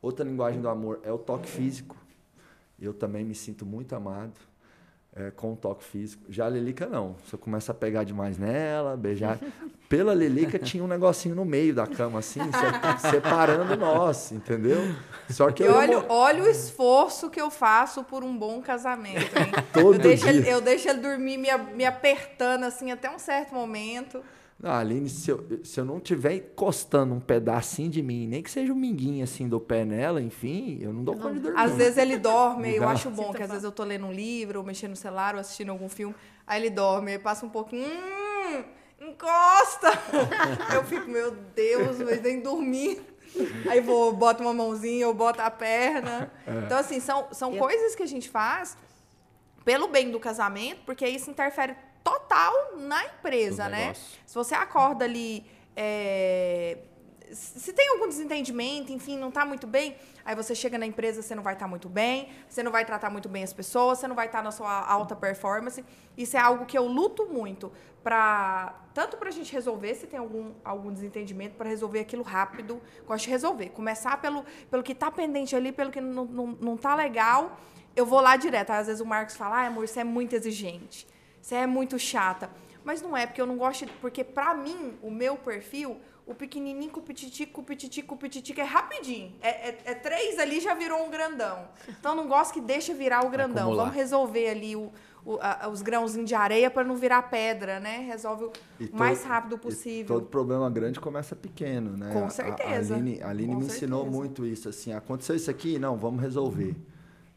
Outra 0.00 0.24
linguagem 0.24 0.60
do 0.60 0.68
amor 0.68 1.00
é 1.04 1.12
o 1.12 1.18
toque 1.18 1.48
físico, 1.48 1.96
eu 2.78 2.92
também 2.92 3.24
me 3.24 3.34
sinto 3.34 3.64
muito 3.64 3.94
amado 3.94 4.34
é, 5.14 5.30
com 5.30 5.52
o 5.52 5.56
toque 5.56 5.84
físico. 5.84 6.24
Já 6.28 6.46
a 6.46 6.48
Lilica 6.48 6.86
não. 6.86 7.16
Você 7.24 7.36
começa 7.36 7.72
a 7.72 7.74
pegar 7.74 8.04
demais 8.04 8.38
nela, 8.38 8.96
beijar. 8.96 9.38
Pela 9.88 10.14
Lilica 10.14 10.56
tinha 10.60 10.82
um 10.82 10.86
negocinho 10.86 11.34
no 11.34 11.44
meio 11.44 11.74
da 11.74 11.86
cama, 11.86 12.20
assim, 12.20 12.40
separando 13.10 13.76
nós, 13.76 14.32
entendeu? 14.32 14.78
Só 15.28 15.50
que 15.50 15.62
eu. 15.62 15.74
Olha, 15.74 16.04
olha 16.08 16.42
o 16.42 16.48
esforço 16.48 17.28
que 17.28 17.40
eu 17.40 17.50
faço 17.50 18.02
por 18.04 18.24
um 18.24 18.36
bom 18.36 18.62
casamento, 18.62 19.38
hein? 19.38 19.52
Todo 19.72 19.96
eu, 19.96 19.98
deixo 19.98 20.24
dia. 20.24 20.32
Ele, 20.32 20.48
eu 20.48 20.60
deixo 20.60 20.88
ele 20.88 21.00
dormir 21.00 21.36
me, 21.36 21.48
me 21.74 21.84
apertando, 21.84 22.64
assim, 22.64 22.90
até 22.90 23.10
um 23.10 23.18
certo 23.18 23.54
momento. 23.54 24.22
Não, 24.62 24.70
Aline, 24.70 25.08
se 25.08 25.28
eu, 25.28 25.44
se 25.64 25.80
eu 25.80 25.84
não 25.84 25.98
tiver 25.98 26.34
encostando 26.36 27.12
um 27.12 27.18
pedacinho 27.18 27.90
de 27.90 28.00
mim, 28.00 28.28
nem 28.28 28.40
que 28.40 28.48
seja 28.48 28.72
um 28.72 28.76
minguinho 28.76 29.24
assim 29.24 29.48
do 29.48 29.58
pé 29.58 29.84
nela, 29.84 30.22
enfim, 30.22 30.78
eu 30.80 30.92
não 30.92 31.02
dou 31.02 31.16
conta 31.16 31.34
de 31.34 31.40
dormir. 31.40 31.58
Às 31.58 31.74
vezes 31.74 31.98
ele 31.98 32.16
dorme, 32.16 32.76
eu 32.76 32.88
acho 32.88 33.10
bom, 33.10 33.32
que 33.32 33.42
às 33.42 33.48
vezes 33.48 33.64
eu 33.64 33.72
tô 33.72 33.82
lendo 33.82 34.06
um 34.06 34.12
livro, 34.12 34.60
ou 34.60 34.64
mexendo 34.64 34.90
no 34.90 34.96
celular, 34.96 35.34
ou 35.34 35.40
assistindo 35.40 35.70
algum 35.70 35.88
filme, 35.88 36.14
aí 36.46 36.60
ele 36.62 36.70
dorme, 36.70 37.10
aí 37.10 37.18
passa 37.18 37.44
um 37.44 37.48
pouquinho, 37.48 37.88
hum, 37.88 38.64
encosta! 39.00 39.90
eu 40.72 40.84
fico, 40.84 41.10
meu 41.10 41.32
Deus, 41.32 41.98
mas 41.98 42.22
nem 42.22 42.40
dormir. 42.40 43.02
Aí 43.68 43.80
vou, 43.80 44.12
boto 44.12 44.44
uma 44.44 44.54
mãozinha, 44.54 45.02
eu 45.02 45.14
boto 45.14 45.42
a 45.42 45.50
perna. 45.50 46.30
É. 46.46 46.58
Então, 46.64 46.78
assim, 46.78 47.00
são, 47.00 47.26
são 47.32 47.52
eu... 47.52 47.58
coisas 47.58 47.96
que 47.96 48.02
a 48.04 48.06
gente 48.06 48.28
faz 48.28 48.76
pelo 49.64 49.88
bem 49.88 50.10
do 50.12 50.20
casamento, 50.20 50.82
porque 50.84 51.04
isso 51.06 51.30
interfere 51.30 51.74
total 52.02 52.76
na 52.76 53.04
empresa, 53.06 53.68
né? 53.68 53.94
Se 54.26 54.34
você 54.34 54.54
acorda 54.54 55.04
ali. 55.04 55.46
É, 55.76 56.78
se 57.32 57.72
tem 57.72 57.88
algum 57.88 58.06
desentendimento, 58.06 58.92
enfim, 58.92 59.16
não 59.16 59.28
está 59.28 59.44
muito 59.44 59.66
bem, 59.66 59.96
aí 60.24 60.34
você 60.34 60.54
chega 60.54 60.76
na 60.76 60.84
empresa, 60.84 61.22
você 61.22 61.34
não 61.34 61.42
vai 61.42 61.54
estar 61.54 61.64
tá 61.64 61.68
muito 61.68 61.88
bem, 61.88 62.28
você 62.48 62.62
não 62.62 62.70
vai 62.70 62.84
tratar 62.84 63.08
muito 63.10 63.28
bem 63.28 63.42
as 63.42 63.52
pessoas, 63.52 63.98
você 63.98 64.06
não 64.06 64.14
vai 64.14 64.26
estar 64.26 64.38
tá 64.38 64.44
na 64.44 64.50
sua 64.50 64.86
alta 64.86 65.16
performance. 65.16 65.84
Isso 66.16 66.36
é 66.36 66.40
algo 66.40 66.66
que 66.66 66.76
eu 66.76 66.86
luto 66.86 67.26
muito 67.26 67.72
para 68.02 68.74
tanto 68.92 69.16
para 69.16 69.28
a 69.28 69.32
gente 69.32 69.50
resolver 69.52 69.94
se 69.94 70.06
tem 70.06 70.18
algum, 70.18 70.52
algum 70.62 70.92
desentendimento, 70.92 71.54
para 71.54 71.68
resolver 71.68 72.00
aquilo 72.00 72.22
rápido. 72.22 72.80
Gosto 73.06 73.24
de 73.24 73.30
resolver. 73.30 73.70
Começar 73.70 74.20
pelo, 74.20 74.44
pelo 74.70 74.82
que 74.82 74.92
está 74.92 75.10
pendente 75.10 75.56
ali, 75.56 75.72
pelo 75.72 75.90
que 75.90 76.00
não, 76.00 76.26
não, 76.26 76.46
não 76.60 76.76
tá 76.76 76.94
legal, 76.94 77.58
eu 77.96 78.04
vou 78.04 78.20
lá 78.20 78.36
direto. 78.36 78.70
Às 78.70 78.88
vezes 78.88 79.00
o 79.00 79.06
Marcos 79.06 79.36
fala, 79.36 79.62
ah, 79.62 79.66
amor, 79.66 79.88
você 79.88 80.00
é 80.00 80.04
muito 80.04 80.34
exigente. 80.34 81.06
Você 81.42 81.56
é 81.56 81.66
muito 81.66 81.98
chata. 81.98 82.48
Mas 82.84 83.02
não 83.02 83.16
é, 83.16 83.26
porque 83.26 83.40
eu 83.40 83.46
não 83.46 83.56
gosto. 83.56 83.86
Porque, 84.00 84.22
pra 84.22 84.54
mim, 84.54 84.94
o 85.02 85.10
meu 85.10 85.36
perfil, 85.36 85.96
o 86.26 86.34
pequenininho 86.34 86.90
com 86.90 87.00
o 87.00 87.02
pititico, 87.02 87.52
com 87.52 87.60
o 87.60 87.64
pititico, 87.64 88.08
com 88.08 88.14
o 88.14 88.18
pititico 88.18 88.60
é 88.60 88.64
rapidinho. 88.64 89.32
É, 89.42 89.68
é, 89.68 89.78
é, 89.86 89.94
três 89.94 90.38
ali 90.38 90.60
já 90.60 90.72
virou 90.74 91.04
um 91.04 91.10
grandão. 91.10 91.68
Então, 91.88 92.14
não 92.14 92.28
gosto 92.28 92.54
que 92.54 92.60
deixa 92.60 92.94
virar 92.94 93.26
o 93.26 93.30
grandão. 93.30 93.64
Acumular. 93.64 93.84
Vamos 93.84 93.96
resolver 93.96 94.48
ali 94.48 94.76
o, 94.76 94.92
o, 95.24 95.38
a, 95.40 95.68
os 95.68 95.82
grãozinhos 95.82 96.28
de 96.28 96.34
areia 96.34 96.70
para 96.70 96.84
não 96.84 96.96
virar 96.96 97.22
pedra, 97.22 97.80
né? 97.80 97.98
Resolve 97.98 98.44
o 98.44 98.48
todo, 98.48 98.92
mais 98.92 99.24
rápido 99.24 99.58
possível. 99.58 100.16
todo 100.16 100.26
problema 100.26 100.70
grande 100.70 101.00
começa 101.00 101.34
pequeno, 101.34 101.96
né? 101.96 102.12
Com 102.12 102.30
certeza. 102.30 102.94
A, 102.94 102.96
a 102.96 103.00
Aline, 103.00 103.22
a 103.22 103.28
Aline 103.28 103.54
me 103.54 103.62
certeza. 103.62 103.76
ensinou 103.76 104.06
muito 104.06 104.46
isso. 104.46 104.68
Assim, 104.68 104.92
aconteceu 104.92 105.34
isso 105.34 105.50
aqui? 105.50 105.78
Não, 105.78 105.96
vamos 105.96 106.22
resolver 106.22 106.76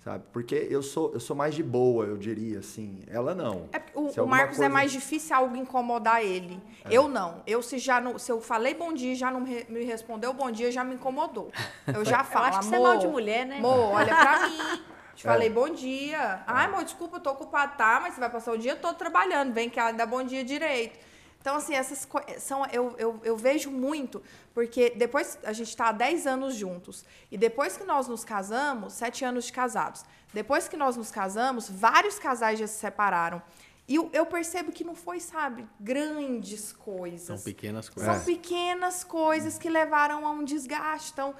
sabe? 0.06 0.24
Porque 0.32 0.68
eu 0.70 0.84
sou, 0.84 1.12
eu 1.14 1.20
sou 1.20 1.36
mais 1.36 1.56
de 1.56 1.64
boa, 1.64 2.06
eu 2.06 2.16
diria, 2.16 2.60
assim. 2.60 3.02
Ela 3.08 3.34
não. 3.34 3.68
É, 3.74 3.82
o, 3.96 4.02
o 4.02 4.28
Marcos 4.28 4.58
é 4.58 4.60
coisa... 4.60 4.66
é 4.66 4.70
mais 4.70 4.92
difícil 4.92 5.36
algo 5.36 5.56
incomodar 5.56 6.24
ele. 6.24 6.62
É. 6.86 6.90
Eu 6.92 7.08
não. 7.10 7.42
Eu 7.48 7.64
se 7.64 7.80
já 7.80 8.00
não, 8.00 8.20
se 8.20 8.32
eu 8.32 8.40
falei 8.40 8.76
bom 8.76 8.94
dia 8.94 9.16
já 9.16 9.32
não 9.32 9.42
me 9.42 9.84
respondeu 9.84 10.32
bom 10.32 10.52
dia, 10.52 10.72
já 10.72 10.84
me 10.84 10.94
incomodou. 10.94 11.52
Eu 11.88 12.06
já 12.06 12.24
falo, 12.24 12.46
eu 12.46 12.50
acho 12.50 12.60
que 12.60 12.66
você 12.66 12.76
é 12.76 12.80
mal 12.80 12.98
de 12.98 13.08
mulher, 13.08 13.48
né? 13.48 13.58
Amor, 13.58 13.96
olha 13.96 14.16
pra 14.16 14.46
mim. 14.48 14.84
Te 15.16 15.26
é. 15.26 15.32
falei 15.32 15.50
bom 15.50 15.70
dia. 15.70 16.44
Ai, 16.46 16.66
amor, 16.66 16.84
desculpa, 16.84 17.18
eu 17.18 17.22
tô 17.22 17.32
ocupado. 17.32 17.76
Tá, 17.76 18.00
mas 18.00 18.14
você 18.14 18.20
vai 18.20 18.30
passar 18.30 18.52
o 18.52 18.58
dia 18.58 18.76
todo 18.76 18.96
trabalhando. 18.96 19.54
Vem 19.54 19.70
que 19.70 19.80
ela 19.80 19.90
ainda 19.90 20.06
bom 20.06 20.24
dia 20.24 20.44
direito. 20.44 21.00
Então, 21.46 21.58
assim, 21.58 21.76
essas 21.76 22.08
são 22.40 22.66
eu, 22.74 22.96
eu, 22.98 23.22
eu 23.24 23.38
vejo 23.38 23.70
muito, 23.70 24.20
porque 24.52 24.90
depois 24.96 25.38
a 25.44 25.54
gente 25.54 25.68
está 25.68 25.90
há 25.90 25.92
10 25.92 26.26
anos 26.26 26.56
juntos. 26.56 27.06
E 27.32 27.38
depois 27.38 27.78
que 27.78 27.84
nós 27.84 28.08
nos 28.08 28.26
casamos, 28.26 28.94
7 28.94 29.24
anos 29.26 29.46
de 29.46 29.54
casados. 29.54 30.04
Depois 30.34 30.68
que 30.68 30.76
nós 30.76 30.98
nos 30.98 31.12
casamos, 31.12 31.70
vários 31.70 32.18
casais 32.18 32.58
já 32.58 32.66
se 32.66 32.80
separaram. 32.80 33.44
E 33.88 33.96
eu 33.96 34.26
percebo 34.26 34.72
que 34.72 34.84
não 34.84 34.96
foi, 34.96 35.20
sabe, 35.20 35.68
grandes 35.80 36.74
coisas. 36.74 37.22
São 37.22 37.40
pequenas 37.40 37.88
coisas. 37.88 38.16
São 38.16 38.26
pequenas 38.26 39.04
coisas 39.04 39.60
que 39.60 39.70
levaram 39.70 40.26
a 40.26 40.32
um 40.32 40.44
desgaste. 40.44 41.12
Então, 41.14 41.36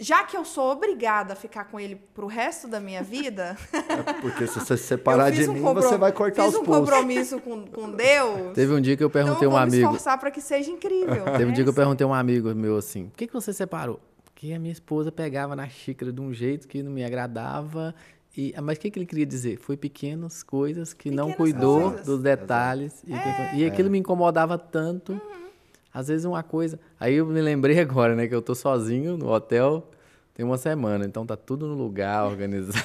já 0.00 0.24
que 0.24 0.36
eu 0.36 0.44
sou 0.44 0.72
obrigada 0.72 1.34
a 1.34 1.36
ficar 1.36 1.66
com 1.66 1.78
ele 1.78 1.94
pro 2.12 2.26
resto 2.26 2.66
da 2.66 2.80
minha 2.80 3.00
vida. 3.00 3.56
É 3.72 4.12
porque 4.14 4.44
se 4.48 4.58
você 4.58 4.74
se 4.76 4.82
separar 4.82 5.30
de 5.30 5.48
um 5.48 5.52
mim, 5.52 5.60
você 5.60 5.96
vai 5.96 6.10
cortar 6.10 6.46
os 6.46 6.54
pulsos. 6.54 6.66
Fiz 6.66 6.78
um 6.78 6.80
compromisso 6.80 7.40
com, 7.40 7.64
com 7.64 7.90
Deus. 7.92 8.54
Teve 8.54 8.74
um 8.74 8.80
dia 8.80 8.96
que 8.96 9.04
eu 9.04 9.10
perguntei 9.10 9.46
então 9.46 9.50
eu 9.50 9.54
um 9.54 9.56
amigo. 9.56 9.76
Me 9.76 9.82
esforçar 9.82 10.18
para 10.18 10.32
que 10.32 10.40
seja 10.40 10.72
incrível. 10.72 11.24
Teve 11.24 11.44
um 11.44 11.52
dia 11.52 11.62
que 11.62 11.70
eu 11.70 11.74
perguntei 11.74 12.04
a 12.04 12.08
um 12.08 12.14
amigo 12.14 12.52
meu 12.56 12.76
assim: 12.76 13.06
por 13.06 13.18
que, 13.18 13.28
que 13.28 13.32
você 13.32 13.52
separou? 13.52 14.00
Porque 14.24 14.52
a 14.52 14.58
minha 14.58 14.72
esposa 14.72 15.12
pegava 15.12 15.54
na 15.54 15.68
xícara 15.68 16.12
de 16.12 16.20
um 16.20 16.32
jeito 16.32 16.66
que 16.66 16.82
não 16.82 16.90
me 16.90 17.04
agradava 17.04 17.94
e, 18.36 18.52
ah, 18.56 18.60
mas 18.60 18.78
o 18.78 18.80
que, 18.80 18.90
que 18.90 18.98
ele 18.98 19.06
queria 19.06 19.26
dizer? 19.26 19.58
Foi 19.58 19.76
pequenas 19.76 20.42
coisas 20.42 20.92
que 20.92 21.10
pequenas 21.10 21.26
não 21.26 21.32
cuidou 21.32 21.90
coisas. 21.90 22.06
dos 22.06 22.20
detalhes. 22.20 23.04
É. 23.08 23.56
E, 23.56 23.64
aquilo 23.64 23.88
é. 23.88 23.92
me 23.92 23.98
incomodava 23.98 24.58
tanto. 24.58 25.12
Uhum. 25.12 25.44
Às 25.92 26.08
vezes 26.08 26.24
uma 26.24 26.42
coisa. 26.42 26.80
Aí 26.98 27.14
eu 27.14 27.26
me 27.26 27.40
lembrei 27.40 27.78
agora, 27.80 28.16
né, 28.16 28.26
que 28.26 28.34
eu 28.34 28.42
tô 28.42 28.54
sozinho 28.54 29.16
no 29.16 29.30
hotel. 29.30 29.88
Tem 30.34 30.44
uma 30.44 30.58
semana, 30.58 31.04
então 31.04 31.24
tá 31.24 31.36
tudo 31.36 31.68
no 31.68 31.74
lugar, 31.74 32.26
organizado. 32.26 32.84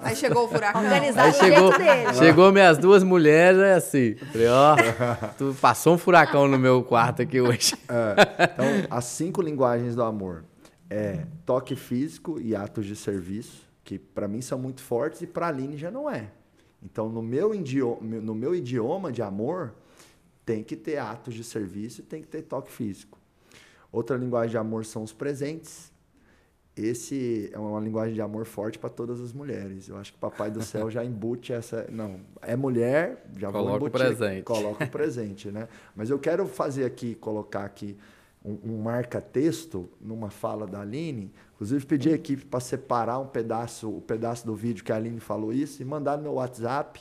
Aí 0.00 0.14
chegou 0.14 0.44
o 0.44 0.48
furacão. 0.48 0.82
Organizado 0.82 1.28
Aí 1.28 1.32
chegou, 1.32 1.78
dele. 1.78 2.14
Chegou 2.14 2.52
minhas 2.52 2.76
duas 2.76 3.02
mulheres, 3.02 3.58
é 3.58 3.72
assim. 3.72 4.16
Falei, 4.16 4.48
ó, 4.48 4.76
tu 5.38 5.56
passou 5.62 5.94
um 5.94 5.98
furacão 5.98 6.46
no 6.46 6.58
meu 6.58 6.82
quarto 6.82 7.22
aqui 7.22 7.40
hoje. 7.40 7.74
É, 7.88 8.44
então, 8.44 8.66
as 8.90 9.06
cinco 9.06 9.40
linguagens 9.40 9.96
do 9.96 10.02
amor 10.02 10.44
é 10.90 11.24
toque 11.46 11.74
físico 11.74 12.38
e 12.38 12.54
atos 12.54 12.84
de 12.84 12.94
serviço 12.94 13.69
que 13.84 13.98
para 13.98 14.28
mim 14.28 14.40
são 14.40 14.58
muito 14.58 14.82
fortes 14.82 15.22
e 15.22 15.26
para 15.26 15.46
a 15.46 15.48
Aline 15.48 15.76
já 15.76 15.90
não 15.90 16.08
é. 16.08 16.30
Então, 16.82 17.08
no 17.08 17.22
meu, 17.22 17.54
idioma, 17.54 18.00
no 18.00 18.34
meu 18.34 18.54
idioma 18.54 19.12
de 19.12 19.22
amor, 19.22 19.74
tem 20.44 20.62
que 20.62 20.76
ter 20.76 20.96
atos 20.98 21.34
de 21.34 21.44
serviço 21.44 22.00
e 22.00 22.04
tem 22.04 22.22
que 22.22 22.28
ter 22.28 22.42
toque 22.42 22.70
físico. 22.70 23.18
Outra 23.92 24.16
linguagem 24.16 24.50
de 24.50 24.58
amor 24.58 24.84
são 24.84 25.02
os 25.02 25.12
presentes. 25.12 25.92
Esse 26.76 27.50
é 27.52 27.58
uma 27.58 27.80
linguagem 27.80 28.14
de 28.14 28.22
amor 28.22 28.46
forte 28.46 28.78
para 28.78 28.88
todas 28.88 29.20
as 29.20 29.32
mulheres. 29.32 29.88
Eu 29.88 29.96
acho 29.98 30.12
que 30.12 30.16
o 30.16 30.20
Papai 30.20 30.50
do 30.50 30.62
Céu 30.62 30.90
já 30.90 31.04
embute 31.04 31.52
essa. 31.52 31.86
Não, 31.90 32.20
é 32.40 32.56
mulher, 32.56 33.26
já 33.36 33.50
Coloca 33.50 33.78
vou 33.78 33.88
embutir. 33.88 34.06
o 34.06 34.16
presente. 34.16 34.44
Coloca 34.44 34.84
o 34.84 34.88
presente, 34.90 35.50
né? 35.50 35.68
Mas 35.94 36.08
eu 36.08 36.18
quero 36.18 36.46
fazer 36.46 36.84
aqui, 36.84 37.14
colocar 37.16 37.64
aqui 37.64 37.98
um, 38.44 38.58
um 38.64 38.82
marca-texto 38.82 39.88
numa 40.00 40.30
fala 40.30 40.66
da 40.66 40.80
Aline. 40.80 41.32
Inclusive, 41.60 41.84
pedi 41.84 42.08
a 42.08 42.14
equipe 42.14 42.46
para 42.46 42.58
separar 42.58 43.18
um 43.18 43.26
pedaço, 43.26 43.90
o 43.90 44.00
pedaço 44.00 44.46
do 44.46 44.54
vídeo 44.54 44.82
que 44.82 44.90
a 44.90 44.96
Aline 44.96 45.20
falou 45.20 45.52
isso 45.52 45.82
e 45.82 45.84
mandar 45.84 46.16
no 46.16 46.22
meu 46.22 46.32
WhatsApp 46.32 46.98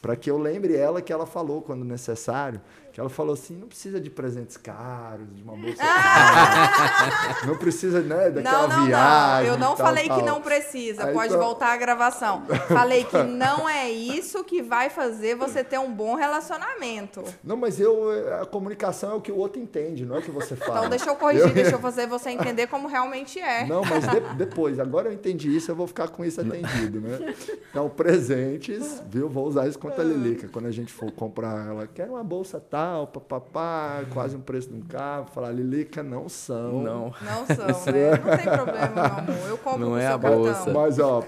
para 0.00 0.14
que 0.14 0.30
eu 0.30 0.38
lembre 0.38 0.76
ela 0.76 1.02
que 1.02 1.12
ela 1.12 1.26
falou 1.26 1.60
quando 1.60 1.84
necessário. 1.84 2.60
Que 2.96 3.00
ela 3.00 3.10
falou 3.10 3.34
assim, 3.34 3.54
não 3.54 3.68
precisa 3.68 4.00
de 4.00 4.08
presentes 4.08 4.56
caros, 4.56 5.26
de 5.34 5.42
uma 5.42 5.54
bolsa 5.54 5.76
cara, 5.82 7.46
não 7.46 7.54
precisa, 7.54 8.00
né, 8.00 8.30
daquela 8.30 8.68
não, 8.68 8.78
não, 8.78 8.86
viagem. 8.86 9.46
Não, 9.48 9.54
eu 9.54 9.60
não 9.60 9.76
tal, 9.76 9.86
falei 9.86 10.08
tal. 10.08 10.18
que 10.18 10.24
não 10.24 10.40
precisa, 10.40 11.04
Aí 11.04 11.12
pode 11.12 11.34
então... 11.34 11.44
voltar 11.44 11.74
a 11.74 11.76
gravação. 11.76 12.46
Falei 12.68 13.04
que 13.04 13.18
não 13.22 13.68
é 13.68 13.90
isso 13.90 14.42
que 14.44 14.62
vai 14.62 14.88
fazer 14.88 15.34
você 15.36 15.62
ter 15.62 15.78
um 15.78 15.92
bom 15.92 16.14
relacionamento. 16.14 17.22
Não, 17.44 17.54
mas 17.54 17.78
eu, 17.78 18.08
a 18.40 18.46
comunicação 18.46 19.10
é 19.12 19.14
o 19.16 19.20
que 19.20 19.30
o 19.30 19.36
outro 19.36 19.60
entende, 19.60 20.06
não 20.06 20.16
é 20.16 20.20
o 20.20 20.22
que 20.22 20.30
você 20.30 20.56
fala. 20.56 20.78
Então 20.78 20.88
deixa 20.88 21.10
eu 21.10 21.16
corrigir, 21.16 21.48
eu... 21.48 21.52
deixa 21.52 21.72
eu 21.72 21.78
fazer 21.84 22.06
você 22.06 22.30
entender 22.30 22.66
como 22.66 22.88
realmente 22.88 23.38
é. 23.38 23.66
Não, 23.66 23.82
mas 23.84 24.08
de, 24.08 24.20
depois, 24.36 24.80
agora 24.80 25.10
eu 25.10 25.12
entendi 25.12 25.54
isso, 25.54 25.70
eu 25.70 25.76
vou 25.76 25.86
ficar 25.86 26.08
com 26.08 26.24
isso 26.24 26.40
atendido, 26.40 26.98
né? 26.98 27.34
Então, 27.70 27.90
presentes, 27.90 29.02
viu? 29.10 29.28
Vou 29.28 29.46
usar 29.46 29.68
isso 29.68 29.78
contra 29.78 30.00
a 30.00 30.04
Lilica, 30.06 30.48
quando 30.48 30.64
a 30.64 30.72
gente 30.72 30.94
for 30.94 31.12
comprar 31.12 31.66
ela, 31.68 31.86
quer 31.86 32.08
uma 32.08 32.24
bolsa 32.24 32.58
tal, 32.58 32.85
tal, 32.86 33.06
papapá, 33.08 34.04
quase 34.12 34.36
um 34.36 34.40
preço 34.40 34.68
de 34.68 34.76
um 34.76 34.80
carro. 34.82 35.26
Falar, 35.26 35.50
Lilica, 35.50 36.02
não 36.02 36.28
são. 36.28 36.82
Não. 36.82 37.12
Não 37.20 37.46
são, 37.46 37.92
né? 37.92 38.10
Não 38.10 38.36
tem 38.36 38.44
problema, 38.44 39.22
meu 39.22 39.34
amor. 39.34 39.48
Eu 39.48 39.58
compro 39.58 39.80
não 39.80 39.98
é 39.98 40.06
a 40.06 40.16
bolsa. 40.16 40.72
Mas, 40.72 40.98
ó... 40.98 41.24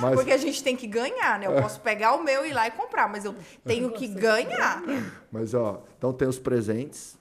Mas... 0.00 0.14
Porque 0.14 0.32
a 0.32 0.36
gente 0.38 0.62
tem 0.64 0.74
que 0.74 0.86
ganhar, 0.86 1.38
né? 1.38 1.46
Eu 1.46 1.60
posso 1.60 1.80
pegar 1.80 2.14
o 2.14 2.22
meu 2.22 2.46
e 2.46 2.50
ir 2.50 2.54
lá 2.54 2.66
e 2.66 2.70
comprar, 2.70 3.08
mas 3.08 3.24
eu 3.24 3.34
tenho 3.64 3.90
que 3.92 4.08
ganhar. 4.08 4.82
Mas, 5.30 5.52
ó, 5.52 5.82
então 5.98 6.12
tem 6.12 6.26
os 6.26 6.38
presentes. 6.38 7.18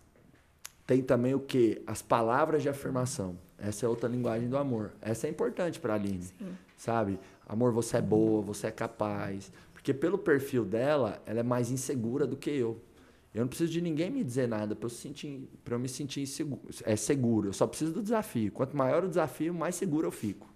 tem 0.85 1.01
também 1.01 1.33
o 1.33 1.39
que? 1.39 1.81
As 1.85 2.01
palavras 2.01 2.61
de 2.61 2.69
afirmação. 2.69 3.37
Essa 3.57 3.85
é 3.85 3.89
outra 3.89 4.09
linguagem 4.09 4.49
do 4.49 4.57
amor. 4.57 4.91
Essa 5.01 5.27
é 5.27 5.29
importante 5.29 5.79
para 5.79 5.93
a 5.93 5.95
Aline. 5.95 6.23
Sim. 6.23 6.57
Sabe? 6.77 7.19
Amor, 7.47 7.71
você 7.71 7.97
é 7.97 8.01
boa, 8.01 8.41
você 8.41 8.67
é 8.67 8.71
capaz. 8.71 9.51
Porque 9.73 9.93
pelo 9.93 10.17
perfil 10.17 10.65
dela, 10.65 11.21
ela 11.25 11.39
é 11.39 11.43
mais 11.43 11.69
insegura 11.69 12.25
do 12.25 12.35
que 12.35 12.49
eu. 12.49 12.79
Eu 13.33 13.41
não 13.41 13.47
preciso 13.47 13.71
de 13.71 13.81
ninguém 13.81 14.11
me 14.11 14.23
dizer 14.23 14.47
nada 14.47 14.75
para 14.75 14.85
eu, 14.85 14.89
sentir, 14.89 15.49
eu 15.65 15.79
me 15.79 15.87
sentir 15.87 16.27
seguro, 16.27 16.61
é 16.83 16.95
seguro. 16.97 17.49
Eu 17.49 17.53
só 17.53 17.65
preciso 17.65 17.93
do 17.93 18.03
desafio. 18.03 18.51
Quanto 18.51 18.75
maior 18.75 19.05
o 19.05 19.07
desafio, 19.07 19.53
mais 19.53 19.75
seguro 19.75 20.07
eu 20.07 20.11
fico. 20.11 20.51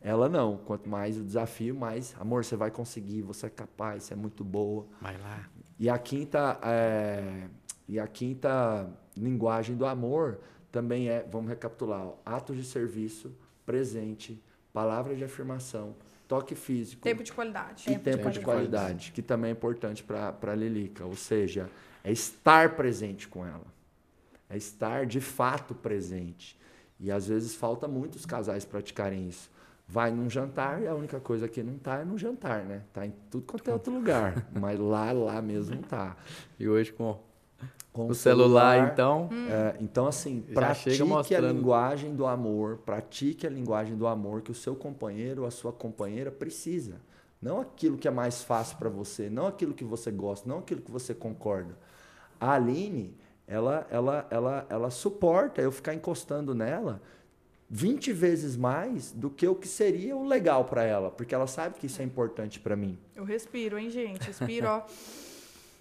Ela 0.00 0.28
não. 0.28 0.56
Quanto 0.56 0.88
mais 0.88 1.16
o 1.16 1.22
desafio, 1.22 1.76
mais 1.76 2.14
amor, 2.18 2.44
você 2.44 2.56
vai 2.56 2.72
conseguir, 2.72 3.22
você 3.22 3.46
é 3.46 3.50
capaz, 3.50 4.02
você 4.02 4.14
é 4.14 4.16
muito 4.16 4.42
boa. 4.42 4.86
Vai 5.00 5.16
lá. 5.16 5.48
E 5.78 5.88
a 5.88 5.96
quinta, 5.96 6.58
é, 6.64 7.48
e 7.88 8.00
a 8.00 8.06
quinta 8.08 8.90
linguagem 9.16 9.76
do 9.76 9.86
amor 9.86 10.40
também 10.72 11.08
é, 11.08 11.24
vamos 11.30 11.48
recapitular, 11.48 12.04
ó, 12.04 12.16
atos 12.24 12.56
de 12.56 12.64
serviço, 12.64 13.32
presente, 13.64 14.42
palavras 14.72 15.18
de 15.18 15.24
afirmação, 15.24 15.94
toque 16.26 16.54
físico. 16.54 17.02
Tempo 17.02 17.22
de 17.22 17.32
qualidade. 17.32 17.84
E 17.84 17.92
tempo, 17.92 18.04
tempo 18.04 18.30
de, 18.30 18.38
de 18.38 18.44
qualidade, 18.44 18.84
qualidade, 18.84 19.12
que 19.12 19.22
também 19.22 19.50
é 19.50 19.52
importante 19.52 20.02
para 20.02 20.36
a 20.40 20.54
Lilica. 20.54 21.04
Ou 21.04 21.14
seja, 21.14 21.70
é 22.04 22.10
estar 22.10 22.76
presente 22.76 23.28
com 23.28 23.46
ela. 23.46 23.66
É 24.48 24.56
estar 24.56 25.06
de 25.06 25.20
fato 25.20 25.74
presente. 25.74 26.58
E 27.00 27.10
às 27.10 27.26
vezes 27.26 27.54
falta 27.54 27.88
muitos 27.88 28.26
casais 28.26 28.64
praticarem 28.64 29.28
isso. 29.28 29.50
Vai 29.88 30.10
num 30.10 30.30
jantar 30.30 30.80
e 30.80 30.86
a 30.86 30.94
única 30.94 31.20
coisa 31.20 31.48
que 31.48 31.62
não 31.62 31.76
tá 31.76 31.98
é 31.98 32.04
no 32.04 32.16
jantar, 32.16 32.64
né? 32.64 32.82
Tá 32.92 33.04
em 33.04 33.12
tudo 33.30 33.44
quanto 33.44 33.68
é 33.68 33.72
outro 33.72 33.92
lugar. 33.92 34.46
Mas 34.54 34.78
lá, 34.78 35.12
lá 35.12 35.42
mesmo 35.42 35.74
não 35.74 35.82
tá. 35.82 36.16
E 36.58 36.68
hoje 36.68 36.92
com, 36.92 37.18
com 37.92 38.06
o 38.06 38.14
celular, 38.14 38.74
celular 38.74 38.92
então. 38.92 39.28
É, 39.50 39.76
então, 39.80 40.06
assim, 40.06 40.40
pratique 40.40 41.34
a 41.34 41.40
linguagem 41.40 42.14
do 42.14 42.26
amor, 42.26 42.78
pratique 42.78 43.46
a 43.46 43.50
linguagem 43.50 43.96
do 43.96 44.06
amor 44.06 44.40
que 44.40 44.50
o 44.50 44.54
seu 44.54 44.74
companheiro 44.74 45.42
ou 45.42 45.48
a 45.48 45.50
sua 45.50 45.72
companheira 45.72 46.30
precisa. 46.30 47.00
Não 47.40 47.60
aquilo 47.60 47.98
que 47.98 48.06
é 48.06 48.10
mais 48.10 48.42
fácil 48.42 48.76
para 48.76 48.88
você, 48.88 49.28
não 49.28 49.48
aquilo 49.48 49.74
que 49.74 49.84
você 49.84 50.12
gosta, 50.12 50.48
não 50.48 50.58
aquilo 50.58 50.80
que 50.80 50.90
você 50.90 51.12
concorda. 51.12 51.76
A 52.42 52.54
Aline, 52.54 53.16
ela, 53.46 53.86
ela, 53.88 54.26
ela, 54.28 54.66
ela 54.68 54.90
suporta 54.90 55.62
eu 55.62 55.70
ficar 55.70 55.94
encostando 55.94 56.56
nela 56.56 57.00
20 57.70 58.12
vezes 58.12 58.56
mais 58.56 59.12
do 59.12 59.30
que 59.30 59.46
o 59.46 59.54
que 59.54 59.68
seria 59.68 60.16
o 60.16 60.26
legal 60.26 60.64
para 60.64 60.82
ela, 60.82 61.08
porque 61.08 61.32
ela 61.32 61.46
sabe 61.46 61.78
que 61.78 61.86
isso 61.86 62.02
é 62.02 62.04
importante 62.04 62.58
para 62.58 62.74
mim. 62.74 62.98
Eu 63.14 63.22
respiro, 63.22 63.78
hein, 63.78 63.90
gente? 63.90 64.26
Respiro, 64.26 64.66
ó. 64.66 64.82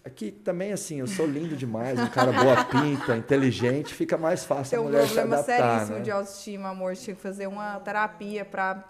Aqui 0.06 0.28
é 0.40 0.44
também, 0.44 0.72
assim, 0.72 1.00
eu 1.00 1.08
sou 1.08 1.26
lindo 1.26 1.56
demais, 1.58 2.00
um 2.00 2.08
cara 2.10 2.32
boa 2.32 2.64
pinta, 2.64 3.18
inteligente, 3.18 3.92
fica 3.96 4.16
mais 4.16 4.46
fácil 4.46 4.70
Tem 4.70 4.80
a 4.80 4.84
mulher 4.84 5.04
um 5.04 5.08
problema 5.08 5.38
se 5.38 5.52
adaptar, 5.52 5.74
seríssimo 5.74 5.98
né? 5.98 6.04
de 6.04 6.12
autoestima, 6.12 6.70
amor. 6.70 6.96
Tinha 6.96 7.16
que 7.16 7.22
fazer 7.24 7.48
uma 7.48 7.80
terapia 7.80 8.46
para 8.46 8.86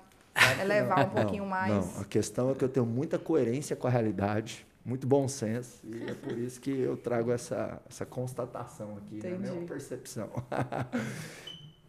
elevar 0.61 0.99
não, 0.99 1.05
um 1.05 1.09
pouquinho 1.09 1.43
não, 1.43 1.49
mais. 1.49 1.73
Não, 1.73 2.01
a 2.01 2.05
questão 2.05 2.51
é 2.51 2.53
que 2.53 2.65
eu 2.65 2.69
tenho 2.69 2.85
muita 2.85 3.17
coerência 3.17 3.77
com 3.77 3.87
a 3.87 3.89
realidade, 3.89 4.67
muito 4.83 5.05
bom 5.05 5.27
senso, 5.27 5.79
e 5.83 6.09
é 6.09 6.13
por 6.13 6.37
isso 6.37 6.59
que 6.59 6.71
eu 6.71 6.97
trago 6.97 7.31
essa, 7.31 7.81
essa 7.89 8.05
constatação 8.05 8.97
aqui, 8.97 9.15
né? 9.15 9.29
Entendi. 9.29 9.43
né? 9.43 9.51
minha 9.51 9.65
percepção. 9.67 10.29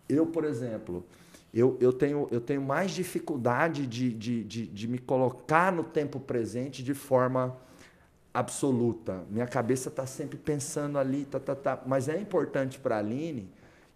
Eu, 0.09 0.27
por 0.27 0.45
exemplo, 0.45 1.07
eu, 1.55 1.79
eu, 1.81 1.91
tenho, 1.91 2.29
eu 2.31 2.41
tenho 2.41 2.61
mais 2.61 2.91
dificuldade 2.91 3.87
de, 3.87 4.13
de, 4.13 4.45
de, 4.45 4.67
de 4.67 4.89
me 4.89 4.99
colocar 4.99 5.73
no 5.73 5.85
tempo 5.85 6.21
presente 6.21 6.83
de 6.83 6.93
forma 6.93 7.57
absoluta. 8.35 9.25
Minha 9.31 9.47
cabeça 9.47 9.89
está 9.89 10.05
sempre 10.05 10.37
pensando 10.37 10.99
ali, 10.99 11.25
tá, 11.25 11.39
tá, 11.39 11.55
tá. 11.55 11.83
mas 11.87 12.09
é 12.09 12.19
importante 12.19 12.79
para 12.79 12.97
a 12.97 12.99
Aline 12.99 13.49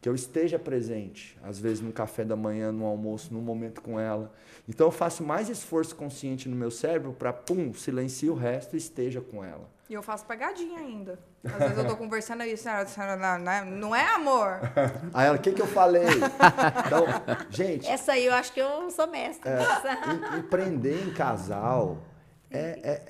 que 0.07 0.09
eu 0.09 0.15
esteja 0.15 0.57
presente, 0.57 1.37
às 1.43 1.59
vezes 1.59 1.81
no 1.81 1.93
café 1.93 2.25
da 2.25 2.37
manhã, 2.37 2.71
no 2.71 2.87
almoço, 2.87 3.35
num 3.35 3.41
momento 3.41 3.83
com 3.83 3.99
ela. 3.99 4.33
Então 4.69 4.87
eu 4.87 4.93
faço 4.93 5.25
mais 5.25 5.49
esforço 5.49 5.97
consciente 5.97 6.49
no 6.49 6.55
meu 6.55 6.71
cérebro 6.71 7.13
para, 7.13 7.33
pum, 7.33 7.75
silencie 7.75 8.31
o 8.31 8.35
resto 8.35 8.75
e 8.75 8.77
esteja 8.77 9.21
com 9.21 9.45
ela. 9.45 9.69
E 9.91 9.95
eu 9.95 10.05
faço 10.05 10.25
pegadinha 10.25 10.79
ainda. 10.79 11.19
Às 11.43 11.59
vezes 11.59 11.79
eu 11.79 11.89
tô 11.89 11.97
conversando 11.97 12.43
aí, 12.43 12.55
não 13.67 13.97
é 13.97 14.07
amor. 14.15 14.61
Aí 15.13 15.27
ela, 15.27 15.39
o 15.39 15.41
que, 15.41 15.51
que 15.51 15.63
eu 15.63 15.67
falei? 15.67 16.07
Então, 16.87 17.05
gente. 17.51 17.89
Essa 17.89 18.13
aí 18.13 18.27
eu 18.27 18.35
acho 18.35 18.53
que 18.53 18.61
eu 18.61 18.89
sou 18.93 19.09
mestre. 19.09 19.49
É, 19.49 20.39
empreender 20.39 21.05
em 21.05 21.13
casal 21.13 21.99
é, 22.49 22.59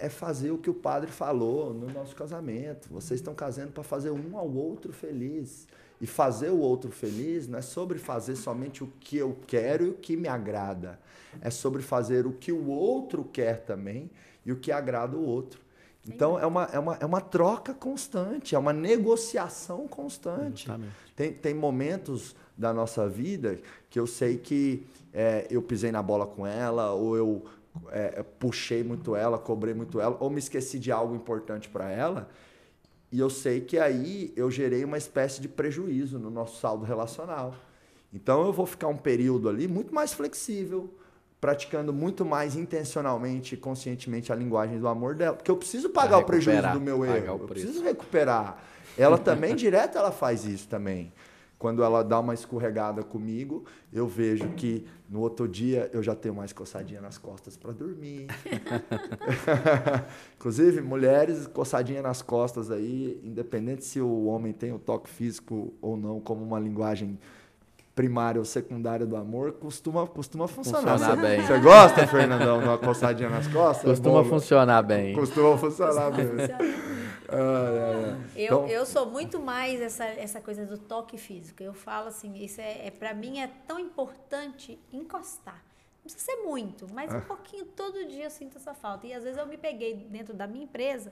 é, 0.00 0.06
é, 0.06 0.08
fazer 0.08 0.50
o 0.50 0.56
que 0.56 0.70
o 0.70 0.74
padre 0.74 1.10
falou 1.10 1.74
no 1.74 1.90
nosso 1.90 2.16
casamento. 2.16 2.88
Vocês 2.90 3.20
estão 3.20 3.34
casando 3.34 3.72
para 3.72 3.82
fazer 3.82 4.10
um 4.10 4.36
ao 4.36 4.50
outro 4.50 4.94
feliz. 4.94 5.66
E 6.00 6.06
fazer 6.06 6.50
o 6.50 6.58
outro 6.58 6.90
feliz 6.90 7.48
não 7.48 7.58
é 7.58 7.62
sobre 7.62 7.98
fazer 7.98 8.36
somente 8.36 8.84
o 8.84 8.92
que 9.00 9.16
eu 9.16 9.36
quero 9.46 9.86
e 9.86 9.88
o 9.90 9.94
que 9.94 10.16
me 10.16 10.28
agrada. 10.28 10.98
É 11.40 11.50
sobre 11.50 11.82
fazer 11.82 12.26
o 12.26 12.32
que 12.32 12.52
o 12.52 12.68
outro 12.68 13.24
quer 13.24 13.64
também 13.64 14.10
e 14.44 14.52
o 14.52 14.56
que 14.56 14.70
agrada 14.70 15.16
o 15.16 15.24
outro. 15.24 15.60
Então 16.08 16.38
é 16.38 16.46
uma, 16.46 16.64
é, 16.72 16.78
uma, 16.78 16.94
é 17.00 17.04
uma 17.04 17.20
troca 17.20 17.74
constante, 17.74 18.54
é 18.54 18.58
uma 18.58 18.72
negociação 18.72 19.88
constante. 19.88 20.68
Tem, 21.16 21.32
tem 21.32 21.54
momentos 21.54 22.36
da 22.56 22.72
nossa 22.72 23.08
vida 23.08 23.58
que 23.90 23.98
eu 23.98 24.06
sei 24.06 24.38
que 24.38 24.86
é, 25.12 25.46
eu 25.50 25.60
pisei 25.60 25.90
na 25.90 26.02
bola 26.02 26.26
com 26.26 26.46
ela, 26.46 26.92
ou 26.92 27.16
eu 27.16 27.44
é, 27.90 28.22
puxei 28.22 28.84
muito 28.84 29.16
ela, 29.16 29.38
cobrei 29.38 29.74
muito 29.74 30.00
ela, 30.00 30.16
ou 30.20 30.30
me 30.30 30.38
esqueci 30.38 30.78
de 30.78 30.92
algo 30.92 31.14
importante 31.14 31.68
para 31.68 31.90
ela. 31.90 32.28
E 33.10 33.20
eu 33.20 33.30
sei 33.30 33.60
que 33.60 33.78
aí 33.78 34.32
eu 34.36 34.50
gerei 34.50 34.84
uma 34.84 34.98
espécie 34.98 35.40
de 35.40 35.48
prejuízo 35.48 36.18
no 36.18 36.30
nosso 36.30 36.60
saldo 36.60 36.84
relacional. 36.84 37.54
Então 38.12 38.44
eu 38.44 38.52
vou 38.52 38.66
ficar 38.66 38.88
um 38.88 38.96
período 38.96 39.48
ali 39.48 39.68
muito 39.68 39.94
mais 39.94 40.12
flexível, 40.12 40.92
praticando 41.40 41.92
muito 41.92 42.24
mais 42.24 42.56
intencionalmente 42.56 43.54
e 43.54 43.58
conscientemente 43.58 44.32
a 44.32 44.34
linguagem 44.34 44.78
do 44.78 44.88
amor 44.88 45.14
dela, 45.14 45.36
porque 45.36 45.50
eu 45.50 45.56
preciso 45.56 45.90
pagar 45.90 46.18
o 46.18 46.24
prejuízo 46.24 46.72
do 46.72 46.80
meu 46.80 47.04
erro, 47.04 47.26
eu 47.26 47.38
preciso 47.40 47.82
recuperar. 47.82 48.62
Ela 48.96 49.18
também 49.18 49.54
direto 49.56 49.98
ela 49.98 50.10
faz 50.10 50.44
isso 50.44 50.66
também. 50.66 51.12
Quando 51.58 51.82
ela 51.82 52.02
dá 52.02 52.20
uma 52.20 52.34
escorregada 52.34 53.02
comigo, 53.02 53.64
eu 53.92 54.06
vejo 54.06 54.50
que 54.50 54.86
no 55.08 55.20
outro 55.20 55.48
dia 55.48 55.88
eu 55.92 56.02
já 56.02 56.14
tenho 56.14 56.34
mais 56.34 56.52
coçadinha 56.52 57.00
nas 57.00 57.16
costas 57.16 57.56
para 57.56 57.72
dormir. 57.72 58.26
Inclusive, 60.36 60.82
mulheres, 60.82 61.46
coçadinha 61.46 62.02
nas 62.02 62.20
costas 62.20 62.70
aí, 62.70 63.20
independente 63.24 63.84
se 63.84 64.00
o 64.00 64.24
homem 64.26 64.52
tem 64.52 64.72
o 64.72 64.78
toque 64.78 65.08
físico 65.08 65.72
ou 65.80 65.96
não, 65.96 66.20
como 66.20 66.44
uma 66.44 66.60
linguagem 66.60 67.18
primária 67.96 68.38
ou 68.38 68.44
secundária 68.44 69.06
do 69.06 69.16
amor 69.16 69.52
costuma, 69.52 70.06
costuma 70.06 70.46
funcionar. 70.46 70.98
Funcionar 70.98 71.16
bem. 71.16 71.40
Você 71.40 71.58
gosta, 71.58 72.06
Fernandão, 72.06 72.60
de 72.60 72.68
uma 72.68 72.76
coçadinha 72.76 73.30
nas 73.30 73.48
costas? 73.48 73.88
Costuma 73.88 74.22
funcionar 74.22 74.82
bem. 74.82 75.14
Costuma 75.14 75.56
funcionar 75.56 76.10
bem. 76.10 76.26
Ah, 77.28 78.18
é, 78.36 78.42
é. 78.42 78.42
Eu, 78.42 78.44
então, 78.44 78.68
eu 78.68 78.86
sou 78.86 79.06
muito 79.06 79.40
mais 79.40 79.80
essa, 79.80 80.04
essa 80.04 80.40
coisa 80.40 80.66
do 80.66 80.76
toque 80.76 81.16
físico. 81.16 81.62
Eu 81.62 81.72
falo 81.72 82.08
assim, 82.08 82.34
isso 82.36 82.60
é, 82.60 82.86
é 82.86 82.90
para 82.90 83.14
mim 83.14 83.40
é 83.40 83.50
tão 83.66 83.80
importante 83.80 84.78
encostar. 84.92 85.60
Não 85.96 86.02
precisa 86.02 86.24
ser 86.24 86.44
muito, 86.44 86.86
mas 86.92 87.12
um 87.12 87.16
ah. 87.16 87.22
pouquinho 87.22 87.64
todo 87.64 88.06
dia 88.06 88.24
eu 88.24 88.30
sinto 88.30 88.58
essa 88.58 88.74
falta. 88.74 89.06
E 89.06 89.14
às 89.14 89.24
vezes 89.24 89.38
eu 89.38 89.46
me 89.46 89.56
peguei 89.56 89.94
dentro 89.94 90.34
da 90.34 90.46
minha 90.46 90.64
empresa 90.64 91.10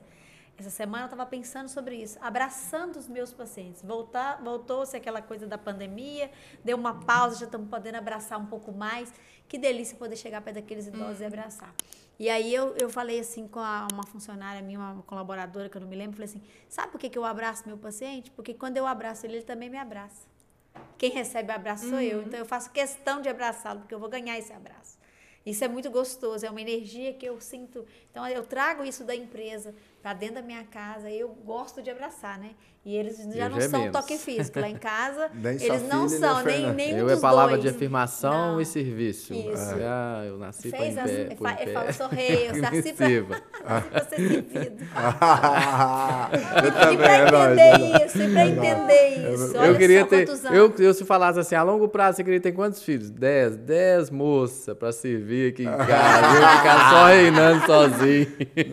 essa 0.56 0.70
semana 0.70 1.04
eu 1.04 1.06
estava 1.06 1.26
pensando 1.26 1.68
sobre 1.68 1.96
isso, 1.96 2.18
abraçando 2.20 2.96
os 2.96 3.08
meus 3.08 3.32
pacientes. 3.32 3.82
Voltar, 3.82 4.40
voltou-se 4.42 4.96
aquela 4.96 5.20
coisa 5.20 5.46
da 5.46 5.58
pandemia, 5.58 6.30
deu 6.64 6.76
uma 6.76 7.00
pausa, 7.00 7.40
já 7.40 7.46
estamos 7.46 7.68
podendo 7.68 7.96
abraçar 7.96 8.38
um 8.38 8.46
pouco 8.46 8.70
mais. 8.70 9.12
Que 9.48 9.58
delícia 9.58 9.96
poder 9.96 10.16
chegar 10.16 10.40
perto 10.40 10.56
daqueles 10.56 10.86
idosos 10.86 11.20
hum. 11.20 11.22
e 11.22 11.26
abraçar. 11.26 11.74
E 12.18 12.30
aí 12.30 12.54
eu, 12.54 12.74
eu 12.76 12.88
falei 12.88 13.18
assim 13.18 13.48
com 13.48 13.58
a, 13.58 13.88
uma 13.92 14.06
funcionária 14.06 14.62
minha, 14.62 14.78
uma 14.78 15.02
colaboradora 15.02 15.68
que 15.68 15.76
eu 15.76 15.80
não 15.80 15.88
me 15.88 15.96
lembro, 15.96 16.16
falei 16.16 16.30
assim: 16.30 16.42
sabe 16.68 16.92
por 16.92 16.98
que, 16.98 17.10
que 17.10 17.18
eu 17.18 17.24
abraço 17.24 17.64
meu 17.66 17.76
paciente? 17.76 18.30
Porque 18.30 18.54
quando 18.54 18.76
eu 18.76 18.86
abraço 18.86 19.26
ele, 19.26 19.36
ele 19.36 19.44
também 19.44 19.68
me 19.68 19.76
abraça. 19.76 20.26
Quem 20.96 21.10
recebe 21.10 21.50
o 21.50 21.54
abraço 21.54 21.88
sou 21.88 22.00
eu. 22.00 22.18
Uhum. 22.18 22.24
Então 22.24 22.38
eu 22.38 22.46
faço 22.46 22.70
questão 22.70 23.20
de 23.20 23.28
abraçá-lo, 23.28 23.80
porque 23.80 23.94
eu 23.94 23.98
vou 23.98 24.08
ganhar 24.08 24.38
esse 24.38 24.52
abraço. 24.52 24.98
Isso 25.44 25.62
é 25.62 25.68
muito 25.68 25.90
gostoso, 25.90 26.46
é 26.46 26.50
uma 26.50 26.60
energia 26.60 27.12
que 27.12 27.26
eu 27.26 27.40
sinto. 27.40 27.84
Então 28.10 28.26
eu 28.26 28.44
trago 28.44 28.84
isso 28.84 29.04
da 29.04 29.14
empresa 29.14 29.74
para 30.04 30.12
dentro 30.12 30.34
da 30.34 30.42
minha 30.42 30.62
casa. 30.64 31.10
Eu 31.10 31.28
gosto 31.28 31.80
de 31.80 31.88
abraçar, 31.88 32.38
né? 32.38 32.50
E 32.84 32.94
eles 32.94 33.16
já 33.16 33.46
eu 33.46 33.50
não 33.50 33.58
já 33.58 33.68
são 33.70 33.80
menos. 33.80 33.96
toque 33.98 34.18
físico. 34.18 34.60
Lá 34.60 34.68
em 34.68 34.76
casa, 34.76 35.30
eles 35.42 35.88
não 35.88 36.06
filha, 36.06 36.20
são, 36.20 36.44
nem, 36.44 36.74
nem 36.74 36.90
Eu 36.90 37.08
é 37.08 37.16
palavra 37.16 37.56
dois. 37.56 37.62
de 37.62 37.68
afirmação 37.70 38.52
não. 38.52 38.60
e 38.60 38.66
serviço. 38.66 39.32
Isso. 39.32 39.74
Ah, 39.82 40.22
eu 40.26 40.36
nasci 40.36 40.68
para 40.68 40.86
em 40.86 40.94
pé. 40.94 41.28
Eu, 41.30 41.36
fa, 41.38 41.56
eu 41.62 41.72
falo, 41.72 41.92
sou 41.94 42.08
rei, 42.08 42.50
eu 42.50 42.56
nasci 42.56 42.82
para 42.82 42.82
ser 42.82 42.96
servido. 42.96 43.34
e 46.92 46.96
para 46.98 47.18
entender 47.24 48.04
isso, 48.04 48.22
e 48.22 48.30
para 48.30 48.46
entender 48.46 49.32
isso. 49.32 49.56
eu 49.56 49.78
queria 49.78 50.04
ter. 50.04 50.28
Eu, 50.52 50.74
eu 50.78 50.92
se 50.92 51.06
falasse 51.06 51.38
assim, 51.38 51.54
a 51.54 51.62
longo 51.62 51.88
prazo, 51.88 52.16
você 52.16 52.24
queria 52.24 52.40
ter 52.40 52.52
quantos 52.52 52.82
filhos? 52.82 53.08
Dez. 53.08 53.56
Dez 53.56 54.10
moças 54.10 54.76
para 54.76 54.92
servir 54.92 55.52
aqui 55.52 55.62
em 55.62 55.64
casa. 55.86 56.26
eu 56.26 56.58
ficar 56.58 56.90
só 56.90 57.06
reinando 57.06 57.64
sozinho. 57.64 58.26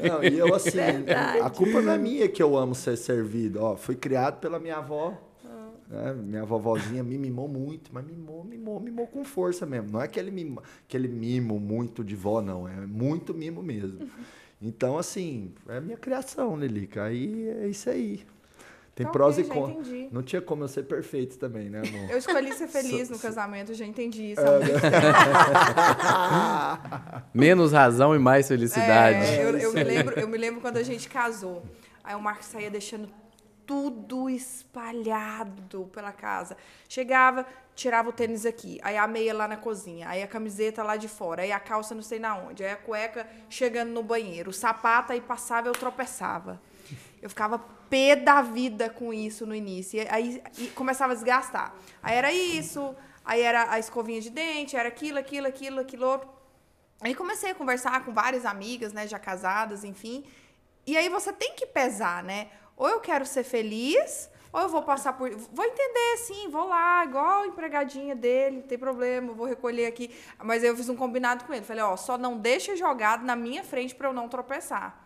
Não, 0.03 0.22
e 0.22 0.38
eu 0.38 0.53
assim, 0.53 1.06
Verdade. 1.26 1.39
a 1.45 1.49
culpa 1.49 1.81
não 1.81 1.93
é 1.93 1.98
minha 1.98 2.27
que 2.27 2.41
eu 2.41 2.57
amo 2.57 2.76
ser 2.76 2.98
servido. 2.98 3.61
Ó, 3.61 3.76
fui 3.76 3.95
criado 3.95 4.39
pela 4.39 4.60
minha 4.60 4.77
avó. 4.77 5.18
Né? 5.91 6.14
Minha 6.14 6.45
vovozinha 6.45 7.03
me 7.03 7.18
mimou 7.18 7.49
muito, 7.49 7.93
mas 7.93 8.06
mimou, 8.06 8.43
mimou, 8.45 8.80
mimou 8.80 9.07
com 9.07 9.26
força 9.26 9.65
mesmo. 9.65 9.91
Não 9.91 10.02
é 10.02 10.06
aquele 10.06 10.31
mimo, 10.31 10.64
aquele 10.88 11.10
mimo 11.10 11.60
muito 11.60 12.03
de 12.03 12.15
vó, 12.15 12.41
não. 12.41 12.68
É 12.68 12.85
muito 12.88 13.34
mimo 13.34 13.61
mesmo. 13.61 14.07
Então, 14.64 14.95
assim, 14.95 15.56
é 15.68 15.77
a 15.77 15.81
minha 15.81 15.98
criação, 15.98 16.56
Lilica. 16.56 17.06
Aí 17.06 17.49
é 17.49 17.68
isso 17.68 17.89
aí. 17.89 18.23
Tem 18.94 19.06
Então, 19.06 19.12
prós 19.12 19.38
e 19.38 19.44
contras. 19.46 19.88
Não 20.12 20.22
tinha 20.22 20.42
como 20.42 20.64
eu 20.64 20.68
ser 20.68 20.84
perfeito 20.84 21.38
também, 21.38 21.70
né, 21.70 21.80
amor? 21.80 22.12
Eu 22.12 22.18
escolhi 22.18 22.54
ser 22.54 22.68
feliz 22.68 23.08
So- 23.08 23.14
no 23.14 23.20
casamento, 23.20 23.72
eu 23.72 23.76
já 23.76 23.86
entendi 23.86 24.34
isso. 24.34 24.42
É, 24.42 24.60
tempo. 24.60 24.80
Menos 27.34 27.72
razão 27.72 28.16
e 28.16 28.20
mais 28.20 28.48
felicidade. 28.48 29.26
É, 29.26 29.44
eu, 29.46 29.58
eu 29.58 29.74
me 29.74 29.84
lembro, 29.84 30.20
eu 30.20 30.28
me 30.28 30.38
lembro 30.38 30.62
quando 30.62 30.78
a 30.78 30.84
gente 30.84 31.08
casou. 31.08 31.64
Aí 32.04 32.16
o 32.16 32.22
Marcos 32.22 32.48
saía 32.48 32.70
deixando 32.70 33.08
tudo 33.66 34.30
espalhado 34.30 35.86
pela 35.94 36.12
casa. 36.12 36.58
Chegava, 36.90 37.46
tirava 37.74 38.10
o 38.10 38.12
tênis 38.12 38.46
aqui, 38.46 38.80
aí 38.84 38.98
a 38.98 39.08
meia 39.08 39.34
lá 39.34 39.48
na 39.48 39.56
cozinha, 39.56 40.10
aí 40.10 40.22
a 40.22 40.28
camiseta 40.28 40.84
lá 40.84 40.98
de 40.98 41.08
fora, 41.08 41.44
aí 41.44 41.54
a 41.54 41.60
calça 41.60 41.96
não 41.96 42.02
sei 42.02 42.20
na 42.20 42.36
onde, 42.36 42.66
aí 42.66 42.72
a 42.72 42.76
cueca 42.76 43.26
chegando 43.50 43.92
no 43.92 44.04
banheiro, 44.04 44.50
o 44.50 44.54
sapato 44.54 45.14
aí 45.14 45.22
passava, 45.22 45.70
eu 45.70 45.74
tropeçava. 45.74 46.60
Eu 47.22 47.30
ficava 47.30 47.60
pé 47.89 48.15
da 48.15 48.41
vida 48.41 48.89
com 48.89 49.14
isso 49.14 49.45
no 49.45 49.53
início. 49.53 50.02
E 50.02 50.07
aí 50.10 50.43
e 50.57 50.68
começava 50.68 51.14
a 51.14 51.15
desgastar. 51.15 51.76
Aí 52.02 52.15
era 52.15 52.34
isso, 52.34 52.95
aí 53.23 53.41
era 53.41 53.72
a 53.72 53.77
escovinha 53.77 54.19
de 54.19 54.30
dente, 54.30 54.76
era 54.76 54.89
aquilo, 54.89 55.19
aquilo, 55.19 55.48
aquilo, 55.48 55.80
aquilo 55.80 56.07
outro. 56.07 56.30
Aí 57.02 57.14
comecei 57.15 57.52
a 57.52 57.56
conversar 57.56 58.03
com 58.06 58.14
várias 58.14 58.45
amigas, 58.45 58.93
né, 58.93 59.07
já 59.07 59.18
casadas, 59.18 59.84
enfim. 59.84 60.23
E 60.85 60.98
aí 60.98 61.10
você 61.10 61.31
tem 61.34 61.53
que 61.56 61.65
pesar, 61.65 62.23
né? 62.23 62.49
Ou 62.76 62.88
eu 62.88 62.99
quero 62.99 63.26
ser 63.26 63.43
feliz, 63.43 64.30
ou 64.52 64.61
eu 64.61 64.69
vou 64.69 64.84
passar 64.84 65.14
por. 65.14 65.30
Vou 65.35 65.65
entender, 65.65 66.18
sim, 66.18 66.49
vou 66.49 66.68
lá, 66.68 67.06
igual 67.06 67.41
a 67.41 67.48
empregadinha 67.48 68.15
dele, 68.15 68.57
não 68.57 68.64
tem 68.64 68.77
problema, 68.77 69.34
vou 69.34 69.45
recolher 69.45 69.85
aqui. 69.85 70.14
Mas 70.43 70.64
eu 70.64 70.76
fiz 70.76 70.89
um 70.89 70.95
combinado 70.95 71.45
com 71.45 71.53
ele. 71.53 71.64
Falei, 71.64 71.84
ó, 71.84 71.95
só 71.95 72.18
não 72.18 72.38
deixa 72.38 72.76
jogado 72.76 73.23
na 73.23 73.35
minha 73.35 73.64
frente 73.64 73.95
para 73.95 74.10
eu 74.10 74.14
não 74.14 74.27
tropeçar. 74.27 75.01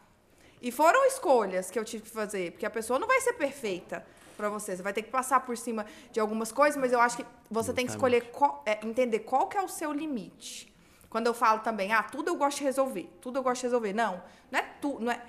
E 0.65 0.71
foram 0.71 1.05
escolhas 1.05 1.69
que 1.69 1.77
eu 1.77 1.85
tive 1.85 2.03
que 2.05 2.09
fazer, 2.09 2.51
porque 2.53 2.65
a 2.65 2.69
pessoa 2.71 2.97
não 2.97 3.07
vai 3.07 3.21
ser 3.21 3.33
perfeita 3.33 4.03
para 4.35 4.49
você. 4.49 4.75
Você 4.75 4.81
vai 4.81 4.91
ter 4.93 5.03
que 5.03 5.11
passar 5.11 5.41
por 5.41 5.55
cima 5.55 5.85
de 6.11 6.19
algumas 6.19 6.51
coisas, 6.51 6.75
mas 6.81 6.91
eu 6.91 6.99
acho 6.99 7.17
que 7.17 7.25
você 7.51 7.71
tem 7.71 7.85
que 7.85 7.91
escolher, 7.97 8.21
qual- 8.31 8.63
é, 8.65 8.79
entender 8.83 9.19
qual 9.19 9.47
que 9.47 9.55
é 9.57 9.61
o 9.61 9.67
seu 9.69 9.91
limite. 9.93 10.73
Quando 11.07 11.27
eu 11.27 11.35
falo 11.35 11.59
também, 11.59 11.93
ah, 11.93 12.01
tudo 12.01 12.29
eu 12.31 12.35
gosto 12.35 12.57
de 12.57 12.63
resolver, 12.63 13.07
tudo 13.21 13.37
eu 13.37 13.43
gosto 13.43 13.61
de 13.61 13.67
resolver. 13.67 13.93
Não, 13.93 14.23
não 14.51 14.59
é 14.59 14.63
tudo, 14.81 15.01
não 15.05 15.11
é. 15.11 15.21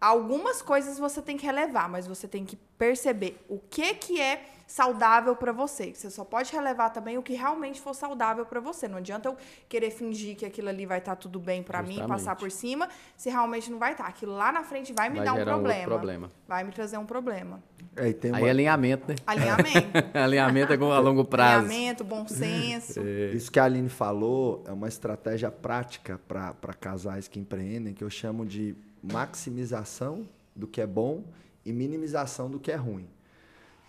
Algumas 0.00 0.62
coisas 0.62 0.98
você 0.98 1.20
tem 1.20 1.36
que 1.36 1.44
relevar, 1.44 1.88
mas 1.88 2.06
você 2.06 2.28
tem 2.28 2.44
que 2.46 2.54
perceber 2.78 3.44
o 3.48 3.58
que 3.58 3.92
que 3.94 4.20
é 4.20 4.46
saudável 4.70 5.34
para 5.34 5.50
você. 5.50 5.92
Você 5.92 6.08
só 6.08 6.24
pode 6.24 6.52
relevar 6.52 6.90
também 6.90 7.18
o 7.18 7.22
que 7.24 7.34
realmente 7.34 7.80
for 7.80 7.92
saudável 7.92 8.46
para 8.46 8.60
você. 8.60 8.86
Não 8.86 8.98
adianta 8.98 9.28
eu 9.28 9.36
querer 9.68 9.90
fingir 9.90 10.36
que 10.36 10.46
aquilo 10.46 10.68
ali 10.68 10.86
vai 10.86 10.98
estar 10.98 11.16
tudo 11.16 11.40
bem 11.40 11.60
para 11.60 11.82
mim, 11.82 11.98
passar 12.06 12.36
por 12.36 12.52
cima, 12.52 12.88
se 13.16 13.28
realmente 13.28 13.68
não 13.68 13.80
vai 13.80 13.92
estar. 13.92 14.06
Aquilo 14.06 14.32
lá 14.32 14.52
na 14.52 14.62
frente 14.62 14.92
vai 14.92 15.08
me 15.10 15.16
Vai 15.16 15.24
dar 15.26 15.32
um 15.32 15.36
gerar 15.38 15.50
um 15.50 15.54
outro 15.56 15.68
problema. 15.72 15.88
problema. 15.88 16.32
Vai 16.46 16.62
me 16.62 16.70
trazer 16.70 16.98
um 16.98 17.04
problema. 17.04 17.60
É, 17.96 18.12
tem 18.12 18.30
uma- 18.30 18.38
Aí 18.38 18.48
alinhamento, 18.48 19.08
né? 19.08 19.16
Alinhamento. 19.26 19.88
alinhamento 20.14 20.72
é 20.72 20.76
com- 20.78 20.92
a 20.92 21.00
longo 21.00 21.24
prazo. 21.24 21.66
Alinhamento, 21.66 22.04
bom 22.04 22.24
senso. 22.28 23.00
Isso 23.34 23.50
que 23.50 23.58
a 23.58 23.64
Aline 23.64 23.88
falou 23.88 24.62
é 24.68 24.72
uma 24.72 24.86
estratégia 24.86 25.50
prática 25.50 26.20
para 26.28 26.54
casais 26.80 27.26
que 27.26 27.40
empreendem, 27.40 27.92
que 27.92 28.04
eu 28.04 28.10
chamo 28.10 28.46
de 28.46 28.76
maximização 29.02 30.28
do 30.54 30.68
que 30.68 30.80
é 30.80 30.86
bom 30.86 31.24
e 31.66 31.72
minimização 31.72 32.48
do 32.48 32.60
que 32.60 32.70
é 32.70 32.76
ruim. 32.76 33.08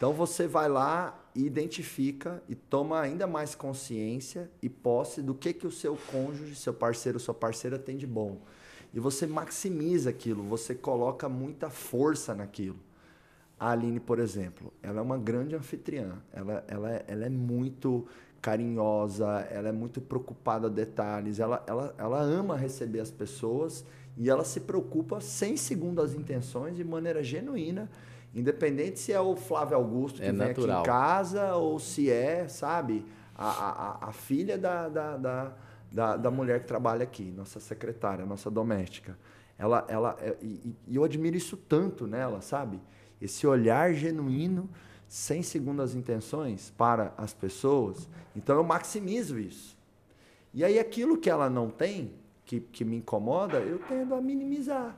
Então 0.01 0.13
você 0.13 0.47
vai 0.47 0.67
lá 0.67 1.15
e 1.35 1.45
identifica 1.45 2.41
e 2.49 2.55
toma 2.55 2.99
ainda 2.99 3.27
mais 3.27 3.53
consciência 3.53 4.49
e 4.59 4.67
posse 4.67 5.21
do 5.21 5.35
que, 5.35 5.53
que 5.53 5.67
o 5.67 5.71
seu 5.71 5.95
cônjuge, 6.11 6.55
seu 6.55 6.73
parceiro, 6.73 7.19
sua 7.19 7.35
parceira 7.35 7.77
tem 7.77 7.95
de 7.95 8.07
bom. 8.07 8.39
E 8.95 8.99
você 8.99 9.27
maximiza 9.27 10.09
aquilo, 10.09 10.41
você 10.41 10.73
coloca 10.73 11.29
muita 11.29 11.69
força 11.69 12.33
naquilo. 12.33 12.79
A 13.59 13.69
Aline, 13.69 13.99
por 13.99 14.17
exemplo, 14.17 14.73
ela 14.81 15.01
é 15.01 15.03
uma 15.03 15.19
grande 15.19 15.55
anfitriã. 15.55 16.17
Ela, 16.33 16.65
ela, 16.67 16.89
ela 17.07 17.25
é 17.27 17.29
muito 17.29 18.07
carinhosa, 18.41 19.27
ela 19.51 19.69
é 19.69 19.71
muito 19.71 20.01
preocupada 20.01 20.67
com 20.67 20.73
detalhes, 20.73 21.39
ela, 21.39 21.63
ela, 21.67 21.93
ela 21.95 22.19
ama 22.19 22.57
receber 22.57 23.01
as 23.01 23.11
pessoas 23.11 23.85
e 24.17 24.31
ela 24.31 24.43
se 24.43 24.61
preocupa 24.61 25.21
sem 25.21 25.55
segundas 25.55 26.15
intenções, 26.15 26.75
de 26.75 26.83
maneira 26.83 27.23
genuína, 27.23 27.87
independente 28.33 28.99
se 28.99 29.11
é 29.11 29.19
o 29.19 29.35
Flávio 29.35 29.75
Augusto 29.77 30.17
que 30.21 30.25
É 30.27 30.31
vem 30.31 30.47
natural. 30.47 30.79
aqui 30.81 30.89
em 30.89 30.91
casa 30.91 31.55
ou 31.55 31.79
se 31.79 32.09
é, 32.09 32.47
sabe, 32.47 33.05
a, 33.35 33.49
a, 33.49 34.07
a- 34.09 34.11
filha 34.11 34.57
da, 34.57 34.87
da, 34.89 35.17
da, 35.17 35.53
da, 35.91 36.17
da 36.17 36.31
mulher 36.31 36.61
que 36.61 36.67
trabalha 36.67 37.03
aqui, 37.03 37.31
nossa 37.35 37.59
secretária, 37.59 38.25
nossa 38.25 38.49
doméstica. 38.49 39.17
Ela, 39.57 39.85
ela, 39.89 40.17
é- 40.21 40.35
e, 40.41 40.47
e- 40.47 40.75
e 40.87 40.95
eu 40.95 41.03
admiro 41.03 41.35
isso 41.35 41.57
tanto 41.57 42.07
nela, 42.07 42.41
sabe? 42.41 42.79
Esse 43.21 43.45
olhar 43.45 43.93
genuíno, 43.93 44.69
sem 45.07 45.43
segundas 45.43 45.93
intenções 45.93 46.71
para 46.77 47.13
as 47.17 47.33
pessoas. 47.33 48.07
Então 48.35 48.55
eu 48.55 48.63
maximizo 48.63 49.37
isso. 49.37 49.77
E 50.53 50.63
aí 50.63 50.79
aquilo 50.79 51.17
que 51.17 51.29
ela 51.29 51.49
não 51.49 51.69
tem, 51.69 52.13
que, 52.45 52.59
que 52.61 52.83
me 52.85 52.97
incomoda, 52.97 53.57
eu 53.59 53.79
tendo 53.87 54.15
a 54.15 54.21
minimizar. 54.21 54.95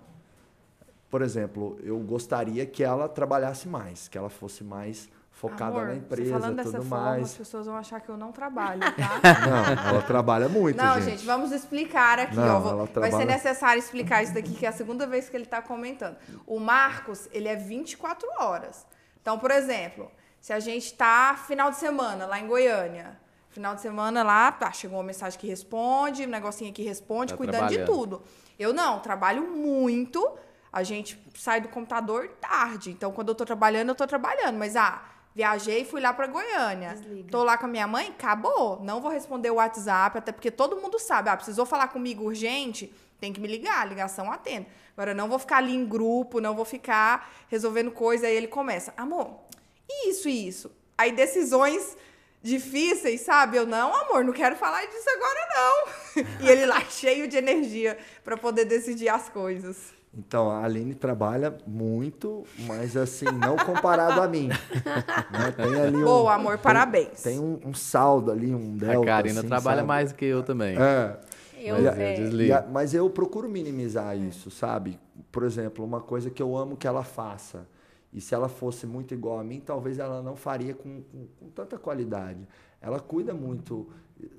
Por 1.13 1.21
exemplo, 1.21 1.77
eu 1.83 1.99
gostaria 1.99 2.65
que 2.65 2.83
ela 2.83 3.07
trabalhasse 3.07 3.67
mais, 3.67 4.07
que 4.07 4.17
ela 4.17 4.31
fosse 4.31 4.63
mais 4.63 5.07
focada 5.29 5.77
Amor, 5.77 5.87
na 5.89 5.95
empresa, 5.95 6.39
falando 6.39 6.55
dessa 6.55 6.71
tudo 6.71 6.85
forma, 6.89 7.11
as 7.11 7.17
mais. 7.19 7.33
pessoas 7.35 7.67
vão 7.67 7.75
achar 7.77 8.01
que 8.01 8.09
eu 8.09 8.17
não 8.17 8.31
trabalho, 8.31 8.79
tá? 8.81 9.21
Não, 9.85 9.89
ela 9.91 10.01
trabalha 10.01 10.49
muito, 10.49 10.75
Não, 10.75 10.95
gente. 10.95 11.11
gente, 11.11 11.23
vamos 11.23 11.51
explicar 11.51 12.17
aqui. 12.17 12.35
Não, 12.35 12.57
ó. 12.57 12.59
Vou- 12.59 12.71
ela 12.71 12.77
Vai 12.85 12.87
trabalha- 12.87 13.17
ser 13.17 13.25
necessário 13.25 13.77
explicar 13.77 14.23
isso 14.23 14.33
daqui, 14.33 14.55
que 14.55 14.65
é 14.65 14.69
a 14.69 14.71
segunda 14.71 15.05
vez 15.05 15.29
que 15.29 15.37
ele 15.37 15.43
está 15.43 15.61
comentando. 15.61 16.17
O 16.47 16.59
Marcos, 16.59 17.29
ele 17.31 17.47
é 17.47 17.55
24 17.55 18.27
horas. 18.39 18.83
Então, 19.21 19.37
por 19.37 19.51
exemplo, 19.51 20.09
se 20.41 20.51
a 20.51 20.59
gente 20.59 20.85
está 20.87 21.35
final 21.35 21.69
de 21.69 21.77
semana 21.77 22.25
lá 22.25 22.39
em 22.39 22.47
Goiânia, 22.47 23.19
final 23.51 23.75
de 23.75 23.81
semana 23.81 24.23
lá, 24.23 24.51
tá, 24.51 24.71
chegou 24.71 24.97
uma 24.97 25.03
mensagem 25.03 25.39
que 25.39 25.45
responde, 25.45 26.25
um 26.25 26.29
negocinho 26.29 26.71
aqui 26.71 26.81
responde, 26.81 27.33
Tá 27.33 27.37
cuidando 27.37 27.69
de 27.69 27.85
tudo. 27.85 28.23
Eu 28.57 28.73
não, 28.73 28.97
trabalho 28.99 29.43
muito. 29.43 30.27
A 30.73 30.81
gente 30.81 31.23
sai 31.35 31.61
do 31.61 31.69
computador 31.69 32.29
tarde. 32.41 32.89
Então, 32.89 33.11
quando 33.11 33.29
eu 33.29 33.35
tô 33.35 33.45
trabalhando, 33.45 33.89
eu 33.89 33.95
tô 33.95 34.07
trabalhando. 34.07 34.57
Mas, 34.57 34.75
ah, 34.75 35.03
viajei 35.35 35.81
e 35.81 35.85
fui 35.85 36.01
lá 36.01 36.11
pra 36.11 36.25
Goiânia. 36.25 36.95
Desliga. 36.95 37.29
Tô 37.29 37.43
lá 37.43 37.59
com 37.59 37.67
a 37.67 37.69
minha 37.69 37.85
mãe, 37.85 38.07
acabou. 38.07 38.81
Não 38.81 38.99
vou 38.99 39.11
responder 39.11 39.51
o 39.51 39.55
WhatsApp, 39.55 40.17
até 40.17 40.31
porque 40.31 40.49
todo 40.49 40.77
mundo 40.77 40.97
sabe. 40.97 41.29
Ah, 41.29 41.37
precisou 41.37 41.63
falar 41.63 41.89
comigo 41.89 42.23
urgente, 42.23 42.91
tem 43.19 43.31
que 43.31 43.39
me 43.39 43.47
ligar, 43.47 43.87
ligação 43.87 44.31
atendo. 44.31 44.65
Agora, 44.97 45.13
não 45.13 45.29
vou 45.29 45.37
ficar 45.37 45.57
ali 45.57 45.75
em 45.75 45.85
grupo, 45.85 46.41
não 46.41 46.55
vou 46.55 46.65
ficar 46.65 47.31
resolvendo 47.49 47.91
coisa. 47.91 48.25
Aí 48.25 48.35
ele 48.35 48.47
começa, 48.47 48.93
amor, 48.97 49.41
e 49.87 50.09
isso 50.09 50.27
e 50.27 50.47
isso? 50.47 50.71
Aí 50.97 51.11
decisões 51.11 51.95
difíceis, 52.41 53.21
sabe? 53.21 53.57
Eu, 53.57 53.65
não, 53.65 53.93
amor, 53.93 54.23
não 54.23 54.33
quero 54.33 54.55
falar 54.55 54.85
disso 54.85 55.09
agora, 55.09 55.39
não. 55.55 56.23
e 56.45 56.49
ele 56.49 56.65
lá 56.65 56.81
cheio 56.81 57.27
de 57.27 57.37
energia 57.37 57.97
pra 58.23 58.35
poder 58.35 58.65
decidir 58.65 59.09
as 59.09 59.29
coisas. 59.29 59.93
Então, 60.15 60.49
a 60.51 60.63
Aline 60.63 60.93
trabalha 60.93 61.57
muito, 61.65 62.43
mas 62.67 62.95
assim, 62.95 63.25
não 63.25 63.55
comparado 63.57 64.21
a 64.21 64.27
mim. 64.27 64.47
né? 65.31 65.51
Tem 65.57 65.79
ali 65.81 65.97
um, 65.97 66.03
Boa, 66.05 66.35
amor, 66.35 66.53
tem- 66.53 66.61
parabéns. 66.63 67.21
Tem 67.23 67.39
um, 67.39 67.59
um 67.65 67.73
saldo 67.73 68.31
ali, 68.31 68.53
um 68.53 68.77
delta. 68.77 69.01
A 69.01 69.05
Karina 69.05 69.39
assim, 69.39 69.47
trabalha 69.49 69.77
sabe? 69.77 69.87
mais 69.87 70.11
do 70.11 70.15
que 70.15 70.25
eu 70.25 70.43
também. 70.43 70.77
É. 70.77 71.17
Eu, 71.59 71.75
Mas 71.75 71.85
é, 71.97 72.19
eu 72.19 72.55
a- 72.57 72.65
mas 72.69 72.93
eu 72.93 73.09
procuro 73.09 73.47
minimizar 73.49 74.15
isso, 74.17 74.51
sabe? 74.51 74.99
Por 75.31 75.43
exemplo, 75.43 75.83
uma 75.83 76.01
coisa 76.01 76.29
que 76.29 76.43
eu 76.43 76.55
amo 76.57 76.75
que 76.75 76.85
ela 76.85 77.03
faça. 77.03 77.65
E 78.11 78.21
se 78.21 78.35
ela 78.35 78.47
fosse 78.49 78.85
muito 78.85 79.13
igual 79.13 79.39
a 79.39 79.43
mim, 79.43 79.59
talvez 79.65 79.97
ela 79.97 80.21
não 80.21 80.35
faria 80.35 80.75
com, 80.75 81.01
com- 81.01 81.25
com 81.39 81.49
tanta 81.55 81.79
qualidade. 81.79 82.47
Ela 82.81 82.99
cuida 82.99 83.33
muito, 83.33 83.87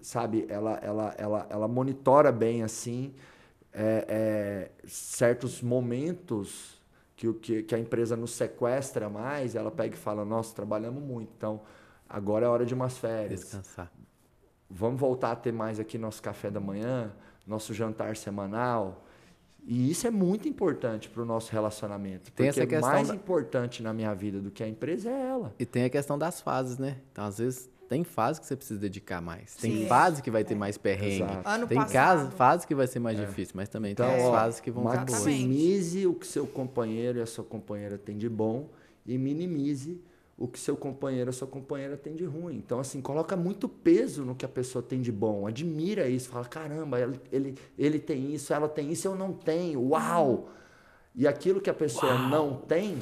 sabe? 0.03 0.45
Ela, 0.49 0.79
ela, 0.83 1.15
ela, 1.19 1.47
ela 1.51 1.67
monitora 1.67 2.31
bem, 2.31 2.63
assim, 2.63 3.13
é, 3.75 4.05
é, 4.09 4.71
certos 4.87 5.61
momentos 5.61 6.81
que, 7.17 7.29
o- 7.29 7.35
que, 7.35 7.63
que 7.65 7.75
a 7.75 7.79
empresa 7.79 8.17
nos 8.17 8.31
sequestra 8.33 9.09
mais. 9.11 9.55
Ela 9.55 9.71
pega 9.71 9.95
e 9.95 9.99
fala, 9.99 10.25
nossa, 10.25 10.55
trabalhamos 10.55 11.03
muito, 11.03 11.31
então 11.37 11.61
agora 12.09 12.47
é 12.47 12.49
hora 12.49 12.65
de 12.65 12.73
umas 12.75 12.97
férias 12.99 13.41
Descansar. 13.41 13.91
vamos 14.71 15.01
voltar 15.01 15.33
a 15.33 15.37
ter 15.37 15.53
mais 15.53 15.79
aqui 15.81 15.99
nosso 15.99 16.23
café 16.23 16.51
da 16.51 16.61
manhã, 16.61 17.13
nosso 17.47 17.75
jantar 17.75 18.17
semanal. 18.17 19.05
E 19.67 19.91
isso 19.91 20.07
é 20.07 20.11
muito 20.11 20.47
importante 20.47 21.09
para 21.09 21.23
o 21.23 21.25
nosso 21.25 21.51
relacionamento. 21.51 22.25
Tem 22.33 22.47
porque 22.47 22.49
essa 22.61 22.67
questão 22.67 22.91
mais 22.91 23.09
da- 23.09 23.15
importante 23.15 23.83
na 23.83 23.95
minha 23.95 24.15
vida 24.15 24.39
do 24.41 24.51
que 24.51 24.63
a 24.63 24.69
empresa 24.69 25.09
é 25.11 25.27
ela. 25.29 25.55
E 25.59 25.65
tem 25.65 25.85
a 25.85 25.91
questão 25.91 26.19
das 26.19 26.41
fases, 26.43 26.77
né? 26.77 26.99
Então, 27.11 27.25
às 27.25 27.39
vezes, 27.39 27.71
tem 27.89 28.05
fase 28.05 28.41
que 28.41 28.47
você 28.47 28.57
precisa 28.57 28.79
dedicar 28.81 29.21
mais. 29.21 29.55
Tem 29.57 29.79
Sim. 29.79 29.87
fase 29.87 30.23
que 30.23 30.31
vai 30.31 30.45
ter 30.45 30.55
mais 30.55 30.77
perrengue. 30.77 31.23
Exato. 31.23 31.49
Ano 31.49 31.67
tem 31.67 31.85
casa, 31.87 32.31
fase 32.31 32.67
que 32.67 32.75
vai 32.75 32.87
ser 32.87 32.99
mais 32.99 33.19
difícil, 33.19 33.55
mas 33.57 33.69
também 33.69 33.93
Então, 33.93 34.07
tem 34.07 34.17
as 34.17 34.23
ó, 34.25 34.33
fases 34.33 34.61
que 34.61 34.71
vão 34.71 34.85
maximize 34.85 36.07
o 36.07 36.15
que 36.15 36.27
seu 36.27 36.47
companheiro 36.47 37.19
e 37.19 37.23
a 37.23 37.27
sua 37.27 37.45
companheira 37.45 37.99
têm 37.99 38.17
de 38.17 38.29
bom 38.29 38.69
e 39.07 39.19
minimize 39.19 40.01
o 40.37 40.49
que 40.49 40.59
seu 40.59 40.77
companheiro 40.77 41.29
ou 41.29 41.33
sua 41.33 41.47
companheira 41.47 41.97
tem 41.97 42.15
de 42.15 42.25
ruim. 42.25 42.57
Então, 42.57 42.81
assim, 42.81 43.01
coloca 43.01 43.37
muito 43.37 43.69
peso 43.69 44.25
no 44.25 44.35
que 44.35 44.45
a 44.45 44.49
pessoa 44.49 44.83
tem 44.83 45.01
de 45.01 45.13
bom. 45.13 45.47
Admira 45.47 46.09
isso. 46.09 46.29
Fala, 46.29 46.45
caramba, 46.45 47.01
ele, 47.01 47.21
ele, 47.31 47.55
ele 47.79 47.99
tem 48.01 48.35
isso, 48.35 48.53
ela 48.53 48.69
tem 48.69 48.91
isso, 48.91 49.07
eu 49.07 49.15
não 49.15 49.33
tenho. 49.33 49.81
Uau! 49.91 50.49
E 51.15 51.29
aquilo 51.29 51.61
que 51.61 51.71
a 51.71 51.75
pessoa 51.75 52.15
Uau. 52.15 52.29
não 52.29 52.57
tem, 52.57 52.99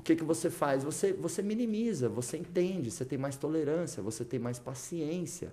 o 0.00 0.02
que, 0.02 0.16
que 0.16 0.24
você 0.24 0.48
faz? 0.48 0.82
Você, 0.82 1.12
você 1.12 1.42
minimiza, 1.42 2.08
você 2.08 2.38
entende, 2.38 2.90
você 2.90 3.04
tem 3.04 3.18
mais 3.18 3.36
tolerância, 3.36 4.02
você 4.02 4.24
tem 4.24 4.40
mais 4.40 4.58
paciência. 4.58 5.52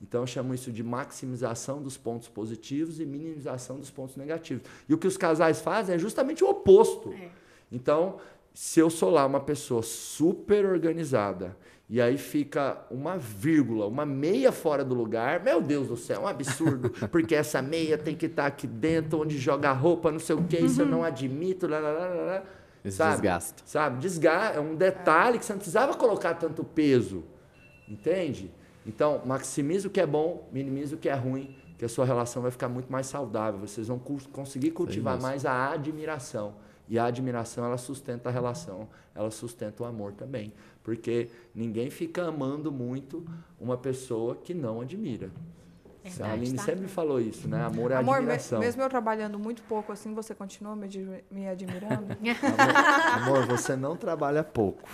Então, 0.00 0.20
eu 0.20 0.26
chamo 0.26 0.54
isso 0.54 0.70
de 0.70 0.84
maximização 0.84 1.82
dos 1.82 1.96
pontos 1.96 2.28
positivos 2.28 3.00
e 3.00 3.04
minimização 3.04 3.76
dos 3.76 3.90
pontos 3.90 4.14
negativos. 4.14 4.62
E 4.88 4.94
o 4.94 4.98
que 4.98 5.08
os 5.08 5.16
casais 5.16 5.60
fazem 5.60 5.96
é 5.96 5.98
justamente 5.98 6.44
o 6.44 6.48
oposto. 6.48 7.12
É. 7.12 7.28
Então, 7.72 8.20
se 8.54 8.78
eu 8.78 8.88
sou 8.88 9.10
lá 9.10 9.26
uma 9.26 9.40
pessoa 9.40 9.82
super 9.82 10.64
organizada 10.64 11.56
e 11.90 12.00
aí 12.00 12.16
fica 12.16 12.80
uma 12.92 13.18
vírgula, 13.18 13.88
uma 13.88 14.06
meia 14.06 14.52
fora 14.52 14.84
do 14.84 14.94
lugar, 14.94 15.42
meu 15.42 15.60
Deus 15.60 15.88
do 15.88 15.96
céu, 15.96 16.20
é 16.20 16.24
um 16.24 16.28
absurdo, 16.28 16.90
porque 17.10 17.34
essa 17.34 17.60
meia 17.60 17.98
tem 17.98 18.14
que 18.14 18.26
estar 18.26 18.46
aqui 18.46 18.68
dentro, 18.68 19.20
onde 19.20 19.36
joga 19.36 19.72
roupa, 19.72 20.12
não 20.12 20.20
sei 20.20 20.36
o 20.36 20.44
que, 20.44 20.56
isso 20.56 20.82
eu 20.82 20.86
não 20.86 21.02
admito, 21.02 21.66
lá, 21.66 21.80
lá, 21.80 21.90
lá, 21.90 22.06
lá. 22.06 22.44
Esse 22.88 22.96
sabe? 22.96 23.12
desgasta. 23.12 23.62
Sabe? 23.64 23.98
Desgasta, 24.00 24.58
é 24.58 24.60
um 24.60 24.74
detalhe 24.74 25.38
que 25.38 25.44
você 25.44 25.52
não 25.52 25.58
precisava 25.58 25.94
colocar 25.94 26.34
tanto 26.34 26.64
peso, 26.64 27.24
entende? 27.88 28.50
Então, 28.86 29.22
maximize 29.24 29.86
o 29.86 29.90
que 29.90 30.00
é 30.00 30.06
bom, 30.06 30.48
minimize 30.50 30.94
o 30.94 30.98
que 30.98 31.08
é 31.08 31.14
ruim, 31.14 31.54
que 31.76 31.84
a 31.84 31.88
sua 31.88 32.04
relação 32.04 32.42
vai 32.42 32.50
ficar 32.50 32.68
muito 32.68 32.90
mais 32.90 33.06
saudável. 33.06 33.60
Vocês 33.60 33.86
vão 33.86 33.98
conseguir 34.32 34.72
cultivar 34.72 35.20
mais 35.20 35.46
a 35.46 35.72
admiração. 35.72 36.54
E 36.88 36.98
a 36.98 37.04
admiração, 37.04 37.64
ela 37.64 37.76
sustenta 37.76 38.30
a 38.30 38.32
relação, 38.32 38.88
ela 39.14 39.30
sustenta 39.30 39.82
o 39.82 39.86
amor 39.86 40.12
também. 40.12 40.54
Porque 40.82 41.28
ninguém 41.54 41.90
fica 41.90 42.24
amando 42.24 42.72
muito 42.72 43.24
uma 43.60 43.76
pessoa 43.76 44.34
que 44.34 44.54
não 44.54 44.80
admira. 44.80 45.30
Verdade, 46.08 46.30
a 46.30 46.32
Aline 46.34 46.56
tá? 46.56 46.64
sempre 46.64 46.88
falou 46.88 47.20
isso, 47.20 47.48
né? 47.48 47.64
Amor 47.64 47.90
é 47.90 47.96
amor, 47.96 48.16
admiração. 48.16 48.60
mesmo 48.60 48.82
eu 48.82 48.88
trabalhando 48.88 49.38
muito 49.38 49.62
pouco 49.62 49.92
assim, 49.92 50.14
você 50.14 50.34
continua 50.34 50.74
me, 50.74 50.88
me 51.30 51.48
admirando? 51.48 52.16
amor, 53.14 53.38
amor, 53.38 53.46
você 53.46 53.76
não 53.76 53.96
trabalha 53.96 54.42
pouco. 54.42 54.88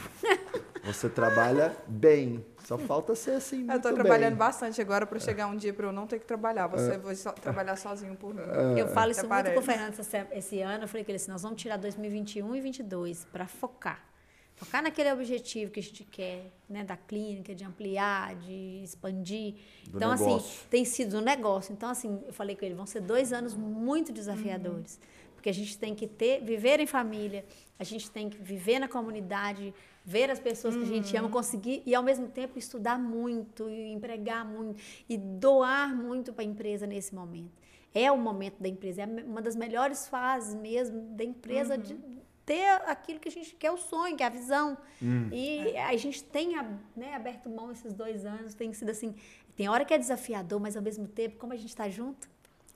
Você 0.85 1.09
trabalha 1.09 1.75
bem. 1.89 2.45
Só 2.65 2.79
falta 2.79 3.15
ser 3.15 3.33
assim. 3.33 3.59
Muito 3.59 3.73
eu 3.73 3.77
estou 3.77 3.93
trabalhando 3.95 4.37
bastante 4.37 4.81
agora 4.81 5.07
para 5.07 5.19
chegar 5.19 5.47
um 5.47 5.57
dia 5.57 5.73
para 5.73 5.87
eu 5.87 5.93
não 5.93 6.07
ter 6.07 6.19
que 6.19 6.27
trabalhar. 6.27 6.67
Você 6.67 6.93
é. 6.93 6.99
vai 6.99 7.15
so, 7.15 7.33
trabalhar 7.33 7.77
sozinho 7.77 8.15
por 8.17 8.35
mim. 8.35 8.43
É. 8.77 8.81
Eu 8.83 8.89
falo 8.89 9.11
isso 9.11 9.27
muito 9.27 9.53
com 9.53 9.61
o 9.61 9.63
Fernando 9.63 9.95
esse 10.33 10.61
ano. 10.61 10.85
Eu 10.85 10.89
falei 10.89 11.05
que 11.05 11.11
ele 11.11 11.17
assim, 11.17 11.31
nós 11.31 11.43
vamos 11.43 11.61
tirar 11.61 11.77
2021 11.77 12.45
e 12.45 12.61
2022 12.61 13.27
para 13.33 13.47
focar. 13.47 14.14
Focar 14.57 14.83
naquele 14.83 15.13
objetivo 15.13 15.73
que 15.73 15.81
a 15.81 15.83
gente 15.83 16.05
quer, 16.05 16.53
né, 16.69 16.85
da 16.85 16.97
clínica, 16.97 17.55
de 17.55 17.65
ampliar, 17.65 18.37
de 18.37 18.83
expandir. 18.85 19.55
Do 19.89 19.97
então, 19.97 20.13
assim, 20.13 20.25
negócio. 20.27 20.49
assim, 20.49 20.69
tem 20.71 20.85
sido 20.85 21.19
um 21.19 21.21
negócio. 21.21 21.73
Então, 21.73 21.89
assim, 21.89 22.23
eu 22.25 22.33
falei 22.33 22.55
com 22.55 22.65
ele, 22.65 22.75
vão 22.75 22.87
ser 22.87 23.01
dois 23.01 23.33
anos 23.33 23.55
muito 23.55 24.13
desafiadores. 24.13 24.95
Uhum. 24.95 25.33
Porque 25.35 25.49
a 25.49 25.53
gente 25.53 25.77
tem 25.77 25.95
que 25.95 26.07
ter, 26.07 26.41
viver 26.41 26.79
em 26.79 26.87
família, 26.87 27.45
a 27.79 27.85
gente 27.85 28.09
tem 28.11 28.31
que 28.31 28.39
viver 28.39 28.79
na 28.79 28.89
comunidade, 28.89 29.75
ver 30.05 30.31
as 30.31 30.39
pessoas 30.39 30.75
uhum. 30.75 30.83
que 30.83 30.87
a 30.87 30.95
gente 30.95 31.17
ama, 31.17 31.27
uhum. 31.27 31.33
conseguir 31.33 31.83
e 31.85 31.95
ao 31.95 32.03
mesmo 32.03 32.29
tempo 32.29 32.57
estudar 32.57 32.97
muito, 32.97 33.69
e 33.69 33.93
empregar 33.93 34.45
muito 34.45 34.81
e 35.09 35.19
doar 35.19 35.95
muito 35.95 36.33
para 36.33 36.45
a 36.45 36.47
empresa 36.47 36.87
nesse 36.87 37.13
momento. 37.13 37.53
É 37.93 38.11
o 38.11 38.17
momento 38.17 38.61
da 38.61 38.69
empresa, 38.69 39.03
é 39.03 39.07
uma 39.07 39.43
das 39.43 39.57
melhores 39.57 40.07
fases 40.07 40.55
mesmo 40.55 41.01
da 41.17 41.25
empresa 41.25 41.75
uhum. 41.75 41.83
de 41.83 41.97
ter 42.45 42.67
aquilo 42.87 43.19
que 43.19 43.29
a 43.29 43.33
gente 43.33 43.55
quer, 43.55 43.71
o 43.71 43.77
sonho, 43.77 44.17
que 44.17 44.23
é 44.23 44.27
a 44.27 44.31
visão. 44.31 44.77
Uhum. 45.01 45.29
E 45.33 45.77
a 45.77 45.97
gente 45.97 46.23
tem 46.23 46.57
né, 46.97 47.15
aberto 47.15 47.49
mão 47.49 47.73
esses 47.73 47.93
dois 47.93 48.25
anos, 48.25 48.55
tem 48.55 48.73
sido 48.73 48.91
assim. 48.91 49.15
Tem 49.57 49.69
hora 49.69 49.85
que 49.85 49.95
é 49.95 49.99
desafiador, 49.99 50.61
mas 50.61 50.77
ao 50.77 50.83
mesmo 50.83 51.07
tempo, 51.07 51.37
como 51.37 51.53
a 51.53 51.57
gente 51.57 51.69
está 51.69 51.89
junto, 51.89 52.29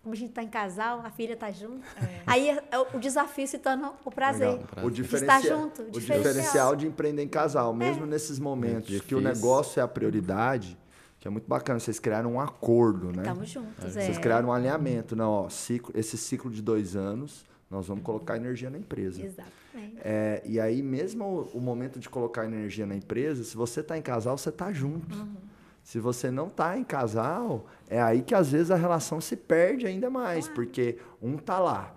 como 0.03 0.15
a 0.15 0.17
gente 0.17 0.31
está 0.31 0.43
em 0.43 0.49
casal, 0.49 1.01
a 1.05 1.11
filha 1.11 1.35
está 1.35 1.51
junto. 1.51 1.85
É. 2.01 2.23
Aí 2.27 2.49
é, 2.49 2.65
é 2.71 2.79
o 2.79 2.99
desafio 2.99 3.47
se 3.47 3.59
torna 3.59 3.93
o 4.05 4.11
prazer. 4.11 4.49
Legal, 4.49 4.67
o 4.85 4.91
diferencial, 4.91 5.39
estar 5.39 5.49
junto. 5.49 5.83
O, 5.83 5.89
o 5.89 5.91
diferencial. 5.91 6.77
de 6.77 6.87
empreender 6.87 7.23
em 7.23 7.29
casal, 7.29 7.75
mesmo 7.75 8.05
é. 8.05 8.07
nesses 8.07 8.39
momentos 8.39 9.01
que 9.03 9.15
o 9.15 9.21
negócio 9.21 9.81
é 9.81 9.83
a 9.83 9.89
prioridade, 9.89 10.79
que 11.19 11.27
é 11.27 11.31
muito 11.31 11.49
bacana, 11.49 11.81
vocês 11.81 11.99
criaram 11.99 12.35
um 12.35 12.41
acordo, 12.41 13.09
né? 13.09 13.23
Estamos 13.23 13.51
juntos, 13.51 13.97
é. 13.97 14.05
Vocês 14.05 14.19
criaram 14.19 14.49
um 14.49 14.53
alinhamento, 14.53 15.17
não, 15.17 15.31
ó, 15.31 15.49
ciclo, 15.49 15.93
esse 15.97 16.17
ciclo 16.17 16.51
de 16.51 16.63
dois 16.63 16.95
anos, 16.95 17.45
nós 17.71 17.87
vamos 17.87 18.03
colocar 18.03 18.37
energia 18.37 18.71
na 18.71 18.79
empresa. 18.79 19.23
Exatamente. 19.23 19.99
É, 20.03 20.43
e 20.45 20.59
aí, 20.59 20.83
mesmo 20.83 21.25
o, 21.25 21.59
o, 21.59 21.61
momento 21.61 21.99
de 21.99 22.09
colocar 22.09 22.45
energia 22.45 22.87
na 22.87 22.97
empresa, 22.97 23.45
se 23.45 23.57
você 23.57 23.81
está 23.81 23.97
em 23.97 24.03
casal, 24.03 24.39
você 24.39 24.49
está 24.49 24.73
junto. 24.73 25.17
Uhum. 25.17 25.37
Se 25.83 25.99
você 25.99 26.31
não 26.31 26.49
está 26.49 26.77
em 26.79 26.85
casal, 26.85 27.67
é 27.89 28.01
aí 28.01 28.23
que 28.23 28.35
às 28.35 28.53
vezes 28.53 28.71
a 28.71 28.77
relação 28.77 29.21
se 29.21 29.37
perde 29.37 29.87
ainda 29.87 30.11
mais, 30.11 30.49
porque 30.49 30.99
um 31.23 31.37
tá 31.37 31.59
lá 31.59 31.95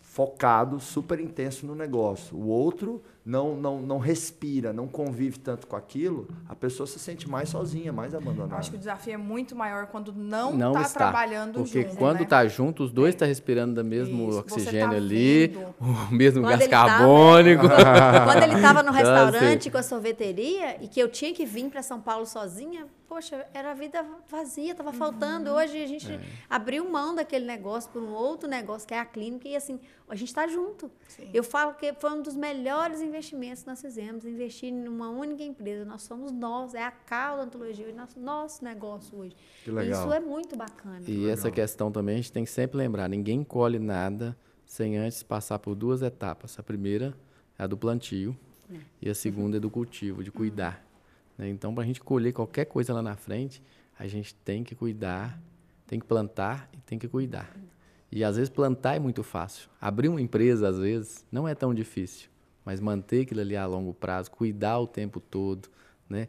focado, 0.00 0.78
super 0.78 1.18
intenso 1.18 1.66
no 1.66 1.74
negócio, 1.74 2.36
o 2.36 2.46
outro 2.46 3.02
não, 3.24 3.54
não, 3.56 3.80
não 3.80 3.98
respira, 3.98 4.72
não 4.72 4.88
convive 4.88 5.38
tanto 5.38 5.66
com 5.66 5.76
aquilo, 5.76 6.26
a 6.48 6.56
pessoa 6.56 6.86
se 6.86 6.98
sente 6.98 7.28
mais 7.30 7.48
sozinha, 7.48 7.92
mais 7.92 8.14
abandonada. 8.14 8.54
Eu 8.54 8.58
acho 8.58 8.70
que 8.70 8.76
o 8.76 8.78
desafio 8.78 9.14
é 9.14 9.16
muito 9.16 9.54
maior 9.54 9.86
quando 9.86 10.12
não, 10.12 10.52
não 10.52 10.72
tá 10.72 10.82
está 10.82 10.98
trabalhando 10.98 11.60
porque 11.60 11.82
junto. 11.82 11.86
Porque 11.86 11.98
quando 11.98 12.22
está 12.22 12.42
né? 12.42 12.48
junto, 12.48 12.82
os 12.82 12.90
dois 12.90 13.14
estão 13.14 13.26
tá 13.26 13.28
respirando 13.28 13.80
o 13.80 13.84
mesmo 13.84 14.28
Isso, 14.28 14.42
tá 14.42 14.54
oxigênio 14.54 14.90
tá 14.90 14.96
ali, 14.96 15.46
vendo. 15.46 15.74
o 15.80 16.14
mesmo 16.14 16.42
quando 16.42 16.58
gás 16.58 16.68
carbônico. 16.68 17.68
Tava, 17.68 18.24
quando 18.32 18.42
ele 18.42 18.54
estava 18.56 18.82
no 18.82 18.90
restaurante 18.90 19.38
então, 19.38 19.58
assim, 19.58 19.70
com 19.70 19.78
a 19.78 19.82
sorveteria 19.82 20.82
e 20.82 20.88
que 20.88 20.98
eu 20.98 21.08
tinha 21.08 21.32
que 21.32 21.46
vir 21.46 21.70
para 21.70 21.82
São 21.82 22.00
Paulo 22.00 22.26
sozinha, 22.26 22.86
poxa, 23.12 23.46
era 23.52 23.72
a 23.72 23.74
vida 23.74 24.02
vazia, 24.26 24.72
estava 24.72 24.90
faltando. 24.90 25.50
Uhum. 25.50 25.56
Hoje 25.56 25.82
a 25.82 25.86
gente 25.86 26.10
é. 26.10 26.20
abriu 26.48 26.88
mão 26.88 27.14
daquele 27.14 27.44
negócio 27.44 27.90
por 27.90 28.02
um 28.02 28.14
outro 28.14 28.48
negócio, 28.48 28.88
que 28.88 28.94
é 28.94 28.98
a 28.98 29.04
clínica, 29.04 29.46
e 29.46 29.54
assim, 29.54 29.78
a 30.08 30.14
gente 30.14 30.28
está 30.28 30.46
junto. 30.46 30.90
Sim. 31.08 31.28
Eu 31.34 31.44
falo 31.44 31.74
que 31.74 31.92
foi 31.92 32.10
um 32.10 32.22
dos 32.22 32.34
melhores 32.34 33.02
investimentos 33.02 33.64
que 33.64 33.68
nós 33.68 33.82
fizemos, 33.82 34.24
investir 34.24 34.72
numa 34.72 35.10
única 35.10 35.42
empresa. 35.42 35.84
Nós 35.84 36.00
somos 36.02 36.32
nós, 36.32 36.72
é 36.72 36.82
a 36.82 36.90
Cal 36.90 37.40
Odontologia, 37.40 37.86
o 37.86 37.94
nosso, 37.94 38.18
nosso 38.18 38.64
negócio 38.64 39.18
hoje. 39.18 39.36
Que 39.62 39.70
legal. 39.70 40.00
Isso 40.00 40.12
é 40.14 40.18
muito 40.18 40.56
bacana. 40.56 41.02
E 41.06 41.28
essa 41.28 41.50
questão 41.50 41.92
também 41.92 42.14
a 42.14 42.16
gente 42.16 42.32
tem 42.32 42.44
que 42.44 42.50
sempre 42.50 42.78
lembrar, 42.78 43.10
ninguém 43.10 43.44
colhe 43.44 43.78
nada 43.78 44.34
sem 44.64 44.96
antes 44.96 45.22
passar 45.22 45.58
por 45.58 45.74
duas 45.74 46.00
etapas. 46.00 46.58
A 46.58 46.62
primeira 46.62 47.14
é 47.58 47.64
a 47.64 47.66
do 47.66 47.76
plantio 47.76 48.34
é. 48.72 48.78
e 49.02 49.10
a 49.10 49.14
segunda 49.14 49.58
é 49.58 49.60
do 49.60 49.68
cultivo, 49.68 50.24
de 50.24 50.30
cuidar. 50.30 50.91
Né? 51.42 51.48
Então, 51.48 51.74
para 51.74 51.82
a 51.82 51.86
gente 51.86 52.00
colher 52.00 52.32
qualquer 52.32 52.66
coisa 52.66 52.94
lá 52.94 53.02
na 53.02 53.16
frente, 53.16 53.60
a 53.98 54.06
gente 54.06 54.34
tem 54.34 54.62
que 54.62 54.74
cuidar, 54.74 55.38
tem 55.86 55.98
que 55.98 56.06
plantar 56.06 56.70
e 56.72 56.78
tem 56.78 56.98
que 56.98 57.08
cuidar. 57.08 57.54
E 58.10 58.22
às 58.22 58.36
vezes 58.36 58.48
plantar 58.48 58.96
é 58.96 58.98
muito 58.98 59.22
fácil. 59.22 59.68
Abrir 59.80 60.08
uma 60.08 60.20
empresa, 60.20 60.68
às 60.68 60.78
vezes, 60.78 61.24
não 61.32 61.48
é 61.48 61.54
tão 61.54 61.74
difícil. 61.74 62.28
Mas 62.64 62.78
manter 62.78 63.22
aquilo 63.22 63.40
ali 63.40 63.56
a 63.56 63.66
longo 63.66 63.92
prazo, 63.92 64.30
cuidar 64.30 64.78
o 64.78 64.86
tempo 64.86 65.18
todo, 65.18 65.68
né? 66.08 66.28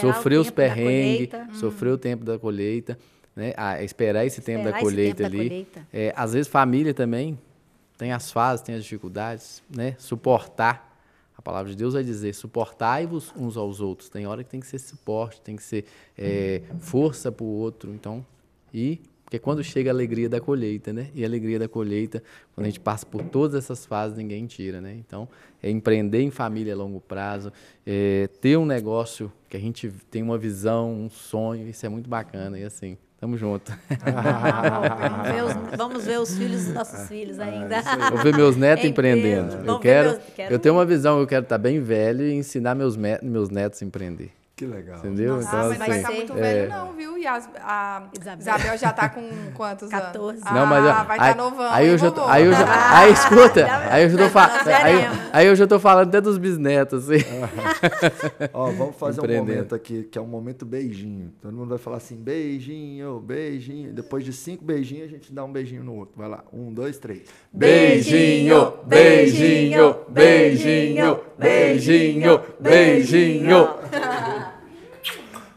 sofrer 0.00 0.38
os 0.38 0.50
perrengues, 0.50 1.30
sofrer 1.54 1.92
hum. 1.92 1.94
o 1.94 1.98
tempo 1.98 2.24
da 2.24 2.38
colheita, 2.38 2.98
né? 3.34 3.54
Ah, 3.56 3.82
esperar 3.82 4.26
esse 4.26 4.42
tempo 4.42 4.58
esperar 4.58 4.76
da 4.76 4.80
colheita 4.80 5.22
tempo 5.22 5.36
ali. 5.36 5.38
Da 5.38 5.48
colheita. 5.48 5.88
É, 5.92 6.12
às 6.14 6.34
vezes 6.34 6.48
família 6.48 6.92
também 6.92 7.38
tem 7.96 8.12
as 8.12 8.30
fases, 8.30 8.62
tem 8.62 8.74
as 8.74 8.82
dificuldades, 8.82 9.62
né? 9.74 9.94
Suportar 9.98 10.89
a 11.40 11.42
palavra 11.42 11.70
de 11.70 11.76
Deus 11.76 11.94
vai 11.94 12.04
dizer: 12.04 12.34
suportai-vos 12.34 13.32
uns 13.34 13.56
aos 13.56 13.80
outros. 13.80 14.10
Tem 14.10 14.26
hora 14.26 14.44
que 14.44 14.50
tem 14.50 14.60
que 14.60 14.66
ser 14.66 14.78
suporte, 14.78 15.40
tem 15.40 15.56
que 15.56 15.62
ser 15.62 15.86
é, 16.16 16.60
força 16.78 17.32
para 17.32 17.44
o 17.44 17.48
outro. 17.48 17.90
Então, 17.92 18.24
e 18.72 19.00
porque 19.24 19.38
quando 19.38 19.64
chega 19.64 19.90
a 19.90 19.94
alegria 19.94 20.28
da 20.28 20.40
colheita, 20.40 20.92
né? 20.92 21.08
E 21.14 21.24
a 21.24 21.26
alegria 21.26 21.58
da 21.58 21.68
colheita, 21.68 22.22
quando 22.54 22.66
a 22.66 22.68
gente 22.68 22.80
passa 22.80 23.06
por 23.06 23.22
todas 23.22 23.54
essas 23.54 23.86
fases, 23.86 24.18
ninguém 24.18 24.44
tira, 24.46 24.80
né? 24.80 24.92
Então, 24.94 25.28
é 25.62 25.70
empreender 25.70 26.20
em 26.20 26.30
família 26.30 26.74
a 26.74 26.76
longo 26.76 27.00
prazo, 27.00 27.52
é 27.86 28.28
ter 28.40 28.58
um 28.58 28.66
negócio 28.66 29.32
que 29.48 29.56
a 29.56 29.60
gente 29.60 29.88
tem 30.10 30.20
uma 30.22 30.36
visão, 30.36 30.92
um 30.92 31.08
sonho, 31.08 31.68
isso 31.68 31.86
é 31.86 31.88
muito 31.88 32.10
bacana. 32.10 32.58
E 32.58 32.64
assim, 32.64 32.98
Tamo 33.20 33.36
junto. 33.36 33.70
vamos, 34.02 35.28
ver 35.28 35.42
os, 35.44 35.52
vamos, 35.76 36.04
ver 36.06 36.18
os, 36.20 36.38
filhos 36.38 36.64
dos 36.64 36.74
nossos 36.74 37.06
filhos 37.06 37.38
ah, 37.38 37.44
ainda. 37.44 37.82
Vou 38.08 38.18
ver 38.22 38.34
meus 38.34 38.56
netos 38.56 38.86
empreendendo. 38.86 39.56
Eu 39.56 39.78
quero, 39.78 40.12
meus, 40.12 40.22
quero, 40.34 40.54
eu 40.54 40.58
tenho 40.58 40.74
uma 40.74 40.86
visão, 40.86 41.20
eu 41.20 41.26
quero 41.26 41.42
estar 41.42 41.58
bem 41.58 41.82
velho 41.82 42.26
e 42.26 42.32
ensinar 42.32 42.74
meus, 42.74 42.96
meus 42.96 43.50
netos 43.50 43.82
a 43.82 43.84
empreender. 43.84 44.30
Que 44.60 44.66
legal. 44.66 44.98
Entendeu? 44.98 45.36
Ah, 45.36 45.40
então, 45.40 45.58
mas 45.58 45.70
não 45.70 45.78
vai 45.78 45.88
assim, 45.88 45.98
ficar 46.00 46.12
muito 46.12 46.32
é. 46.34 46.40
velho, 46.42 46.68
não, 46.68 46.92
viu? 46.92 47.16
E 47.16 47.26
as- 47.26 47.48
a 47.62 48.02
Isabel. 48.12 48.40
Isabel. 48.40 48.76
já 48.76 48.92
tá 48.92 49.08
com 49.08 49.26
quantos 49.54 49.88
14. 49.88 50.42
anos? 50.42 50.52
Não, 50.54 50.66
mas 50.66 50.84
ah, 50.84 51.02
vai 51.02 51.18
aí, 51.18 51.30
estar 51.30 51.42
novão. 51.42 51.70
aí 51.72 51.88
eu 51.88 51.96
já, 51.96 52.12
aí 52.30 52.44
eu 52.44 52.52
já, 52.52 52.66
Ah, 52.66 52.98
aí 52.98 53.12
escuta, 53.14 53.66
aí 53.90 54.02
eu 54.02 54.10
já 54.10 54.16
tô 54.18 54.24
já 54.24 54.28
fa- 54.28 54.48
tá 54.48 54.84
aí, 54.84 54.94
aí 55.32 55.46
eu 55.46 55.56
já 55.56 55.66
tô 55.66 55.80
falando 55.80 56.08
até 56.08 56.20
dos 56.20 56.36
bisnetos, 56.36 57.08
assim. 57.10 57.24
Ó, 58.52 58.70
vamos 58.70 58.96
fazer 58.96 59.22
um 59.22 59.36
momento 59.38 59.74
aqui, 59.74 60.02
que 60.02 60.18
é 60.18 60.20
um 60.20 60.26
momento 60.26 60.66
beijinho. 60.66 61.32
Todo 61.40 61.56
mundo 61.56 61.70
vai 61.70 61.78
falar 61.78 61.96
assim, 61.96 62.16
beijinho, 62.16 63.18
beijinho. 63.18 63.94
Depois 63.94 64.26
de 64.26 64.32
cinco 64.34 64.62
beijinhos, 64.62 65.06
a 65.06 65.08
gente 65.10 65.32
dá 65.32 65.42
um 65.42 65.50
beijinho 65.50 65.82
no 65.82 65.94
outro. 65.94 66.16
Vai 66.18 66.28
lá, 66.28 66.44
um, 66.52 66.70
dois, 66.70 66.98
três. 66.98 67.22
Beijinho, 67.50 68.74
beijinho, 68.84 69.96
beijinho, 70.06 71.18
beijinho, 71.38 72.40
beijinho. 72.60 73.70
Aê. 73.90 74.49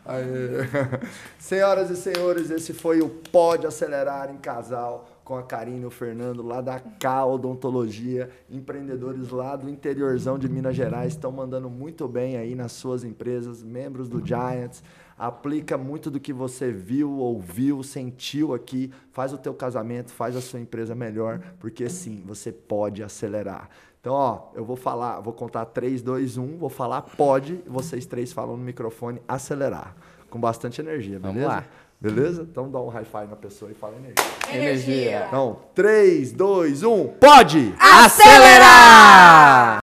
Senhoras 1.40 1.90
e 1.90 1.96
senhores, 1.96 2.50
esse 2.50 2.74
foi 2.74 3.02
o 3.02 3.10
Pode 3.10 3.66
Acelerar 3.66 4.30
em 4.30 4.38
Casal 4.38 5.08
com 5.24 5.38
a 5.38 5.44
Karine 5.44 5.84
e 5.84 5.86
o 5.86 5.90
Fernando 5.90 6.44
lá 6.44 6.60
da 6.60 6.80
K 6.80 7.26
Odontologia, 7.26 8.30
empreendedores 8.50 9.30
lá 9.30 9.56
do 9.56 9.70
interiorzão 9.70 10.38
de 10.38 10.50
Minas 10.50 10.76
Gerais, 10.76 11.14
estão 11.14 11.32
mandando 11.32 11.70
muito 11.70 12.08
bem 12.08 12.36
aí 12.36 12.56
nas 12.56 12.74
suas 12.74 13.06
empresas, 13.06 13.64
membros 13.64 14.10
do 14.10 14.26
Giants. 14.26 14.84
Aplica 15.18 15.78
muito 15.78 16.12
do 16.12 16.20
que 16.20 16.34
você 16.34 16.72
viu, 16.72 17.12
ouviu, 17.20 17.82
sentiu 17.84 18.54
aqui, 18.54 18.92
faz 19.12 19.32
o 19.32 19.38
teu 19.38 19.54
casamento, 19.54 20.12
faz 20.12 20.36
a 20.36 20.42
sua 20.42 20.60
empresa 20.60 20.94
melhor, 20.94 21.40
porque 21.60 21.88
sim, 21.88 22.22
você 22.26 22.52
pode 22.52 23.02
acelerar. 23.02 23.70
Então, 24.04 24.16
ó, 24.16 24.50
eu 24.54 24.66
vou 24.66 24.76
falar, 24.76 25.22
vou 25.22 25.32
contar 25.32 25.64
3, 25.64 26.02
2, 26.02 26.38
1, 26.38 26.58
vou 26.58 26.68
falar 26.68 27.04
pode, 27.04 27.64
vocês 27.66 28.06
três 28.06 28.34
falam 28.34 28.58
no 28.58 28.62
microfone 28.62 29.22
acelerar, 29.26 29.96
com 30.30 30.38
bastante 30.38 30.82
energia, 30.82 31.20
beleza? 31.20 31.40
Vamos 31.40 31.56
lá. 31.56 31.64
Beleza? 32.02 32.42
Então 32.42 32.70
dá 32.70 32.82
um 32.82 32.90
high 32.90 33.06
five 33.06 33.28
na 33.28 33.38
pessoa 33.38 33.72
e 33.72 33.74
fala 33.74 33.96
energia. 33.96 34.26
Energia. 34.54 35.26
Então, 35.30 35.58
3, 35.74 36.34
2, 36.34 36.84
1, 36.84 37.08
pode! 37.14 37.74
Acelerar! 37.80 39.80